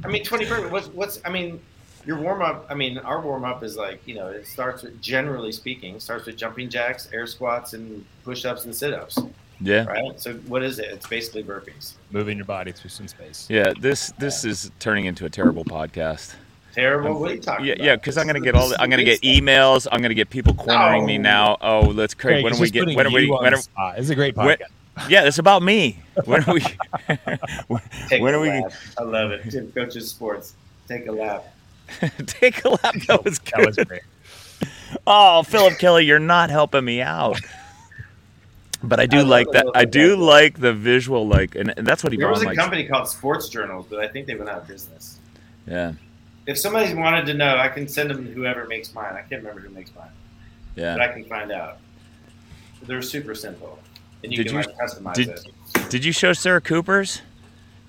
I 0.04 0.08
mean, 0.08 0.22
twenty 0.24 0.44
burpees. 0.44 0.70
What's 0.70 0.88
what's? 0.88 1.20
I 1.24 1.30
mean, 1.30 1.60
your 2.04 2.18
warm 2.18 2.42
up. 2.42 2.66
I 2.68 2.74
mean, 2.74 2.98
our 2.98 3.20
warm 3.20 3.44
up 3.44 3.62
is 3.62 3.76
like 3.76 4.06
you 4.06 4.14
know, 4.14 4.28
it 4.28 4.46
starts 4.46 4.82
with 4.82 5.00
generally 5.00 5.52
speaking, 5.52 5.98
starts 6.00 6.26
with 6.26 6.36
jumping 6.36 6.68
jacks, 6.68 7.08
air 7.12 7.26
squats, 7.26 7.72
and 7.72 8.04
push 8.24 8.44
ups 8.44 8.66
and 8.66 8.74
sit 8.74 8.92
ups, 8.92 9.18
yeah, 9.60 9.84
right? 9.84 10.20
So 10.20 10.34
what 10.46 10.62
is 10.62 10.78
it? 10.78 10.86
It's 10.90 11.06
basically 11.06 11.44
burpees. 11.44 11.94
Moving 12.10 12.36
your 12.36 12.46
body 12.46 12.72
through 12.72 12.90
some 12.90 13.08
space. 13.08 13.46
yeah. 13.48 13.72
This 13.80 14.12
this 14.18 14.44
is 14.44 14.70
turning 14.78 15.06
into 15.06 15.24
a 15.24 15.30
terrible 15.30 15.64
podcast. 15.64 16.34
Terrible. 16.74 17.20
What 17.20 17.30
are 17.30 17.34
you 17.34 17.40
talking 17.40 17.66
Yeah, 17.66 17.72
about? 17.74 17.84
yeah, 17.84 17.96
because 17.96 18.18
I'm 18.18 18.26
gonna 18.26 18.40
get 18.40 18.54
all. 18.54 18.68
The, 18.68 18.80
I'm 18.80 18.90
gonna 18.90 19.04
get 19.04 19.20
emails. 19.22 19.86
I'm 19.92 20.02
gonna 20.02 20.14
get 20.14 20.28
people 20.30 20.54
cornering 20.54 21.06
me 21.06 21.18
now. 21.18 21.56
Oh, 21.60 21.80
let's 21.82 22.14
Craig. 22.14 22.34
Craig, 22.34 22.44
when 22.44 22.52
it's 22.52 22.60
are 22.60 22.62
we 22.62 22.70
just 22.70 22.86
get? 22.86 22.96
When 22.96 23.06
are 23.06 23.10
we? 23.10 23.30
When 23.30 23.54
are, 23.54 23.56
spot. 23.58 23.98
It's 23.98 24.10
a 24.10 24.14
great 24.14 24.36
when- 24.36 24.58
podcast. 24.58 25.08
yeah, 25.10 25.24
it's 25.24 25.38
about 25.38 25.62
me. 25.62 25.98
When 26.24 26.42
are 26.44 26.54
we? 26.54 26.60
when, 27.68 27.82
Take 28.08 28.22
when 28.22 28.34
a 28.34 28.38
are 28.38 28.40
we? 28.40 28.48
lap. 28.48 28.72
I 28.98 29.02
love 29.02 29.30
it. 29.32 29.50
Tim 29.50 29.70
coaches 29.72 30.08
sports. 30.10 30.54
Take 30.88 31.06
a 31.06 31.12
lap. 31.12 31.44
Take 32.26 32.64
a 32.64 32.68
lap. 32.70 32.94
That 33.08 33.24
was 33.24 33.38
That 33.40 33.66
was 33.66 33.76
great. 33.76 34.02
Oh, 35.06 35.42
Philip 35.42 35.78
Kelly, 35.78 36.04
you're 36.06 36.18
not 36.20 36.50
helping 36.50 36.84
me 36.84 37.00
out. 37.02 37.40
But 38.82 39.00
I 39.00 39.06
do 39.06 39.18
I 39.18 39.22
like 39.22 39.46
that. 39.52 39.66
I 39.74 39.84
do 39.86 40.10
love 40.16 40.18
like 40.20 40.60
the 40.60 40.72
visual, 40.72 41.26
like, 41.26 41.54
and, 41.54 41.72
and 41.76 41.86
that's 41.86 42.04
what 42.04 42.12
he 42.12 42.18
There 42.18 42.28
was 42.28 42.42
a 42.42 42.46
likes. 42.46 42.58
company 42.58 42.84
called 42.86 43.08
Sports 43.08 43.48
Journals, 43.48 43.86
but 43.88 43.98
I 43.98 44.08
think 44.08 44.26
they 44.26 44.34
went 44.34 44.50
out 44.50 44.58
of 44.62 44.68
business. 44.68 45.18
Yeah, 45.66 45.92
If 46.46 46.58
somebody 46.58 46.92
wanted 46.94 47.26
to 47.26 47.34
know, 47.34 47.56
I 47.56 47.68
can 47.68 47.88
send 47.88 48.10
them 48.10 48.26
whoever 48.26 48.66
makes 48.66 48.92
mine. 48.94 49.14
I 49.14 49.20
can't 49.22 49.42
remember 49.42 49.60
who 49.60 49.70
makes 49.70 49.90
mine, 49.94 50.10
but. 50.76 51.00
I 51.00 51.08
can 51.08 51.24
find 51.24 51.50
out. 51.50 51.78
They're 52.82 53.00
super 53.02 53.34
simple, 53.34 53.78
and 54.22 54.30
you 54.32 54.38
Did 54.38 54.46
can 54.48 54.56
you- 54.56 54.62
like 54.66 54.76
customize 54.76 55.14
did- 55.14 55.28
it. 55.28 55.90
Did 55.90 56.04
you 56.04 56.12
show 56.12 56.32
Sarah 56.32 56.60
Cooper's? 56.60 57.22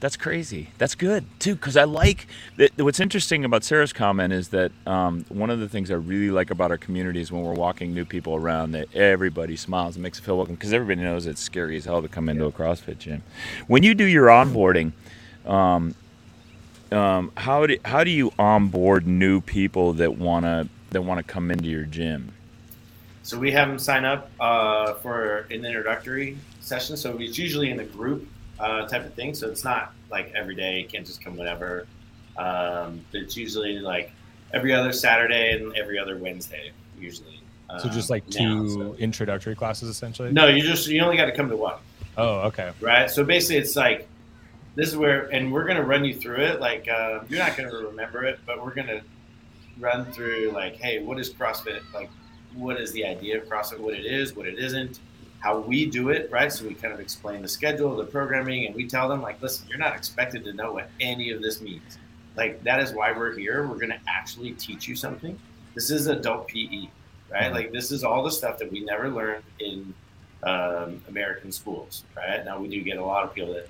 That's 0.02 0.18
crazy. 0.18 0.70
That's 0.78 0.94
good 0.94 1.26
too, 1.40 1.56
because 1.56 1.76
I 1.78 1.86
like. 1.86 2.28
That, 2.58 2.72
what's 2.82 3.00
interesting 3.00 3.44
about 3.46 3.64
Sarah's 3.64 3.94
comment 3.94 4.34
is 4.34 4.50
that 4.50 4.72
um, 4.86 5.26
one 5.30 5.50
of 5.50 5.60
the 5.60 5.68
things 5.70 5.90
I 5.90 5.96
really 5.96 6.30
like 6.30 6.52
about 6.52 6.70
our 6.70 6.78
community 6.78 7.22
is 7.22 7.32
when 7.32 7.44
we're 7.44 7.54
walking 7.54 7.94
new 7.94 8.06
people 8.06 8.36
around, 8.36 8.72
that 8.74 8.94
everybody 8.94 9.56
smiles 9.56 9.96
and 9.96 10.04
makes 10.04 10.20
them 10.20 10.26
feel 10.26 10.38
welcome. 10.38 10.56
Because 10.56 10.74
everybody 10.74 11.02
knows 11.02 11.26
it's 11.26 11.42
scary 11.42 11.78
as 11.78 11.86
hell 11.86 12.02
to 12.02 12.08
come 12.08 12.30
into 12.30 12.46
a 12.46 12.52
CrossFit 12.52 13.00
gym. 13.00 13.24
When 13.68 13.84
you 13.84 13.96
do 13.96 14.04
your 14.04 14.28
onboarding, 14.28 14.92
um, 15.46 15.96
um, 16.96 17.32
how 17.38 17.66
do 17.66 17.78
how 17.86 18.04
do 18.04 18.12
you 18.12 18.32
onboard 18.40 19.06
new 19.06 19.42
people 19.42 19.94
that 19.94 20.18
wanna 20.18 20.68
that 20.92 21.02
wanna 21.02 21.24
come 21.24 21.52
into 21.52 21.68
your 21.68 21.84
gym? 21.84 22.32
So 23.24 23.40
we 23.40 23.52
have 23.52 23.68
them 23.68 23.80
sign 23.80 24.06
up 24.06 24.30
uh, 24.40 24.94
for 24.96 25.48
an 25.50 25.66
introductory 25.66 26.38
session. 26.62 26.96
So 26.96 27.18
it's 27.20 27.38
usually 27.38 27.72
in 27.72 27.80
a 27.80 27.84
group 27.84 28.28
uh, 28.60 28.88
type 28.88 29.04
of 29.06 29.14
thing. 29.16 29.34
So 29.34 29.50
it's 29.50 29.64
not 29.64 29.94
like 30.12 30.32
every 30.36 30.56
day. 30.56 30.80
You 30.80 30.88
can't 30.88 31.06
just 31.06 31.24
come 31.24 31.36
whenever. 31.36 31.88
Um, 32.38 33.04
it's 33.14 33.36
usually 33.36 33.80
like 33.80 34.12
every 34.54 34.74
other 34.74 34.92
Saturday 34.92 35.54
and 35.54 35.76
every 35.76 35.98
other 35.98 36.18
Wednesday, 36.18 36.72
usually. 37.00 37.42
So 37.80 37.90
just 37.90 38.12
um, 38.12 38.16
like 38.16 38.24
now. 38.30 38.38
two 38.38 38.70
So- 38.70 38.96
introductory 39.00 39.56
classes, 39.56 39.90
essentially. 39.90 40.32
no, 40.32 40.48
you 40.48 40.62
just 40.62 40.88
you 40.88 41.02
only 41.02 41.18
got 41.18 41.26
to 41.26 41.32
come 41.32 41.50
to 41.50 41.58
one. 41.58 41.80
Oh, 42.18 42.42
okay. 42.48 42.72
right? 42.80 43.10
So 43.10 43.24
basically, 43.26 43.58
it's 43.58 43.76
like 43.76 44.08
this 44.76 44.90
is 44.90 44.98
where, 44.98 45.24
and 45.34 45.52
we're 45.52 45.66
gonna 45.66 45.84
run 45.84 46.06
you 46.06 46.14
through 46.14 46.42
it. 46.42 46.60
Like 46.60 46.88
uh, 46.88 47.22
you're 47.30 47.40
not 47.40 47.58
gonna 47.58 47.76
remember 47.76 48.24
it, 48.26 48.40
but 48.46 48.64
we're 48.64 48.74
gonna 48.74 49.02
run 49.80 50.12
through 50.12 50.52
like, 50.54 50.76
hey, 50.76 51.02
what 51.02 51.20
is 51.20 51.34
CrossFit? 51.34 51.82
Like, 51.94 52.10
what 52.54 52.80
is 52.80 52.92
the 52.92 53.06
idea 53.06 53.42
of 53.42 53.48
CrossFit? 53.48 53.80
What 53.80 53.94
it 53.94 54.06
is, 54.06 54.36
what 54.36 54.46
it 54.46 54.60
isn't, 54.60 55.00
how 55.40 55.60
we 55.60 55.86
do 55.86 56.10
it, 56.10 56.30
right? 56.32 56.52
So 56.52 56.68
we 56.68 56.74
kind 56.74 56.94
of 56.94 57.00
explain 57.00 57.42
the 57.42 57.48
schedule, 57.48 57.96
the 57.96 58.06
programming, 58.06 58.66
and 58.66 58.76
we 58.76 58.88
tell 58.88 59.08
them 59.08 59.22
like, 59.22 59.42
listen, 59.42 59.68
you're 59.70 59.78
not 59.78 59.96
expected 59.96 60.44
to 60.46 60.54
know 60.54 60.74
what 60.74 60.90
any 61.00 61.32
of 61.32 61.42
this 61.42 61.62
means. 61.62 61.98
Like 62.36 62.62
that 62.64 62.80
is 62.82 62.94
why 62.94 63.12
we're 63.12 63.38
here. 63.38 63.66
We're 63.68 63.80
gonna 63.80 64.02
actually 64.08 64.52
teach 64.52 64.88
you 64.88 64.96
something. 64.96 65.40
This 65.74 65.90
is 65.90 66.08
adult 66.08 66.48
PE, 66.50 66.90
right? 67.32 67.52
Like 67.52 67.72
this 67.72 67.92
is 67.92 68.04
all 68.04 68.24
the 68.24 68.32
stuff 68.32 68.58
that 68.60 68.72
we 68.72 68.82
never 68.82 69.10
learned 69.10 69.44
in 69.60 69.94
um, 70.44 71.02
American 71.08 71.52
schools, 71.52 72.04
right? 72.16 72.44
Now 72.44 72.60
we 72.60 72.68
do 72.68 72.82
get 72.82 72.98
a 72.98 73.06
lot 73.06 73.24
of 73.24 73.34
people 73.34 73.54
that 73.54 73.68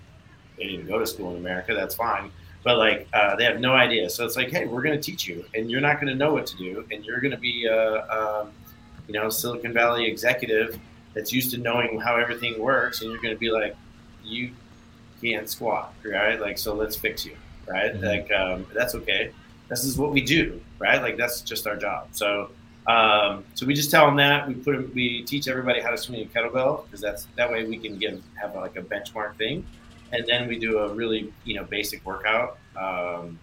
they 0.58 0.66
didn't 0.66 0.88
go 0.88 0.99
to 0.99 1.06
school 1.08 1.32
in 1.32 1.38
America. 1.38 1.74
That's 1.74 1.95
fine, 1.95 2.32
but 2.64 2.78
like 2.78 3.08
uh, 3.14 3.36
they 3.36 3.43
have 3.45 3.60
no 3.60 3.74
idea. 3.74 4.10
So 4.10 4.26
it's 4.26 4.36
like, 4.36 4.49
hey, 4.49 4.66
we're 4.66 4.82
going 4.82 4.99
to 4.99 5.01
teach 5.01 5.28
you, 5.28 5.45
and 5.53 5.70
you're 5.70 5.82
not 5.82 5.95
going 5.95 6.08
to 6.08 6.16
know 6.16 6.34
what 6.34 6.45
to 6.47 6.58
do, 6.58 6.86
and 6.91 7.06
you're 7.06 7.20
going 7.20 7.32
to 7.32 7.38
be 7.38 7.66
a, 7.66 8.08
um, 8.10 8.51
you 9.08 9.14
know, 9.14 9.30
Silicon 9.30 9.74
Valley 9.74 10.06
executive 10.06 10.80
that's 11.14 11.32
used 11.32 11.51
to 11.51 11.58
knowing 11.58 11.99
how 11.99 12.16
everything 12.18 12.60
works, 12.60 13.01
and 13.01 13.12
you're 13.12 13.22
going 13.22 13.34
to 13.34 13.39
be 13.39 13.49
like, 13.51 13.76
you 14.24 14.51
can't 15.22 15.49
squat, 15.49 15.93
right? 16.03 16.39
Like, 16.41 16.58
so 16.58 16.74
let's 16.74 16.95
fix 16.95 17.26
you, 17.26 17.36
right? 17.68 17.93
Mhm. 17.93 18.03
Like, 18.03 18.32
um, 18.32 18.66
that's 18.74 18.95
okay. 18.95 19.32
This 19.70 19.84
is 19.84 19.97
what 19.97 20.12
we 20.12 20.22
do, 20.22 20.62
right? 20.80 21.01
Like, 21.01 21.18
that's 21.18 21.41
just 21.41 21.68
our 21.68 21.76
job. 21.78 22.10
So 22.12 22.49
Um, 22.88 23.43
so 23.56 23.66
we 23.66 23.74
just 23.74 23.89
tell 23.89 24.06
them 24.06 24.16
that 24.18 24.47
we 24.47 24.53
put 24.53 24.74
them, 24.76 24.91
we 24.93 25.24
teach 25.24 25.47
everybody 25.47 25.82
how 25.82 25.89
to 25.89 25.97
swing 25.97 26.22
a 26.22 26.26
kettlebell 26.26 26.86
because 26.86 27.01
that's 27.01 27.26
that 27.36 27.51
way 27.51 27.66
we 27.66 27.78
can 27.80 27.97
give 27.97 28.22
have 28.39 28.53
like 28.53 28.76
a 28.76 28.82
benchmark 28.84 29.36
thing, 29.38 29.66
and 30.12 30.26
then 30.28 30.47
we 30.47 30.60
do 30.60 30.80
a 30.80 30.93
really 30.93 31.34
you 31.43 31.56
know 31.56 31.64
basic 31.64 32.06
workout 32.06 32.58
um, 32.78 33.39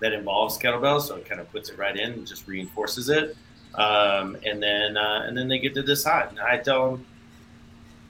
that 0.00 0.12
involves 0.12 0.58
kettlebells. 0.58 1.02
So 1.02 1.16
it 1.16 1.26
kind 1.26 1.40
of 1.40 1.50
puts 1.50 1.70
it 1.70 1.78
right 1.78 1.96
in, 1.96 2.12
and 2.12 2.26
just 2.26 2.46
reinforces 2.46 3.08
it, 3.08 3.36
um, 3.74 4.36
and 4.44 4.62
then 4.62 4.96
uh, 4.96 5.24
and 5.26 5.36
then 5.36 5.48
they 5.48 5.58
get 5.58 5.74
to 5.74 5.82
decide. 5.82 6.30
And 6.30 6.40
I 6.40 6.58
tell 6.58 6.92
them. 6.92 7.06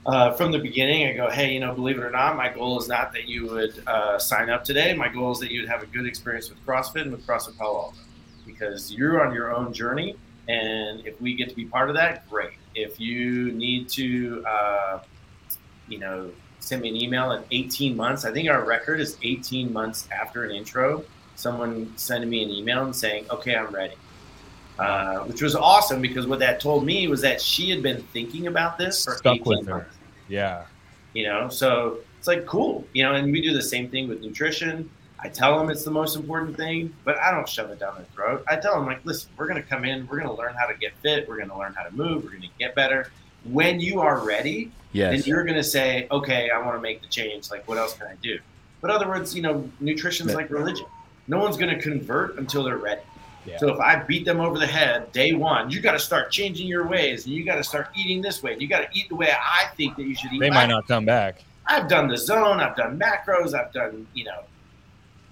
Uh, 0.05 0.31
from 0.31 0.53
the 0.53 0.59
beginning, 0.59 1.05
I 1.05 1.11
go, 1.11 1.29
hey, 1.29 1.51
you 1.51 1.59
know, 1.59 1.73
believe 1.73 1.97
it 1.97 2.01
or 2.01 2.09
not, 2.09 2.37
my 2.37 2.47
goal 2.47 2.79
is 2.79 2.87
not 2.87 3.11
that 3.11 3.27
you 3.27 3.45
would 3.47 3.83
uh, 3.87 4.17
sign 4.17 4.49
up 4.49 4.63
today. 4.63 4.93
My 4.93 5.09
goal 5.09 5.33
is 5.33 5.39
that 5.39 5.51
you'd 5.51 5.67
have 5.67 5.83
a 5.83 5.85
good 5.85 6.05
experience 6.05 6.49
with 6.49 6.65
CrossFit 6.65 7.01
and 7.01 7.11
with 7.11 7.27
CrossFit 7.27 7.57
Palo 7.57 7.77
Alto 7.77 7.97
because 8.45 8.89
you're 8.93 9.27
on 9.27 9.33
your 9.33 9.53
own 9.53 9.73
journey 9.73 10.15
and 10.47 11.05
if 11.05 11.19
we 11.19 11.33
get 11.33 11.49
to 11.49 11.55
be 11.55 11.65
part 11.65 11.89
of 11.89 11.95
that, 11.95 12.29
great. 12.29 12.53
If 12.73 12.99
you 12.99 13.51
need 13.51 13.89
to, 13.89 14.45
uh, 14.45 14.99
you 15.89 15.99
know, 15.99 16.31
send 16.67 16.81
me 16.81 16.89
an 16.89 16.95
email 16.95 17.31
in 17.31 17.43
18 17.51 17.95
months, 17.95 18.25
I 18.25 18.31
think 18.31 18.49
our 18.49 18.63
record 18.65 18.99
is 18.99 19.17
18 19.23 19.71
months 19.71 20.07
after 20.11 20.43
an 20.43 20.51
intro, 20.51 21.03
someone 21.35 21.93
sending 21.95 22.29
me 22.29 22.43
an 22.43 22.49
email 22.49 22.83
and 22.83 22.95
saying, 22.95 23.25
okay, 23.31 23.55
I'm 23.55 23.73
ready. 23.73 23.95
Uh, 24.77 25.19
which 25.21 25.41
was 25.41 25.55
awesome 25.55 26.01
because 26.01 26.27
what 26.27 26.37
that 26.37 26.59
told 26.59 26.85
me 26.85 27.07
was 27.07 27.21
that 27.21 27.41
she 27.41 27.69
had 27.69 27.81
been 27.81 28.01
thinking 28.13 28.45
about 28.45 28.77
this 28.77 29.05
for 29.05 29.15
Stuck 29.15 29.37
18 29.37 29.45
with 29.45 29.67
her. 29.67 29.77
months. 29.77 29.97
Yeah. 30.27 30.65
You 31.13 31.23
know, 31.23 31.49
so 31.49 31.99
it's 32.19 32.27
like 32.27 32.45
cool, 32.45 32.85
you 32.93 33.03
know, 33.03 33.15
and 33.15 33.31
we 33.31 33.41
do 33.41 33.53
the 33.53 33.61
same 33.61 33.89
thing 33.89 34.07
with 34.07 34.21
nutrition. 34.21 34.87
I 35.19 35.29
tell 35.29 35.57
them 35.57 35.71
it's 35.71 35.83
the 35.83 35.89
most 35.89 36.15
important 36.15 36.57
thing, 36.57 36.93
but 37.03 37.17
I 37.17 37.31
don't 37.31 37.49
shove 37.49 37.71
it 37.71 37.79
down 37.79 37.95
their 37.95 38.05
throat. 38.13 38.43
I 38.47 38.57
tell 38.57 38.75
them 38.75 38.85
like, 38.85 39.03
listen, 39.03 39.31
we're 39.35 39.47
going 39.47 39.61
to 39.61 39.67
come 39.67 39.83
in, 39.83 40.05
we're 40.07 40.17
going 40.17 40.29
to 40.29 40.35
learn 40.35 40.53
how 40.53 40.67
to 40.67 40.75
get 40.75 40.93
fit, 41.01 41.27
we're 41.27 41.37
going 41.37 41.49
to 41.49 41.57
learn 41.57 41.73
how 41.73 41.83
to 41.83 41.91
move, 41.91 42.23
we're 42.23 42.31
going 42.31 42.43
to 42.43 42.49
get 42.59 42.75
better. 42.75 43.09
When 43.45 43.79
you 43.79 43.99
are 44.01 44.19
ready, 44.19 44.71
then 44.97 45.21
you're 45.25 45.43
going 45.43 45.55
to 45.57 45.63
say, 45.63 46.07
okay, 46.11 46.49
I 46.49 46.57
want 46.59 46.75
to 46.77 46.81
make 46.81 47.01
the 47.01 47.07
change. 47.07 47.49
Like, 47.51 47.67
what 47.67 47.77
else 47.77 47.93
can 47.97 48.07
I 48.07 48.15
do? 48.21 48.39
But 48.81 48.91
other 48.91 49.07
words, 49.07 49.35
you 49.35 49.41
know, 49.41 49.69
nutrition's 49.79 50.31
Yeah. 50.31 50.35
like 50.37 50.49
religion. 50.49 50.85
No 51.27 51.39
one's 51.39 51.57
going 51.57 51.73
to 51.75 51.81
convert 51.81 52.37
until 52.37 52.63
they're 52.63 52.77
ready. 52.77 53.01
Yeah. 53.45 53.57
So 53.57 53.73
if 53.73 53.79
I 53.79 53.95
beat 54.03 54.25
them 54.25 54.39
over 54.39 54.57
the 54.59 54.67
head 54.67 55.11
day 55.13 55.33
one, 55.33 55.69
you 55.71 55.79
got 55.79 55.93
to 55.93 55.99
start 55.99 56.31
changing 56.31 56.67
your 56.67 56.85
ways, 56.87 57.25
and 57.25 57.33
you 57.33 57.43
got 57.45 57.55
to 57.55 57.63
start 57.63 57.87
eating 57.95 58.21
this 58.21 58.43
way, 58.43 58.53
and 58.53 58.61
you 58.61 58.67
got 58.67 58.81
to 58.81 58.97
eat 58.97 59.07
the 59.09 59.15
way 59.15 59.31
I 59.31 59.67
think 59.77 59.95
that 59.95 60.03
you 60.03 60.15
should 60.15 60.33
eat. 60.33 60.39
They 60.39 60.49
I 60.49 60.53
might 60.53 60.65
not 60.69 60.87
come 60.87 61.05
back. 61.05 61.43
I've 61.65 61.87
done 61.87 62.07
the 62.07 62.17
zone, 62.17 62.59
I've 62.59 62.75
done 62.75 62.99
macros, 62.99 63.53
I've 63.53 63.71
done, 63.73 64.05
you 64.13 64.25
know, 64.25 64.41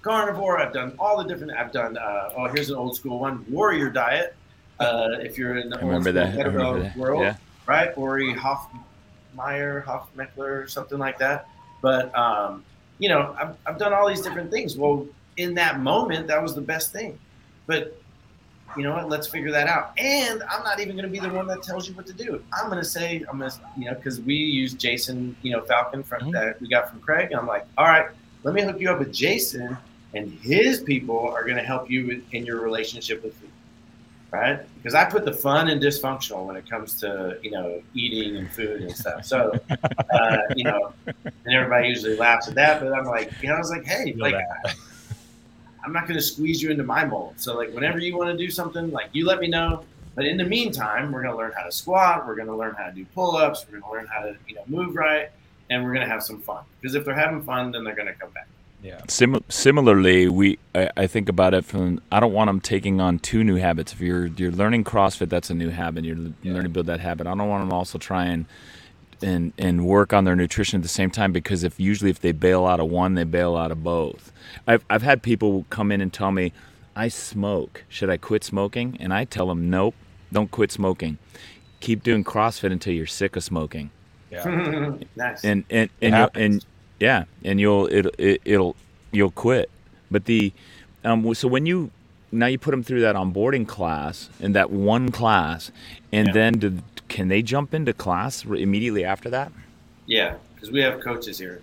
carnivore, 0.02 0.58
I've 0.60 0.72
done 0.72 0.94
all 0.98 1.16
the 1.22 1.24
different, 1.28 1.52
I've 1.52 1.72
done, 1.72 1.96
uh, 1.96 2.30
oh, 2.36 2.46
here's 2.48 2.70
an 2.70 2.76
old 2.76 2.96
school 2.96 3.18
one, 3.18 3.44
warrior 3.48 3.90
diet. 3.90 4.34
Uh, 4.78 5.08
if 5.20 5.38
you're 5.38 5.56
in 5.56 5.70
the 5.70 5.78
I 5.78 5.80
remember 5.82 6.12
that. 6.12 6.38
I 6.38 6.42
remember 6.42 6.80
that. 6.82 6.96
world, 6.96 7.22
Yeah. 7.22 7.36
right? 7.66 7.96
Ori 7.96 8.34
Hoffmeyer, 9.36 9.84
Hofmekler, 9.84 10.68
something 10.68 10.98
like 10.98 11.18
that. 11.18 11.48
But, 11.82 12.16
um, 12.16 12.64
you 12.98 13.08
know, 13.08 13.36
I've, 13.38 13.54
I've 13.66 13.78
done 13.78 13.92
all 13.92 14.08
these 14.08 14.22
different 14.22 14.50
things. 14.50 14.76
Well, 14.76 15.06
in 15.36 15.54
that 15.54 15.80
moment, 15.80 16.26
that 16.28 16.42
was 16.42 16.54
the 16.54 16.60
best 16.60 16.92
thing. 16.92 17.18
But 17.66 18.00
you 18.76 18.82
know 18.82 18.94
what? 18.94 19.08
Let's 19.08 19.26
figure 19.26 19.50
that 19.52 19.68
out. 19.68 19.92
And 19.98 20.42
I'm 20.50 20.62
not 20.62 20.80
even 20.80 20.96
going 20.96 21.06
to 21.06 21.10
be 21.10 21.18
the 21.18 21.32
one 21.32 21.46
that 21.48 21.62
tells 21.62 21.88
you 21.88 21.94
what 21.94 22.06
to 22.06 22.12
do. 22.12 22.42
I'm 22.52 22.70
going 22.70 22.82
to 22.82 22.88
say, 22.88 23.24
I'm 23.30 23.38
going 23.38 23.50
to, 23.50 23.56
you 23.76 23.86
know, 23.86 23.94
because 23.94 24.20
we 24.20 24.34
use 24.34 24.74
Jason, 24.74 25.36
you 25.42 25.52
know, 25.52 25.62
Falcon 25.62 26.02
from 26.02 26.22
Mhm. 26.22 26.32
that 26.32 26.60
we 26.60 26.68
got 26.68 26.90
from 26.90 27.00
Craig. 27.00 27.32
I'm 27.32 27.46
like, 27.46 27.66
all 27.78 27.86
right, 27.86 28.06
let 28.42 28.54
me 28.54 28.62
hook 28.62 28.80
you 28.80 28.90
up 28.90 28.98
with 28.98 29.12
Jason, 29.12 29.76
and 30.14 30.30
his 30.40 30.80
people 30.80 31.28
are 31.28 31.44
going 31.44 31.56
to 31.56 31.62
help 31.62 31.90
you 31.90 32.06
with, 32.06 32.22
in 32.32 32.44
your 32.44 32.60
relationship 32.60 33.22
with 33.24 33.34
right? 34.30 34.60
Because 34.76 34.94
I 34.94 35.04
put 35.04 35.24
the 35.24 35.32
fun 35.32 35.68
and 35.68 35.80
dysfunctional 35.80 36.46
when 36.46 36.56
it 36.56 36.68
comes 36.68 36.98
to, 37.00 37.38
you 37.42 37.50
know, 37.50 37.82
eating 37.94 38.36
and 38.36 38.50
food 38.50 38.82
and 38.82 38.94
stuff. 38.94 39.24
So, 39.24 39.58
uh, 40.10 40.38
you 40.54 40.64
know, 40.64 40.92
and 41.24 41.54
everybody 41.54 41.88
usually 41.88 42.16
laughs 42.16 42.48
at 42.48 42.54
that, 42.54 42.80
but 42.80 42.92
I'm 42.92 43.04
like, 43.04 43.30
you 43.42 43.48
know, 43.48 43.54
I 43.54 43.58
was 43.58 43.70
like, 43.70 43.84
hey, 43.84 44.14
like. 44.14 44.34
I'm 45.86 45.92
not 45.92 46.08
going 46.08 46.18
to 46.18 46.22
squeeze 46.22 46.60
you 46.60 46.72
into 46.72 46.82
my 46.82 47.04
mold. 47.04 47.34
So 47.36 47.56
like 47.56 47.72
whenever 47.72 48.00
you 48.00 48.18
want 48.18 48.36
to 48.36 48.36
do 48.36 48.50
something, 48.50 48.90
like 48.90 49.08
you 49.12 49.24
let 49.24 49.38
me 49.38 49.46
know. 49.46 49.84
But 50.16 50.24
in 50.24 50.36
the 50.36 50.44
meantime, 50.44 51.12
we're 51.12 51.22
going 51.22 51.32
to 51.32 51.38
learn 51.38 51.52
how 51.56 51.62
to 51.62 51.70
squat. 51.70 52.26
We're 52.26 52.34
going 52.34 52.48
to 52.48 52.56
learn 52.56 52.74
how 52.74 52.86
to 52.86 52.92
do 52.92 53.04
pull-ups. 53.14 53.66
We're 53.66 53.78
going 53.78 53.92
to 53.92 53.98
learn 53.98 54.06
how 54.08 54.22
to 54.22 54.36
you 54.48 54.56
know 54.56 54.64
move 54.66 54.96
right, 54.96 55.30
and 55.70 55.84
we're 55.84 55.92
going 55.92 56.04
to 56.04 56.12
have 56.12 56.24
some 56.24 56.40
fun. 56.40 56.64
Because 56.80 56.96
if 56.96 57.04
they're 57.04 57.14
having 57.14 57.40
fun, 57.42 57.70
then 57.70 57.84
they're 57.84 57.94
going 57.94 58.08
to 58.08 58.14
come 58.14 58.30
back. 58.30 58.48
Yeah. 58.86 59.00
Sim- 59.08 59.42
similarly, 59.48 60.28
we 60.28 60.58
I, 60.74 60.90
I 60.96 61.06
think 61.08 61.28
about 61.28 61.54
it 61.54 61.64
from 61.64 62.00
I 62.12 62.20
don't 62.20 62.32
want 62.32 62.48
them 62.48 62.60
taking 62.60 63.00
on 63.00 63.18
two 63.18 63.42
new 63.42 63.56
habits. 63.56 63.92
If 63.92 64.00
you're 64.00 64.26
you're 64.26 64.52
learning 64.52 64.84
CrossFit, 64.84 65.28
that's 65.28 65.50
a 65.50 65.54
new 65.54 65.70
habit. 65.70 66.04
You're 66.04 66.16
Yeah. 66.42 66.52
learning 66.52 66.64
to 66.64 66.68
build 66.68 66.86
that 66.86 67.00
habit. 67.00 67.26
I 67.26 67.34
don't 67.34 67.48
want 67.48 67.62
them 67.62 67.72
also 67.72 67.98
try 67.98 68.26
and 68.26 68.46
and 69.22 69.52
and 69.58 69.84
work 69.86 70.12
on 70.12 70.24
their 70.24 70.36
nutrition 70.36 70.78
at 70.78 70.82
the 70.82 70.88
same 70.88 71.10
time 71.10 71.32
because 71.32 71.64
if 71.64 71.80
usually 71.80 72.10
if 72.10 72.20
they 72.20 72.32
bail 72.32 72.64
out 72.64 72.78
of 72.80 72.88
one, 72.88 73.14
they 73.14 73.24
bail 73.24 73.56
out 73.56 73.72
of 73.72 73.82
both. 73.82 74.30
I've 74.68 74.84
I've 74.88 75.02
had 75.02 75.22
people 75.22 75.66
come 75.70 75.90
in 75.90 76.00
and 76.00 76.12
tell 76.12 76.30
me, 76.30 76.52
I 76.94 77.08
smoke. 77.08 77.84
Should 77.88 78.08
I 78.10 78.18
quit 78.18 78.44
smoking? 78.44 78.96
And 79.00 79.12
I 79.12 79.24
tell 79.24 79.48
them, 79.48 79.68
nope, 79.68 79.94
don't 80.32 80.50
quit 80.50 80.70
smoking. 80.70 81.18
Keep 81.80 82.02
doing 82.04 82.22
CrossFit 82.24 82.70
until 82.72 82.92
you're 82.94 83.06
sick 83.06 83.34
of 83.36 83.42
smoking 83.42 83.90
Yeah. 84.30 84.44
nice. 85.16 85.44
and 85.44 85.64
and 85.70 85.90
It 86.00 86.12
and, 86.12 86.14
you'll, 86.14 86.42
and 86.44 86.64
yeah, 87.00 87.24
and 87.44 87.60
you'll 87.60 87.86
it, 87.86 88.06
it 88.18 88.40
it'll 88.44 88.76
you'll 89.12 89.30
quit. 89.30 89.70
But 90.10 90.24
the 90.26 90.52
um 91.04 91.34
so 91.34 91.48
when 91.48 91.66
you 91.66 91.90
now 92.32 92.46
you 92.46 92.58
put 92.58 92.70
them 92.72 92.82
through 92.82 93.00
that 93.02 93.14
onboarding 93.16 93.66
class 93.68 94.28
and 94.40 94.54
that 94.54 94.70
one 94.70 95.10
class, 95.10 95.70
and 96.12 96.28
Yeah. 96.28 96.32
then 96.32 96.52
do, 96.58 96.78
can 97.08 97.28
they 97.28 97.40
jump 97.42 97.72
into 97.74 97.92
class 97.92 98.44
immediately 98.44 99.04
after 99.04 99.30
that? 99.30 99.52
yeah, 100.06 100.34
because 100.54 100.70
we 100.70 100.80
have 100.80 101.00
coaches 101.00 101.38
here. 101.38 101.62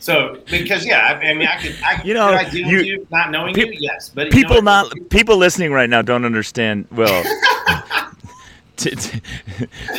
So 0.00 0.38
because 0.50 0.84
yeah, 0.84 1.18
I, 1.22 1.30
I 1.30 1.34
mean, 1.34 1.46
I 1.48 1.56
could, 1.56 1.76
I, 1.82 2.02
You 2.04 2.14
know, 2.14 2.28
could 2.28 2.46
I 2.46 2.50
deal 2.50 2.66
you- 2.68 2.76
with 2.78 2.86
you 2.86 3.06
not 3.10 3.30
knowing 3.30 3.54
peop- 3.54 3.72
you, 3.74 3.78
yes, 3.80 4.10
but 4.14 4.26
you 4.26 4.32
People 4.32 4.56
know 4.56 4.62
not 4.62 4.92
people 5.10 5.36
listening 5.36 5.72
right 5.72 5.88
now 5.88 6.02
don't 6.02 6.24
understand. 6.24 6.86
Well, 6.90 7.22
t- 8.76 8.90
t- 8.90 9.20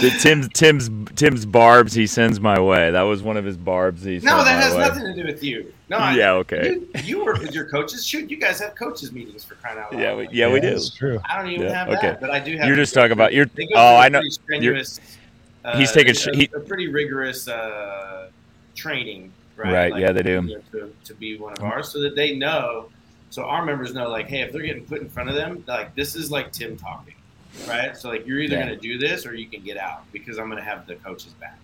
the 0.01 0.17
Tim's 0.21 0.49
Tim's 0.49 0.89
Tim's 1.15 1.45
barbs 1.45 1.93
he 1.93 2.07
sends 2.07 2.39
my 2.39 2.59
way. 2.59 2.91
That 2.91 3.03
was 3.03 3.21
one 3.23 3.37
of 3.37 3.45
his 3.45 3.57
barbs 3.57 4.03
he 4.03 4.19
No, 4.19 4.37
that 4.43 4.45
my 4.45 4.51
has 4.51 4.73
way. 4.73 4.79
nothing 4.79 5.03
to 5.05 5.13
do 5.13 5.25
with 5.25 5.43
you. 5.43 5.73
No, 5.89 5.97
I, 5.97 6.15
Yeah, 6.15 6.31
okay. 6.33 6.71
You, 6.71 6.89
you 7.03 7.23
work 7.25 7.39
with 7.39 7.53
your 7.53 7.69
coaches. 7.69 8.05
Shoot, 8.05 8.29
you 8.29 8.37
guys 8.37 8.59
have 8.59 8.75
coaches 8.75 9.11
meetings 9.11 9.43
for 9.43 9.55
crying 9.55 9.77
out 9.79 9.93
loud. 9.93 10.01
Yeah, 10.01 10.15
we, 10.15 10.27
yeah, 10.31 10.51
we 10.51 10.59
do. 10.59 10.69
It's 10.69 10.89
true. 10.93 11.19
I 11.29 11.37
don't 11.41 11.51
even 11.51 11.67
Yeah, 11.67 11.73
have 11.73 11.89
okay. 11.89 12.07
that, 12.09 12.21
but 12.21 12.31
I 12.31 12.39
do 12.39 12.57
have. 12.57 12.67
You're 12.67 12.75
just 12.75 12.93
talking 12.93 13.11
about 13.11 13.33
you're. 13.33 13.45
They 13.45 13.67
Oh, 13.75 13.95
I 13.97 14.09
know. 14.09 14.21
Strenuous, 14.29 14.99
uh, 15.63 15.77
He's 15.77 15.91
taking 15.91 16.15
a, 16.15 16.37
he- 16.37 16.49
a 16.55 16.59
pretty 16.59 16.87
rigorous 16.87 17.47
uh, 17.47 18.29
training, 18.75 19.31
right? 19.55 19.91
Right, 19.91 19.97
yeah, 20.01 20.11
they 20.11 20.23
do. 20.23 20.41
you 20.45 20.55
know, 20.55 20.61
To, 20.87 20.93
to 21.05 21.13
be 21.15 21.37
one 21.37 21.53
of 21.53 21.63
ours, 21.63 21.89
so 21.89 22.01
that 22.01 22.15
they 22.15 22.35
know, 22.35 22.89
so 23.29 23.43
our 23.43 23.63
members 23.65 23.93
know, 23.93 24.09
like, 24.09 24.27
hey, 24.27 24.41
if 24.41 24.51
they're 24.51 24.61
getting 24.61 24.85
put 24.85 25.01
in 25.01 25.09
front 25.09 25.29
of 25.29 25.35
them, 25.35 25.63
like 25.67 25.93
this 25.95 26.15
is 26.15 26.31
like 26.31 26.51
Tim 26.51 26.77
talking, 26.77 27.15
right? 27.67 27.95
So 27.97 28.09
like 28.09 28.25
you're 28.25 28.39
either 28.39 28.55
Yeah. 28.55 28.65
going 28.65 28.75
to 28.75 28.81
do 28.81 28.97
this 28.97 29.25
or 29.25 29.33
you 29.35 29.47
can 29.47 29.61
get 29.63 29.77
out 29.77 30.03
because 30.11 30.37
I'm 30.37 30.49
going 30.49 30.61
to 30.63 30.69
have 30.69 30.85
the 30.87 30.95
coaches 30.95 31.33
back, 31.35 31.59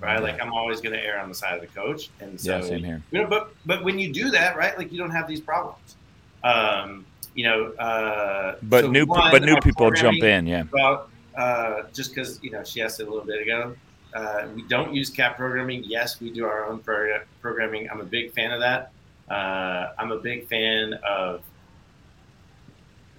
right? 0.00 0.22
Like 0.22 0.40
I'm 0.40 0.52
always 0.52 0.80
going 0.80 0.94
to 0.94 1.02
err 1.04 1.20
on 1.20 1.28
the 1.28 1.34
side 1.34 1.54
of 1.54 1.60
the 1.60 1.66
coach, 1.68 2.10
and 2.20 2.40
so 2.40 2.56
Yeah, 2.56 2.60
same 2.62 2.84
here. 2.84 3.02
you 3.10 3.20
know, 3.22 3.28
but 3.28 3.54
but 3.66 3.84
when 3.84 3.98
you 3.98 4.12
do 4.12 4.30
that, 4.30 4.56
right? 4.56 4.76
Like 4.78 4.92
you 4.92 4.98
don't 4.98 5.10
have 5.10 5.28
these 5.28 5.40
problems. 5.40 5.96
Um, 6.44 7.06
you 7.34 7.44
know, 7.44 7.72
uh, 7.72 8.56
But 8.62 8.82
so 8.82 8.90
new 8.90 9.06
one, 9.06 9.30
but 9.30 9.42
new 9.42 9.56
people 9.60 9.90
jump 9.90 10.22
in. 10.22 10.46
Yeah. 10.46 10.64
Well, 10.72 11.08
uh, 11.38 11.82
just 11.94 12.14
because 12.14 12.38
you 12.42 12.50
know 12.50 12.62
she 12.64 12.82
asked 12.82 13.00
it 13.00 13.06
a 13.06 13.10
little 13.10 13.24
bit 13.26 13.40
ago, 13.42 13.74
uh, 14.14 14.48
we 14.54 14.62
don't 14.68 14.94
use 14.94 15.08
CAP 15.10 15.36
programming. 15.36 15.82
Yes, 15.84 16.20
we 16.20 16.30
do 16.30 16.44
our 16.44 16.66
own 16.66 16.80
pro- 16.80 17.20
programming. 17.40 17.88
I'm 17.90 18.00
a 18.00 18.04
big 18.04 18.32
fan 18.32 18.52
of 18.52 18.60
that. 18.60 18.92
Uh, 19.30 19.92
I'm 19.98 20.12
a 20.12 20.18
big 20.18 20.48
fan 20.48 20.94
of 21.08 21.42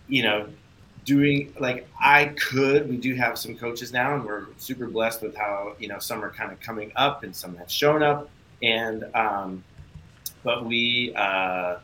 you 0.08 0.22
know 0.24 0.50
doing 1.06 1.54
like 1.60 1.88
I 2.00 2.26
could. 2.26 2.90
We 2.90 2.98
do 2.98 3.16
have 3.16 3.38
some 3.38 3.56
coaches 3.56 3.92
now, 3.94 4.16
and 4.16 4.26
we're 4.26 4.46
super 4.58 4.88
blessed 4.88 5.22
with 5.22 5.36
how 5.36 5.76
you 5.80 5.88
know 5.88 6.00
some 6.00 6.24
are 6.24 6.30
kind 6.32 6.52
of 6.52 6.60
coming 6.60 6.92
up 6.96 7.24
and 7.24 7.36
some 7.36 7.56
have 7.58 7.72
shown 7.72 8.04
up, 8.04 8.30
and 8.62 9.04
um, 9.16 9.64
but 10.44 10.66
we 10.66 11.14
uh, 11.16 11.78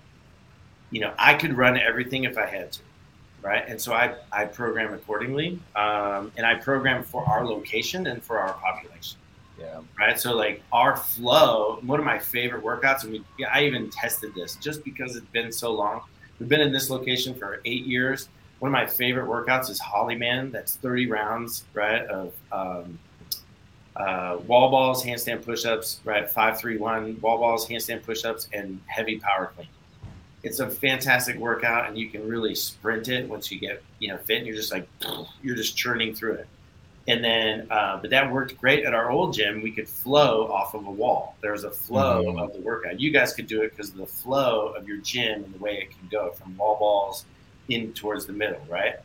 you 0.92 1.02
know 1.02 1.14
I 1.18 1.34
could 1.36 1.54
run 1.56 1.78
everything 1.78 2.24
if 2.24 2.38
I 2.38 2.46
had 2.46 2.72
to 2.74 2.80
right? 3.42 3.64
And 3.68 3.80
so 3.80 3.94
I, 3.94 4.16
I 4.32 4.46
program 4.46 4.94
accordingly, 4.94 5.60
um, 5.76 6.32
and 6.36 6.46
I 6.46 6.56
program 6.56 7.04
for 7.04 7.24
our 7.26 7.46
location 7.46 8.08
and 8.08 8.22
for 8.22 8.38
our 8.40 8.52
population, 8.54 9.18
Yeah. 9.58 9.80
right? 9.98 10.20
So 10.20 10.36
like 10.36 10.62
our 10.74 10.98
flow, 10.98 11.80
one 11.84 12.00
of 12.00 12.06
my 12.06 12.20
favorite 12.20 12.64
workouts, 12.64 13.04
and 13.04 13.14
we 13.14 13.46
I 13.46 13.64
even 13.64 13.90
tested 13.92 14.36
this 14.36 14.56
just 14.58 14.84
because 14.84 15.16
it's 15.16 15.26
been 15.28 15.52
so 15.52 15.74
long. 15.74 16.02
We've 16.40 16.50
been 16.50 16.62
in 16.62 16.72
this 16.74 16.90
location 16.90 17.34
for 17.34 17.62
eight 17.66 17.86
years. 17.86 18.30
One 18.60 18.70
of 18.70 18.74
my 18.74 18.86
favorite 18.86 19.28
workouts 19.28 19.70
is 19.70 19.80
Hollyman. 19.80 20.52
That's 20.52 20.76
30 20.76 21.08
rounds, 21.08 21.64
right? 21.74 22.06
Of 22.06 22.34
um, 22.52 23.00
uh, 23.96 24.38
wall 24.48 24.70
balls, 24.70 25.04
handstand 25.04 25.44
push-ups, 25.44 26.02
right? 26.04 26.30
Five, 26.30 26.60
three, 26.60 26.78
one, 26.78 27.20
wall 27.22 27.38
balls, 27.38 27.68
handstand 27.68 28.04
push-ups, 28.04 28.50
and 28.54 28.82
heavy 28.88 29.18
power 29.20 29.52
clean 29.56 29.68
it's 30.44 30.60
a 30.60 30.70
fantastic 30.70 31.38
workout, 31.38 31.88
and 31.88 31.98
you 31.98 32.10
can 32.10 32.28
really 32.28 32.56
sprint 32.56 33.10
it 33.10 33.28
once 33.28 33.52
you 33.52 33.60
get 33.60 33.84
you 34.00 34.10
know 34.10 34.18
fit. 34.18 34.38
And 34.38 34.48
you're 34.48 34.56
just 34.56 34.72
like 34.72 34.88
you're 35.44 35.56
just 35.56 35.76
churning 35.76 36.14
through 36.14 36.34
it. 36.34 36.48
And 37.08 37.24
then, 37.24 37.68
uh, 37.72 37.98
but 38.00 38.12
that 38.12 38.32
worked 38.32 38.56
great 38.60 38.86
at 38.86 38.94
our 38.94 39.10
old 39.10 39.34
gym. 39.34 39.64
We 39.64 39.72
could 39.72 39.90
flow 39.90 40.48
off 40.52 40.76
of 40.76 40.86
a 40.86 40.92
wall. 40.92 41.36
There 41.42 41.54
was 41.54 41.64
a 41.64 41.72
flow 41.72 42.26
mm-hmm. 42.26 42.40
of 42.40 42.54
the 42.54 42.60
workout. 42.60 43.00
You 43.00 43.10
guys 43.10 43.34
could 43.34 43.48
do 43.48 43.64
it 43.64 43.72
because 43.72 43.90
of 43.90 43.98
the 43.98 44.06
flow 44.06 44.68
of 44.74 44.88
your 44.88 44.98
gym 44.98 45.44
and 45.44 45.54
the 45.54 45.58
way 45.58 45.78
it 45.78 45.90
can 45.90 46.08
go 46.12 46.32
from 46.32 46.56
wall 46.56 46.78
balls 46.78 47.26
in 47.70 47.94
towards 47.94 48.26
the 48.26 48.34
middle, 48.34 48.62
right? 48.70 48.96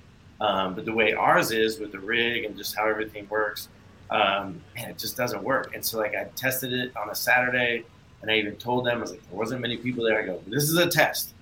Um, 0.41 0.75
but 0.75 0.85
the 0.85 0.93
way 0.93 1.13
ours 1.13 1.53
is 1.53 1.79
with 1.79 1.93
the 1.93 1.99
rig 1.99 2.45
and 2.45 2.57
just 2.57 2.75
how 2.75 2.87
everything 2.89 3.27
works, 3.29 3.69
um, 4.11 4.61
man, 4.75 4.91
it 4.91 4.99
just 4.99 5.17
doesn't 5.17 5.43
work. 5.43 5.75
And 5.75 5.85
so, 5.85 5.99
like, 5.99 6.15
I 6.15 6.25
tested 6.37 6.73
it 6.73 6.97
on 6.97 7.09
a 7.11 7.15
Saturday, 7.15 7.85
and 8.21 8.31
I 8.31 8.37
even 8.37 8.57
told 8.57 8.87
them, 8.87 8.99
I 8.99 9.01
was 9.01 9.13
like, 9.13 9.29
there 9.29 9.39
wasn't 9.39 9.61
many 9.61 9.77
people 9.77 10.05
there. 10.05 10.21
I 10.21 10.27
go, 10.27 10.43
this 10.47 10.65
is 10.65 10.77
a 10.77 10.89
test. 10.89 11.35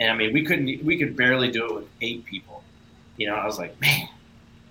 And 0.00 0.10
I 0.10 0.14
mean, 0.14 0.32
we 0.32 0.44
couldn't, 0.44 0.84
we 0.84 0.98
could 0.98 1.16
barely 1.16 1.50
do 1.50 1.66
it 1.66 1.74
with 1.74 1.88
eight 2.00 2.24
people. 2.24 2.62
You 3.16 3.28
know, 3.28 3.34
I 3.34 3.46
was 3.46 3.58
like, 3.58 3.80
man, 3.80 4.08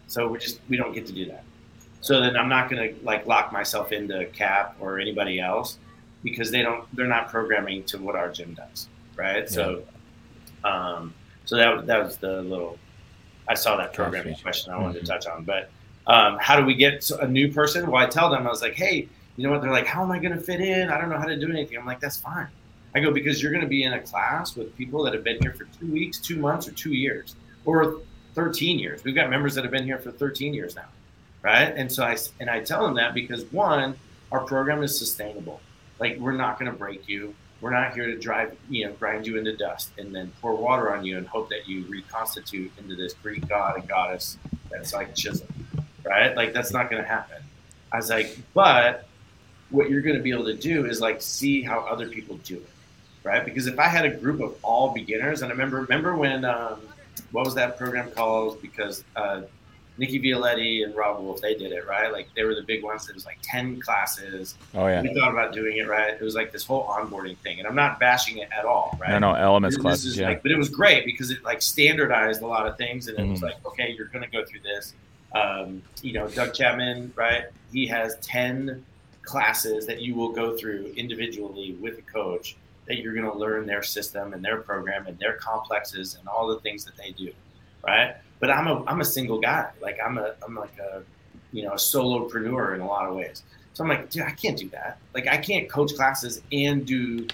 so 0.08 0.28
we 0.28 0.40
just 0.40 0.60
we 0.70 0.78
don't 0.78 0.94
get 0.94 1.06
to 1.08 1.14
do 1.14 1.26
that. 1.26 1.44
So 2.02 2.22
then 2.22 2.38
I'm 2.38 2.48
not 2.48 2.70
going 2.70 2.96
to 2.96 3.06
like 3.06 3.26
lock 3.28 3.52
myself 3.52 3.92
into 3.92 4.26
CAP 4.28 4.78
or 4.80 5.00
anybody 5.00 5.40
else 5.40 5.78
because 6.24 6.52
they 6.52 6.62
don't 6.62 6.86
they're 6.96 7.08
not 7.08 7.30
programming 7.30 7.84
to 7.86 7.98
what 7.98 8.16
our 8.16 8.30
gym 8.32 8.54
does, 8.54 8.88
right? 9.16 9.44
Yeah. 9.44 9.50
So 9.50 9.84
um 10.64 11.14
so 11.48 11.56
that 11.56 11.88
that 11.88 12.04
was 12.04 12.18
the 12.18 12.42
little 12.44 12.78
I 13.48 13.56
saw 13.56 13.78
that 13.78 13.94
programming 13.94 14.36
question 14.36 14.74
I 14.74 14.78
wanted 14.78 14.98
mm-hmm. 14.98 15.06
to 15.06 15.12
touch 15.12 15.26
on, 15.26 15.44
but 15.44 15.70
um, 16.06 16.38
how 16.40 16.60
do 16.60 16.66
we 16.66 16.76
get 16.76 17.10
a 17.12 17.28
new 17.28 17.52
person? 17.52 17.90
Well, 17.90 18.02
I 18.02 18.06
tell 18.06 18.30
them 18.30 18.46
I 18.46 18.50
was 18.50 18.62
like, 18.62 18.76
hey, 18.76 19.08
you 19.36 19.44
know 19.44 19.52
what? 19.52 19.62
They're 19.62 19.72
like, 19.72 19.88
how 19.88 20.04
am 20.04 20.12
I 20.12 20.20
going 20.20 20.34
to 20.34 20.40
fit 20.40 20.62
in? 20.62 20.90
I 20.90 21.00
don't 21.00 21.10
know 21.10 21.18
how 21.18 21.26
to 21.26 21.38
do 21.38 21.50
anything. 21.50 21.78
I'm 21.78 21.86
like, 21.86 22.00
that's 22.00 22.18
fine. 22.18 22.48
I 22.96 23.00
go 23.00 23.12
because 23.12 23.42
you're 23.42 23.52
going 23.52 23.64
to 23.64 23.70
be 23.70 23.84
in 23.84 23.94
a 23.94 24.02
class 24.02 24.56
with 24.56 24.76
people 24.78 25.04
that 25.04 25.14
have 25.14 25.24
been 25.24 25.38
here 25.42 25.54
for 25.54 25.66
two 25.80 25.92
weeks, 25.92 26.20
two 26.20 26.38
months, 26.38 26.68
or 26.68 26.72
two 26.72 26.94
years, 26.94 27.36
or 27.66 28.02
13 28.34 28.80
years. 28.80 29.04
We've 29.04 29.16
got 29.16 29.30
members 29.30 29.56
that 29.56 29.64
have 29.64 29.72
been 29.72 29.84
here 29.84 30.00
for 30.00 30.12
13 30.12 30.54
years 30.54 30.76
now, 30.76 30.88
right? 31.42 31.74
And 31.76 31.92
so 31.92 32.04
I 32.04 32.18
and 32.40 32.50
I 32.50 32.62
tell 32.62 32.84
them 32.86 32.96
that 32.96 33.14
because 33.14 33.44
one, 33.52 33.96
our 34.32 34.42
program 34.42 34.84
is 34.84 34.98
sustainable. 34.98 35.60
Like 36.00 36.18
we're 36.18 36.34
not 36.34 36.60
going 36.60 36.72
to 36.72 36.78
break 36.78 37.08
you. 37.08 37.36
We're 37.60 37.72
not 37.72 37.94
here 37.94 38.06
to 38.06 38.18
drive, 38.18 38.56
you 38.70 38.86
know, 38.86 38.94
grind 38.94 39.26
you 39.26 39.38
into 39.38 39.56
dust 39.56 39.92
and 39.98 40.14
then 40.14 40.32
pour 40.42 40.56
water 40.56 40.94
on 40.94 41.06
you 41.06 41.18
and 41.18 41.28
hope 41.28 41.50
that 41.50 41.68
you 41.68 41.86
reconstitute 41.88 42.72
into 42.78 42.96
this 42.96 43.14
Greek 43.14 43.48
god 43.48 43.78
and 43.78 43.88
goddess 43.88 44.38
that's 44.70 44.94
like 44.94 45.16
chisel, 45.16 45.48
right? 46.06 46.36
Like 46.36 46.54
that's 46.54 46.72
not 46.72 46.90
going 46.90 47.02
to 47.02 47.08
happen. 47.08 47.38
I 47.92 47.98
was 47.98 48.10
like, 48.10 48.38
but 48.54 49.08
what 49.70 49.90
you're 49.90 50.02
going 50.02 50.16
to 50.16 50.22
be 50.22 50.32
able 50.32 50.46
to 50.46 50.54
do 50.54 50.86
is 50.86 51.02
like 51.02 51.22
see 51.22 51.62
how 51.62 51.80
other 51.80 52.08
people 52.08 52.38
do 52.38 52.56
it, 52.56 52.70
right? 53.24 53.44
Because 53.44 53.68
if 53.68 53.80
I 53.80 53.88
had 53.88 54.06
a 54.06 54.10
group 54.16 54.42
of 54.42 54.56
all 54.64 54.94
beginners, 54.94 55.42
and 55.42 55.50
I 55.50 55.54
remember 55.54 55.78
remember 55.82 56.16
when 56.16 56.46
um, 56.46 56.82
what 57.32 57.46
was 57.46 57.56
that 57.56 57.78
program 57.78 58.12
called? 58.12 58.62
Because 58.62 59.04
uh, 59.16 59.42
Nicki 59.98 60.20
Violetti 60.20 60.84
and 60.84 60.96
Robb 60.96 61.20
Wolf, 61.24 61.42
they 61.42 61.56
did 61.56 61.72
it, 61.72 61.88
right? 61.88 62.12
Like 62.12 62.28
they 62.36 62.44
were 62.44 62.56
the 62.56 62.62
big 62.62 62.84
ones. 62.84 63.10
It 63.10 63.16
was 63.16 63.26
like 63.26 63.40
10 63.42 63.80
classes. 63.80 64.56
Oh, 64.76 64.88
yeah. 64.88 65.02
We 65.02 65.14
thought 65.14 65.32
about 65.32 65.54
doing 65.54 65.78
it, 65.78 65.88
right? 65.88 66.14
It 66.14 66.22
was 66.22 66.36
like 66.36 66.52
this 66.52 66.64
whole 66.64 66.86
onboarding 66.88 67.38
thing. 67.38 67.60
And 67.60 67.68
I'm 67.68 67.76
not 67.76 68.00
bashing 68.00 68.38
it 68.38 68.50
at 68.58 68.66
all, 68.66 68.98
right? 69.00 69.12
No, 69.12 69.20
no, 69.20 69.34
elements 69.34 69.76
this, 69.76 69.82
classes, 69.82 70.04
this 70.04 70.18
yeah. 70.18 70.30
Like, 70.30 70.44
but 70.44 70.52
it 70.52 70.58
was 70.58 70.70
great 70.70 71.06
because 71.06 71.32
it 71.32 71.44
like 71.44 71.62
standardized 71.62 72.42
a 72.42 72.48
lot 72.48 72.68
of 72.68 72.78
things. 72.78 73.08
And 73.08 73.18
it 73.18 73.26
mm 73.26 73.32
was 73.32 73.42
like, 73.42 73.56
okay, 73.66 73.94
you're 73.96 74.08
going 74.08 74.24
to 74.24 74.32
go 74.32 74.46
through 74.46 74.62
this. 74.62 74.94
Um, 75.36 75.82
you 76.02 76.14
know, 76.14 76.28
Doug 76.30 76.54
Chapman, 76.54 77.12
right? 77.16 77.46
He 77.72 77.86
has 77.88 78.16
10 78.22 78.84
classes 79.24 79.86
that 79.86 80.02
you 80.02 80.16
will 80.16 80.32
go 80.32 80.56
through 80.56 80.94
individually 80.96 81.76
with 81.82 81.98
a 81.98 82.02
coach 82.04 82.56
that 82.88 82.98
you're 82.98 83.14
going 83.14 83.30
to 83.30 83.38
learn 83.38 83.66
their 83.66 83.84
system 83.84 84.34
and 84.34 84.44
their 84.44 84.58
program 84.58 85.06
and 85.08 85.20
their 85.20 85.34
complexes 85.34 86.16
and 86.16 86.28
all 86.28 86.48
the 86.48 86.60
things 86.62 86.86
that 86.86 86.96
they 86.96 87.12
do, 87.12 87.32
right? 87.88 88.16
But 88.40 88.52
I'm 88.52 88.68
a 88.68 88.84
I'm 88.86 89.02
a 89.02 89.06
single 89.06 89.40
guy. 89.40 89.72
Like 89.82 89.98
I'm 90.06 90.18
a 90.18 90.36
I'm 90.46 90.54
like 90.54 90.78
a 90.78 91.02
you 91.52 91.64
know 91.64 91.72
a 91.72 91.78
solopreneur 91.78 92.76
in 92.76 92.82
a 92.82 92.88
lot 92.88 93.08
of 93.08 93.16
ways. 93.16 93.44
So 93.74 93.84
I'm 93.84 93.90
like, 93.90 94.10
dude, 94.10 94.24
I 94.24 94.32
can't 94.32 94.58
do 94.58 94.70
that. 94.70 95.00
Like 95.14 95.28
I 95.28 95.38
can't 95.38 95.70
coach 95.70 95.96
classes 95.96 96.42
and 96.52 96.86
do 96.86 97.28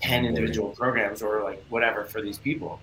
ten 0.00 0.24
individual 0.24 0.70
programs 0.70 1.20
or 1.22 1.42
like 1.42 1.62
whatever 1.68 2.04
for 2.04 2.22
these 2.22 2.38
people. 2.38 2.80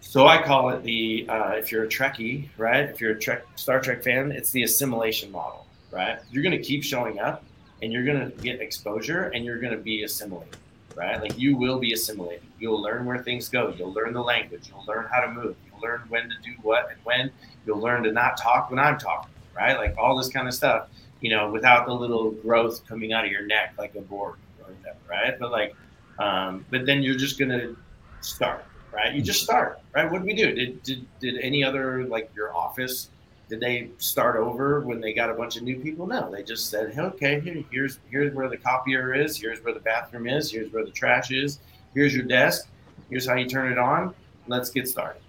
So 0.00 0.26
I 0.26 0.42
call 0.42 0.70
it 0.70 0.82
the 0.82 1.26
uh, 1.28 1.50
if 1.50 1.70
you're 1.70 1.84
a 1.84 1.88
Trekkie, 1.88 2.48
right? 2.56 2.88
If 2.88 3.00
you're 3.00 3.12
a 3.12 3.18
Trek 3.18 3.44
Star 3.56 3.80
Trek 3.80 4.02
fan, 4.02 4.32
it's 4.32 4.50
the 4.50 4.62
assimilation 4.62 5.30
model, 5.30 5.66
right? 5.90 6.18
You're 6.30 6.42
going 6.42 6.56
to 6.56 6.62
keep 6.62 6.82
showing 6.82 7.18
up, 7.18 7.44
and 7.82 7.92
you're 7.92 8.04
going 8.04 8.30
to 8.30 8.36
get 8.38 8.60
exposure, 8.60 9.24
and 9.34 9.44
you're 9.44 9.58
going 9.58 9.72
to 9.72 9.78
be 9.78 10.04
assimilated 10.04 10.56
right? 10.98 11.20
Like 11.20 11.38
you 11.38 11.56
will 11.56 11.78
be 11.78 11.92
assimilated. 11.92 12.42
You'll 12.58 12.82
learn 12.82 13.06
where 13.06 13.22
things 13.22 13.48
go. 13.48 13.72
You'll 13.78 13.92
learn 13.92 14.12
the 14.12 14.22
language. 14.22 14.68
You'll 14.68 14.84
learn 14.86 15.06
how 15.10 15.20
to 15.20 15.30
move. 15.30 15.56
You'll 15.78 15.90
learn 15.90 16.02
when 16.08 16.28
to 16.28 16.36
do 16.42 16.52
what 16.62 16.90
and 16.90 16.98
when. 17.04 17.30
You'll 17.66 17.78
learn 17.78 18.02
to 18.04 18.12
not 18.12 18.36
talk 18.36 18.70
when 18.70 18.78
I'm 18.78 18.98
talking, 18.98 19.32
right? 19.56 19.76
Like 19.76 19.96
all 19.98 20.16
this 20.16 20.28
kind 20.28 20.48
of 20.48 20.54
stuff, 20.54 20.88
you 21.20 21.30
know, 21.30 21.50
without 21.50 21.86
the 21.86 21.92
little 21.92 22.30
growth 22.30 22.86
coming 22.86 23.12
out 23.12 23.24
of 23.24 23.30
your 23.30 23.46
neck 23.46 23.74
like 23.78 23.94
a 23.94 24.00
Borg 24.00 24.36
or 24.60 24.72
whatever, 24.72 24.98
right? 25.08 25.38
But 25.38 25.50
like, 25.50 25.74
um, 26.18 26.64
but 26.70 26.86
then 26.86 27.02
you're 27.02 27.16
just 27.16 27.38
gonna 27.38 27.74
start, 28.20 28.64
right? 28.92 29.14
You 29.14 29.22
just 29.22 29.42
start, 29.42 29.80
right? 29.94 30.10
What 30.10 30.18
did 30.18 30.26
we 30.26 30.34
do? 30.34 30.54
Did 30.54 30.82
did 30.82 31.06
did 31.20 31.38
any 31.40 31.62
other 31.62 32.04
like 32.04 32.30
your 32.34 32.54
office? 32.54 33.10
did 33.48 33.60
they 33.60 33.90
start 33.96 34.36
over 34.36 34.80
when 34.80 35.00
they 35.00 35.12
got 35.12 35.30
a 35.30 35.34
bunch 35.34 35.56
of 35.56 35.62
new 35.62 35.78
people? 35.80 36.06
No, 36.06 36.30
they 36.30 36.42
just 36.42 36.68
said, 36.68 36.94
hey, 36.94 37.00
okay, 37.00 37.40
here, 37.40 37.64
here's 37.70 37.98
here's 38.10 38.34
where 38.34 38.48
the 38.48 38.56
copier 38.56 39.14
is, 39.14 39.36
here's 39.36 39.62
where 39.64 39.72
the 39.72 39.80
bathroom 39.80 40.28
is, 40.28 40.50
here's 40.50 40.70
where 40.72 40.84
the 40.84 40.90
trash 40.90 41.30
is, 41.30 41.58
here's 41.94 42.14
your 42.14 42.24
desk, 42.24 42.68
here's 43.08 43.26
how 43.26 43.34
you 43.34 43.48
turn 43.48 43.72
it 43.72 43.78
on. 43.78 44.14
Let's 44.46 44.70
get 44.70 44.88
started. 44.88 45.22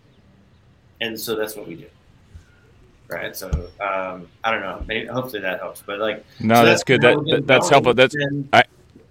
And 1.01 1.19
so 1.19 1.35
that's 1.35 1.55
what 1.55 1.67
we 1.67 1.75
do. 1.75 1.85
Right. 3.07 3.35
So 3.35 3.47
um, 3.79 4.27
I 4.43 4.51
don't 4.51 4.61
know. 4.61 4.83
Maybe, 4.87 5.07
hopefully 5.07 5.41
that 5.41 5.59
helps. 5.59 5.81
But 5.81 5.99
like, 5.99 6.25
no, 6.39 6.55
so 6.55 6.65
that's, 6.65 6.65
that's, 6.65 6.83
good. 6.83 7.01
That, 7.01 7.25
that 7.25 7.47
that's 7.47 7.69
helpful. 7.69 7.93
That's 7.93 8.15
I 8.53 8.63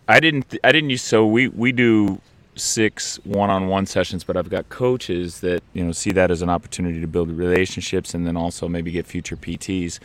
I 0.09 0.21
didn't 0.21 0.59
I 0.65 0.73
didn't 0.73 0.91
use 0.91 1.03
so 1.03 1.27
we 1.27 1.49
we 1.49 1.73
do 1.73 2.21
six 2.55 3.17
one-on-one 3.25 3.87
sessions 3.87 4.25
but 4.25 4.37
i've 4.37 4.51
got 4.51 4.69
coaches 4.69 5.41
that 5.41 5.63
you 5.75 5.85
know 5.85 5.93
see 5.93 6.11
that 6.11 6.29
as 6.29 6.43
an 6.43 6.49
opportunity 6.49 7.01
to 7.01 7.07
build 7.07 7.31
relationships 7.31 8.15
and 8.15 8.27
then 8.27 8.37
also 8.37 8.69
maybe 8.69 8.91
get 8.91 9.07
future 9.07 9.37
pts 9.37 10.01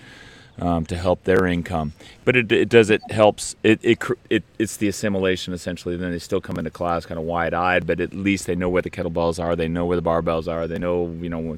um, 0.59 0.85
to 0.85 0.95
help 0.95 1.23
their 1.23 1.45
income 1.45 1.93
but 2.25 2.35
it, 2.35 2.51
it 2.51 2.69
does 2.69 2.89
it 2.89 3.01
helps 3.11 3.55
it, 3.63 3.79
it, 3.83 3.99
it 4.29 4.43
it's 4.59 4.77
the 4.77 4.87
assimilation 4.87 5.53
essentially 5.53 5.95
then 5.97 6.11
they 6.11 6.19
still 6.19 6.41
come 6.41 6.57
into 6.57 6.69
class 6.69 7.05
kind 7.05 7.17
of 7.17 7.25
wide-eyed 7.25 7.87
but 7.87 7.99
at 7.99 8.13
least 8.13 8.45
they 8.45 8.55
know 8.55 8.69
where 8.69 8.81
the 8.81 8.89
kettlebells 8.89 9.43
are 9.43 9.55
they 9.55 9.67
know 9.67 9.85
where 9.85 9.99
the 9.99 10.03
barbells 10.03 10.47
are 10.47 10.67
they 10.67 10.77
know 10.77 11.07
you 11.21 11.29
know 11.29 11.57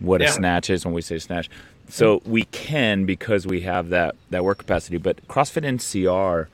what 0.00 0.20
yeah. 0.20 0.28
a 0.28 0.32
snatch 0.32 0.68
is 0.68 0.84
when 0.84 0.94
we 0.94 1.00
say 1.00 1.18
snatch 1.18 1.48
so 1.88 2.20
we 2.24 2.44
can 2.44 3.04
because 3.04 3.46
we 3.46 3.60
have 3.60 3.90
that 3.90 4.16
that 4.30 4.42
work 4.42 4.58
capacity 4.58 4.96
but 4.96 5.26
crossfit 5.28 5.64
ncr 5.64 6.48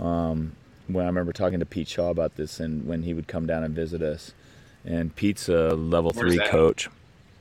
um, 0.00 0.52
when 0.88 1.04
I 1.04 1.08
remember 1.08 1.32
talking 1.32 1.60
to 1.60 1.66
Pete 1.66 1.88
Shaw 1.88 2.10
about 2.10 2.36
this, 2.36 2.60
and 2.60 2.86
when 2.86 3.02
he 3.02 3.14
would 3.14 3.28
come 3.28 3.46
down 3.46 3.62
and 3.64 3.74
visit 3.74 4.02
us, 4.02 4.32
and 4.84 5.14
Pete's 5.14 5.48
a 5.48 5.70
level 5.70 6.12
Where's 6.12 6.34
three 6.34 6.38
that? 6.38 6.48
coach. 6.48 6.88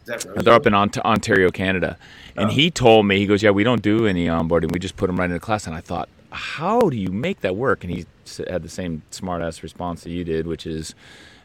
They're 0.06 0.54
up 0.54 0.66
in 0.66 0.74
Ontario, 0.74 1.52
Canada, 1.52 1.98
and 2.36 2.50
oh. 2.50 2.54
he 2.54 2.72
told 2.72 3.06
me 3.06 3.20
he 3.20 3.26
goes, 3.26 3.44
"Yeah, 3.44 3.52
we 3.52 3.64
don't 3.64 3.82
do 3.82 4.08
any 4.08 4.28
onboarding. 4.28 4.72
We 4.72 4.80
just 4.80 4.98
put 4.98 5.08
them 5.08 5.18
right 5.18 5.30
into 5.30 5.40
class." 5.40 5.68
And 5.68 5.76
I 5.76 5.82
thought, 5.82 6.10
"How 6.32 6.90
do 6.90 6.98
you 6.98 7.10
make 7.10 7.42
that 7.42 7.56
work?" 7.56 7.84
And 7.84 7.94
he 7.94 8.06
had 8.48 8.64
the 8.64 8.70
same 8.70 9.04
smartass 9.12 9.64
response 9.64 10.04
that 10.04 10.12
you 10.12 10.24
did, 10.24 10.48
which 10.48 10.66
is, 10.66 10.96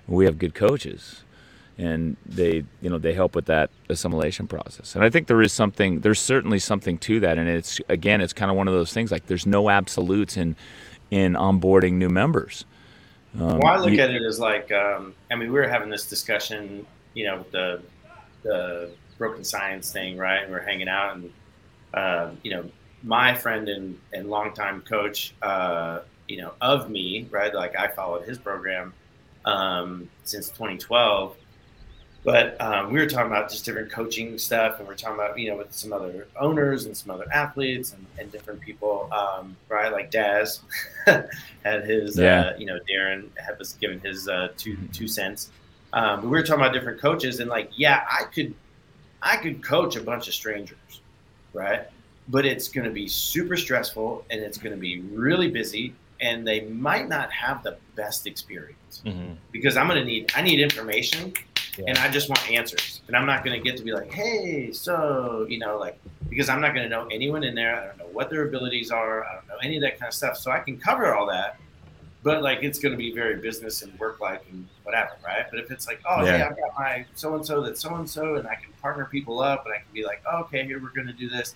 "We 0.07 0.25
have 0.25 0.39
good 0.39 0.55
coaches." 0.55 1.23
and 1.79 2.17
they 2.25 2.65
you 2.81 2.89
know 2.89 2.97
they 2.97 3.13
help 3.13 3.35
with 3.35 3.45
that 3.45 3.69
assimilation 3.91 4.47
process 4.47 4.95
and 4.95 5.05
i 5.05 5.11
think 5.11 5.27
there 5.27 5.43
is 5.43 5.53
something 5.53 6.01
there's 6.01 6.19
certainly 6.19 6.59
something 6.59 6.97
to 6.97 7.21
that 7.21 7.37
and 7.37 7.51
it's 7.51 7.83
again 7.91 8.23
it's 8.23 8.33
kind 8.33 8.51
of 8.51 8.57
one 8.57 8.67
of 8.67 8.73
those 8.73 8.95
things 8.95 9.13
like 9.13 9.27
there's 9.27 9.45
no 9.45 9.69
absolutes 9.69 10.39
in 10.39 10.57
in 11.11 11.35
onboarding 11.35 11.95
new 11.95 12.09
members. 12.09 12.65
Um, 13.39 13.59
well, 13.59 13.67
I 13.67 13.77
look 13.77 13.93
you, 13.93 14.01
at 14.01 14.11
it 14.11 14.23
as 14.23 14.39
like, 14.39 14.73
um, 14.73 15.15
I 15.31 15.35
mean, 15.35 15.53
we 15.53 15.59
were 15.59 15.69
having 15.69 15.91
this 15.91 16.09
discussion, 16.09 16.87
you 17.15 17.27
know, 17.27 17.45
the 17.51 17.83
the 18.47 18.91
broken 19.19 19.45
science 19.45 19.93
thing, 19.93 20.17
right? 20.17 20.43
And 20.43 20.51
we 20.51 20.57
are 20.57 20.63
hanging 20.63 20.89
out, 20.89 21.17
and 21.17 21.33
uh, 21.95 22.31
you 22.43 22.51
know, 22.53 22.65
my 23.03 23.35
friend 23.35 23.69
and 23.69 23.99
and 24.13 24.29
longtime 24.29 24.83
coach, 24.83 25.35
uh, 25.43 26.01
you 26.29 26.39
know, 26.39 26.55
of 26.61 26.91
me, 26.91 27.29
right? 27.31 27.55
Like 27.55 27.77
I 27.77 27.89
followed 27.89 28.27
his 28.27 28.39
program 28.39 28.93
um, 29.45 30.09
since 30.25 30.49
2012 30.49 31.37
but 32.27 32.61
um, 32.61 32.93
we 32.93 32.99
were 32.99 33.07
talking 33.07 33.31
about 33.31 33.49
just 33.49 33.65
different 33.65 33.89
coaching 33.89 34.37
stuff, 34.37 34.81
and 34.81 34.89
we 34.89 34.95
are 34.95 34.97
talking 34.97 35.15
about 35.15 35.39
you 35.39 35.49
know 35.49 35.57
with 35.57 35.73
some 35.73 35.93
other 35.93 36.27
owners 36.37 36.87
and 36.87 36.97
some 36.97 37.13
other 37.13 37.27
athletes 37.33 37.93
and, 37.93 38.05
and 38.19 38.33
different 38.33 38.61
people, 38.61 39.09
um, 39.13 39.57
right? 39.69 39.93
Like 39.93 40.11
Daz 40.11 40.61
had 41.07 41.85
his, 41.85 42.19
yeah. 42.19 42.41
uh, 42.41 42.57
you 42.59 42.67
know, 42.67 42.81
Darren 42.91 43.29
had 43.39 43.57
was 43.61 43.75
given 43.75 44.01
his 44.01 44.27
uh, 44.27 44.49
two 44.57 44.73
mm-hmm. 44.73 44.87
two 44.89 45.07
cents. 45.07 45.51
Um, 45.93 46.23
we 46.23 46.29
were 46.29 46.43
talking 46.43 46.63
about 46.63 46.73
different 46.73 47.01
coaches, 47.01 47.41
and 47.41 47.49
like, 47.49 47.71
yeah, 47.77 48.05
I 48.11 48.25
could, 48.25 48.55
I 49.23 49.37
could 49.37 49.63
coach 49.63 49.97
a 49.97 50.01
bunch 50.03 50.29
of 50.29 50.35
strangers, 50.35 51.01
right? 51.53 51.83
But 52.29 52.45
it's 52.45 52.69
going 52.69 52.85
to 52.87 52.91
be 52.93 53.09
super 53.09 53.57
stressful, 53.57 54.25
and 54.31 54.41
it's 54.41 54.59
going 54.59 54.75
to 54.75 54.81
be 54.81 55.01
really 55.01 55.51
busy, 55.51 55.95
and 56.21 56.47
they 56.47 56.63
might 56.63 57.09
not 57.09 57.31
have 57.31 57.63
the 57.63 57.77
best 57.95 58.27
experience 58.27 59.03
Mhm. 59.05 59.37
because 59.53 59.77
I'm 59.77 59.87
gonna 59.87 60.03
need 60.05 60.33
I 60.35 60.41
need 60.41 60.61
information 60.61 61.35
Yeah. 61.77 61.85
and 61.89 61.99
I 61.99 62.09
just 62.11 62.31
want 62.31 62.51
answers. 62.51 63.03
And 63.07 63.15
I'm 63.15 63.27
not 63.27 63.45
gonna 63.45 63.59
get 63.61 63.77
to 63.77 63.83
be 63.83 63.93
like, 63.93 64.11
hey, 64.11 64.73
so 64.73 65.45
you 65.47 65.59
know, 65.59 65.77
like 65.79 65.99
because 66.31 66.49
I'm 66.49 66.63
not 66.63 66.75
gonna 66.75 66.89
know 66.89 67.07
anyone 67.11 67.45
in 67.45 67.55
there. 67.55 67.77
I 67.83 67.87
don't 67.87 67.99
know 67.99 68.07
what 68.15 68.31
their 68.31 68.49
abilities 68.49 68.91
are. 68.91 69.27
I 69.27 69.35
don't 69.35 69.47
know 69.47 69.57
any 69.63 69.77
of 69.77 69.83
that 69.83 69.99
kind 70.01 70.09
of 70.09 70.15
stuff. 70.15 70.39
So 70.39 70.51
I 70.51 70.61
can 70.61 70.79
cover 70.79 71.15
all 71.15 71.27
that, 71.27 71.59
but 72.27 72.43
like 72.43 72.65
it's 72.65 72.81
gonna 72.81 72.97
be 72.97 73.13
very 73.13 73.37
business 73.37 73.83
and 73.83 73.97
work 74.01 74.19
like 74.19 74.45
and 74.51 74.67
whatever, 74.83 75.13
right? 75.25 75.47
But 75.49 75.61
if 75.61 75.71
it's 75.71 75.87
like, 75.87 76.01
oh 76.05 76.25
hey, 76.25 76.39
Yeah. 76.39 76.49
I've 76.49 76.57
got 76.57 76.75
my 76.77 77.07
so 77.15 77.37
and 77.37 77.47
so 77.47 77.61
that's 77.61 77.81
so 77.81 77.95
and 77.95 78.11
so, 78.11 78.35
and 78.35 78.49
I 78.49 78.57
can 78.57 78.73
partner 78.83 79.05
people 79.05 79.41
up, 79.41 79.65
and 79.65 79.73
I 79.73 79.77
can 79.77 79.87
be 79.95 80.05
like, 80.05 80.25
oh, 80.29 80.41
okay, 80.41 80.65
here 80.67 80.83
we're 80.83 80.91
gonna 80.91 81.13
do 81.13 81.29
this. 81.29 81.55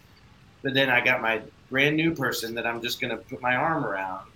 But 0.63 0.73
then 0.75 0.89
I 0.89 1.01
got 1.05 1.21
my 1.21 1.43
brand 1.71 1.97
new 1.97 2.15
person 2.15 2.55
that 2.55 2.69
I'm 2.69 2.81
just 2.81 3.01
gonna 3.01 3.17
put 3.17 3.43
my 3.43 3.57
arm 3.57 3.85
around, 3.85 4.29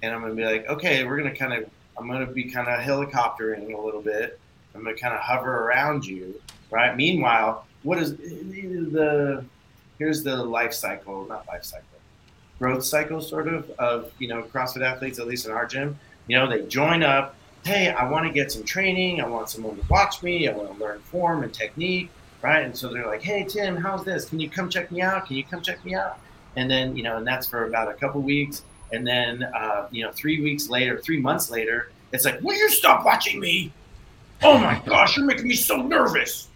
and 0.00 0.14
I'm 0.14 0.20
gonna 0.20 0.34
be 0.34 0.44
like, 0.44 0.68
okay, 0.68 1.02
we're 1.04 1.16
gonna 1.16 1.34
kind 1.34 1.52
of, 1.52 1.68
I'm 1.98 2.06
gonna 2.06 2.24
be 2.24 2.44
kind 2.44 2.68
of 2.68 2.78
helicoptering 2.78 3.74
a 3.74 3.80
little 3.80 4.00
bit. 4.00 4.38
I'm 4.76 4.84
gonna 4.84 4.96
kind 4.96 5.12
of 5.12 5.22
hover 5.22 5.64
around 5.66 6.06
you, 6.06 6.40
right? 6.70 6.96
Meanwhile, 6.96 7.66
what 7.82 7.98
is 7.98 8.16
the 8.16 9.44
here's 9.98 10.22
the 10.22 10.36
life 10.36 10.72
cycle, 10.72 11.26
not 11.26 11.48
life 11.48 11.64
cycle, 11.64 11.93
growth 12.58 12.84
cycle, 12.84 13.20
sort 13.20 13.48
of 13.48 13.70
of 13.78 14.12
you 14.18 14.28
know 14.28 14.42
CrossFit 14.42 14.82
athletes, 14.82 15.18
at 15.18 15.26
least 15.26 15.46
in 15.46 15.52
our 15.52 15.66
gym. 15.66 15.98
You 16.26 16.38
know, 16.38 16.48
they 16.48 16.62
join 16.66 17.02
up. 17.02 17.36
Hey, 17.64 17.88
I 17.88 18.08
want 18.08 18.26
to 18.26 18.32
get 18.32 18.52
some 18.52 18.62
training. 18.62 19.20
I 19.20 19.26
want 19.26 19.48
someone 19.48 19.76
to 19.76 19.82
watch 19.88 20.22
me. 20.22 20.48
I 20.48 20.52
want 20.52 20.72
to 20.72 20.78
learn 20.82 21.00
form 21.00 21.42
and 21.42 21.52
technique, 21.52 22.10
right? 22.42 22.64
And 22.64 22.76
so 22.76 22.88
they're 22.88 23.06
like, 23.06 23.22
"Hey, 23.22 23.44
Tim, 23.44 23.76
how's 23.76 24.04
this? 24.04 24.26
Can 24.26 24.40
you 24.40 24.50
come 24.50 24.68
check 24.68 24.90
me 24.90 25.00
out? 25.00 25.26
Can 25.26 25.36
you 25.36 25.44
come 25.44 25.62
check 25.62 25.84
me 25.84 25.94
out?" 25.94 26.18
And 26.56 26.70
then 26.70 26.96
you 26.96 27.02
know, 27.02 27.16
and 27.16 27.26
that's 27.26 27.46
for 27.46 27.66
about 27.66 27.90
a 27.90 27.94
couple 27.94 28.20
weeks. 28.20 28.62
And 28.92 29.06
then 29.06 29.42
uh, 29.42 29.88
you 29.90 30.04
know, 30.04 30.12
three 30.12 30.42
weeks 30.42 30.68
later, 30.68 30.98
three 31.00 31.20
months 31.20 31.50
later, 31.50 31.90
it's 32.12 32.24
like, 32.24 32.40
"Will 32.42 32.56
you 32.56 32.68
stop 32.70 33.04
watching 33.04 33.40
me? 33.40 33.72
Oh 34.42 34.58
my 34.58 34.80
gosh, 34.86 35.16
you're 35.16 35.26
making 35.26 35.48
me 35.48 35.54
so 35.54 35.76
nervous." 35.76 36.48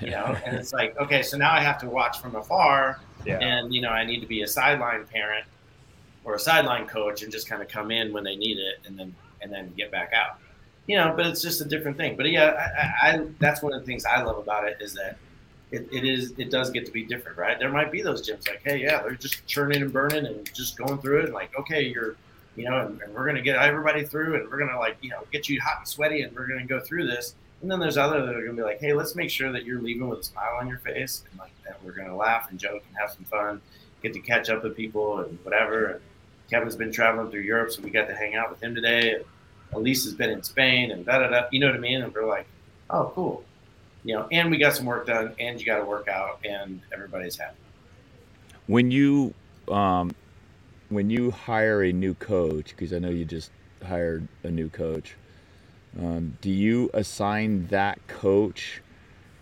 You 0.00 0.10
know, 0.10 0.36
and 0.44 0.56
it's 0.56 0.72
like, 0.72 0.98
okay, 0.98 1.22
so 1.22 1.36
now 1.36 1.52
I 1.52 1.60
have 1.60 1.78
to 1.80 1.88
watch 1.88 2.20
from 2.20 2.34
afar 2.34 3.00
Yeah. 3.24 3.38
and 3.38 3.74
you 3.74 3.82
know 3.82 3.90
I 3.90 4.04
need 4.04 4.20
to 4.20 4.26
be 4.26 4.42
a 4.42 4.46
sideline 4.46 5.04
parent 5.06 5.44
or 6.24 6.34
a 6.34 6.38
sideline 6.38 6.86
coach 6.86 7.22
and 7.22 7.30
just 7.30 7.48
kind 7.48 7.62
of 7.62 7.68
come 7.68 7.90
in 7.90 8.12
when 8.12 8.24
they 8.24 8.36
need 8.36 8.58
it 8.58 8.80
and 8.86 8.98
then 8.98 9.14
and 9.42 9.52
then 9.52 9.72
get 9.76 9.90
back 9.90 10.12
out. 10.12 10.38
You 10.86 10.96
know, 10.96 11.12
but 11.14 11.26
it's 11.26 11.42
just 11.42 11.60
a 11.60 11.64
different 11.64 11.96
thing. 11.96 12.16
But 12.16 12.30
yeah, 12.30 12.92
I, 13.02 13.08
I, 13.08 13.26
that's 13.38 13.62
one 13.62 13.72
of 13.72 13.80
the 13.80 13.86
things 13.86 14.04
I 14.04 14.22
love 14.22 14.38
about 14.38 14.66
it 14.66 14.78
is 14.80 14.94
that 14.94 15.18
it, 15.70 15.88
it 15.92 16.04
is 16.04 16.32
it 16.36 16.50
does 16.50 16.70
get 16.70 16.84
to 16.86 16.92
be 16.92 17.04
different, 17.04 17.38
right? 17.38 17.58
There 17.58 17.70
might 17.70 17.92
be 17.92 18.02
those 18.02 18.28
gyms 18.28 18.48
like, 18.48 18.62
hey, 18.64 18.82
yeah, 18.82 19.02
they're 19.02 19.12
just 19.12 19.46
churning 19.46 19.82
and 19.82 19.92
burning 19.92 20.26
and 20.26 20.52
just 20.52 20.76
going 20.76 20.98
through 20.98 21.20
it. 21.20 21.24
And 21.26 21.34
like, 21.34 21.56
okay, 21.58 21.84
you're 21.84 22.16
you 22.56 22.68
know, 22.68 22.78
and, 22.78 23.00
and 23.00 23.14
we're 23.14 23.26
gonna 23.26 23.42
get 23.42 23.56
everybody 23.56 24.04
through 24.04 24.34
and 24.34 24.50
we're 24.50 24.58
gonna 24.58 24.78
like 24.78 24.96
you 25.00 25.10
know 25.10 25.22
get 25.32 25.48
you 25.48 25.60
hot 25.60 25.78
and 25.78 25.88
sweaty 25.88 26.22
and 26.22 26.34
we're 26.34 26.48
gonna 26.48 26.66
go 26.66 26.80
through 26.80 27.06
this. 27.06 27.34
And 27.62 27.70
then 27.70 27.78
there's 27.80 27.96
other 27.98 28.24
that 28.24 28.34
are 28.34 28.40
gonna 28.42 28.56
be 28.56 28.62
like, 28.62 28.80
hey, 28.80 28.92
let's 28.94 29.14
make 29.14 29.30
sure 29.30 29.52
that 29.52 29.64
you're 29.64 29.80
leaving 29.80 30.08
with 30.08 30.20
a 30.20 30.24
smile 30.24 30.56
on 30.60 30.68
your 30.68 30.78
face 30.78 31.24
and 31.30 31.38
like 31.38 31.52
that 31.64 31.82
we're 31.84 31.92
gonna 31.92 32.16
laugh 32.16 32.50
and 32.50 32.58
joke 32.58 32.82
and 32.88 32.96
have 32.98 33.10
some 33.10 33.24
fun, 33.24 33.60
get 34.02 34.12
to 34.14 34.20
catch 34.20 34.48
up 34.50 34.62
with 34.64 34.76
people 34.76 35.18
and 35.20 35.38
whatever. 35.42 35.86
And 35.86 36.00
Kevin's 36.50 36.76
been 36.76 36.92
traveling 36.92 37.30
through 37.30 37.42
Europe, 37.42 37.70
so 37.72 37.82
we 37.82 37.90
got 37.90 38.08
to 38.08 38.14
hang 38.14 38.34
out 38.34 38.50
with 38.50 38.62
him 38.62 38.74
today. 38.74 39.22
Elise 39.72 40.04
has 40.04 40.14
been 40.14 40.30
in 40.30 40.42
Spain 40.42 40.90
and 40.90 41.04
da 41.06 41.18
da 41.18 41.28
da. 41.28 41.42
You 41.52 41.60
know 41.60 41.66
what 41.66 41.76
I 41.76 41.78
mean? 41.78 42.02
And 42.02 42.12
we're 42.14 42.26
like, 42.26 42.46
oh, 42.90 43.12
cool. 43.14 43.44
You 44.04 44.16
know, 44.16 44.28
and 44.32 44.50
we 44.50 44.58
got 44.58 44.74
some 44.74 44.86
work 44.86 45.06
done, 45.06 45.34
and 45.38 45.60
you 45.60 45.66
got 45.66 45.78
to 45.78 45.84
work 45.84 46.08
out, 46.08 46.40
and 46.44 46.80
everybody's 46.92 47.36
happy. 47.36 47.56
when 48.66 48.90
you 48.90 49.34
um, 49.70 50.14
when 50.88 51.10
you 51.10 51.30
hire 51.30 51.82
a 51.84 51.92
new 51.92 52.14
coach 52.14 52.70
because 52.70 52.92
i 52.92 52.98
know 52.98 53.08
you 53.10 53.24
just 53.24 53.50
hired 53.86 54.26
a 54.44 54.50
new 54.50 54.68
coach 54.68 55.16
um, 55.98 56.36
do 56.40 56.50
you 56.50 56.90
assign 56.94 57.66
that 57.68 58.06
coach 58.06 58.80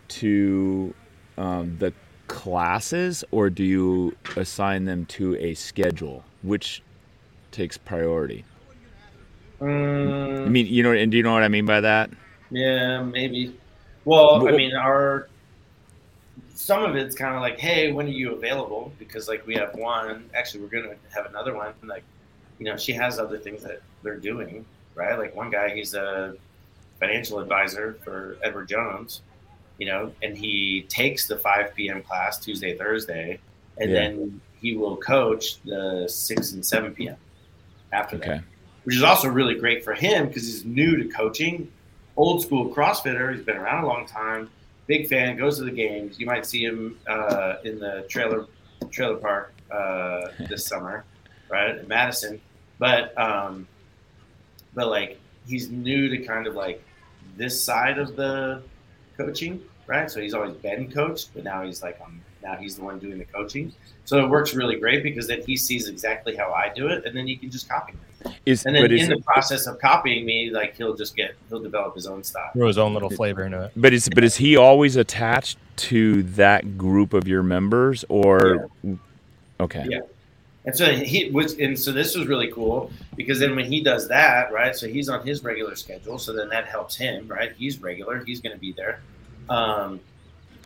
to 0.09 0.95
um, 1.37 1.77
the 1.79 1.93
classes 2.27 3.25
or 3.31 3.51
do 3.51 3.65
you 3.65 4.17
assign 4.37 4.85
them 4.85 5.07
to 5.07 5.35
a 5.37 5.55
schedule 5.55 6.25
which 6.43 6.83
takes 7.51 7.77
priority 7.79 8.45
i 10.45 10.49
Mm, 10.49 10.49
mean 10.49 10.67
you 10.67 10.83
know 10.83 10.93
and 10.93 11.11
do 11.11 11.17
you 11.17 11.23
know 11.23 11.33
what 11.33 11.43
i 11.43 11.49
mean 11.49 11.67
by 11.67 11.81
that 11.81 12.11
Yeah, 12.51 13.03
maybe. 13.03 13.61
Well, 14.05 14.49
I 14.49 14.53
mean, 14.53 14.75
our 14.75 15.29
some 16.55 16.85
of 16.85 16.97
it's 16.97 17.15
kind 17.15 17.35
of 17.35 17.41
like, 17.43 17.59
hey, 17.59 17.93
when 17.93 18.07
are 18.07 18.11
you 18.11 18.35
available? 18.35 18.93
Because 18.99 19.29
like 19.29 19.47
we 19.47 19.55
have 19.55 19.75
one. 19.75 20.31
Actually, 20.35 20.63
we're 20.63 20.69
gonna 20.83 20.97
have 21.15 21.27
another 21.27 21.55
one. 21.55 21.75
Like, 21.85 22.05
you 22.59 22.67
know, 22.67 22.77
she 22.77 22.93
has 22.93 23.19
other 23.19 23.39
things 23.39 23.63
that 23.63 23.83
they're 24.03 24.19
doing, 24.19 24.65
right? 24.99 25.19
Like 25.19 25.35
one 25.35 25.49
guy, 25.51 25.71
he's 25.75 25.95
a 25.95 26.35
financial 27.01 27.39
advisor 27.39 27.97
for 28.05 28.37
Edward 28.43 28.69
Jones, 28.69 29.23
you 29.79 29.87
know, 29.87 30.13
and 30.23 30.37
he 30.37 30.85
takes 30.89 31.27
the 31.29 31.37
5 31.37 31.75
p.m. 31.75 32.03
class 32.03 32.39
Tuesday, 32.39 32.77
Thursday, 32.77 33.39
and 33.79 33.91
Yeah. 33.91 34.01
then 34.01 34.41
he 34.61 34.77
will 34.77 34.97
coach 34.97 35.63
the 35.63 36.07
6 36.09 36.53
and 36.53 36.67
7 36.67 36.93
p.m. 36.95 37.17
after 37.93 38.19
that 38.19 38.43
which 38.85 38.97
is 38.97 39.03
also 39.03 39.29
really 39.29 39.55
great 39.55 39.85
for 39.85 39.93
him 39.93 40.29
because 40.29 40.47
he's 40.47 40.65
new 40.65 40.97
to 40.97 41.09
coaching, 41.11 41.71
old 42.17 42.41
school 42.43 42.73
CrossFitter. 42.75 43.35
He's 43.35 43.45
been 43.45 43.59
around 43.59 43.85
a 43.85 43.87
long 43.87 44.07
time, 44.07 44.49
big 44.87 45.09
fan, 45.09 45.37
goes 45.37 45.59
to 45.59 45.65
the 45.65 45.71
games. 45.71 46.19
You 46.19 46.25
might 46.25 46.47
see 46.47 46.65
him 46.65 46.99
uh, 47.07 47.57
in 47.65 47.79
the 47.79 48.07
trailer 48.09 48.47
trailer 48.91 49.17
park 49.17 49.53
uh, 49.71 50.29
this 50.49 50.65
summer, 50.65 51.05
right 51.51 51.77
in 51.77 51.87
Madison. 51.87 52.41
But 52.79 53.19
um, 53.21 53.69
but 54.79 54.89
like 54.89 55.19
he's 55.45 55.71
new 55.71 56.09
to 56.09 56.19
kind 56.19 56.47
of 56.47 56.55
like 56.55 56.81
this 57.37 57.61
side 57.61 57.99
of 57.99 58.15
the 58.15 58.63
coaching, 59.17 59.61
right? 59.89 60.09
So 60.09 60.21
he's 60.21 60.35
always 60.35 60.55
been 60.55 60.91
coached, 60.91 61.31
but 61.35 61.43
now 61.43 61.65
he's 61.65 61.83
like 61.83 62.01
um, 62.01 62.21
now 62.45 62.55
he's 62.55 62.77
the 62.77 62.85
one 62.85 63.01
doing 63.01 63.19
the 63.19 63.25
coaching. 63.25 63.73
So 64.05 64.25
it 64.25 64.29
works 64.31 64.55
really 64.55 64.77
great 64.77 65.03
because 65.03 65.27
then 65.27 65.43
he 65.45 65.57
sees 65.57 65.89
exactly 65.89 66.37
how 66.37 66.53
I 66.53 66.73
do 66.73 66.87
it, 66.87 67.05
and 67.05 67.17
then 67.17 67.27
he 67.27 67.37
can 67.37 67.51
just 67.51 67.69
copy 67.69 67.93
me. 67.93 68.33
is 68.47 68.65
And 68.67 68.75
then 68.75 68.85
but 68.85 68.93
is 68.93 69.03
in 69.03 69.11
the 69.11 69.21
process 69.23 69.67
of 69.67 69.81
copying 69.81 70.25
me, 70.25 70.51
like 70.51 70.77
he'll 70.77 70.95
just 70.95 71.17
get 71.17 71.35
he'll 71.49 71.61
develop 71.61 71.97
his 71.97 72.07
own 72.07 72.23
style. 72.23 72.51
Throw 72.53 72.69
his 72.69 72.79
own 72.79 72.95
little 72.95 73.11
flavor 73.11 73.45
into 73.45 73.65
it. 73.65 73.73
But 73.75 73.93
is 73.93 74.09
but 74.09 74.23
is 74.23 74.37
he 74.37 74.57
always 74.57 74.95
attached 74.95 75.59
to 75.89 76.23
that 76.23 76.79
group 76.79 77.15
of 77.15 77.27
your 77.27 77.43
members 77.43 78.05
or 78.09 78.71
okay 79.59 79.87
Yeah. 79.89 80.01
And 80.69 80.77
so 80.77 80.93
he 80.93 81.31
was, 81.31 81.55
and 81.55 81.79
so 81.79 81.93
this 81.93 82.15
was 82.15 82.27
really 82.27 82.53
cool 82.53 82.91
because 83.17 83.39
then 83.39 83.57
when 83.57 83.65
he 83.65 83.83
does 83.83 84.07
that, 84.09 84.53
right? 84.53 84.77
So 84.77 84.87
he's 84.87 85.09
on 85.09 85.27
his 85.27 85.43
regular 85.43 85.75
schedule, 85.75 86.19
so 86.19 86.35
then 86.35 86.51
that 86.51 86.67
helps 86.67 86.95
him, 86.95 87.27
right? 87.27 87.55
He's 87.57 87.81
regular, 87.81 88.23
he's 88.23 88.43
going 88.43 88.55
to 88.55 88.61
be 88.61 88.73
there. 88.73 89.01
Um, 89.49 89.99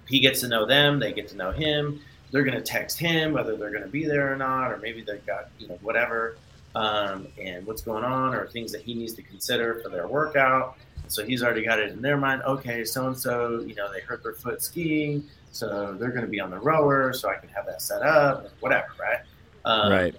he 0.08 0.18
gets 0.18 0.40
to 0.40 0.48
know 0.48 0.66
them, 0.66 0.98
they 0.98 1.12
get 1.12 1.28
to 1.28 1.36
know 1.36 1.52
him. 1.52 2.00
They're 2.32 2.42
going 2.42 2.56
to 2.56 2.62
text 2.62 2.98
him 2.98 3.32
whether 3.32 3.56
they're 3.56 3.70
going 3.70 3.84
to 3.84 3.88
be 3.88 4.04
there 4.04 4.32
or 4.32 4.34
not, 4.34 4.72
or 4.72 4.78
maybe 4.78 5.02
they've 5.02 5.24
got 5.24 5.50
you 5.60 5.68
know 5.68 5.78
whatever, 5.82 6.36
um, 6.74 7.28
and 7.40 7.64
what's 7.64 7.82
going 7.82 8.02
on, 8.02 8.34
or 8.34 8.48
things 8.48 8.72
that 8.72 8.80
he 8.80 8.94
needs 8.94 9.12
to 9.14 9.22
consider 9.22 9.76
for 9.84 9.88
their 9.88 10.08
workout. 10.08 10.78
So 11.06 11.24
he's 11.24 11.44
already 11.44 11.64
got 11.64 11.78
it 11.78 11.92
in 11.92 12.02
their 12.02 12.16
mind. 12.16 12.42
Okay, 12.42 12.84
so 12.84 13.06
and 13.06 13.16
so, 13.16 13.60
you 13.60 13.76
know, 13.76 13.92
they 13.92 14.00
hurt 14.00 14.24
their 14.24 14.34
foot 14.34 14.64
skiing, 14.64 15.22
so 15.52 15.96
they're 16.00 16.10
going 16.10 16.24
to 16.24 16.30
be 16.30 16.40
on 16.40 16.50
the 16.50 16.58
rower, 16.58 17.12
so 17.12 17.28
I 17.28 17.36
can 17.36 17.50
have 17.50 17.66
that 17.66 17.80
set 17.80 18.02
up, 18.02 18.48
whatever, 18.58 18.88
right? 18.98 19.20
Um, 19.64 19.92
right. 19.92 20.14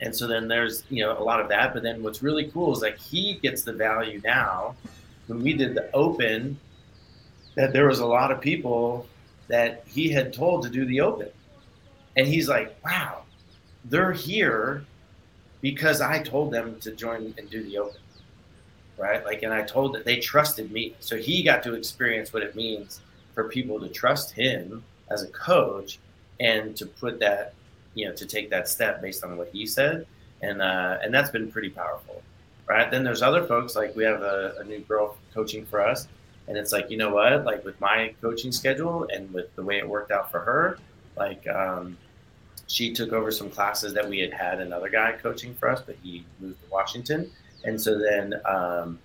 and 0.00 0.14
so 0.14 0.26
then 0.26 0.48
there's 0.48 0.82
you 0.90 1.04
know 1.04 1.16
a 1.16 1.22
lot 1.22 1.40
of 1.40 1.48
that 1.50 1.72
but 1.72 1.82
then 1.82 2.02
what's 2.02 2.22
really 2.22 2.50
cool 2.50 2.72
is 2.72 2.82
like 2.82 2.98
he 2.98 3.34
gets 3.34 3.62
the 3.62 3.72
value 3.72 4.20
now 4.24 4.74
when 5.28 5.42
we 5.42 5.52
did 5.52 5.74
the 5.74 5.90
open 5.94 6.58
that 7.56 7.72
there 7.72 7.86
was 7.88 7.98
a 7.98 8.06
lot 8.06 8.30
of 8.30 8.40
people 8.40 9.06
that 9.48 9.84
he 9.86 10.10
had 10.10 10.32
told 10.32 10.62
to 10.62 10.68
do 10.68 10.84
the 10.84 11.00
open. 11.00 11.28
And 12.16 12.26
he's 12.26 12.48
like 12.48 12.76
wow 12.84 13.22
they're 13.84 14.12
here 14.12 14.84
because 15.60 16.00
i 16.00 16.20
told 16.20 16.52
them 16.52 16.78
to 16.80 16.90
join 16.92 17.34
and 17.38 17.50
do 17.50 17.62
the 17.62 17.78
open. 17.78 18.00
Right? 18.98 19.24
Like 19.24 19.42
and 19.42 19.52
i 19.52 19.62
told 19.62 19.94
that 19.94 20.04
they 20.04 20.20
trusted 20.20 20.70
me. 20.70 20.94
So 21.00 21.16
he 21.16 21.42
got 21.42 21.62
to 21.64 21.74
experience 21.74 22.32
what 22.32 22.42
it 22.42 22.54
means 22.54 23.00
for 23.34 23.48
people 23.48 23.80
to 23.80 23.88
trust 23.88 24.32
him 24.32 24.82
as 25.10 25.22
a 25.22 25.28
coach 25.28 25.98
and 26.40 26.76
to 26.76 26.86
put 26.86 27.18
that 27.20 27.54
you 27.96 28.06
know 28.06 28.14
to 28.14 28.24
take 28.24 28.50
that 28.50 28.68
step 28.68 29.02
based 29.02 29.24
on 29.24 29.36
what 29.36 29.48
he 29.52 29.66
said. 29.66 30.06
And 30.42 30.62
uh, 30.62 30.98
and 31.02 31.12
that's 31.12 31.30
been 31.30 31.50
pretty 31.50 31.70
powerful 31.70 32.22
right? 32.68 32.90
Then 32.90 33.04
there's 33.04 33.22
other 33.22 33.44
folks 33.44 33.76
like 33.76 33.94
we 33.96 34.04
have 34.04 34.22
a, 34.22 34.54
a 34.58 34.64
new 34.64 34.80
girl 34.80 35.16
coaching 35.32 35.64
for 35.66 35.80
us. 35.80 36.08
And 36.48 36.56
it's 36.56 36.72
like 36.72 36.90
you 36.90 36.96
know 36.96 37.10
what? 37.10 37.44
Like 37.44 37.64
with 37.64 37.80
my 37.80 38.14
coaching 38.20 38.52
schedule 38.52 39.08
and 39.12 39.32
with 39.32 39.54
the 39.56 39.62
way 39.62 39.78
it 39.78 39.88
worked 39.88 40.10
out 40.10 40.30
for 40.30 40.40
her 40.40 40.78
like 41.16 41.46
um, 41.48 41.96
she 42.66 42.92
took 42.92 43.12
over 43.12 43.30
some 43.30 43.50
classes 43.50 43.94
that 43.94 44.08
we 44.08 44.18
had 44.18 44.32
had 44.32 44.60
another 44.60 44.88
guy 44.88 45.12
coaching 45.12 45.54
for 45.54 45.70
us 45.70 45.80
but 45.84 45.96
he 46.02 46.24
moved 46.40 46.62
to 46.62 46.70
washington. 46.70 47.30
And 47.64 47.80
so 47.80 47.98
then 47.98 48.34
um, 48.44 48.98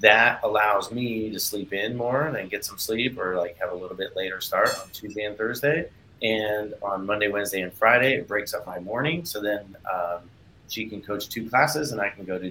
that 0.00 0.40
allows 0.44 0.92
me 0.92 1.30
to 1.30 1.40
sleep 1.40 1.72
in 1.72 1.96
more 1.96 2.26
and 2.26 2.50
get 2.50 2.64
some 2.64 2.78
sleep 2.78 3.18
or 3.18 3.36
like 3.36 3.58
have 3.58 3.72
a 3.72 3.74
little 3.74 3.96
bit 3.96 4.14
later 4.16 4.40
start 4.40 4.68
on 4.80 4.88
tuesday 4.90 5.24
and 5.24 5.36
thursday 5.36 5.88
and 6.22 6.74
on 6.82 7.06
Monday, 7.06 7.28
Wednesday, 7.28 7.60
and 7.62 7.72
Friday, 7.72 8.14
it 8.14 8.26
breaks 8.28 8.54
up 8.54 8.66
my 8.66 8.78
morning. 8.78 9.24
So 9.24 9.40
then, 9.40 9.76
um, 9.92 10.20
she 10.68 10.86
can 10.86 11.00
coach 11.02 11.28
two 11.28 11.48
classes, 11.48 11.92
and 11.92 12.00
I 12.00 12.08
can 12.08 12.24
go 12.24 12.38
to 12.38 12.50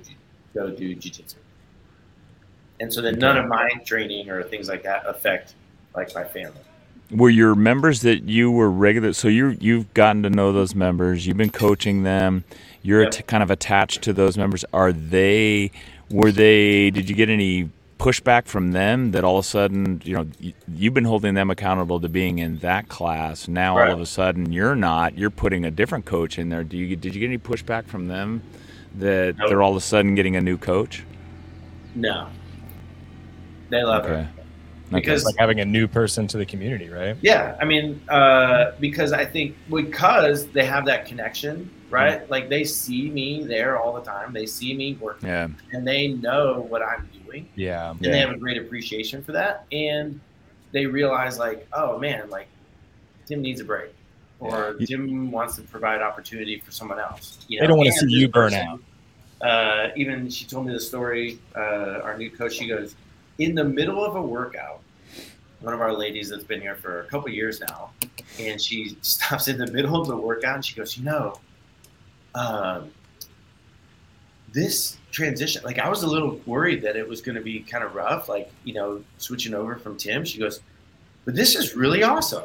go 0.54 0.70
do 0.70 0.96
jujitsu. 0.96 1.36
And 2.80 2.94
so 2.94 3.02
then 3.02 3.18
none 3.20 3.38
of 3.38 3.48
my 3.48 3.70
training 3.86 4.30
or 4.30 4.44
things 4.44 4.68
like 4.70 4.84
that 4.84 5.06
affect 5.06 5.54
like 5.96 6.14
my 6.14 6.24
family. 6.24 6.60
Were 7.12 7.30
your 7.30 7.56
members 7.56 8.02
that 8.02 8.24
you 8.24 8.50
were 8.52 8.70
regular? 8.70 9.14
So 9.14 9.28
you 9.28 9.58
you've 9.60 9.94
gotten 9.94 10.24
to 10.24 10.30
know 10.30 10.52
those 10.52 10.74
members. 10.76 11.26
You've 11.28 11.38
been 11.38 11.52
coaching 11.52 12.04
them. 12.04 12.44
You're 12.82 13.04
Yep. 13.04 13.14
at- 13.16 13.28
kind 13.28 13.44
of 13.44 13.52
attached 13.52 14.02
to 14.04 14.14
those 14.14 14.38
members. 14.38 14.66
Are 14.74 14.92
they? 14.92 15.72
Were 16.10 16.32
they? 16.32 16.90
Did 16.92 17.10
you 17.10 17.16
get 17.16 17.30
any 17.30 17.70
pushback 17.98 18.46
from 18.46 18.72
them 18.74 19.12
that 19.12 19.24
all 19.24 19.38
of 19.38 19.46
a 19.46 19.48
sudden 19.48 20.02
you 20.04 20.14
know 20.16 20.28
you've 20.68 20.94
been 20.94 21.06
holding 21.06 21.34
them 21.34 21.50
accountable 21.50 22.00
to 22.02 22.10
being 22.10 22.40
in 22.40 22.58
that 22.60 22.90
class? 22.90 23.48
Now 23.48 23.78
all 23.78 23.92
of 23.94 24.02
a 24.02 24.06
sudden 24.06 24.52
you're 24.52 24.76
not. 24.76 25.18
You're 25.18 25.30
putting 25.30 25.66
a 25.66 25.72
different 25.72 26.06
coach 26.06 26.38
in 26.38 26.50
there. 26.50 26.64
Do 26.64 26.78
you? 26.78 26.96
Did 26.96 27.14
you 27.16 27.20
get 27.22 27.28
any 27.28 27.38
pushback 27.38 27.86
from 27.88 28.08
them 28.08 28.42
that 28.96 29.36
Nope. 29.38 29.50
they're 29.50 29.62
all 29.62 29.72
of 29.72 29.78
a 29.78 29.82
sudden 29.82 30.16
getting 30.16 30.36
a 30.36 30.42
new 30.42 30.58
coach? 30.58 31.04
No, 31.96 32.28
they 33.70 33.84
love 33.84 34.04
Okay. 34.06 34.14
her 34.24 34.30
because 34.92 35.22
It's 35.22 35.26
like 35.26 35.36
having 35.38 35.60
a 35.60 35.66
new 35.66 35.88
person 35.88 36.28
to 36.28 36.38
the 36.38 36.46
community, 36.46 36.90
right? 36.90 37.18
Yeah, 37.22 37.58
I 37.60 37.66
mean, 37.66 38.02
uh, 38.10 38.72
because 38.80 39.14
I 39.14 39.26
think 39.26 39.56
because 39.70 40.48
they 40.48 40.66
have 40.66 40.86
that 40.86 41.06
connection, 41.06 41.70
right? 41.90 42.30
Like 42.30 42.50
they 42.50 42.64
see 42.64 43.10
me 43.10 43.44
there 43.44 43.80
all 43.80 43.94
the 43.94 44.02
time. 44.02 44.34
They 44.34 44.46
see 44.46 44.76
me 44.76 44.98
working, 45.00 45.30
Yeah. 45.30 45.48
and 45.74 45.88
they 45.88 46.10
know 46.10 46.66
what 46.70 46.82
I'm 46.82 47.10
doing, 47.26 47.48
Yeah. 47.56 47.92
and 47.92 48.00
they 48.00 48.20
have 48.20 48.32
a 48.32 48.38
great 48.38 48.58
appreciation 48.58 49.24
for 49.24 49.32
that. 49.32 49.66
And 49.72 50.20
they 50.72 50.86
realize, 50.86 51.40
like, 51.40 51.68
oh 51.74 51.98
man, 51.98 52.30
like 52.30 52.48
Tim 53.26 53.42
needs 53.42 53.62
a 53.62 53.66
break, 53.66 53.94
or 54.40 54.76
Yeah. 54.80 54.86
Tim 54.86 55.32
wants 55.32 55.56
to 55.56 55.64
provide 55.64 56.02
opportunity 56.02 56.60
for 56.60 56.72
someone 56.72 57.00
else. 57.00 57.40
You 57.48 57.60
They 57.60 57.68
don't 57.68 57.78
wanna 57.78 57.92
see 57.92 58.08
you 58.10 58.28
burn 58.28 58.52
person, 58.52 58.68
out. 58.68 58.82
Uh, 59.42 59.90
even 59.96 60.30
she 60.30 60.46
told 60.46 60.66
me 60.66 60.74
the 60.74 60.80
story. 60.80 61.40
Uh, 61.56 62.00
our 62.04 62.18
new 62.18 62.30
coach, 62.30 62.54
she 62.54 62.68
goes, 62.68 62.96
in 63.40 63.56
the 63.56 63.64
middle 63.64 64.04
of 64.04 64.16
a 64.16 64.22
workout, 64.22 64.82
one 65.62 65.74
of 65.74 65.82
our 65.82 65.94
ladies 65.94 66.30
that's 66.30 66.44
been 66.44 66.62
here 66.62 66.76
for 66.76 67.02
a 67.02 67.06
couple 67.06 67.30
years 67.30 67.60
now, 67.60 67.92
and 68.40 68.62
she 68.62 68.98
stops 69.02 69.48
in 69.48 69.58
the 69.58 69.68
middle 69.72 70.00
of 70.00 70.08
the 70.08 70.16
workout 70.16 70.56
and 70.56 70.66
she 70.66 70.76
goes, 70.76 70.98
you 70.98 71.04
know, 71.04 71.40
um, 72.36 72.92
this 74.54 74.98
transition, 75.12 75.62
like 75.64 75.80
I 75.80 75.90
was 75.90 76.04
a 76.04 76.08
little 76.08 76.40
worried 76.46 76.82
that 76.84 76.96
it 76.96 77.08
was 77.08 77.22
going 77.22 77.36
to 77.36 77.42
be 77.42 77.60
kind 77.60 77.84
of 77.84 77.94
rough, 77.96 78.30
like 78.30 78.52
you 78.64 78.74
know, 78.74 79.04
switching 79.18 79.54
over 79.54 79.76
from 79.76 79.98
Tim. 79.98 80.24
She 80.24 80.40
goes, 80.40 80.62
but 81.26 81.36
this 81.36 81.56
is 81.56 81.76
really 81.76 82.04
awesome. 82.04 82.44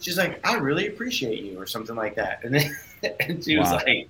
She's 0.00 0.16
like, 0.16 0.40
I 0.46 0.54
really 0.56 0.88
appreciate 0.88 1.42
you, 1.42 1.60
or 1.60 1.66
something 1.66 1.96
like 1.96 2.14
that, 2.14 2.42
and 2.44 2.54
then, 2.54 2.74
and 3.20 3.44
she 3.44 3.58
was 3.58 3.70
like, 3.70 4.08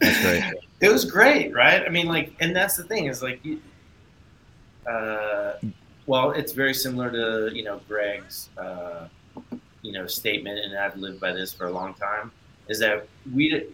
That's 0.00 0.20
great. 0.22 0.54
it 0.80 0.88
was 0.90 1.04
great, 1.06 1.54
right? 1.54 1.82
I 1.82 1.88
mean, 1.88 2.06
like, 2.06 2.34
and 2.40 2.54
that's 2.54 2.76
the 2.76 2.84
thing 2.84 3.06
is 3.06 3.22
like, 3.22 3.42
you- 3.44 3.62
uh, 4.86 5.54
well, 6.06 6.32
it's 6.32 6.52
very 6.52 6.74
similar 6.74 7.10
to 7.10 7.54
you 7.56 7.64
know 7.64 7.80
Greg's 7.88 8.50
uh, 8.58 9.08
you 9.82 9.92
know 9.92 10.06
statement, 10.06 10.58
and 10.58 10.76
I've 10.76 10.96
lived 10.96 11.20
by 11.20 11.32
this 11.32 11.52
for 11.52 11.66
a 11.66 11.70
long 11.70 11.94
time. 11.94 12.32
Is 12.68 12.78
that 12.80 13.06
we 13.34 13.66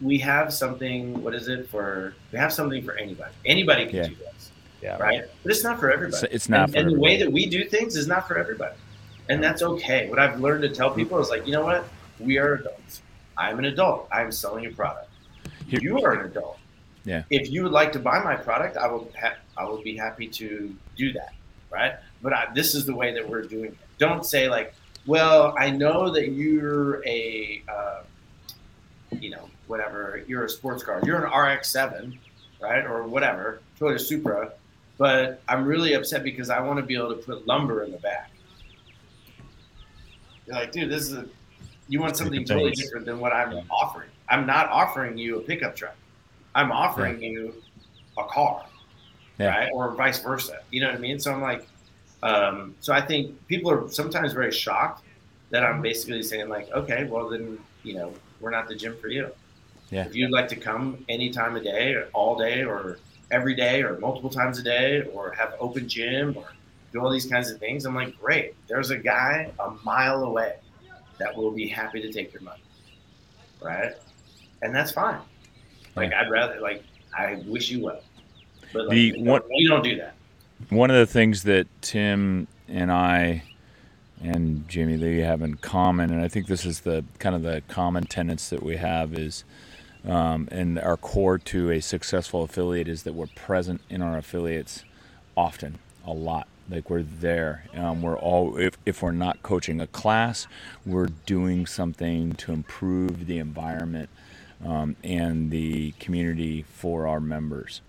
we 0.00 0.18
have 0.18 0.52
something? 0.52 1.22
What 1.22 1.34
is 1.34 1.48
it 1.48 1.68
for? 1.68 2.14
We 2.32 2.38
have 2.38 2.52
something 2.52 2.82
for 2.84 2.94
anybody. 2.94 3.32
Anybody 3.44 3.86
can 3.86 3.96
Yeah. 3.96 4.06
do 4.08 4.14
this, 4.14 4.50
Yeah. 4.82 4.96
right? 4.98 5.24
But 5.42 5.52
it's 5.52 5.62
not 5.64 5.78
for 5.78 5.90
everybody. 5.92 6.24
It's, 6.26 6.34
it's 6.34 6.48
not 6.48 6.64
and, 6.64 6.72
for 6.72 6.78
and 6.78 6.92
the 6.92 6.98
way 7.00 7.18
that 7.18 7.30
we 7.30 7.46
do 7.46 7.64
things 7.64 7.96
is 7.96 8.06
not 8.06 8.26
for 8.26 8.38
everybody, 8.38 8.76
and 9.28 9.42
that's 9.42 9.62
okay. 9.62 10.08
What 10.08 10.18
I've 10.18 10.40
learned 10.40 10.62
to 10.62 10.70
tell 10.70 10.90
people 10.90 11.18
is 11.18 11.28
like, 11.28 11.46
you 11.46 11.52
know 11.52 11.64
what? 11.64 11.84
We 12.18 12.38
are 12.38 12.54
adults. 12.54 13.02
I'm 13.36 13.58
an 13.58 13.66
adult. 13.66 14.08
I'm 14.12 14.30
selling 14.32 14.66
a 14.66 14.70
product. 14.70 15.08
Here- 15.66 15.80
You 15.82 16.02
are 16.02 16.12
an 16.12 16.26
adult. 16.26 16.58
Yeah. 17.04 17.22
If 17.30 17.50
you 17.50 17.62
would 17.62 17.72
like 17.72 17.92
to 17.92 17.98
buy 17.98 18.22
my 18.22 18.36
product, 18.36 18.76
I 18.76 18.86
will. 18.86 19.10
Ha- 19.20 19.36
I 19.56 19.64
will 19.64 19.82
be 19.82 19.96
happy 19.96 20.26
to 20.28 20.74
do 20.96 21.12
that. 21.12 21.34
Right. 21.70 21.94
But 22.22 22.32
I, 22.32 22.48
this 22.54 22.74
is 22.74 22.84
the 22.86 22.94
way 22.94 23.12
that 23.14 23.28
we're 23.28 23.42
doing 23.42 23.66
it. 23.72 23.76
Don't 23.98 24.24
say 24.24 24.48
like, 24.48 24.74
well, 25.06 25.54
I 25.58 25.70
know 25.70 26.10
that 26.10 26.32
you're 26.32 27.04
a, 27.06 27.62
uh, 27.68 28.02
you 29.18 29.30
know, 29.30 29.48
whatever. 29.66 30.22
You're 30.26 30.44
a 30.44 30.48
sports 30.48 30.82
car. 30.82 31.00
You're 31.04 31.24
an 31.24 31.30
RX-7, 31.32 32.16
right, 32.60 32.84
or 32.84 33.04
whatever, 33.04 33.60
Toyota 33.78 34.00
Supra. 34.00 34.52
But 34.98 35.40
I'm 35.48 35.64
really 35.64 35.94
upset 35.94 36.22
because 36.24 36.50
I 36.50 36.60
want 36.60 36.78
to 36.78 36.84
be 36.84 36.94
able 36.94 37.14
to 37.14 37.22
put 37.22 37.46
lumber 37.46 37.82
in 37.84 37.92
the 37.92 37.98
back. 37.98 38.30
You're 40.46 40.56
like, 40.56 40.72
dude, 40.72 40.90
this 40.90 41.02
is 41.02 41.14
a, 41.14 41.26
you 41.88 42.00
want 42.00 42.16
something 42.16 42.44
totally 42.44 42.72
different 42.72 43.06
than 43.06 43.18
what 43.20 43.32
I'm 43.32 43.52
Yeah. 43.52 43.62
offering. 43.70 44.08
I'm 44.28 44.46
not 44.46 44.68
offering 44.68 45.16
you 45.18 45.38
a 45.38 45.40
pickup 45.40 45.74
truck. 45.76 45.96
I'm 46.54 46.72
offering 46.72 47.22
you 47.22 47.54
a 48.18 48.24
car, 48.24 48.64
Yeah. 49.38 49.46
right, 49.48 49.70
or 49.72 49.94
vice 49.94 50.22
versa. 50.22 50.60
You 50.70 50.80
know 50.80 50.88
what 50.88 50.96
I 50.96 50.98
mean? 50.98 51.18
So 51.20 51.32
I'm 51.32 51.40
like, 51.42 51.66
um, 52.22 52.74
so 52.80 52.92
I 52.92 53.00
think 53.00 53.46
people 53.46 53.70
are 53.70 53.88
sometimes 53.90 54.32
very 54.32 54.52
shocked 54.52 55.04
that 55.50 55.64
I'm 55.64 55.80
basically 55.80 56.22
saying 56.22 56.48
like, 56.48 56.70
okay, 56.72 57.04
well 57.04 57.28
then, 57.28 57.58
you 57.82 57.94
know, 57.94 58.12
we're 58.40 58.50
not 58.50 58.68
the 58.68 58.74
gym 58.74 58.96
for 59.00 59.08
you. 59.08 59.30
Yeah. 59.90 60.06
If 60.06 60.14
you'd 60.14 60.30
like 60.30 60.48
to 60.48 60.56
come 60.56 61.04
any 61.08 61.30
time 61.30 61.56
of 61.56 61.64
day, 61.64 61.94
or 61.94 62.08
all 62.12 62.36
day, 62.38 62.62
or 62.64 62.98
every 63.30 63.54
day, 63.54 63.82
or 63.82 63.98
multiple 63.98 64.30
times 64.30 64.58
a 64.58 64.62
day, 64.62 65.02
or 65.12 65.32
have 65.32 65.54
open 65.58 65.88
gym, 65.88 66.36
or 66.36 66.44
do 66.92 67.00
all 67.00 67.10
these 67.10 67.26
kinds 67.26 67.50
of 67.50 67.58
things, 67.58 67.84
I'm 67.84 67.94
like, 67.94 68.18
great. 68.20 68.54
There's 68.68 68.90
a 68.90 68.96
guy 68.98 69.50
a 69.58 69.70
mile 69.84 70.24
away 70.24 70.56
that 71.18 71.36
will 71.36 71.50
be 71.50 71.66
happy 71.68 72.00
to 72.02 72.12
take 72.12 72.32
your 72.32 72.42
money, 72.42 72.62
right? 73.60 73.94
And 74.62 74.74
that's 74.74 74.90
fine. 74.92 75.20
Like 75.96 76.12
I'd 76.12 76.30
rather 76.30 76.60
like 76.60 76.82
I 77.16 77.42
wish 77.46 77.70
you 77.70 77.84
well, 77.84 78.02
but 78.72 78.86
like, 78.86 78.94
The 78.96 79.22
one- 79.22 79.42
don't, 79.42 79.68
don't 79.68 79.82
do 79.84 79.96
that. 79.96 80.14
one 80.68 80.90
of 80.90 80.96
the 80.96 81.06
things 81.06 81.42
that 81.44 81.66
Tim 81.82 82.46
and 82.68 82.90
I 82.92 83.42
and 84.22 84.68
Jamie 84.68 84.96
Lee 84.96 85.18
have 85.20 85.42
in 85.42 85.54
common, 85.56 86.10
and 86.12 86.22
I 86.22 86.28
think 86.28 86.46
this 86.46 86.64
is 86.66 86.80
the 86.80 87.04
kind 87.18 87.34
of 87.34 87.42
the 87.42 87.62
common 87.68 88.04
tenets 88.04 88.50
that 88.50 88.62
we 88.62 88.76
have 88.76 89.14
is, 89.18 89.44
um, 90.06 90.46
and 90.52 90.78
our 90.78 90.96
core 90.96 91.38
to 91.38 91.70
a 91.70 91.80
successful 91.80 92.42
affiliate 92.42 92.86
is 92.88 93.02
that 93.04 93.14
we're 93.14 93.26
present 93.28 93.80
in 93.88 94.02
our 94.02 94.18
affiliates 94.18 94.84
often, 95.36 95.78
a 96.06 96.12
lot. 96.12 96.46
Like 96.70 96.88
we're 96.88 97.02
there. 97.02 97.64
Um, 97.74 98.00
we're 98.02 98.16
all 98.18 98.56
if, 98.56 98.76
if 98.86 99.02
we're 99.02 99.10
not 99.10 99.42
coaching 99.42 99.80
a 99.80 99.88
class, 99.88 100.46
we're 100.86 101.08
doing 101.26 101.66
something 101.66 102.34
to 102.34 102.52
improve 102.52 103.26
the 103.26 103.38
environment 103.38 104.08
um, 104.64 104.96
and 105.02 105.50
the 105.50 105.92
community 105.92 106.62
for 106.62 107.06
our 107.06 107.20
members 107.20 107.80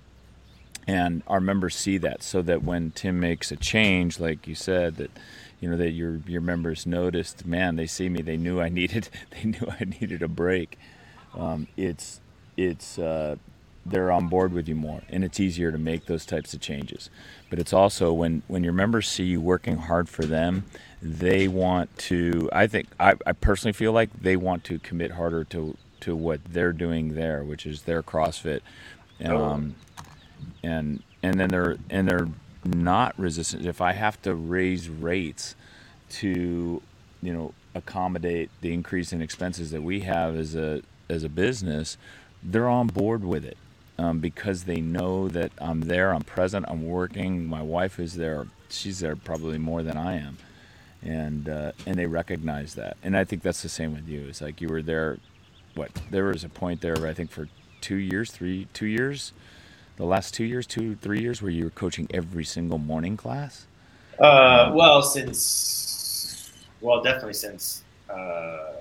and 0.88 1.24
our 1.28 1.40
members 1.40 1.76
see 1.76 1.98
that 2.00 2.24
so 2.24 2.42
that 2.42 2.64
when 2.64 2.92
Tim 2.92 3.20
makes 3.20 3.52
a 3.52 3.56
change, 3.56 4.20
like 4.20 4.48
you 4.48 4.56
said, 4.56 4.98
that 4.98 5.12
you 5.60 5.70
know 5.70 5.78
that 5.78 5.92
your 5.92 6.18
your 6.28 6.42
members 6.42 6.86
noticed, 6.86 7.46
man, 7.46 7.76
they 7.76 7.88
see 7.88 8.10
me, 8.10 8.22
they 8.22 8.38
knew 8.38 8.60
I 8.60 8.70
needed, 8.82 9.10
they 9.32 9.44
knew 9.50 9.68
I 9.80 9.86
needed 9.86 10.22
a 10.22 10.28
break. 10.28 10.78
Um, 11.36 11.68
it's 11.78 12.20
it's 12.58 12.98
uh, 13.00 13.36
they're 13.86 14.12
on 14.12 14.28
board 14.28 14.54
with 14.54 14.68
you 14.68 14.76
more, 14.76 15.02
and 15.10 15.24
it's 15.24 15.40
easier 15.40 15.72
to 15.72 15.78
make 15.78 16.06
those 16.08 16.26
types 16.26 16.54
of 16.54 16.62
changes. 16.62 17.10
But 17.50 17.60
it's 17.60 17.74
also 17.74 18.12
when 18.12 18.42
when 18.48 18.64
your 18.64 18.74
members 18.74 19.08
see 19.08 19.26
you 19.26 19.42
working 19.42 19.78
hard 19.78 20.10
for 20.10 20.26
them, 20.26 20.66
they 21.02 21.48
want 21.48 21.96
to. 22.00 22.50
I 22.52 22.68
think 22.68 22.88
I, 23.00 23.16
I 23.26 23.34
personally 23.34 23.74
feel 23.74 23.92
like 23.92 24.10
they 24.22 24.36
want 24.36 24.64
to 24.66 24.80
commit 24.80 25.12
harder 25.12 25.44
to 25.46 25.78
to 26.02 26.16
what 26.16 26.42
they're 26.46 26.74
doing 26.74 27.16
there, 27.16 27.44
which 27.44 27.66
is 27.66 27.84
their 27.84 28.04
CrossFit. 28.04 28.62
Um, 29.24 29.76
and 30.64 31.04
and 31.24 31.40
then 31.40 31.50
they're 31.50 31.78
and 31.90 32.08
they're 32.08 32.28
not 32.66 33.18
resistant. 33.18 33.66
If 33.66 33.82
i 33.82 33.94
have 33.94 34.22
to 34.24 34.36
raise 34.36 34.90
rates 34.90 35.56
to 36.10 36.82
you 37.22 37.34
know 37.34 37.54
accommodate 37.76 38.50
the 38.62 38.74
increase 38.74 39.14
in 39.14 39.22
expenses 39.22 39.72
that 39.72 39.82
we 39.82 40.02
have 40.02 40.36
as 40.36 40.56
a 40.56 40.82
as 41.10 41.24
a 41.24 41.30
business 41.30 41.98
they're 42.44 42.68
on 42.68 42.88
board 42.88 43.24
with 43.24 43.46
it 43.46 43.58
um, 43.98 44.20
because 44.20 44.64
they 44.66 44.82
know 44.82 45.28
that 45.30 45.52
i'm 45.60 45.82
there 45.82 46.14
i'm 46.14 46.24
present 46.24 46.66
i'm 46.68 46.86
working 46.86 47.46
my 47.46 47.62
wife 47.62 48.00
is 48.00 48.16
there 48.16 48.48
she's 48.70 49.00
there 49.00 49.16
probably 49.16 49.58
more 49.58 49.84
than 49.84 49.98
i 49.98 50.16
am. 50.16 50.38
And 51.04 51.50
uh, 51.50 51.72
and 51.88 51.96
they 51.98 52.06
recognize 52.06 52.76
that. 52.76 52.98
And 53.04 53.18
i 53.18 53.24
think 53.24 53.42
that's 53.42 53.64
the 53.64 53.70
same 53.70 53.94
with 53.94 54.08
you. 54.08 54.28
It's 54.28 54.42
like 54.42 54.62
you 54.62 54.68
were 54.70 54.84
there 54.84 55.18
what 55.76 55.92
there 56.10 56.26
was 56.26 56.44
a 56.44 56.50
point 56.50 56.82
there 56.82 57.08
i 57.08 57.14
think 57.14 57.32
for 57.32 57.48
two 57.80 57.96
years 57.96 58.32
three 58.32 58.68
two 58.74 58.86
years 58.86 59.34
the 60.02 60.08
last 60.08 60.34
two 60.34 60.46
years, 60.46 60.66
two, 60.66 60.96
three 60.96 61.22
years, 61.22 61.44
where 61.44 61.52
you 61.52 61.66
were 61.66 61.70
coaching 61.70 62.08
every 62.12 62.44
single 62.44 62.80
morning 62.80 63.16
class? 63.16 63.68
Uh, 64.20 64.72
well, 64.74 65.04
since 65.04 66.52
well, 66.82 67.04
definitely 67.04 67.36
since 67.36 67.84
uh, 68.10 68.74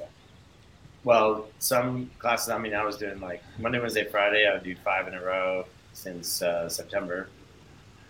well, 1.04 1.48
some 1.58 2.10
classes. 2.18 2.48
I 2.48 2.56
mean, 2.56 2.74
I 2.74 2.82
was 2.84 2.96
doing 2.96 3.20
like 3.20 3.42
Monday, 3.58 3.78
Wednesday, 3.78 4.04
Friday. 4.04 4.46
I 4.48 4.54
would 4.54 4.64
do 4.64 4.74
five 4.76 5.08
in 5.08 5.14
a 5.14 5.22
row 5.22 5.66
since 5.92 6.40
uh, 6.40 6.70
September, 6.70 7.28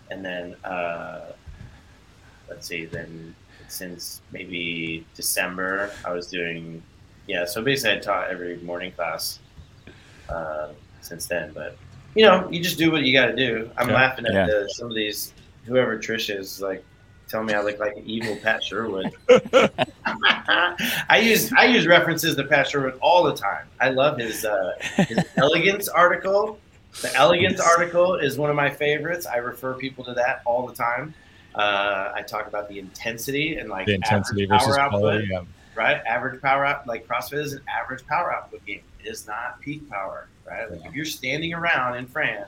and 0.09 0.23
then 0.23 0.55
uh, 0.63 1.33
let's 2.49 2.65
see, 2.65 2.85
then 2.85 3.35
since 3.67 4.21
maybe 4.31 5.05
December, 5.15 5.91
I 6.05 6.13
was 6.13 6.27
doing 6.27 6.81
yeah. 7.31 7.45
So 7.45 7.61
basically, 7.61 7.97
I 7.97 7.99
taught 7.99 8.29
every 8.29 8.57
morning 8.57 8.91
class 8.91 9.39
uh, 10.29 10.69
since 11.01 11.25
then. 11.27 11.51
But 11.53 11.77
you 12.15 12.25
know, 12.25 12.49
you 12.51 12.61
just 12.61 12.77
do 12.77 12.91
what 12.91 13.01
you 13.03 13.13
got 13.13 13.27
to 13.27 13.35
do. 13.35 13.69
I'm 13.77 13.89
Yeah. 13.89 13.95
laughing 13.95 14.25
at 14.25 14.33
Yeah. 14.33 14.45
the, 14.47 14.69
some 14.75 14.87
of 14.89 14.95
these 14.95 15.33
whoever 15.65 15.97
Trish 15.97 16.35
is 16.35 16.61
like 16.61 16.83
telling 17.29 17.47
me 17.47 17.53
I 17.53 17.61
look 17.61 17.79
like 17.79 17.95
an 17.95 18.03
evil 18.05 18.35
Pat 18.35 18.61
Sherwood. 18.63 19.11
I 20.05 21.19
use 21.23 21.51
I 21.53 21.65
use 21.65 21.87
references 21.87 22.35
to 22.35 22.43
Pat 22.43 22.67
Sherwood 22.67 22.97
all 23.01 23.23
the 23.23 23.35
time. 23.35 23.67
I 23.79 23.89
love 23.89 24.17
his 24.17 24.45
uh, 24.45 24.73
his 25.07 25.19
elegance 25.37 25.87
article. 25.87 26.59
The 27.01 27.13
elegance 27.15 27.59
article 27.61 28.15
is 28.15 28.37
one 28.37 28.49
of 28.49 28.55
my 28.57 28.69
favorites. 28.69 29.25
I 29.25 29.37
refer 29.37 29.73
people 29.75 30.03
to 30.05 30.13
that 30.15 30.41
all 30.45 30.67
the 30.67 30.73
time. 30.75 31.13
Uh, 31.55 32.11
I 32.13 32.21
talk 32.21 32.47
about 32.47 32.67
the 32.69 32.79
intensity 32.79 33.55
and 33.57 33.69
like 33.69 33.85
The 33.85 33.95
intensity 33.95 34.45
versus 34.45 34.75
power 34.75 34.89
quality. 34.89 35.33
output, 35.33 35.47
Yeah. 35.47 35.53
Right? 35.75 36.01
Average 36.05 36.41
power 36.41 36.65
out 36.65 36.87
like 36.87 37.07
CrossFit 37.07 37.43
is 37.43 37.53
an 37.53 37.61
average 37.67 38.05
power 38.07 38.33
output 38.33 38.65
game. 38.65 38.81
It 39.03 39.07
is 39.09 39.27
not 39.27 39.59
peak 39.61 39.89
power, 39.89 40.27
right? 40.47 40.69
Like 40.69 40.85
if 40.85 40.93
you're 40.93 41.05
standing 41.05 41.53
around 41.53 41.97
in 41.97 42.07
Fran, 42.07 42.45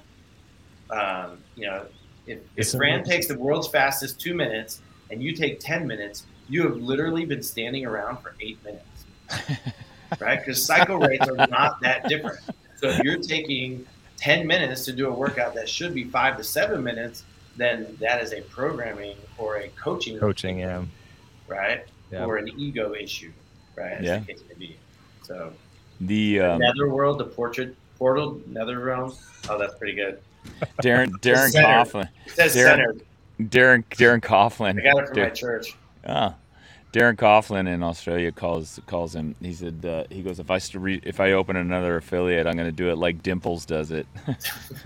um, 0.89 1.39
you 1.55 1.65
know, 1.65 1.85
if, 2.27 2.39
if 2.55 2.71
Fran 2.71 3.03
takes 3.03 3.27
the 3.27 3.37
world's 3.37 3.67
fastest 3.67 4.19
two 4.19 4.33
minutes 4.33 4.81
and 5.09 5.21
you 5.21 5.33
take 5.33 5.59
ten 5.59 5.87
minutes, 5.87 6.25
you 6.49 6.63
have 6.63 6.77
literally 6.77 7.25
been 7.25 7.43
standing 7.43 7.85
around 7.85 8.17
for 8.17 8.35
eight 8.39 8.59
minutes, 8.63 9.05
right? 10.19 10.39
Because 10.39 10.65
cycle 10.65 10.99
rates 10.99 11.27
are 11.27 11.47
not 11.47 11.81
that 11.81 12.07
different. 12.07 12.39
So 12.75 12.89
if 12.89 12.99
you're 12.99 13.17
taking 13.17 13.85
ten 14.17 14.45
minutes 14.45 14.85
to 14.85 14.93
do 14.93 15.07
a 15.07 15.13
workout 15.13 15.53
that 15.55 15.67
should 15.67 15.93
be 15.93 16.03
five 16.03 16.37
to 16.37 16.43
seven 16.43 16.83
minutes, 16.83 17.23
then 17.57 17.97
that 17.99 18.21
is 18.21 18.33
a 18.33 18.41
programming 18.41 19.17
or 19.37 19.57
a 19.57 19.67
coaching 19.69 20.17
Coaching, 20.19 20.59
yeah. 20.59 20.83
right? 21.47 21.85
Yeah. 22.13 22.25
Or 22.25 22.37
an 22.37 22.47
ego 22.59 22.93
issue, 22.93 23.31
right? 23.75 23.93
As 23.93 24.05
Yeah. 24.05 24.19
the 24.19 24.25
case 24.25 24.43
may 24.47 24.55
be. 24.55 24.77
So 25.23 25.51
The 26.01 26.39
um, 26.41 26.59
Netherworld, 26.59 27.17
the 27.17 27.25
portrait 27.25 27.75
portal, 27.97 28.39
Nether 28.47 28.79
realm. 28.79 29.13
Oh, 29.49 29.57
that's 29.57 29.73
pretty 29.75 29.95
good. 29.95 30.19
Darren 30.83 31.09
Darren. 31.21 31.51
Coughlin, 31.53 32.07
says 32.27 32.55
Darren- 32.55 32.63
centered. 32.63 33.01
Darren 33.41 33.83
Darren 33.91 34.21
Coughlin. 34.21 34.79
I 34.79 34.83
got 34.93 35.03
it 35.03 35.07
from 35.09 35.19
my 35.19 35.29
church. 35.29 35.75
Ah, 36.05 36.35
Darren 36.91 37.15
Coughlin 37.15 37.67
in 37.67 37.81
Australia 37.81 38.31
calls 38.31 38.79
calls 38.85 39.15
him. 39.15 39.33
He 39.41 39.53
said 39.53 39.83
uh, 39.83 40.03
he 40.11 40.21
goes 40.21 40.39
if 40.39 40.51
I 40.51 40.59
re- 40.75 41.01
if 41.03 41.19
I 41.19 41.31
open 41.31 41.55
another 41.55 41.97
affiliate, 41.97 42.45
I'm 42.45 42.53
going 42.53 42.67
to 42.67 42.71
do 42.71 42.89
it 42.91 42.97
like 42.97 43.23
Dimples 43.23 43.65
does 43.65 43.89
it. 43.91 44.05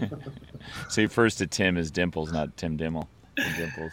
so 0.89 1.01
he 1.01 1.01
refers 1.03 1.35
to 1.35 1.47
Tim 1.47 1.77
as 1.77 1.91
Dimples, 1.91 2.31
not 2.31 2.55
Tim 2.55 2.77
Dymmel. 2.77 3.09
Dimples. 3.57 3.91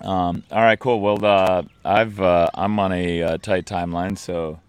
Um, 0.00 0.42
all 0.50 0.62
right, 0.62 0.78
cool. 0.78 1.00
Well, 1.00 1.24
uh, 1.24 1.62
I've 1.84 2.20
uh, 2.20 2.48
I'm 2.54 2.78
on 2.78 2.92
a 2.92 3.22
uh, 3.22 3.38
tight 3.38 3.64
timeline, 3.66 4.16
so 4.18 4.60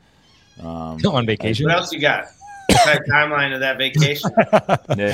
um, 0.61 0.99
On 1.05 1.25
vacation. 1.25 1.65
What 1.67 1.75
else 1.75 1.91
you 1.91 1.99
got? 1.99 2.25
Tight 2.71 3.01
timeline 3.11 3.53
of 3.53 3.59
that 3.61 3.77
vacation. 3.77 4.31
yeah. 4.97 5.13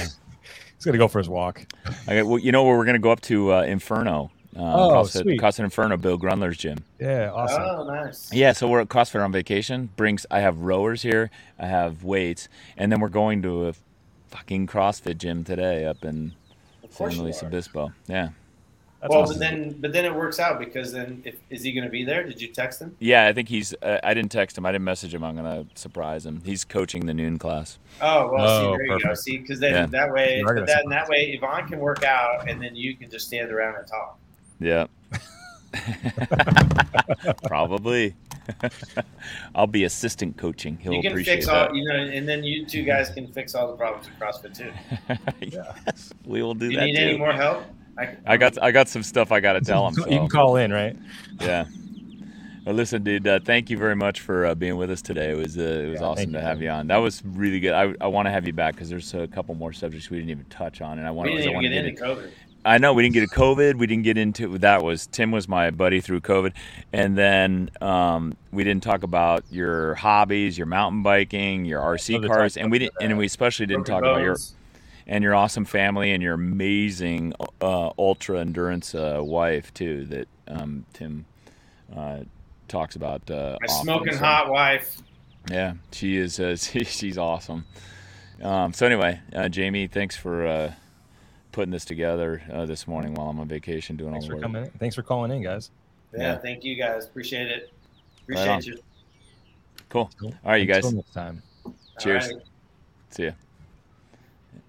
He's 0.76 0.86
gonna 0.86 0.98
go 0.98 1.08
for 1.08 1.20
his 1.20 1.30
walk. 1.30 1.66
I 2.08 2.16
got, 2.18 2.26
well, 2.26 2.40
you 2.40 2.52
know 2.52 2.64
where 2.64 2.78
we're 2.78 2.86
going 2.86 2.96
to 2.96 3.00
go 3.00 3.12
up 3.12 3.22
to 3.22 3.54
uh, 3.54 3.62
Inferno. 3.64 4.32
Um, 4.56 4.62
Oh, 4.66 4.90
CrossFit, 4.92 5.22
sweet. 5.24 5.40
CrossFit 5.42 5.64
Inferno, 5.64 5.98
Bill 5.98 6.20
Grundler's 6.20 6.58
gym. 6.58 6.84
Yeah, 7.00 7.32
awesome. 7.32 7.64
Oh, 7.64 7.84
nice. 7.86 8.32
Yeah, 8.32 8.52
so 8.52 8.68
we're 8.68 8.82
at 8.82 8.88
CrossFit 8.90 9.24
on 9.24 9.32
vacation. 9.32 9.90
Brings 9.96 10.26
I 10.30 10.42
have 10.42 10.60
rowers 10.60 11.02
here, 11.02 11.32
I 11.58 11.66
have 11.68 12.04
weights, 12.04 12.50
and 12.78 12.92
then 12.92 13.00
we're 13.00 13.10
going 13.10 13.42
to 13.44 13.70
a 13.70 13.74
fucking 14.30 14.68
CrossFit 14.68 15.18
gym 15.18 15.44
today 15.44 15.86
up 15.86 16.04
in 16.06 16.34
San 16.92 17.18
Luis. 17.18 17.42
Obispo. 17.42 17.94
Yeah, 18.08 18.30
That's 19.04 19.12
well, 19.12 19.24
awesome. 19.24 19.36
but 19.36 19.40
then, 19.42 19.76
but 19.82 19.92
then 19.92 20.06
it 20.06 20.16
works 20.16 20.40
out 20.40 20.60
because 20.60 20.94
then, 20.94 21.22
if, 21.26 21.36
is 21.50 21.62
he 21.62 21.74
going 21.74 21.84
to 21.84 21.90
be 21.90 22.06
there? 22.06 22.24
Did 22.24 22.42
you 22.42 22.48
text 22.48 22.82
him? 22.82 22.96
yeah. 23.00 23.28
I 23.28 23.34
think 23.34 23.50
he's. 23.50 23.74
Uh, 23.82 24.00
I 24.02 24.14
didn't 24.14 24.32
text 24.32 24.58
him. 24.58 24.66
I 24.66 24.72
didn't 24.72 24.86
message 24.86 25.14
him. 25.14 25.26
I'm 25.26 25.36
gonna 25.36 25.66
surprise 25.76 26.26
him. 26.26 26.42
He's 26.46 26.64
coaching 26.64 27.06
the 27.06 27.14
noon 27.14 27.38
class. 27.38 27.80
Oh, 28.00 28.32
well, 28.32 28.48
see, 28.48 28.66
Oh, 28.66 28.78
there 28.78 28.86
you 28.86 29.00
go. 29.04 29.14
See, 29.14 29.40
because 29.40 29.60
then 29.60 29.74
Yeah. 29.74 29.86
that 29.88 30.14
way, 30.14 30.38
You 30.38 30.46
are 30.46 30.54
gonna 30.54 30.62
but 30.62 30.68
that, 30.68 30.86
that 30.88 31.10
way, 31.10 31.34
Yvonne 31.34 31.68
can 31.68 31.80
work 31.80 32.06
out, 32.06 32.48
and 32.50 32.62
then 32.62 32.78
you 32.78 32.96
can 32.96 33.12
just 33.12 33.28
stand 33.28 33.52
around 33.52 33.76
and 33.76 33.86
talk. 33.86 34.18
Yeah. 34.62 34.88
Probably. 37.46 38.16
I'll 39.56 39.68
be 39.68 39.84
assistant 39.84 40.38
coaching. 40.38 40.78
He'll 40.78 40.94
you 40.94 41.02
can 41.02 41.12
appreciate 41.12 41.36
fix 41.36 41.46
that. 41.48 41.70
all, 41.70 41.76
you 41.76 41.86
know, 41.86 41.96
and 41.96 42.28
then 42.28 42.44
you 42.44 42.66
two 42.66 42.84
guys 42.84 43.10
can 43.10 43.28
fix 43.28 43.56
all 43.56 43.68
the 43.68 43.78
problems 43.78 44.08
with 44.10 44.20
CrossFit 44.20 44.58
too. 44.58 44.72
yes, 45.42 46.14
we 46.26 46.42
will 46.42 46.54
do 46.54 46.70
that. 46.70 46.80
Do 46.80 46.86
you 46.88 46.94
need 46.94 47.00
too. 47.00 47.06
any 47.10 47.18
more 47.18 47.34
help? 47.34 47.64
I, 47.98 48.18
I 48.26 48.38
got 48.38 48.62
I 48.62 48.72
got 48.72 48.90
some 48.90 49.04
stuff 49.04 49.32
I 49.32 49.40
got 49.40 49.54
to 49.54 49.62
tell 49.62 49.88
him. 49.88 49.96
you 50.12 50.20
can 50.20 50.30
call 50.30 50.56
in, 50.56 50.72
right? 50.72 50.96
yeah. 51.40 51.66
Well, 52.66 52.76
listen, 52.76 53.04
dude. 53.04 53.28
Uh, 53.28 53.40
thank 53.44 53.70
you 53.70 53.78
very 53.78 53.96
much 53.96 54.22
for 54.22 54.46
uh, 54.46 54.56
being 54.56 54.78
with 54.78 54.90
us 54.90 55.02
today. 55.02 55.32
It 55.32 55.38
was 55.38 55.58
uh, 55.58 55.62
it 55.62 55.90
was 55.90 56.00
Yeah, 56.00 56.08
awesome 56.08 56.32
to 56.32 56.40
you, 56.40 56.46
have 56.46 56.62
you 56.62 56.70
on. 56.70 56.88
That 56.88 56.98
was 56.98 57.22
really 57.26 57.60
good. 57.60 57.74
I, 57.74 57.94
I 58.00 58.08
want 58.08 58.26
to 58.28 58.32
have 58.32 58.48
you 58.48 58.54
back 58.54 58.76
because 58.76 58.90
there's 58.90 59.14
a 59.14 59.28
couple 59.28 59.54
more 59.56 59.74
subjects 59.74 60.10
we 60.10 60.18
didn't 60.18 60.32
even 60.32 60.46
touch 60.46 60.82
on, 60.82 60.98
and 60.98 61.06
I 61.06 61.12
want 61.12 61.30
to. 61.30 61.36
didn't 61.36 61.42
I 61.42 61.52
even 61.52 61.56
want 61.56 61.66
to 61.66 61.70
get 61.70 61.76
get 61.76 61.86
into 61.86 62.12
it. 62.12 62.18
COVID. 62.18 62.32
I 62.66 62.78
know 62.78 62.94
we 62.94 63.04
didn't 63.04 63.16
get 63.16 63.24
a 63.24 63.28
COVID. 63.28 63.76
We 63.76 63.88
didn't 63.88 64.04
get 64.04 64.18
into 64.18 64.58
that. 64.60 64.82
Was 64.82 65.08
Tim 65.08 65.32
was 65.32 65.50
my 65.50 65.72
buddy 65.72 66.00
through 66.00 66.22
COVID, 66.22 66.54
and 66.94 67.18
then 67.18 67.70
um, 67.82 68.38
we 68.54 68.64
didn't 68.64 68.84
talk 68.84 69.04
about 69.04 69.44
your 69.52 69.96
hobbies, 69.96 70.58
your 70.58 70.68
mountain 70.68 71.04
biking, 71.04 71.66
your 71.66 71.82
RC 71.82 72.26
cars, 72.26 72.56
and 72.56 72.72
we 72.72 72.80
didn't, 72.80 72.94
and 73.02 73.18
we 73.18 73.26
especially 73.26 73.66
didn't 73.66 73.86
Broken 73.86 74.04
talk 74.04 74.12
about 74.12 74.22
your 74.22 74.36
bones. 74.36 74.56
And 75.08 75.24
your 75.24 75.36
awesome 75.36 75.66
family 75.66 76.12
and 76.12 76.22
your 76.24 76.34
amazing 76.34 77.34
uh, 77.62 77.92
ultra 77.98 78.40
endurance 78.40 78.96
uh, 78.96 79.20
wife 79.22 79.74
too 79.74 80.06
that 80.06 80.28
um, 80.48 80.86
Tim 80.94 81.26
uh, 81.96 82.20
talks 82.68 82.96
about. 82.96 83.30
Uh, 83.30 83.58
My 83.62 83.68
often. 83.74 83.84
smoking 83.84 84.14
So, 84.14 84.20
hot 84.20 84.50
wife. 84.50 84.98
Yeah, 85.52 85.74
she 85.92 86.18
is. 86.18 86.40
Uh, 86.40 86.56
she, 86.58 86.84
she's 86.84 87.18
awesome. 87.18 87.66
Um, 88.42 88.74
so 88.74 88.86
anyway, 88.86 89.20
uh, 89.36 89.48
Jamie, 89.50 89.88
thanks 89.88 90.16
for 90.16 90.46
uh, 90.48 90.74
putting 91.52 91.72
this 91.72 91.86
together 91.86 92.42
uh, 92.52 92.66
this 92.66 92.88
morning 92.88 93.14
while 93.14 93.30
I'm 93.30 93.40
on 93.40 93.48
vacation 93.48 93.96
doing 93.96 94.12
Thanks 94.12 94.26
all 94.26 94.30
for 94.32 94.36
the 94.36 94.36
work. 94.38 94.42
coming. 94.44 94.66
in. 94.66 94.72
Thanks 94.80 94.96
for 94.96 95.04
calling 95.04 95.32
in, 95.32 95.42
guys. 95.44 95.70
Yeah, 96.14 96.20
Yeah. 96.34 96.38
thank 96.40 96.64
you 96.64 96.76
guys. 96.76 97.06
Appreciate 97.06 97.48
it. 97.50 97.72
Right. 98.28 98.40
Appreciate 98.48 98.76
you. 98.78 98.82
Cool. 99.90 100.10
All 100.24 100.32
right, 100.46 100.58
you 100.62 100.66
guys. 100.66 100.84
Until 100.86 100.98
next 100.98 101.14
time. 101.14 101.44
Cheers. 102.00 102.28
All 102.30 102.34
right. 102.38 102.44
See 103.12 103.26
ya. 103.26 103.32